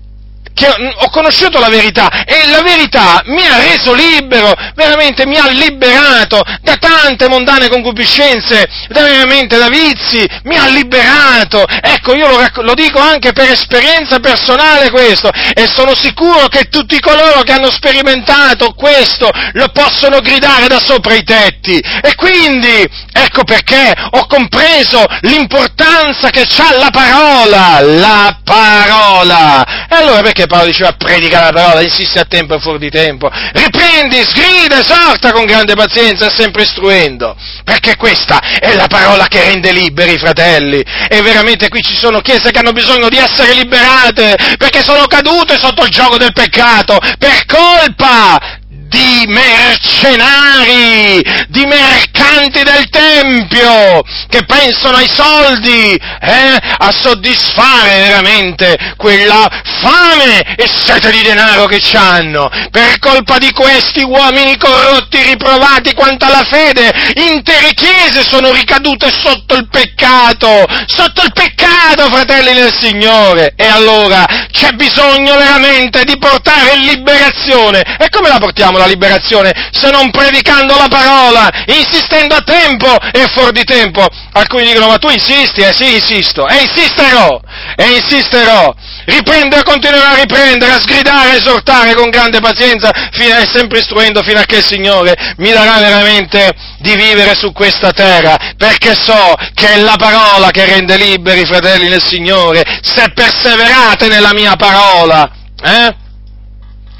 che 0.54 0.68
ho 0.68 1.10
conosciuto 1.10 1.60
la 1.60 1.70
verità 1.70 2.24
e 2.26 2.48
la 2.48 2.62
verità 2.62 3.22
mi 3.26 3.46
ha 3.46 3.58
reso 3.58 3.94
libero, 3.94 4.54
veramente 4.76 5.26
mi 5.26 5.38
ha 5.38 5.48
liberato 5.48 6.42
da 6.62 6.76
tante 6.78 7.28
mondane 7.28 7.70
concupiscenze, 7.70 8.68
da 8.90 9.02
veramente 9.02 9.58
da 9.58 9.68
vizi, 9.68 10.26
mi 10.44 10.58
ha 10.58 10.68
liberato. 10.68 11.66
Ecco, 11.68 12.14
io 12.16 12.28
lo, 12.28 12.48
lo, 12.62 12.74
dico 12.74 13.00
anche 13.00 13.34
per 13.34 13.50
esperienza 13.50 14.20
personale 14.20 14.90
questo 14.92 15.30
e 15.54 15.68
sono 15.68 15.96
sicuro 15.96 16.48
che 16.48 16.70
tutti 16.70 17.00
coloro 17.00 17.42
che 17.42 17.54
hanno 17.54 17.72
sperimentato 17.72 18.74
questo 18.74 19.30
lo 19.54 19.70
possono 19.70 20.20
gridare 20.20 20.68
da 20.68 20.80
sopra 20.80 21.16
i 21.16 21.24
tetti. 21.24 21.78
E 21.78 22.16
quindi, 22.16 22.88
ecco 23.12 23.44
perché 23.44 23.94
ho 24.12 24.28
compreso 24.28 25.04
l'importanza 25.22 26.30
che 26.30 26.42
ha 26.42 26.78
la 26.78 26.90
parola, 26.92 27.80
la 27.82 28.40
parola. 28.44 29.88
E 29.90 29.96
allora 29.96 30.22
perché 30.22 30.43
che 30.44 30.48
Paolo 30.48 30.68
diceva 30.68 30.92
predica 30.94 31.42
la 31.42 31.52
parola, 31.52 31.82
insiste 31.82 32.20
a 32.20 32.26
tempo 32.26 32.56
e 32.56 32.60
fuori 32.60 32.80
di 32.80 32.90
tempo, 32.90 33.30
riprendi, 33.30 34.24
sgrida, 34.24 34.80
esorta 34.80 35.32
con 35.32 35.46
grande 35.46 35.74
pazienza, 35.76 36.30
sempre 36.30 36.64
istruendo, 36.64 37.36
perché 37.64 37.96
questa 37.96 38.40
è 38.60 38.76
la 38.76 38.88
parola 38.88 39.28
che 39.28 39.42
rende 39.42 39.72
liberi 39.72 40.14
i 40.14 40.18
fratelli, 40.18 40.84
e 41.10 41.22
veramente 41.22 41.70
qui 41.70 41.82
ci 41.82 41.96
sono 41.96 42.20
chiese 42.20 42.52
che 42.52 42.60
hanno 42.60 42.74
bisogno 42.74 43.10
di 43.10 43.18
essere 43.18 43.54
liberate, 43.54 44.36
perché 44.58 44.84
sono 44.84 45.06
cadute 45.06 45.58
sotto 45.58 45.84
il 45.84 45.90
gioco 45.90 46.18
del 46.18 46.34
peccato, 46.34 46.98
per 47.18 47.46
colpa 47.46 48.62
di 48.94 49.26
mercenari, 49.28 51.20
di 51.48 51.66
mercanti 51.66 52.62
del 52.62 52.88
Tempio, 52.90 54.04
che 54.30 54.46
pensano 54.46 54.98
ai 54.98 55.10
soldi, 55.10 55.96
eh, 55.96 56.60
a 56.78 56.92
soddisfare 56.92 58.02
veramente 58.04 58.78
quella 58.96 59.50
fame 59.82 60.56
e 60.56 60.68
sete 60.68 61.10
di 61.10 61.24
denaro 61.24 61.66
che 61.66 61.82
hanno. 61.98 62.50
Per 62.70 63.00
colpa 63.00 63.40
di 63.40 63.52
questi 63.52 64.04
uomini 64.04 64.58
corrotti, 64.58 65.22
riprovati 65.24 65.94
quanto 65.96 66.26
alla 66.26 66.44
fede, 66.44 66.94
intere 67.16 67.74
chiese 67.74 68.24
sono 68.24 68.52
ricadute 68.52 69.12
sotto 69.12 69.56
il 69.56 69.68
peccato, 69.70 70.66
sotto 70.86 71.24
il 71.24 71.34
peccato, 71.34 72.10
fratelli 72.10 72.54
del 72.54 72.74
Signore. 72.80 73.54
E 73.56 73.66
allora 73.66 74.24
c'è 74.52 74.72
bisogno 74.74 75.36
veramente 75.36 76.04
di 76.04 76.18
portare 76.18 76.78
liberazione. 76.78 77.82
E 77.98 78.10
come 78.10 78.30
la 78.30 78.38
portiamo 78.38 78.82
la 78.84 78.88
liberazione 78.88 79.52
se 79.72 79.90
non 79.90 80.12
predicando 80.12 80.76
la 80.78 80.88
parola, 80.88 81.50
insistendo 81.68 82.36
a 82.36 82.42
tempo 82.42 82.96
e 83.12 83.26
fuori 83.34 83.52
di 83.52 83.64
tempo. 83.64 84.06
Alcuni 84.34 84.66
dicono 84.66 84.88
ma 84.88 84.98
tu 84.98 85.10
insisti, 85.10 85.62
eh 85.62 85.74
sì 85.74 85.96
insisto, 85.96 86.48
e 86.48 86.62
insisterò, 86.62 87.40
e 87.76 87.86
insisterò. 87.92 88.74
Riprendo 89.06 89.58
e 89.58 89.64
continuerò 89.64 90.08
a 90.08 90.16
riprendere, 90.16 90.72
a 90.74 90.80
sgridare, 90.80 91.32
a 91.32 91.36
esortare 91.36 91.94
con 91.94 92.10
grande 92.10 92.40
pazienza, 92.40 92.92
fino 93.12 93.36
a, 93.36 93.46
sempre 93.52 93.80
istruendo 93.80 94.22
fino 94.22 94.40
a 94.40 94.46
che 94.46 94.58
il 94.58 94.66
Signore 94.66 95.14
mi 95.38 95.52
darà 95.52 95.80
veramente 95.80 96.52
di 96.80 96.96
vivere 96.96 97.36
su 97.36 97.52
questa 97.52 97.92
terra, 97.92 98.54
perché 98.58 98.94
so 98.96 99.34
che 99.54 99.74
è 99.74 99.80
la 99.80 99.96
parola 99.98 100.52
che 100.52 100.66
rende 100.66 100.98
liberi 100.98 101.42
i 101.42 101.46
fratelli 101.46 101.90
nel 101.90 102.04
Signore, 102.04 102.64
se 102.82 103.12
perseverate 103.14 104.08
nella 104.08 104.34
mia 104.34 104.56
parola. 104.56 105.30
Eh? 105.62 105.96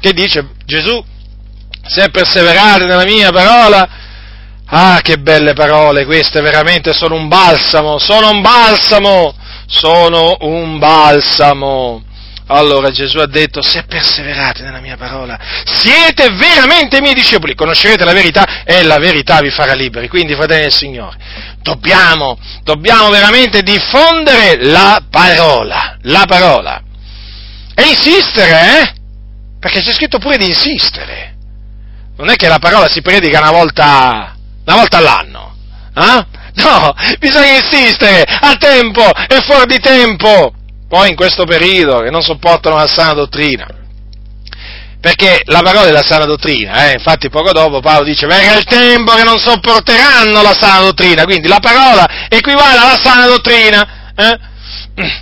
Che 0.00 0.12
dice 0.12 0.46
Gesù? 0.66 1.12
Se 1.86 2.08
perseverate 2.10 2.84
nella 2.84 3.04
mia 3.04 3.30
parola, 3.30 3.88
ah 4.66 5.00
che 5.02 5.18
belle 5.18 5.52
parole 5.52 6.04
queste, 6.04 6.40
veramente 6.40 6.92
sono 6.92 7.14
un 7.14 7.28
balsamo, 7.28 7.98
sono 7.98 8.30
un 8.30 8.40
balsamo, 8.40 9.34
sono 9.66 10.36
un 10.40 10.78
balsamo. 10.78 12.02
Allora 12.46 12.90
Gesù 12.90 13.18
ha 13.18 13.26
detto, 13.26 13.62
se 13.62 13.84
perseverate 13.84 14.62
nella 14.62 14.80
mia 14.80 14.98
parola, 14.98 15.38
siete 15.64 16.28
veramente 16.30 17.00
miei 17.00 17.14
discepoli, 17.14 17.54
conoscerete 17.54 18.04
la 18.04 18.12
verità 18.12 18.64
e 18.64 18.82
la 18.82 18.98
verità 18.98 19.40
vi 19.40 19.48
farà 19.48 19.72
liberi. 19.72 20.08
Quindi, 20.08 20.34
fratelli 20.34 20.62
del 20.62 20.72
Signore, 20.72 21.16
dobbiamo, 21.62 22.38
dobbiamo 22.62 23.08
veramente 23.08 23.62
diffondere 23.62 24.62
la 24.62 25.02
parola, 25.10 25.96
la 26.02 26.24
parola. 26.26 26.82
E 27.74 27.88
insistere, 27.88 28.80
eh? 28.82 28.92
Perché 29.58 29.80
c'è 29.80 29.94
scritto 29.94 30.18
pure 30.18 30.36
di 30.36 30.44
insistere 30.44 31.33
non 32.16 32.30
è 32.30 32.36
che 32.36 32.48
la 32.48 32.58
parola 32.58 32.88
si 32.88 33.02
predica 33.02 33.40
una 33.40 33.50
volta, 33.50 34.36
una 34.64 34.76
volta 34.76 34.98
all'anno, 34.98 35.56
eh? 35.96 36.42
No, 36.54 36.94
bisogna 37.18 37.56
insistere 37.56 38.22
a 38.22 38.54
tempo 38.56 39.02
e 39.28 39.40
fuori 39.42 39.66
di 39.66 39.78
tempo. 39.80 40.52
Poi 40.88 41.08
in 41.08 41.16
questo 41.16 41.44
periodo 41.44 42.00
che 42.00 42.10
non 42.10 42.22
sopportano 42.22 42.76
la 42.76 42.86
sana 42.86 43.12
dottrina. 43.14 43.66
Perché 45.00 45.42
la 45.46 45.60
parola 45.62 45.88
è 45.88 45.90
la 45.90 46.04
sana 46.04 46.24
dottrina, 46.24 46.88
eh? 46.88 46.92
infatti 46.92 47.28
poco 47.28 47.52
dopo 47.52 47.80
Paolo 47.80 48.04
dice 48.04 48.26
verrà 48.26 48.56
il 48.56 48.64
tempo 48.64 49.12
che 49.12 49.22
non 49.22 49.38
sopporteranno 49.38 50.40
la 50.40 50.56
sana 50.58 50.80
dottrina, 50.80 51.24
quindi 51.24 51.46
la 51.46 51.58
parola 51.60 52.06
equivale 52.28 52.78
alla 52.78 52.98
sana 53.02 53.26
dottrina. 53.26 54.12
Eh? 54.16 54.38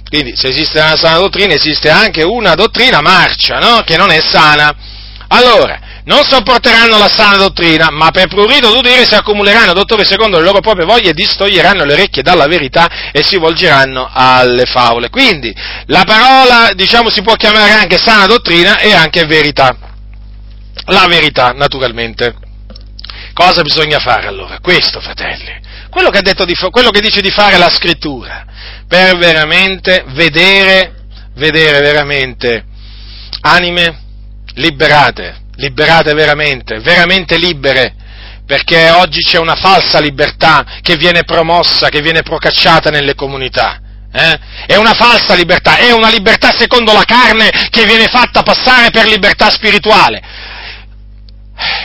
Quindi 0.09 0.36
se 0.36 0.48
esiste 0.48 0.78
una 0.78 0.97
sana 0.97 1.16
dottrina 1.16 1.55
esiste 1.55 1.90
anche 1.90 2.23
una 2.23 2.55
dottrina 2.55 3.01
marcia, 3.01 3.59
no? 3.59 3.81
che 3.85 3.97
non 3.97 4.10
è 4.10 4.20
sana. 4.20 4.73
Allora, 5.28 5.81
non 6.04 6.24
sopporteranno 6.24 6.98
la 6.98 7.08
sana 7.08 7.36
dottrina, 7.36 7.90
ma 7.90 8.10
per 8.10 8.26
prurito 8.26 8.72
d'udire 8.72 9.04
si 9.04 9.14
accumuleranno 9.14 9.72
dottori 9.72 10.04
secondo 10.04 10.38
le 10.38 10.44
loro 10.44 10.60
proprie 10.60 10.84
voglie 10.84 11.12
distoglieranno 11.12 11.84
le 11.84 11.92
orecchie 11.92 12.22
dalla 12.22 12.46
verità 12.46 13.10
e 13.12 13.22
si 13.22 13.36
volgeranno 13.36 14.08
alle 14.12 14.64
favole. 14.64 15.10
Quindi 15.10 15.54
la 15.86 16.02
parola, 16.04 16.72
diciamo, 16.74 17.08
si 17.10 17.22
può 17.22 17.34
chiamare 17.34 17.72
anche 17.72 17.98
sana 17.98 18.26
dottrina 18.26 18.78
e 18.78 18.92
anche 18.92 19.24
verità. 19.26 19.76
La 20.86 21.06
verità, 21.06 21.50
naturalmente. 21.50 22.34
Cosa 23.32 23.62
bisogna 23.62 23.98
fare 23.98 24.26
allora? 24.26 24.58
Questo, 24.60 25.00
fratelli. 25.00 25.60
Quello 25.88 26.10
che, 26.10 26.20
di, 26.22 26.54
quello 26.70 26.90
che 26.90 27.00
dice 27.00 27.20
di 27.20 27.30
fare 27.30 27.58
la 27.58 27.68
scrittura, 27.68 28.44
per 28.88 29.16
veramente 29.18 30.04
vedere, 30.08 31.04
vedere 31.34 31.80
veramente 31.80 32.64
anime 33.42 34.00
liberate, 34.54 35.41
liberate 35.56 36.14
veramente, 36.14 36.80
veramente 36.80 37.36
libere, 37.38 37.94
perché 38.46 38.90
oggi 38.90 39.20
c'è 39.20 39.38
una 39.38 39.54
falsa 39.54 40.00
libertà 40.00 40.64
che 40.80 40.96
viene 40.96 41.24
promossa, 41.24 41.88
che 41.88 42.00
viene 42.00 42.22
procacciata 42.22 42.90
nelle 42.90 43.14
comunità. 43.14 43.80
Eh? 44.12 44.38
È 44.66 44.76
una 44.76 44.92
falsa 44.92 45.34
libertà, 45.34 45.78
è 45.78 45.90
una 45.90 46.10
libertà 46.10 46.54
secondo 46.56 46.92
la 46.92 47.04
carne 47.04 47.50
che 47.70 47.84
viene 47.86 48.06
fatta 48.06 48.42
passare 48.42 48.90
per 48.90 49.06
libertà 49.06 49.48
spirituale. 49.50 50.20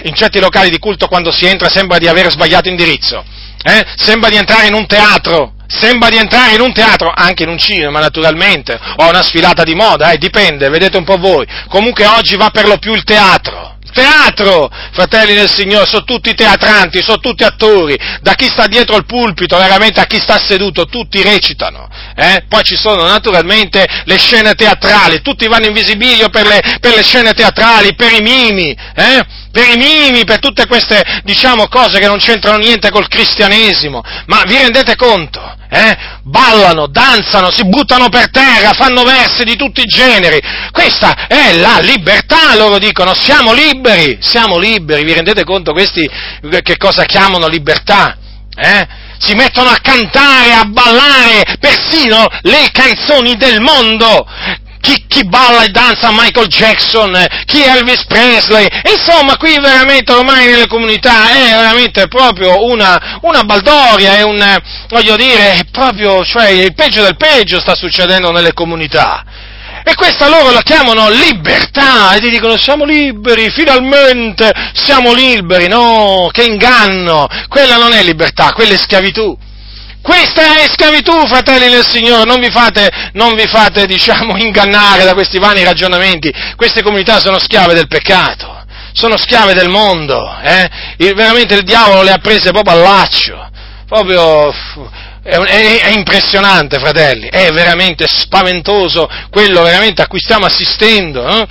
In 0.04 0.16
certi 0.16 0.40
locali 0.40 0.70
di 0.70 0.80
culto 0.80 1.08
quando 1.08 1.32
si 1.32 1.46
entra 1.46 1.70
sembra 1.70 1.98
di 1.98 2.08
aver 2.08 2.30
sbagliato 2.32 2.68
indirizzo, 2.68 3.24
eh? 3.68 3.86
sembra 3.98 4.30
di 4.30 4.38
entrare 4.38 4.68
in 4.68 4.74
un 4.74 4.88
teatro, 4.88 5.56
sembra 5.68 6.10
di 6.10 6.16
entrare 6.16 6.56
in 6.56 6.62
un 6.62 6.72
teatro, 6.72 7.12
anche 7.14 7.44
in 7.44 7.50
un 7.50 7.58
cinema 7.58 8.00
naturalmente, 8.00 8.80
o 8.96 9.10
una 9.10 9.22
sfilata 9.22 9.64
di 9.64 9.76
moda, 9.76 10.12
eh, 10.12 10.18
dipende, 10.18 10.70
vedete 10.70 10.96
un 10.96 11.04
po' 11.04 11.18
voi. 11.18 11.46
Comunque 11.68 12.06
oggi 12.06 12.38
va 12.38 12.50
per 12.50 12.66
lo 12.66 12.78
più 12.78 12.94
il 12.94 13.04
teatro. 13.04 13.76
Il 13.84 13.92
teatro, 13.92 14.70
fratelli 14.92 15.34
del 15.34 15.50
Signore, 15.50 15.86
sono 15.86 16.04
tutti 16.04 16.34
teatranti, 16.34 17.02
sono 17.02 17.20
tutti 17.20 17.44
attori, 17.44 17.98
da 18.22 18.36
chi 18.36 18.46
sta 18.46 18.68
dietro 18.68 18.96
il 18.96 19.06
pulpito 19.06 19.58
veramente 19.58 20.00
a 20.00 20.06
chi 20.06 20.20
sta 20.20 20.38
seduto, 20.38 20.86
tutti 20.86 21.22
recitano. 21.22 21.90
Eh? 22.16 22.46
Poi 22.48 22.64
ci 22.64 22.76
sono 22.76 23.04
naturalmente 23.04 23.86
le 24.06 24.18
scene 24.18 24.54
teatrali, 24.56 25.22
tutti 25.22 25.48
vanno 25.48 25.68
in 25.68 25.74
visibilio 25.74 26.30
per 26.30 26.48
le, 26.48 26.62
per 26.80 26.96
le 26.96 27.04
scene 27.04 27.34
teatrali, 27.34 27.96
per 27.96 28.14
i 28.14 28.22
mimi, 28.22 28.72
eh? 28.72 29.46
Per 29.52 29.70
i 29.70 29.78
mimi, 29.78 30.24
per 30.26 30.40
tutte 30.40 30.68
queste, 30.68 31.22
diciamo, 31.24 31.68
cose 31.68 32.00
che 32.00 32.08
non 32.08 32.18
c'entrano 32.18 32.58
niente 32.58 32.90
col 32.90 33.08
cristianesimo. 33.08 34.02
Ma 34.26 34.44
vi 34.46 34.58
rendete 34.58 34.96
conto? 34.96 35.56
Eh? 35.70 35.98
Ballano, 36.24 36.88
danzano, 36.88 37.52
si 37.52 37.66
buttano 37.68 38.10
per 38.10 38.30
terra, 38.30 38.74
fanno 38.74 39.04
versi 39.04 39.44
di 39.44 39.56
tutti 39.56 39.82
i 39.82 39.86
generi. 39.86 40.40
Questa 40.72 41.28
è 41.28 41.54
la 41.54 41.80
libertà, 41.80 42.56
loro 42.56 42.78
dicono, 42.78 43.14
siamo 43.14 43.54
liberi, 43.54 44.18
siamo 44.22 44.58
liberi. 44.58 45.04
Vi 45.04 45.14
rendete 45.14 45.44
conto 45.44 45.74
questi 45.74 46.10
che 46.62 46.78
cosa 46.78 47.04
chiamano 47.04 47.48
libertà? 47.48 48.18
Eh? 48.56 49.06
si 49.20 49.34
mettono 49.34 49.70
a 49.70 49.80
cantare, 49.82 50.54
a 50.54 50.66
ballare 50.66 51.58
persino 51.60 52.28
le 52.42 52.70
canzoni 52.72 53.36
del 53.36 53.62
mondo 53.62 54.26
chi, 54.88 55.04
chi, 55.06 55.26
balla 55.26 55.64
e 55.64 55.70
danza 55.70 56.12
Michael 56.12 56.48
Jackson, 56.48 57.26
chi 57.46 57.62
Elvis 57.62 58.06
Presley, 58.06 58.66
insomma 58.90 59.36
qui 59.36 59.60
veramente 59.60 60.14
ormai 60.14 60.48
nelle 60.48 60.68
comunità 60.68 61.30
è 61.30 61.50
veramente 61.50 62.08
proprio 62.08 62.64
una, 62.64 63.20
una 63.24 63.44
baldoria, 63.44 64.16
è 64.16 64.22
un, 64.22 64.42
voglio 64.88 65.18
dire, 65.18 65.58
è 65.58 65.66
proprio, 65.70 66.24
cioè 66.24 66.48
il 66.50 66.74
peggio 66.74 67.02
del 67.02 67.18
peggio 67.18 67.60
sta 67.60 67.76
succedendo 67.76 68.32
nelle 68.32 68.54
comunità. 68.54 69.26
E 69.84 69.94
questa 69.96 70.28
loro 70.30 70.52
la 70.52 70.62
chiamano 70.62 71.10
libertà 71.10 72.14
e 72.14 72.20
ti 72.20 72.30
dicono 72.30 72.58
siamo 72.58 72.84
liberi, 72.84 73.50
finalmente 73.50 74.52
siamo 74.74 75.14
liberi. 75.14 75.68
No, 75.68 76.30
che 76.32 76.44
inganno! 76.44 77.26
Quella 77.48 77.78
non 77.78 77.94
è 77.94 78.04
libertà, 78.04 78.52
quella 78.52 78.74
è 78.74 78.78
schiavitù. 78.78 79.38
Questa 80.08 80.62
è 80.64 80.70
schiavitù, 80.72 81.28
fratelli 81.28 81.70
del 81.70 81.86
Signore, 81.86 82.24
non 82.24 82.40
vi 82.40 82.50
fate, 82.50 82.90
non 83.12 83.36
vi 83.36 83.46
fate 83.46 83.86
diciamo, 83.86 84.38
ingannare 84.40 85.04
da 85.04 85.14
questi 85.14 85.38
vani 85.38 85.66
ragionamenti. 85.66 86.34
Queste 86.56 86.82
comunità 86.82 87.20
sono 87.20 87.40
schiave 87.40 87.74
del 87.74 87.90
peccato, 87.90 88.64
sono 88.94 89.18
schiave 89.18 89.54
del 89.54 89.68
mondo, 89.68 90.34
eh? 90.42 90.70
il, 91.00 91.14
veramente 91.14 91.56
il 91.56 91.64
diavolo 91.64 92.04
le 92.04 92.12
ha 92.12 92.20
prese 92.20 92.52
proprio 92.52 92.76
al 92.76 92.84
laccio, 92.84 93.50
proprio 93.86 94.50
è, 95.24 95.36
è, 95.36 95.90
impressionante, 95.90 96.80
fratelli, 96.80 97.28
è 97.28 97.50
veramente 97.52 98.06
spaventoso 98.08 99.10
quello 99.30 99.62
veramente 99.62 100.02
a 100.02 100.08
cui 100.08 100.22
stiamo 100.22 100.46
assistendo. 100.46 101.28
Eh? 101.28 101.48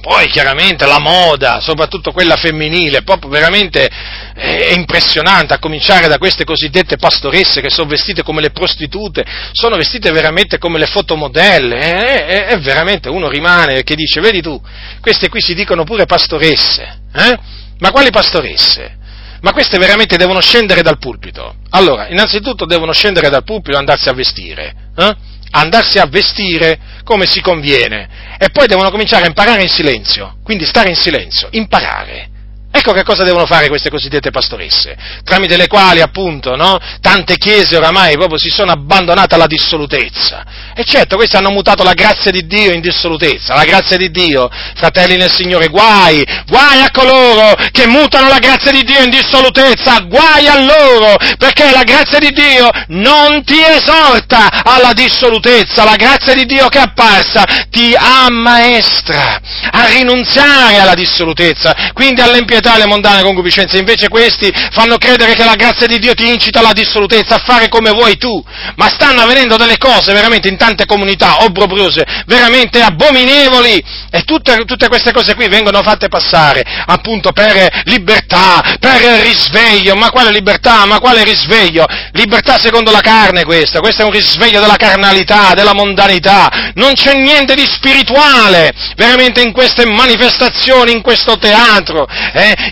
Poi 0.00 0.28
chiaramente 0.28 0.86
la 0.86 0.98
moda, 0.98 1.60
soprattutto 1.60 2.10
quella 2.10 2.36
femminile, 2.36 3.02
proprio 3.02 3.30
veramente 3.30 3.86
è 4.34 4.72
impressionante, 4.74 5.52
a 5.52 5.58
cominciare 5.58 6.08
da 6.08 6.16
queste 6.16 6.44
cosiddette 6.44 6.96
pastoresse 6.96 7.60
che 7.60 7.68
sono 7.68 7.88
vestite 7.88 8.22
come 8.22 8.40
le 8.40 8.50
prostitute, 8.50 9.22
sono 9.52 9.76
vestite 9.76 10.10
veramente 10.10 10.56
come 10.56 10.78
le 10.78 10.86
fotomodelle, 10.86 11.76
è, 11.76 12.24
è, 12.24 12.44
è 12.46 12.58
veramente, 12.60 13.10
uno 13.10 13.28
rimane 13.28 13.82
che 13.82 13.94
dice, 13.94 14.20
vedi 14.20 14.40
tu, 14.40 14.60
queste 15.00 15.28
qui 15.28 15.42
si 15.42 15.54
dicono 15.54 15.84
pure 15.84 16.06
pastoresse, 16.06 17.00
eh? 17.14 17.38
ma 17.78 17.90
quali 17.90 18.10
pastoresse? 18.10 18.96
Ma 19.42 19.52
queste 19.52 19.78
veramente 19.78 20.16
devono 20.16 20.40
scendere 20.40 20.82
dal 20.82 20.98
pulpito. 20.98 21.54
Allora, 21.70 22.08
innanzitutto 22.08 22.66
devono 22.66 22.92
scendere 22.92 23.30
dal 23.30 23.44
pulpito 23.44 23.76
e 23.76 23.80
andarsi 23.80 24.08
a 24.10 24.12
vestire. 24.12 24.74
Eh? 24.96 25.16
Andarsi 25.52 25.98
a 25.98 26.04
vestire 26.06 26.78
come 27.04 27.26
si 27.26 27.40
conviene. 27.40 28.29
E 28.42 28.48
poi 28.48 28.66
devono 28.66 28.90
cominciare 28.90 29.24
a 29.24 29.26
imparare 29.26 29.60
in 29.60 29.68
silenzio. 29.68 30.38
Quindi 30.42 30.64
stare 30.64 30.88
in 30.88 30.94
silenzio, 30.94 31.48
imparare. 31.50 32.30
Ecco 32.72 32.92
che 32.92 33.02
cosa 33.02 33.24
devono 33.24 33.46
fare 33.46 33.66
queste 33.66 33.90
cosiddette 33.90 34.30
pastoresse, 34.30 34.96
tramite 35.24 35.56
le 35.56 35.66
quali 35.66 36.00
appunto 36.00 36.54
no, 36.54 36.78
tante 37.00 37.36
chiese 37.36 37.76
oramai 37.76 38.14
proprio 38.14 38.38
si 38.38 38.48
sono 38.48 38.70
abbandonate 38.70 39.34
alla 39.34 39.48
dissolutezza. 39.48 40.44
E 40.72 40.84
certo, 40.84 41.16
questi 41.16 41.34
hanno 41.34 41.50
mutato 41.50 41.82
la 41.82 41.94
grazia 41.94 42.30
di 42.30 42.46
Dio 42.46 42.72
in 42.72 42.80
dissolutezza. 42.80 43.54
La 43.54 43.64
grazia 43.64 43.96
di 43.96 44.12
Dio, 44.12 44.48
fratelli 44.76 45.16
nel 45.16 45.32
Signore, 45.32 45.66
guai, 45.66 46.24
guai 46.46 46.82
a 46.82 46.92
coloro 46.92 47.56
che 47.72 47.88
mutano 47.88 48.28
la 48.28 48.38
grazia 48.38 48.70
di 48.70 48.84
Dio 48.84 49.02
in 49.02 49.10
dissolutezza, 49.10 49.98
guai 50.06 50.46
a 50.46 50.60
loro, 50.60 51.16
perché 51.38 51.72
la 51.72 51.82
grazia 51.82 52.20
di 52.20 52.30
Dio 52.30 52.70
non 52.88 53.42
ti 53.42 53.60
esorta 53.60 54.62
alla 54.62 54.92
dissolutezza, 54.92 55.82
la 55.82 55.96
grazia 55.96 56.34
di 56.34 56.46
Dio 56.46 56.68
che 56.68 56.78
è 56.78 56.82
apparsa 56.82 57.44
ti 57.68 57.94
ammaestra 57.96 59.40
a 59.72 59.86
rinunziare 59.86 60.78
alla 60.78 60.94
dissolutezza, 60.94 61.90
quindi 61.92 62.20
all'impietà 62.20 62.58
pietà 62.60 62.76
e 62.76 62.78
le 62.78 62.86
mondane 62.86 63.22
concupiscenze, 63.22 63.78
invece 63.78 64.08
questi 64.08 64.52
fanno 64.70 64.98
credere 64.98 65.34
che 65.34 65.44
la 65.44 65.54
grazia 65.54 65.86
di 65.86 65.98
Dio 65.98 66.14
ti 66.14 66.28
incita 66.28 66.60
alla 66.60 66.72
dissolutezza, 66.72 67.36
a 67.36 67.42
fare 67.44 67.68
come 67.68 67.90
vuoi 67.90 68.16
tu, 68.18 68.42
ma 68.76 68.88
stanno 68.88 69.22
avvenendo 69.22 69.56
delle 69.56 69.78
cose 69.78 70.12
veramente 70.12 70.48
in 70.48 70.56
tante 70.56 70.84
comunità 70.84 71.42
obbrobriose, 71.42 72.04
veramente 72.26 72.80
abominevoli, 72.82 73.82
e 74.10 74.22
tutte, 74.22 74.56
tutte 74.66 74.88
queste 74.88 75.12
cose 75.12 75.34
qui 75.34 75.48
vengono 75.48 75.82
fatte 75.82 76.08
passare 76.08 76.64
appunto 76.86 77.32
per 77.32 77.82
libertà, 77.84 78.76
per 78.78 79.00
risveglio, 79.22 79.94
ma 79.94 80.10
quale 80.10 80.30
libertà, 80.30 80.84
ma 80.84 80.98
quale 80.98 81.24
risveglio? 81.24 81.86
Libertà 82.12 82.58
secondo 82.58 82.90
la 82.90 83.00
carne 83.00 83.44
questa, 83.44 83.80
questo 83.80 84.02
è 84.02 84.04
un 84.04 84.10
risveglio 84.10 84.60
della 84.60 84.76
carnalità, 84.76 85.54
della 85.54 85.72
mondanità, 85.72 86.72
non 86.74 86.92
c'è 86.94 87.14
niente 87.14 87.54
di 87.54 87.64
spirituale 87.64 88.72
veramente 88.96 89.40
in 89.40 89.52
queste 89.52 89.86
manifestazioni, 89.86 90.92
in 90.92 91.00
questo 91.00 91.38
teatro, 91.38 92.06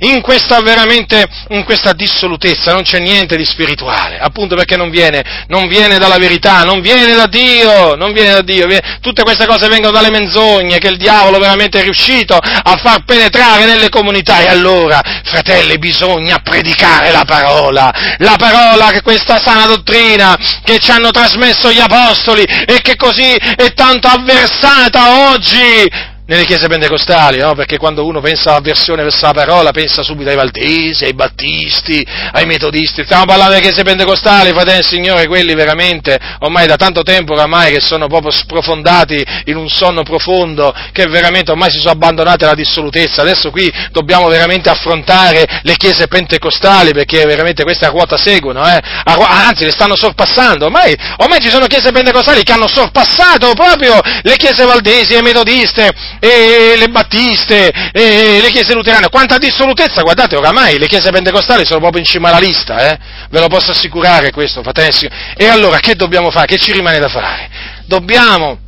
in 0.01 0.21
questa 0.21 0.61
veramente, 0.61 1.27
in 1.49 1.65
questa 1.65 1.93
dissolutezza, 1.93 2.73
non 2.73 2.83
c'è 2.83 2.99
niente 2.99 3.37
di 3.37 3.45
spirituale, 3.45 4.19
appunto 4.19 4.55
perché 4.55 4.77
non 4.77 4.91
viene, 4.91 5.45
non 5.49 5.69
viene 5.69 5.99
dalla 5.99 6.19
verità, 6.19 6.63
non 6.65 6.81
viene 6.81 7.15
da 7.15 7.27
Dio, 7.27 7.95
non 7.95 8.13
viene 8.13 8.33
da 8.33 8.43
Dio, 8.43 8.67
viene, 8.67 8.99
tutte 9.01 9.23
queste 9.23 9.47
cose 9.47 9.69
vengono 9.69 9.93
dalle 9.93 10.11
menzogne 10.11 10.79
che 10.79 10.89
il 10.89 10.97
diavolo 10.97 11.39
veramente 11.39 11.81
è 11.81 11.83
riuscito 11.83 12.37
a 12.37 12.77
far 12.77 13.05
penetrare 13.05 13.65
nelle 13.65 13.89
comunità. 13.89 14.41
E 14.41 14.49
allora, 14.49 15.01
fratelli, 15.25 15.79
bisogna 15.79 16.39
predicare 16.39 17.11
la 17.11 17.25
parola, 17.25 17.93
la 18.19 18.37
parola 18.39 18.91
che 18.91 19.03
questa 19.03 19.39
sana 19.39 19.67
dottrina 19.67 20.37
che 20.65 20.79
ci 20.79 20.91
hanno 20.91 21.11
trasmesso 21.11 21.71
gli 21.73 21.81
apostoli 21.81 22.43
e 22.43 22.81
che 22.83 22.97
così 22.97 23.33
è 23.33 23.73
tanto 23.75 24.09
avversata 24.09 25.31
oggi 25.31 26.17
nelle 26.29 26.45
chiese 26.45 26.69
pentecostali, 26.69 27.39
no? 27.39 27.55
perché 27.55 27.79
quando 27.79 28.05
uno 28.05 28.21
pensa 28.21 28.51
all'avversione 28.51 29.03
verso 29.03 29.25
la 29.25 29.33
parola 29.33 29.71
pensa 29.71 30.03
subito 30.03 30.29
ai 30.29 30.37
valdesi, 30.37 31.05
ai 31.05 31.15
battisti, 31.15 32.07
ai 32.33 32.45
metodisti, 32.45 33.03
stiamo 33.03 33.25
parlando 33.25 33.55
delle 33.55 33.65
chiese 33.65 33.83
pentecostali, 33.83 34.51
fratelli 34.51 34.77
del 34.77 34.85
Signore, 34.85 35.27
quelli 35.27 35.55
veramente 35.55 36.19
ormai 36.41 36.67
da 36.67 36.77
tanto 36.77 37.03
tempo 37.03 37.33
oramai 37.33 37.73
che 37.73 37.81
sono 37.81 38.09
proprio 38.09 38.31
sprofondati 38.31 39.25
in 39.47 39.57
un 39.57 39.71
sonno 39.71 40.03
profondo, 40.03 40.75
che 40.93 41.07
veramente 41.07 41.51
ormai 41.51 41.71
si 41.71 41.79
sono 41.79 41.93
abbandonati 41.93 42.45
alla 42.45 42.55
dissolutezza, 42.55 43.23
adesso 43.23 43.51
qui 43.51 43.73
dobbiamo 43.91 44.29
veramente 44.29 44.69
affrontare 44.69 45.61
le 45.63 45.77
chiese 45.77 46.09
pentecostali 46.09 46.93
perché 46.93 47.25
veramente 47.25 47.63
queste 47.63 47.87
a 47.87 47.89
ruota 47.89 48.19
seguono, 48.19 48.69
eh? 48.69 48.79
anzi 49.05 49.65
le 49.65 49.71
stanno 49.71 49.97
sorpassando, 49.97 50.67
ormai, 50.67 50.95
ormai 51.17 51.41
ci 51.41 51.49
sono 51.49 51.65
chiese 51.65 51.91
pentecostali 51.91 52.43
che 52.43 52.53
hanno 52.53 52.69
sorpassato 52.69 53.55
proprio 53.55 53.99
le 54.23 54.37
chiese 54.37 54.67
valdesi, 54.67 55.15
le 55.15 55.23
metodiste, 55.23 56.18
e 56.20 56.74
le 56.77 56.89
battiste, 56.89 57.70
e 57.93 58.40
le 58.40 58.51
chiese 58.51 58.74
luterane, 58.74 59.09
quanta 59.09 59.39
dissolutezza, 59.39 60.03
guardate, 60.03 60.36
oramai 60.36 60.78
le 60.78 60.86
chiese 60.86 61.11
pentecostali 61.11 61.65
sono 61.65 61.81
proprio 61.81 62.01
in 62.01 62.07
cima 62.07 62.28
alla 62.28 62.39
lista, 62.39 62.90
eh? 62.90 62.99
ve 63.31 63.40
lo 63.40 63.49
posso 63.49 63.70
assicurare 63.70 64.31
questo, 64.31 64.62
fratelli. 64.62 65.09
E 65.36 65.47
allora 65.47 65.78
che 65.78 65.95
dobbiamo 65.95 66.31
fare? 66.31 66.47
Che 66.47 66.59
ci 66.59 66.73
rimane 66.73 66.99
da 66.99 67.09
fare? 67.09 67.51
Dobbiamo 67.86 68.66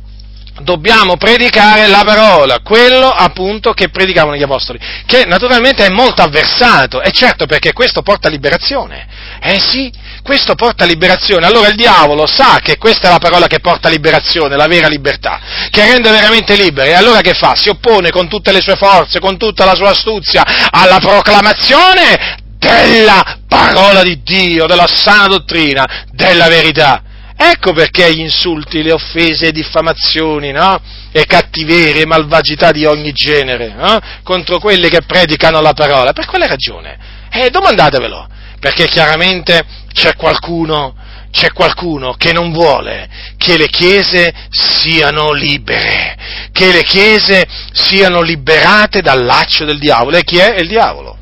dobbiamo 0.61 1.17
predicare 1.17 1.87
la 1.87 2.03
parola, 2.05 2.59
quello 2.63 3.09
appunto 3.09 3.73
che 3.73 3.89
predicavano 3.89 4.35
gli 4.35 4.43
apostoli, 4.43 4.79
che 5.05 5.25
naturalmente 5.25 5.85
è 5.85 5.89
molto 5.89 6.21
avversato, 6.21 7.01
e 7.01 7.11
certo 7.11 7.45
perché 7.45 7.73
questo 7.73 8.01
porta 8.01 8.29
liberazione. 8.29 9.07
Eh 9.41 9.59
sì, 9.59 9.91
questo 10.23 10.55
porta 10.55 10.85
liberazione. 10.85 11.45
Allora 11.45 11.67
il 11.67 11.75
diavolo 11.75 12.27
sa 12.27 12.59
che 12.61 12.77
questa 12.77 13.07
è 13.07 13.11
la 13.11 13.17
parola 13.17 13.47
che 13.47 13.59
porta 13.59 13.89
liberazione, 13.89 14.55
la 14.55 14.67
vera 14.67 14.87
libertà, 14.87 15.39
che 15.69 15.83
rende 15.85 16.11
veramente 16.11 16.55
liberi. 16.55 16.89
E 16.89 16.93
allora 16.93 17.21
che 17.21 17.33
fa? 17.33 17.55
Si 17.55 17.69
oppone 17.69 18.11
con 18.11 18.27
tutte 18.27 18.51
le 18.51 18.61
sue 18.61 18.75
forze, 18.75 19.19
con 19.19 19.37
tutta 19.37 19.65
la 19.65 19.75
sua 19.75 19.89
astuzia 19.89 20.43
alla 20.69 20.99
proclamazione 20.99 22.39
della 22.57 23.39
parola 23.47 24.03
di 24.03 24.21
Dio, 24.21 24.67
della 24.67 24.87
sana 24.87 25.27
dottrina, 25.27 26.05
della 26.11 26.47
verità. 26.47 27.01
Ecco 27.43 27.73
perché 27.73 28.13
gli 28.13 28.19
insulti, 28.19 28.83
le 28.83 28.91
offese, 28.91 29.45
le 29.45 29.51
diffamazioni, 29.51 30.51
no? 30.51 30.79
E 31.11 31.25
cattiverie, 31.25 32.05
malvagità 32.05 32.69
di 32.69 32.85
ogni 32.85 33.13
genere, 33.13 33.73
no? 33.73 33.99
Contro 34.21 34.59
quelli 34.59 34.89
che 34.89 35.01
predicano 35.01 35.59
la 35.59 35.73
parola. 35.73 36.13
Per 36.13 36.27
quale 36.27 36.45
ragione? 36.45 36.99
Eh, 37.31 37.49
domandatevelo. 37.49 38.27
Perché 38.59 38.85
chiaramente 38.85 39.59
c'è 39.91 40.15
qualcuno, 40.15 40.95
c'è 41.31 41.51
qualcuno 41.51 42.13
che 42.13 42.31
non 42.31 42.51
vuole 42.51 43.09
che 43.37 43.57
le 43.57 43.69
chiese 43.69 44.31
siano 44.51 45.31
libere, 45.31 46.15
che 46.51 46.71
le 46.71 46.83
chiese 46.83 47.43
siano 47.71 48.21
liberate 48.21 49.01
dal 49.01 49.25
laccio 49.25 49.65
del 49.65 49.79
diavolo. 49.79 50.17
E 50.17 50.23
chi 50.23 50.37
è? 50.37 50.53
È 50.53 50.59
il 50.59 50.67
diavolo. 50.67 51.17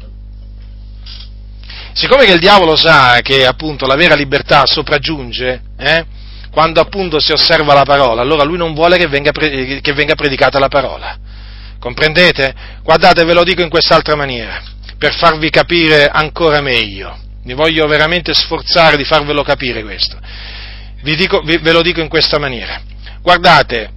Siccome 1.99 2.23
che 2.23 2.31
il 2.31 2.39
diavolo 2.39 2.77
sa 2.77 3.19
che 3.21 3.45
appunto 3.45 3.85
la 3.85 3.95
vera 3.97 4.15
libertà 4.15 4.65
sopraggiunge, 4.65 5.61
eh, 5.77 6.05
quando 6.49 6.79
appunto 6.79 7.19
si 7.19 7.33
osserva 7.33 7.73
la 7.73 7.83
parola, 7.83 8.21
allora 8.21 8.45
lui 8.45 8.55
non 8.55 8.73
vuole 8.73 8.95
che 8.95 9.07
venga, 9.07 9.33
pre- 9.33 9.81
che 9.81 9.91
venga 9.91 10.15
predicata 10.15 10.59
la 10.59 10.69
parola. 10.69 11.17
Comprendete? 11.77 12.55
Guardate, 12.83 13.25
ve 13.25 13.33
lo 13.33 13.43
dico 13.43 13.63
in 13.63 13.67
quest'altra 13.67 14.15
maniera, 14.15 14.61
per 14.97 15.13
farvi 15.13 15.49
capire 15.49 16.07
ancora 16.07 16.61
meglio. 16.61 17.17
Mi 17.43 17.53
voglio 17.53 17.85
veramente 17.85 18.33
sforzare 18.33 18.95
di 18.95 19.03
farvelo 19.03 19.43
capire 19.43 19.83
questo. 19.83 20.17
Vi 21.01 21.15
dico, 21.17 21.41
vi, 21.41 21.57
ve 21.57 21.73
lo 21.73 21.81
dico 21.81 21.99
in 21.99 22.07
questa 22.07 22.39
maniera. 22.39 22.79
Guardate, 23.21 23.89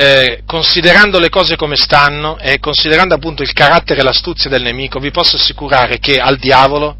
eh, 0.00 0.40
considerando 0.46 1.18
le 1.18 1.28
cose 1.28 1.56
come 1.56 1.76
stanno 1.76 2.38
e 2.38 2.58
considerando 2.58 3.14
appunto 3.14 3.42
il 3.42 3.52
carattere 3.52 4.00
e 4.00 4.02
l'astuzia 4.02 4.48
del 4.48 4.62
nemico, 4.62 4.98
vi 4.98 5.10
posso 5.10 5.36
assicurare 5.36 5.98
che 5.98 6.18
al 6.18 6.38
diavolo, 6.38 6.96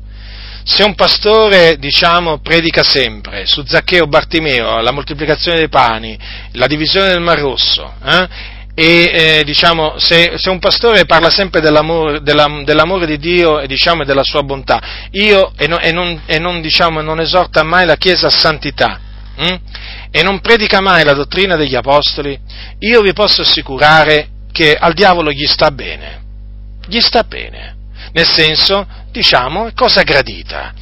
se 0.65 0.83
un 0.83 0.95
pastore, 0.95 1.79
diciamo, 1.79 2.41
predica 2.41 2.83
sempre 2.83 3.47
su 3.47 3.65
Zaccheo 3.65 4.07
Bartimeo, 4.07 4.83
la 4.83 4.93
moltiplicazione 4.93 5.57
dei 5.57 5.71
pani, 5.71 6.19
la 6.53 6.67
divisione 6.67 7.09
del 7.09 7.23
Mar 7.23 7.39
Rosso, 7.39 7.91
eh, 8.05 8.29
e 8.75 9.11
eh, 9.15 9.45
diciamo, 9.45 9.95
se, 9.97 10.35
se, 10.37 10.51
un 10.51 10.59
pastore 10.59 11.07
parla 11.07 11.31
sempre 11.31 11.63
dell'amore, 11.63 12.21
della, 12.21 12.61
dell'amore 12.65 13.07
di 13.07 13.17
Dio 13.17 13.61
e, 13.61 13.67
diciamo, 13.67 14.05
della 14.05 14.25
sua 14.25 14.43
bontà, 14.43 15.09
io, 15.13 15.53
e, 15.57 15.67
no, 15.67 15.79
e, 15.79 15.91
non, 15.91 16.21
e 16.27 16.39
non, 16.39 16.61
diciamo, 16.61 17.01
non, 17.01 17.19
esorta 17.19 17.63
mai 17.63 17.87
la 17.87 17.97
Chiesa 17.97 18.27
a 18.27 18.31
santità, 18.31 19.01
hm? 19.41 19.57
e 20.11 20.23
non 20.23 20.41
predica 20.41 20.81
mai 20.81 21.05
la 21.05 21.15
dottrina 21.15 21.57
degli 21.57 21.75
apostoli, 21.75 22.39
io 22.81 23.01
vi 23.01 23.13
posso 23.13 23.43
assicurare 23.43 24.29
che 24.53 24.75
al 24.75 24.93
diavolo 24.93 25.31
gli 25.31 25.47
sta 25.47 25.71
bene. 25.71 26.23
Gli 26.87 27.01
sta 27.01 27.23
bene. 27.23 27.77
Nel 28.13 28.27
senso, 28.27 28.87
diciamo, 29.11 29.69
è 29.69 29.73
cosa 29.73 30.03
gradita. 30.03 30.73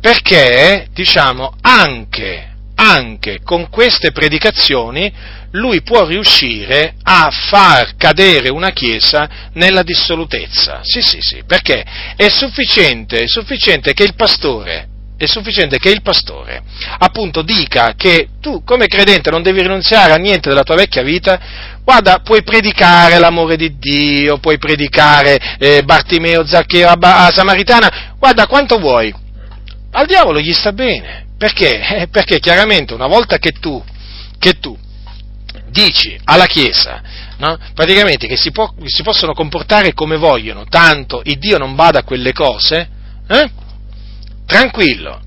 Perché, 0.00 0.88
diciamo, 0.92 1.54
anche, 1.60 2.48
anche 2.76 3.40
con 3.42 3.68
queste 3.68 4.12
predicazioni 4.12 5.12
lui 5.52 5.82
può 5.82 6.06
riuscire 6.06 6.94
a 7.02 7.30
far 7.30 7.96
cadere 7.96 8.48
una 8.48 8.70
chiesa 8.70 9.50
nella 9.54 9.82
dissolutezza. 9.82 10.80
Sì, 10.82 11.02
sì, 11.02 11.18
sì, 11.20 11.42
perché 11.46 11.84
è 12.16 12.28
sufficiente, 12.28 13.22
è 13.22 13.28
sufficiente 13.28 13.92
che 13.92 14.04
il 14.04 14.14
pastore 14.14 14.87
è 15.18 15.26
sufficiente 15.26 15.78
che 15.78 15.90
il 15.90 16.00
pastore 16.00 16.62
appunto 16.98 17.42
dica 17.42 17.94
che 17.96 18.28
tu 18.40 18.62
come 18.64 18.86
credente 18.86 19.30
non 19.30 19.42
devi 19.42 19.60
rinunziare 19.60 20.12
a 20.12 20.16
niente 20.16 20.48
della 20.48 20.62
tua 20.62 20.76
vecchia 20.76 21.02
vita, 21.02 21.38
guarda, 21.82 22.20
puoi 22.20 22.42
predicare 22.42 23.18
l'amore 23.18 23.56
di 23.56 23.76
Dio, 23.78 24.38
puoi 24.38 24.58
predicare 24.58 25.56
eh, 25.58 25.82
Bartimeo, 25.82 26.46
Zaccheo, 26.46 26.88
a, 26.88 27.26
a 27.26 27.32
Samaritana, 27.32 28.14
guarda 28.18 28.46
quanto 28.46 28.78
vuoi. 28.78 29.12
Al 29.90 30.06
diavolo 30.06 30.38
gli 30.38 30.52
sta 30.52 30.72
bene, 30.72 31.26
perché? 31.36 31.80
Eh, 31.80 32.08
perché 32.08 32.38
chiaramente 32.38 32.94
una 32.94 33.06
volta 33.06 33.38
che 33.38 33.52
tu, 33.52 33.82
che 34.38 34.58
tu 34.60 34.76
dici 35.70 36.18
alla 36.24 36.46
Chiesa, 36.46 37.02
no? 37.38 37.58
praticamente 37.74 38.26
che 38.26 38.36
si, 38.36 38.50
può, 38.50 38.72
si 38.84 39.02
possono 39.02 39.32
comportare 39.32 39.94
come 39.94 40.16
vogliono, 40.16 40.64
tanto 40.68 41.22
il 41.24 41.38
Dio 41.38 41.58
non 41.58 41.74
bada 41.74 42.00
a 42.00 42.04
quelle 42.04 42.32
cose, 42.32 42.88
eh? 43.28 43.50
Tranquillo, 44.48 45.20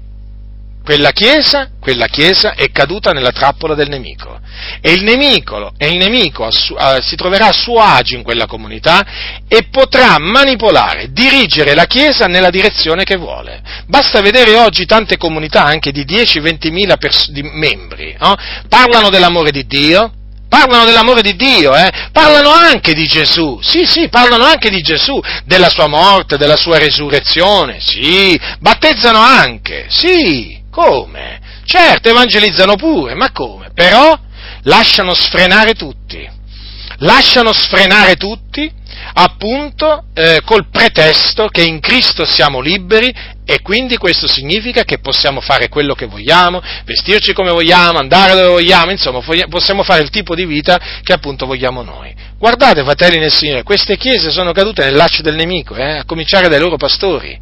quella 0.84 1.12
chiesa, 1.12 1.70
quella 1.80 2.08
chiesa 2.08 2.56
è 2.56 2.72
caduta 2.72 3.12
nella 3.12 3.32
trappola 3.32 3.76
del 3.76 3.88
nemico 3.88 4.40
e 4.82 4.92
il 4.94 5.04
nemico, 5.04 5.74
e 5.78 5.90
il 5.90 5.98
nemico 5.98 6.50
si 6.52 7.16
troverà 7.16 7.50
a 7.50 7.54
suo 7.54 7.80
agio 7.80 8.16
in 8.16 8.24
quella 8.24 8.48
comunità 8.48 9.06
e 9.48 9.68
potrà 9.70 10.18
manipolare, 10.18 11.12
dirigere 11.12 11.76
la 11.76 11.86
chiesa 11.86 12.26
nella 12.26 12.50
direzione 12.50 13.04
che 13.04 13.16
vuole. 13.16 13.62
Basta 13.86 14.22
vedere 14.22 14.56
oggi 14.56 14.86
tante 14.86 15.18
comunità, 15.18 15.64
anche 15.64 15.92
di 15.92 16.04
10-20 16.04 16.72
mila 16.72 16.98
pers- 16.98 17.30
membri, 17.30 18.16
no? 18.20 18.36
parlano 18.68 19.10
dell'amore 19.10 19.52
di 19.52 19.66
Dio, 19.68 20.12
parlano 20.52 20.84
dell'amore 20.84 21.22
di 21.22 21.38
Dio, 21.38 21.74
eh? 21.74 21.90
parlano 22.12 22.50
anche 22.50 22.94
di 22.94 23.08
Gesù, 23.08 23.62
sì, 23.64 23.86
sì, 23.86 24.10
parlano 24.10 24.44
anche 24.44 24.70
di 24.70 24.82
Gesù, 24.82 25.18
della 25.46 25.70
sua 25.70 25.88
morte, 25.88 26.36
della 26.36 26.58
sua 26.58 26.78
resurrezione, 26.78 27.80
sì, 27.80 28.38
battezzano 28.60 29.18
anche, 29.18 29.86
sì, 29.88 30.62
come? 30.70 31.40
Certo, 31.64 32.10
evangelizzano 32.10 32.76
pure, 32.76 33.16
ma 33.16 33.32
come? 33.32 33.72
Però 33.74 34.20
lasciano 34.64 35.14
sfrenare 35.14 35.74
tutti, 35.74 36.30
lasciano 36.98 37.54
sfrenare 37.54 38.18
tutti 38.18 38.70
appunto 39.14 40.06
eh, 40.14 40.42
col 40.46 40.68
pretesto 40.70 41.48
che 41.48 41.64
in 41.64 41.80
Cristo 41.80 42.26
siamo 42.26 42.60
liberi 42.60 43.14
e 43.46 43.62
quindi 43.62 43.98
questo 43.98 44.28
significa 44.28 44.84
che 44.84 45.00
possiamo 45.00 45.42
fare 45.42 45.68
quello 45.68 45.94
che 45.94 46.06
vogliamo, 46.06 46.62
vestirci 46.86 47.34
come 47.34 47.52
vogliamo, 47.52 47.98
andare 47.98 48.34
dove 48.34 48.48
vogliamo, 48.48 48.92
insomma 48.92 49.22
possiamo 49.50 49.84
fare 49.84 50.04
il 50.04 50.10
tipo 50.10 50.36
di 50.36 50.46
vita 50.46 50.80
che 51.04 51.12
appunto 51.14 51.46
vogliamo 51.46 51.82
noi. 51.82 52.16
Guardate, 52.38 52.84
fratelli 52.84 53.20
nel 53.20 53.32
Signore, 53.32 53.64
queste 53.64 53.98
chiese 53.98 54.32
sono 54.32 54.52
cadute 54.52 54.84
nel 54.84 54.96
laccio 54.96 55.22
del 55.22 55.36
nemico, 55.36 55.76
eh, 55.76 55.98
a 55.98 56.06
cominciare 56.06 56.48
dai 56.48 56.60
loro 56.60 56.78
pastori, 56.78 57.40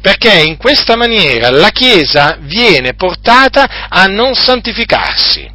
perché 0.00 0.42
in 0.42 0.56
questa 0.56 0.96
maniera 0.96 1.48
la 1.50 1.70
Chiesa 1.70 2.36
viene 2.40 2.94
portata 2.94 3.88
a 3.88 4.04
non 4.06 4.34
santificarsi. 4.34 5.50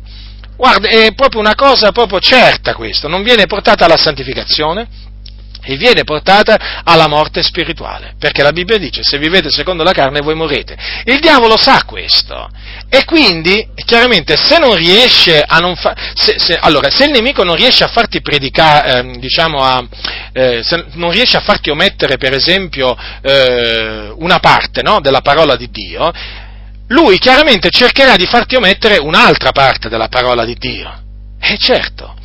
Guarda, 0.56 0.88
è 0.88 1.14
proprio 1.14 1.42
una 1.42 1.54
cosa 1.54 1.92
proprio 1.92 2.20
certa 2.20 2.74
questo, 2.74 3.08
non 3.08 3.22
viene 3.22 3.46
portata 3.46 3.86
alla 3.86 3.98
santificazione, 3.98 4.88
e 5.70 5.76
viene 5.76 6.06
portata 6.06 6.82
alla 6.86 7.08
morte 7.08 7.44
spirituale, 7.44 8.16
perché 8.18 8.42
la 8.42 8.54
Bibbia 8.54 8.78
dice 8.78 9.04
se 9.04 9.18
vivete 9.18 9.50
secondo 9.50 9.84
la 9.84 9.92
carne 9.92 10.22
voi 10.22 10.34
morrete. 10.34 10.78
Il 11.04 11.20
diavolo 11.20 11.58
sa 11.58 11.84
questo 11.86 12.50
e 12.88 13.04
quindi 13.04 13.68
chiaramente 13.84 14.38
se 14.38 14.60
non 14.60 14.76
riesce 14.76 15.44
a 15.46 15.58
non 15.58 15.76
fa, 15.76 15.94
se, 16.14 16.40
se, 16.40 16.58
allora, 16.58 16.90
se 16.90 17.04
il 17.04 17.12
nemico 17.12 17.44
non 17.44 17.56
riesce 17.56 17.84
a 17.84 17.88
farti 17.90 18.22
predicare, 18.22 19.00
eh, 19.00 19.20
diciamo 19.20 19.62
a, 19.62 19.86
eh, 20.32 20.62
se 20.64 20.86
non 20.94 21.12
riesce 21.12 21.36
a 21.36 21.42
farti 21.42 21.70
omettere 21.70 22.16
per 22.16 22.34
esempio 22.34 22.96
eh, 23.22 24.14
una 24.16 24.40
parte 24.40 24.82
no, 24.82 25.02
della 25.02 25.22
parola 25.22 25.58
di 25.58 25.70
Dio, 25.70 26.14
lui 26.88 27.18
chiaramente 27.18 27.70
cercherà 27.70 28.16
di 28.16 28.26
farti 28.26 28.56
omettere 28.56 28.98
un'altra 29.00 29.52
parte 29.52 29.90
della 29.90 30.08
parola 30.08 30.46
di 30.46 30.56
Dio. 30.58 31.04
E 31.40 31.58
certo, 31.58 32.16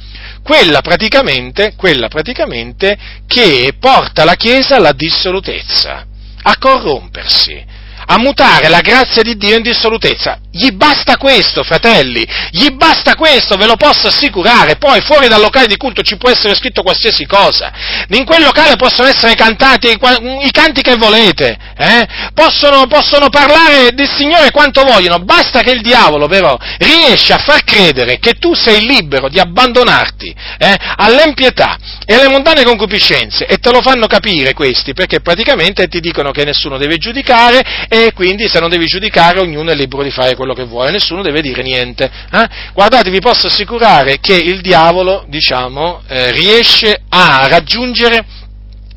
quella 0.42 0.80
praticamente, 0.80 1.74
quella 1.76 2.08
praticamente 2.08 2.98
che 3.26 3.74
porta 3.78 4.24
la 4.24 4.34
Chiesa 4.34 4.76
alla 4.76 4.92
dissolutezza, 4.92 6.06
a 6.42 6.58
corrompersi 6.58 7.71
a 8.12 8.18
mutare 8.18 8.68
la 8.68 8.80
grazia 8.80 9.22
di 9.22 9.36
Dio 9.36 9.56
in 9.56 9.62
dissolutezza. 9.62 10.38
Gli 10.54 10.70
basta 10.72 11.16
questo, 11.16 11.62
fratelli, 11.62 12.26
gli 12.50 12.68
basta 12.72 13.14
questo, 13.14 13.56
ve 13.56 13.64
lo 13.64 13.76
posso 13.76 14.08
assicurare. 14.08 14.76
Poi 14.76 15.00
fuori 15.00 15.26
dal 15.26 15.40
locale 15.40 15.66
di 15.66 15.78
culto 15.78 16.02
ci 16.02 16.18
può 16.18 16.28
essere 16.28 16.54
scritto 16.54 16.82
qualsiasi 16.82 17.24
cosa. 17.24 17.72
In 18.08 18.26
quel 18.26 18.42
locale 18.42 18.76
possono 18.76 19.08
essere 19.08 19.34
cantati 19.34 19.88
i 19.88 20.50
canti 20.50 20.82
che 20.82 20.96
volete, 20.96 21.56
eh? 21.74 22.06
possono, 22.34 22.86
possono 22.86 23.30
parlare 23.30 23.92
del 23.94 24.10
Signore 24.14 24.50
quanto 24.50 24.82
vogliono. 24.82 25.20
Basta 25.20 25.60
che 25.60 25.70
il 25.70 25.80
diavolo, 25.80 26.28
però, 26.28 26.54
riesce 26.78 27.32
a 27.32 27.38
far 27.38 27.64
credere 27.64 28.18
che 28.18 28.34
tu 28.34 28.52
sei 28.52 28.84
libero 28.84 29.30
di 29.30 29.38
abbandonarti 29.38 30.34
eh, 30.58 30.76
all'empietà 30.96 31.78
e 32.04 32.12
alle 32.12 32.28
mondane 32.28 32.62
concupiscenze. 32.62 33.46
E 33.46 33.56
te 33.56 33.70
lo 33.70 33.80
fanno 33.80 34.06
capire 34.06 34.52
questi, 34.52 34.92
perché 34.92 35.20
praticamente 35.20 35.86
ti 35.86 36.00
dicono 36.00 36.30
che 36.30 36.44
nessuno 36.44 36.76
deve 36.76 36.98
giudicare 36.98 37.86
e 37.88 38.01
quindi 38.10 38.48
se 38.48 38.58
non 38.58 38.68
devi 38.68 38.86
giudicare 38.86 39.38
ognuno 39.38 39.70
è 39.70 39.74
libero 39.74 40.02
di 40.02 40.10
fare 40.10 40.34
quello 40.34 40.54
che 40.54 40.64
vuole, 40.64 40.90
nessuno 40.90 41.22
deve 41.22 41.40
dire 41.40 41.62
niente. 41.62 42.10
Eh? 42.30 42.48
Guardate, 42.72 43.10
vi 43.10 43.20
posso 43.20 43.46
assicurare 43.46 44.18
che 44.18 44.34
il 44.34 44.60
diavolo, 44.60 45.24
diciamo, 45.28 46.02
eh, 46.08 46.32
riesce 46.32 47.02
a 47.08 47.46
raggiungere 47.48 48.24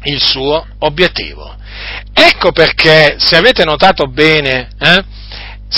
il 0.03 0.21
suo 0.21 0.65
obiettivo. 0.79 1.55
Ecco 2.13 2.51
perché, 2.51 3.15
se 3.19 3.35
avete 3.35 3.63
notato 3.65 4.07
bene, 4.07 4.69
eh, 4.79 5.03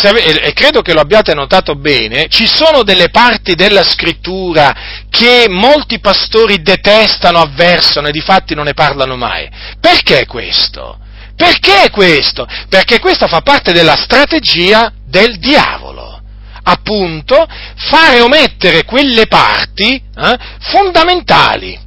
ave- 0.03 0.41
e 0.41 0.53
credo 0.53 0.81
che 0.81 0.93
lo 0.93 1.01
abbiate 1.01 1.33
notato 1.33 1.75
bene, 1.75 2.27
ci 2.29 2.47
sono 2.47 2.83
delle 2.83 3.09
parti 3.09 3.55
della 3.55 3.83
scrittura 3.83 4.75
che 5.09 5.47
molti 5.49 5.99
pastori 5.99 6.61
detestano, 6.61 7.39
avversano 7.39 8.07
e 8.07 8.11
di 8.11 8.21
fatti 8.21 8.53
non 8.53 8.65
ne 8.65 8.73
parlano 8.73 9.15
mai. 9.15 9.49
Perché 9.79 10.25
questo? 10.25 10.99
Perché 11.37 11.91
questo? 11.91 12.47
Perché 12.67 12.99
questa 12.99 13.27
fa 13.27 13.41
parte 13.41 13.71
della 13.71 13.95
strategia 13.95 14.91
del 15.05 15.37
diavolo. 15.37 16.19
Appunto, 16.63 17.47
fare 17.75 18.19
omettere 18.19 18.83
quelle 18.83 19.27
parti 19.27 19.93
eh, 19.93 20.37
fondamentali 20.59 21.79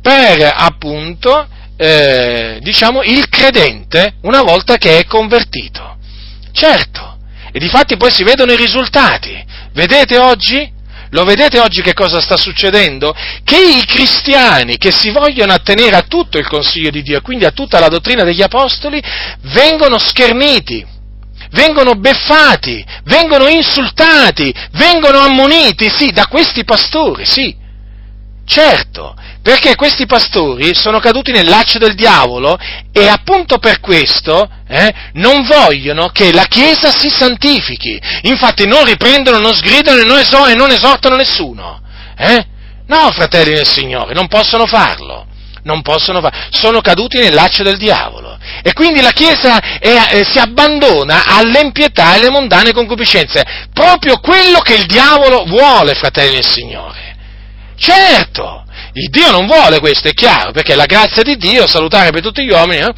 per, 0.00 0.52
appunto, 0.54 1.48
eh, 1.76 2.58
diciamo, 2.60 3.02
il 3.02 3.28
credente 3.28 4.16
una 4.22 4.42
volta 4.42 4.76
che 4.76 4.98
è 4.98 5.06
convertito. 5.06 5.96
Certo, 6.52 7.18
e 7.50 7.58
di 7.58 7.68
fatti 7.68 7.96
poi 7.96 8.10
si 8.10 8.24
vedono 8.24 8.52
i 8.52 8.56
risultati. 8.56 9.42
Vedete 9.72 10.18
oggi? 10.18 10.70
Lo 11.12 11.24
vedete 11.24 11.58
oggi 11.60 11.82
che 11.82 11.92
cosa 11.92 12.22
sta 12.22 12.38
succedendo? 12.38 13.14
Che 13.44 13.56
i 13.56 13.84
cristiani 13.84 14.78
che 14.78 14.90
si 14.90 15.10
vogliono 15.10 15.52
attenere 15.52 15.94
a 15.96 16.02
tutto 16.08 16.38
il 16.38 16.48
consiglio 16.48 16.90
di 16.90 17.02
Dio, 17.02 17.20
quindi 17.20 17.44
a 17.44 17.50
tutta 17.50 17.78
la 17.78 17.88
dottrina 17.88 18.24
degli 18.24 18.40
apostoli, 18.40 19.02
vengono 19.42 19.98
scherniti, 19.98 20.84
vengono 21.50 21.92
beffati, 21.96 22.82
vengono 23.04 23.46
insultati, 23.48 24.54
vengono 24.72 25.18
ammoniti, 25.18 25.90
sì, 25.90 26.12
da 26.12 26.26
questi 26.28 26.64
pastori, 26.64 27.26
sì. 27.26 27.54
Certo, 28.46 29.14
perché 29.42 29.74
questi 29.74 30.06
pastori 30.06 30.72
sono 30.72 31.00
caduti 31.00 31.32
nel 31.32 31.48
laccio 31.48 31.78
del 31.78 31.94
diavolo 31.94 32.56
e 32.92 33.08
appunto 33.08 33.58
per 33.58 33.80
questo 33.80 34.48
eh, 34.68 34.94
non 35.14 35.44
vogliono 35.44 36.08
che 36.08 36.32
la 36.32 36.44
Chiesa 36.44 36.90
si 36.92 37.10
santifichi. 37.10 38.00
Infatti 38.22 38.66
non 38.66 38.84
riprendono, 38.84 39.38
non 39.38 39.52
sgridano 39.52 40.00
e 40.46 40.54
non, 40.54 40.70
esortano 40.70 41.16
nessuno. 41.16 41.82
Eh? 42.16 42.46
No, 42.86 43.10
fratelli 43.10 43.54
del 43.54 43.66
Signore, 43.66 44.14
non 44.14 44.28
possono 44.28 44.66
farlo. 44.66 45.26
Non 45.64 45.82
possono 45.82 46.20
farlo. 46.20 46.38
Sono 46.50 46.80
caduti 46.80 47.18
nel 47.18 47.34
laccio 47.34 47.64
del 47.64 47.78
diavolo. 47.78 48.38
E 48.62 48.72
quindi 48.72 49.00
la 49.00 49.10
Chiesa 49.10 49.78
è, 49.78 50.08
eh, 50.10 50.24
si 50.24 50.38
abbandona 50.38 51.24
all'empietà 51.26 52.12
e 52.14 52.18
alle 52.18 52.30
mondane 52.30 52.72
concupiscenze. 52.72 53.42
Proprio 53.72 54.18
quello 54.18 54.60
che 54.60 54.74
il 54.74 54.86
diavolo 54.86 55.44
vuole, 55.46 55.94
fratelli 55.94 56.34
del 56.34 56.46
Signore. 56.46 57.16
Certo, 57.76 58.64
il 58.94 59.08
Dio 59.10 59.30
non 59.30 59.46
vuole 59.46 59.80
questo, 59.80 60.08
è 60.08 60.12
chiaro, 60.12 60.52
perché 60.52 60.74
la 60.74 60.86
grazia 60.86 61.22
di 61.22 61.36
Dio, 61.36 61.66
salutare 61.66 62.10
per 62.10 62.20
tutti 62.20 62.44
gli 62.44 62.50
uomini, 62.50 62.82
eh, 62.82 62.92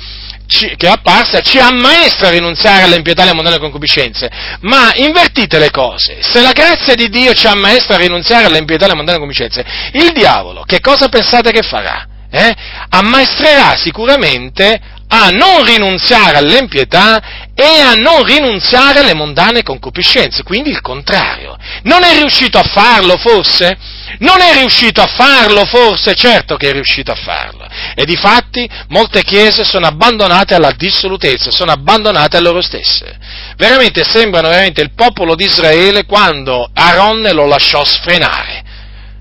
ci, 0.46 0.74
che 0.76 0.86
è 0.86 0.90
apparsa, 0.90 1.40
ci 1.40 1.58
ammaestra 1.58 2.28
a 2.28 2.30
rinunziare 2.30 2.82
all'impietà 2.82 3.22
e 3.22 3.24
alle 3.24 3.34
mondane 3.34 3.58
concupiscenze. 3.58 4.28
Ma 4.60 4.90
invertite 4.94 5.58
le 5.58 5.70
cose, 5.70 6.18
se 6.20 6.40
la 6.40 6.52
grazia 6.52 6.94
di 6.94 7.08
Dio 7.08 7.32
ci 7.32 7.46
ammaestra 7.46 7.94
a 7.94 7.98
rinunziare 7.98 8.46
all'impietà 8.46 8.82
e 8.82 8.86
alle 8.86 8.96
mondane 8.96 9.18
concupiscenze, 9.18 9.64
il 9.92 10.12
diavolo 10.12 10.62
che 10.62 10.80
cosa 10.80 11.08
pensate 11.08 11.50
che 11.50 11.62
farà? 11.62 12.06
Eh? 12.30 12.54
Ammaestrerà 12.88 13.76
sicuramente 13.76 14.80
a 15.22 15.28
non 15.28 15.64
rinunziare 15.64 16.38
all'empietà 16.38 17.52
e 17.54 17.80
a 17.80 17.94
non 17.94 18.24
rinunziare 18.24 19.00
alle 19.00 19.14
mondane 19.14 19.62
concupiscenze, 19.62 20.42
quindi 20.42 20.70
il 20.70 20.80
contrario. 20.80 21.56
Non 21.82 22.02
è 22.02 22.14
riuscito 22.16 22.58
a 22.58 22.64
farlo 22.64 23.16
forse? 23.16 23.76
Non 24.18 24.40
è 24.40 24.54
riuscito 24.58 25.00
a 25.00 25.06
farlo 25.06 25.64
forse? 25.64 26.14
Certo 26.14 26.56
che 26.56 26.70
è 26.70 26.72
riuscito 26.72 27.12
a 27.12 27.14
farlo. 27.14 27.66
E 27.94 28.04
di 28.04 28.16
fatti 28.16 28.68
molte 28.88 29.22
chiese 29.22 29.64
sono 29.64 29.86
abbandonate 29.86 30.54
alla 30.54 30.72
dissolutezza, 30.72 31.50
sono 31.50 31.70
abbandonate 31.70 32.36
a 32.36 32.40
loro 32.40 32.60
stesse. 32.60 33.16
Veramente 33.56 34.02
sembrano 34.04 34.48
veramente 34.48 34.82
il 34.82 34.92
popolo 34.94 35.36
di 35.36 35.44
Israele 35.44 36.04
quando 36.04 36.68
Aaron 36.74 37.22
lo 37.32 37.46
lasciò 37.46 37.84
sfrenare, 37.84 38.64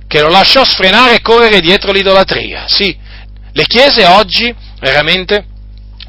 che 0.07 0.22
lo 0.22 0.30
lasciò 0.30 0.65
sfrenare 0.65 1.15
e 1.15 1.22
correre 1.22 1.60
dietro 1.60 1.91
l'idolatria. 1.91 2.65
Sì, 2.68 2.98
le 3.52 3.64
chiese 3.65 4.06
oggi 4.06 4.53
veramente 4.80 5.45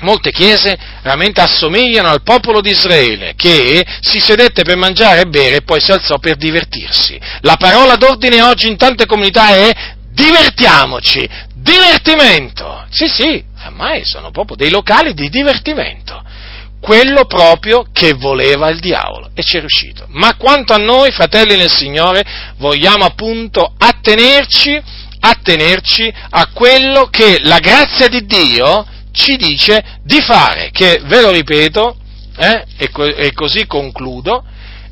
molte 0.05 0.31
chiese 0.31 0.79
veramente 1.03 1.41
assomigliano 1.41 2.09
al 2.09 2.23
popolo 2.23 2.61
di 2.61 2.71
Israele 2.71 3.35
che 3.37 3.85
si 4.01 4.21
sedette 4.21 4.63
per 4.63 4.77
mangiare 4.77 5.23
e 5.23 5.27
bere 5.27 5.57
e 5.57 5.63
poi 5.63 5.81
si 5.81 5.91
alzò 5.91 6.19
per 6.19 6.37
divertirsi. 6.37 7.19
La 7.41 7.57
parola 7.57 7.97
d'ordine 7.97 8.41
oggi 8.43 8.69
in 8.69 8.77
tante 8.77 9.07
comunità 9.07 9.49
è 9.49 9.73
divertiamoci, 10.11 11.29
divertimento. 11.55 12.87
Sì, 12.91 13.09
sì, 13.09 13.45
ormai 13.67 14.05
sono 14.05 14.31
proprio 14.31 14.57
dei 14.57 14.71
locali 14.71 15.15
di 15.15 15.29
divertimento. 15.29 16.23
Quello 16.81 17.25
proprio 17.25 17.87
che 17.93 18.13
voleva 18.13 18.69
il 18.69 18.79
diavolo 18.79 19.31
e 19.35 19.43
ci 19.43 19.57
è 19.57 19.61
riuscito. 19.61 20.05
Ma 20.11 20.37
quanto 20.37 20.75
a 20.75 20.77
noi, 20.77 21.11
fratelli 21.13 21.57
nel 21.57 21.71
Signore, 21.71 22.23
vogliamo 22.59 23.07
appunto 23.07 23.73
attenerci, 23.79 24.79
attenerci 25.21 26.13
a 26.31 26.49
quello 26.53 27.09
che 27.09 27.41
la 27.43 27.59
grazia 27.59 28.09
di 28.09 28.27
Dio 28.27 28.87
ci 29.15 29.37
dice 29.37 29.83
di 30.03 30.21
fare, 30.21 30.71
che 30.73 31.01
ve 31.05 31.21
lo 31.23 31.31
ripeto, 31.31 31.97
eh, 32.37 32.65
e, 32.77 32.91
co- 32.91 33.05
e 33.05 33.33
così 33.33 33.67
concludo, 33.67 34.45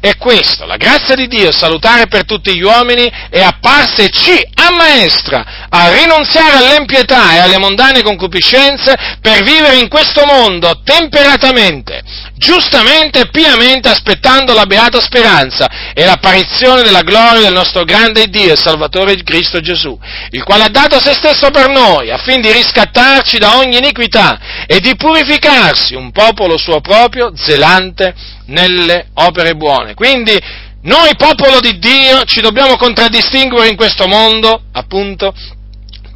è 0.02 0.16
questo, 0.16 0.66
la 0.66 0.76
grazia 0.76 1.14
di 1.14 1.28
Dio 1.28 1.52
salutare 1.52 2.08
per 2.08 2.24
tutti 2.24 2.52
gli 2.56 2.62
uomini 2.62 3.08
è 3.30 3.40
apparsa 3.40 4.02
e 4.02 4.08
ci 4.08 4.32
ammaestra 4.54 5.66
a 5.68 5.92
rinunziare 5.92 6.56
all'empietà 6.56 7.34
e 7.34 7.38
alle 7.38 7.58
mondane 7.58 8.02
concupiscenze 8.02 8.96
per 9.20 9.44
vivere 9.44 9.76
in 9.76 9.88
questo 9.88 10.24
mondo 10.24 10.80
temperatamente, 10.82 12.02
giustamente 12.42 13.20
e 13.20 13.30
pienamente 13.30 13.88
aspettando 13.88 14.52
la 14.52 14.66
beata 14.66 15.00
speranza 15.00 15.92
e 15.94 16.04
l'apparizione 16.04 16.82
della 16.82 17.02
gloria 17.02 17.40
del 17.40 17.52
nostro 17.52 17.84
grande 17.84 18.26
Dio 18.26 18.52
e 18.52 18.56
Salvatore 18.56 19.14
Cristo 19.22 19.60
Gesù, 19.60 19.96
il 20.30 20.42
quale 20.42 20.64
ha 20.64 20.68
dato 20.68 20.98
se 20.98 21.14
stesso 21.14 21.50
per 21.50 21.68
noi 21.68 22.10
affin 22.10 22.40
di 22.40 22.50
riscattarci 22.50 23.38
da 23.38 23.58
ogni 23.58 23.76
iniquità 23.76 24.66
e 24.66 24.80
di 24.80 24.96
purificarsi 24.96 25.94
un 25.94 26.10
popolo 26.10 26.58
suo 26.58 26.80
proprio 26.80 27.32
zelante 27.36 28.12
nelle 28.46 29.06
opere 29.14 29.54
buone. 29.54 29.94
Quindi 29.94 30.36
noi, 30.82 31.14
popolo 31.16 31.60
di 31.60 31.78
Dio, 31.78 32.24
ci 32.24 32.40
dobbiamo 32.40 32.76
contraddistinguere 32.76 33.68
in 33.68 33.76
questo 33.76 34.08
mondo, 34.08 34.64
appunto, 34.72 35.32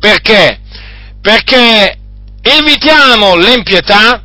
perché? 0.01 0.59
Perché 1.23 1.97
evitiamo 2.43 3.37
l'empietà 3.37 4.23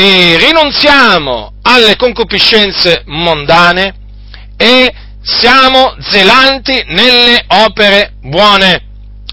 e 0.00 0.36
rinunziamo 0.38 1.54
alle 1.62 1.96
concupiscenze 1.96 3.02
mondane 3.06 3.94
e 4.56 4.94
siamo 5.20 5.96
zelanti 5.98 6.84
nelle 6.86 7.44
opere 7.48 8.12
buone 8.20 8.84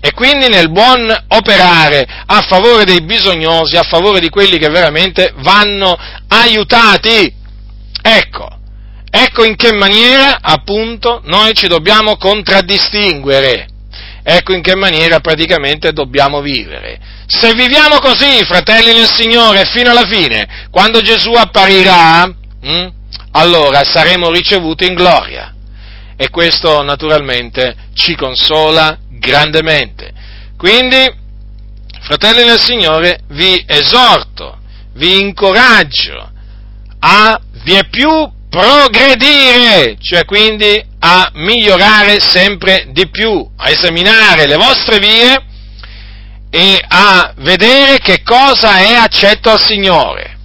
e 0.01 0.11
quindi 0.13 0.47
nel 0.47 0.71
buon 0.71 1.07
operare 1.27 2.07
a 2.25 2.41
favore 2.41 2.83
dei 2.83 3.03
bisognosi, 3.03 3.77
a 3.77 3.83
favore 3.83 4.19
di 4.19 4.29
quelli 4.29 4.57
che 4.57 4.69
veramente 4.69 5.33
vanno 5.37 5.95
aiutati. 6.29 7.31
Ecco, 8.01 8.49
ecco 9.07 9.43
in 9.43 9.55
che 9.55 9.71
maniera 9.71 10.39
appunto 10.41 11.21
noi 11.25 11.53
ci 11.53 11.67
dobbiamo 11.67 12.17
contraddistinguere, 12.17 13.67
ecco 14.27 14.53
in 14.53 14.63
che 14.63 14.75
maniera 14.75 15.19
praticamente 15.19 15.93
dobbiamo 15.93 16.41
vivere. 16.41 16.99
Se 17.27 17.53
viviamo 17.53 17.99
così, 17.99 18.43
fratelli 18.43 18.93
nel 18.93 19.11
Signore, 19.11 19.65
fino 19.65 19.91
alla 19.91 20.05
fine, 20.07 20.67
quando 20.71 21.01
Gesù 21.01 21.31
apparirà, 21.31 22.23
hm, 22.23 22.87
allora 23.31 23.83
saremo 23.83 24.31
ricevuti 24.31 24.85
in 24.85 24.95
gloria. 24.95 25.51
e 26.17 26.29
questo 26.29 26.81
naturalmente 26.81 27.75
ci 27.93 28.15
consola 28.15 28.97
grandemente. 29.09 30.13
Quindi, 30.57 31.13
fratelli 31.99 32.43
del 32.43 32.59
Signore, 32.59 33.19
vi 33.29 33.61
esorto, 33.67 34.57
vi 34.93 35.19
incoraggio 35.19 36.31
a 36.99 37.39
vie 37.63 37.85
più 37.89 38.31
progredire, 38.55 39.97
cioè 39.99 40.23
quindi 40.23 40.81
a 40.99 41.29
migliorare 41.33 42.21
sempre 42.21 42.87
di 42.91 43.09
più, 43.09 43.45
a 43.57 43.69
esaminare 43.69 44.47
le 44.47 44.55
vostre 44.55 44.97
vie 44.99 45.43
e 46.49 46.81
a 46.87 47.33
vedere 47.39 47.99
che 47.99 48.23
cosa 48.23 48.77
è 48.77 48.93
accetto 48.93 49.49
al 49.49 49.61
Signore. 49.61 50.37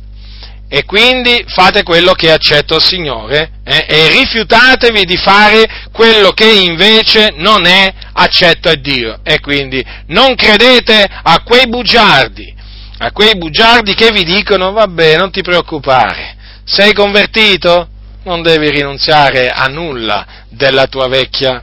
E 0.69 0.85
quindi 0.85 1.45
fate 1.47 1.85
quello 1.85 2.13
che 2.13 2.29
è 2.29 2.33
accetto 2.33 2.75
al 2.75 2.83
Signore 2.83 3.51
eh, 3.65 3.87
e 3.89 4.09
rifiutatevi 4.09 5.05
di 5.05 5.17
fare 5.17 5.89
quello 5.93 6.31
che 6.31 6.51
invece 6.51 7.35
non 7.37 7.65
è 7.65 7.93
accetto 8.13 8.69
a 8.69 8.75
Dio. 8.75 9.21
E 9.23 9.39
quindi 9.39 9.85
non 10.07 10.35
credete 10.35 11.09
a 11.23 11.43
quei 11.45 11.69
bugiardi, 11.69 12.53
a 12.99 13.13
quei 13.13 13.37
bugiardi 13.37 13.95
che 13.95 14.11
vi 14.11 14.25
dicono, 14.25 14.73
vabbè, 14.73 15.17
non 15.17 15.31
ti 15.31 15.43
preoccupare, 15.43 16.37
sei 16.65 16.93
convertito? 16.93 17.90
Non 18.23 18.43
devi 18.43 18.71
rinunziare 18.71 19.51
a 19.51 19.67
nulla 19.67 20.27
della 20.49 20.87
tua 20.87 21.09
vecchia 21.09 21.63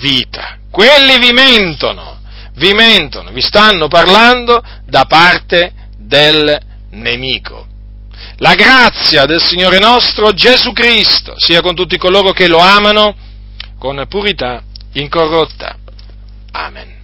vita. 0.00 0.58
Quelli 0.70 1.18
vi 1.18 1.32
mentono, 1.32 2.20
vi 2.54 2.72
mentono, 2.72 3.30
vi 3.30 3.40
stanno 3.40 3.88
parlando 3.88 4.62
da 4.84 5.04
parte 5.04 5.72
del 5.96 6.58
nemico. 6.90 7.66
La 8.38 8.54
grazia 8.54 9.24
del 9.24 9.40
Signore 9.40 9.78
nostro 9.78 10.32
Gesù 10.32 10.72
Cristo 10.72 11.34
sia 11.36 11.60
con 11.60 11.74
tutti 11.74 11.96
coloro 11.96 12.32
che 12.32 12.48
lo 12.48 12.58
amano 12.58 13.14
con 13.78 14.04
purità 14.08 14.62
incorrotta. 14.92 15.76
Amen. 16.52 16.97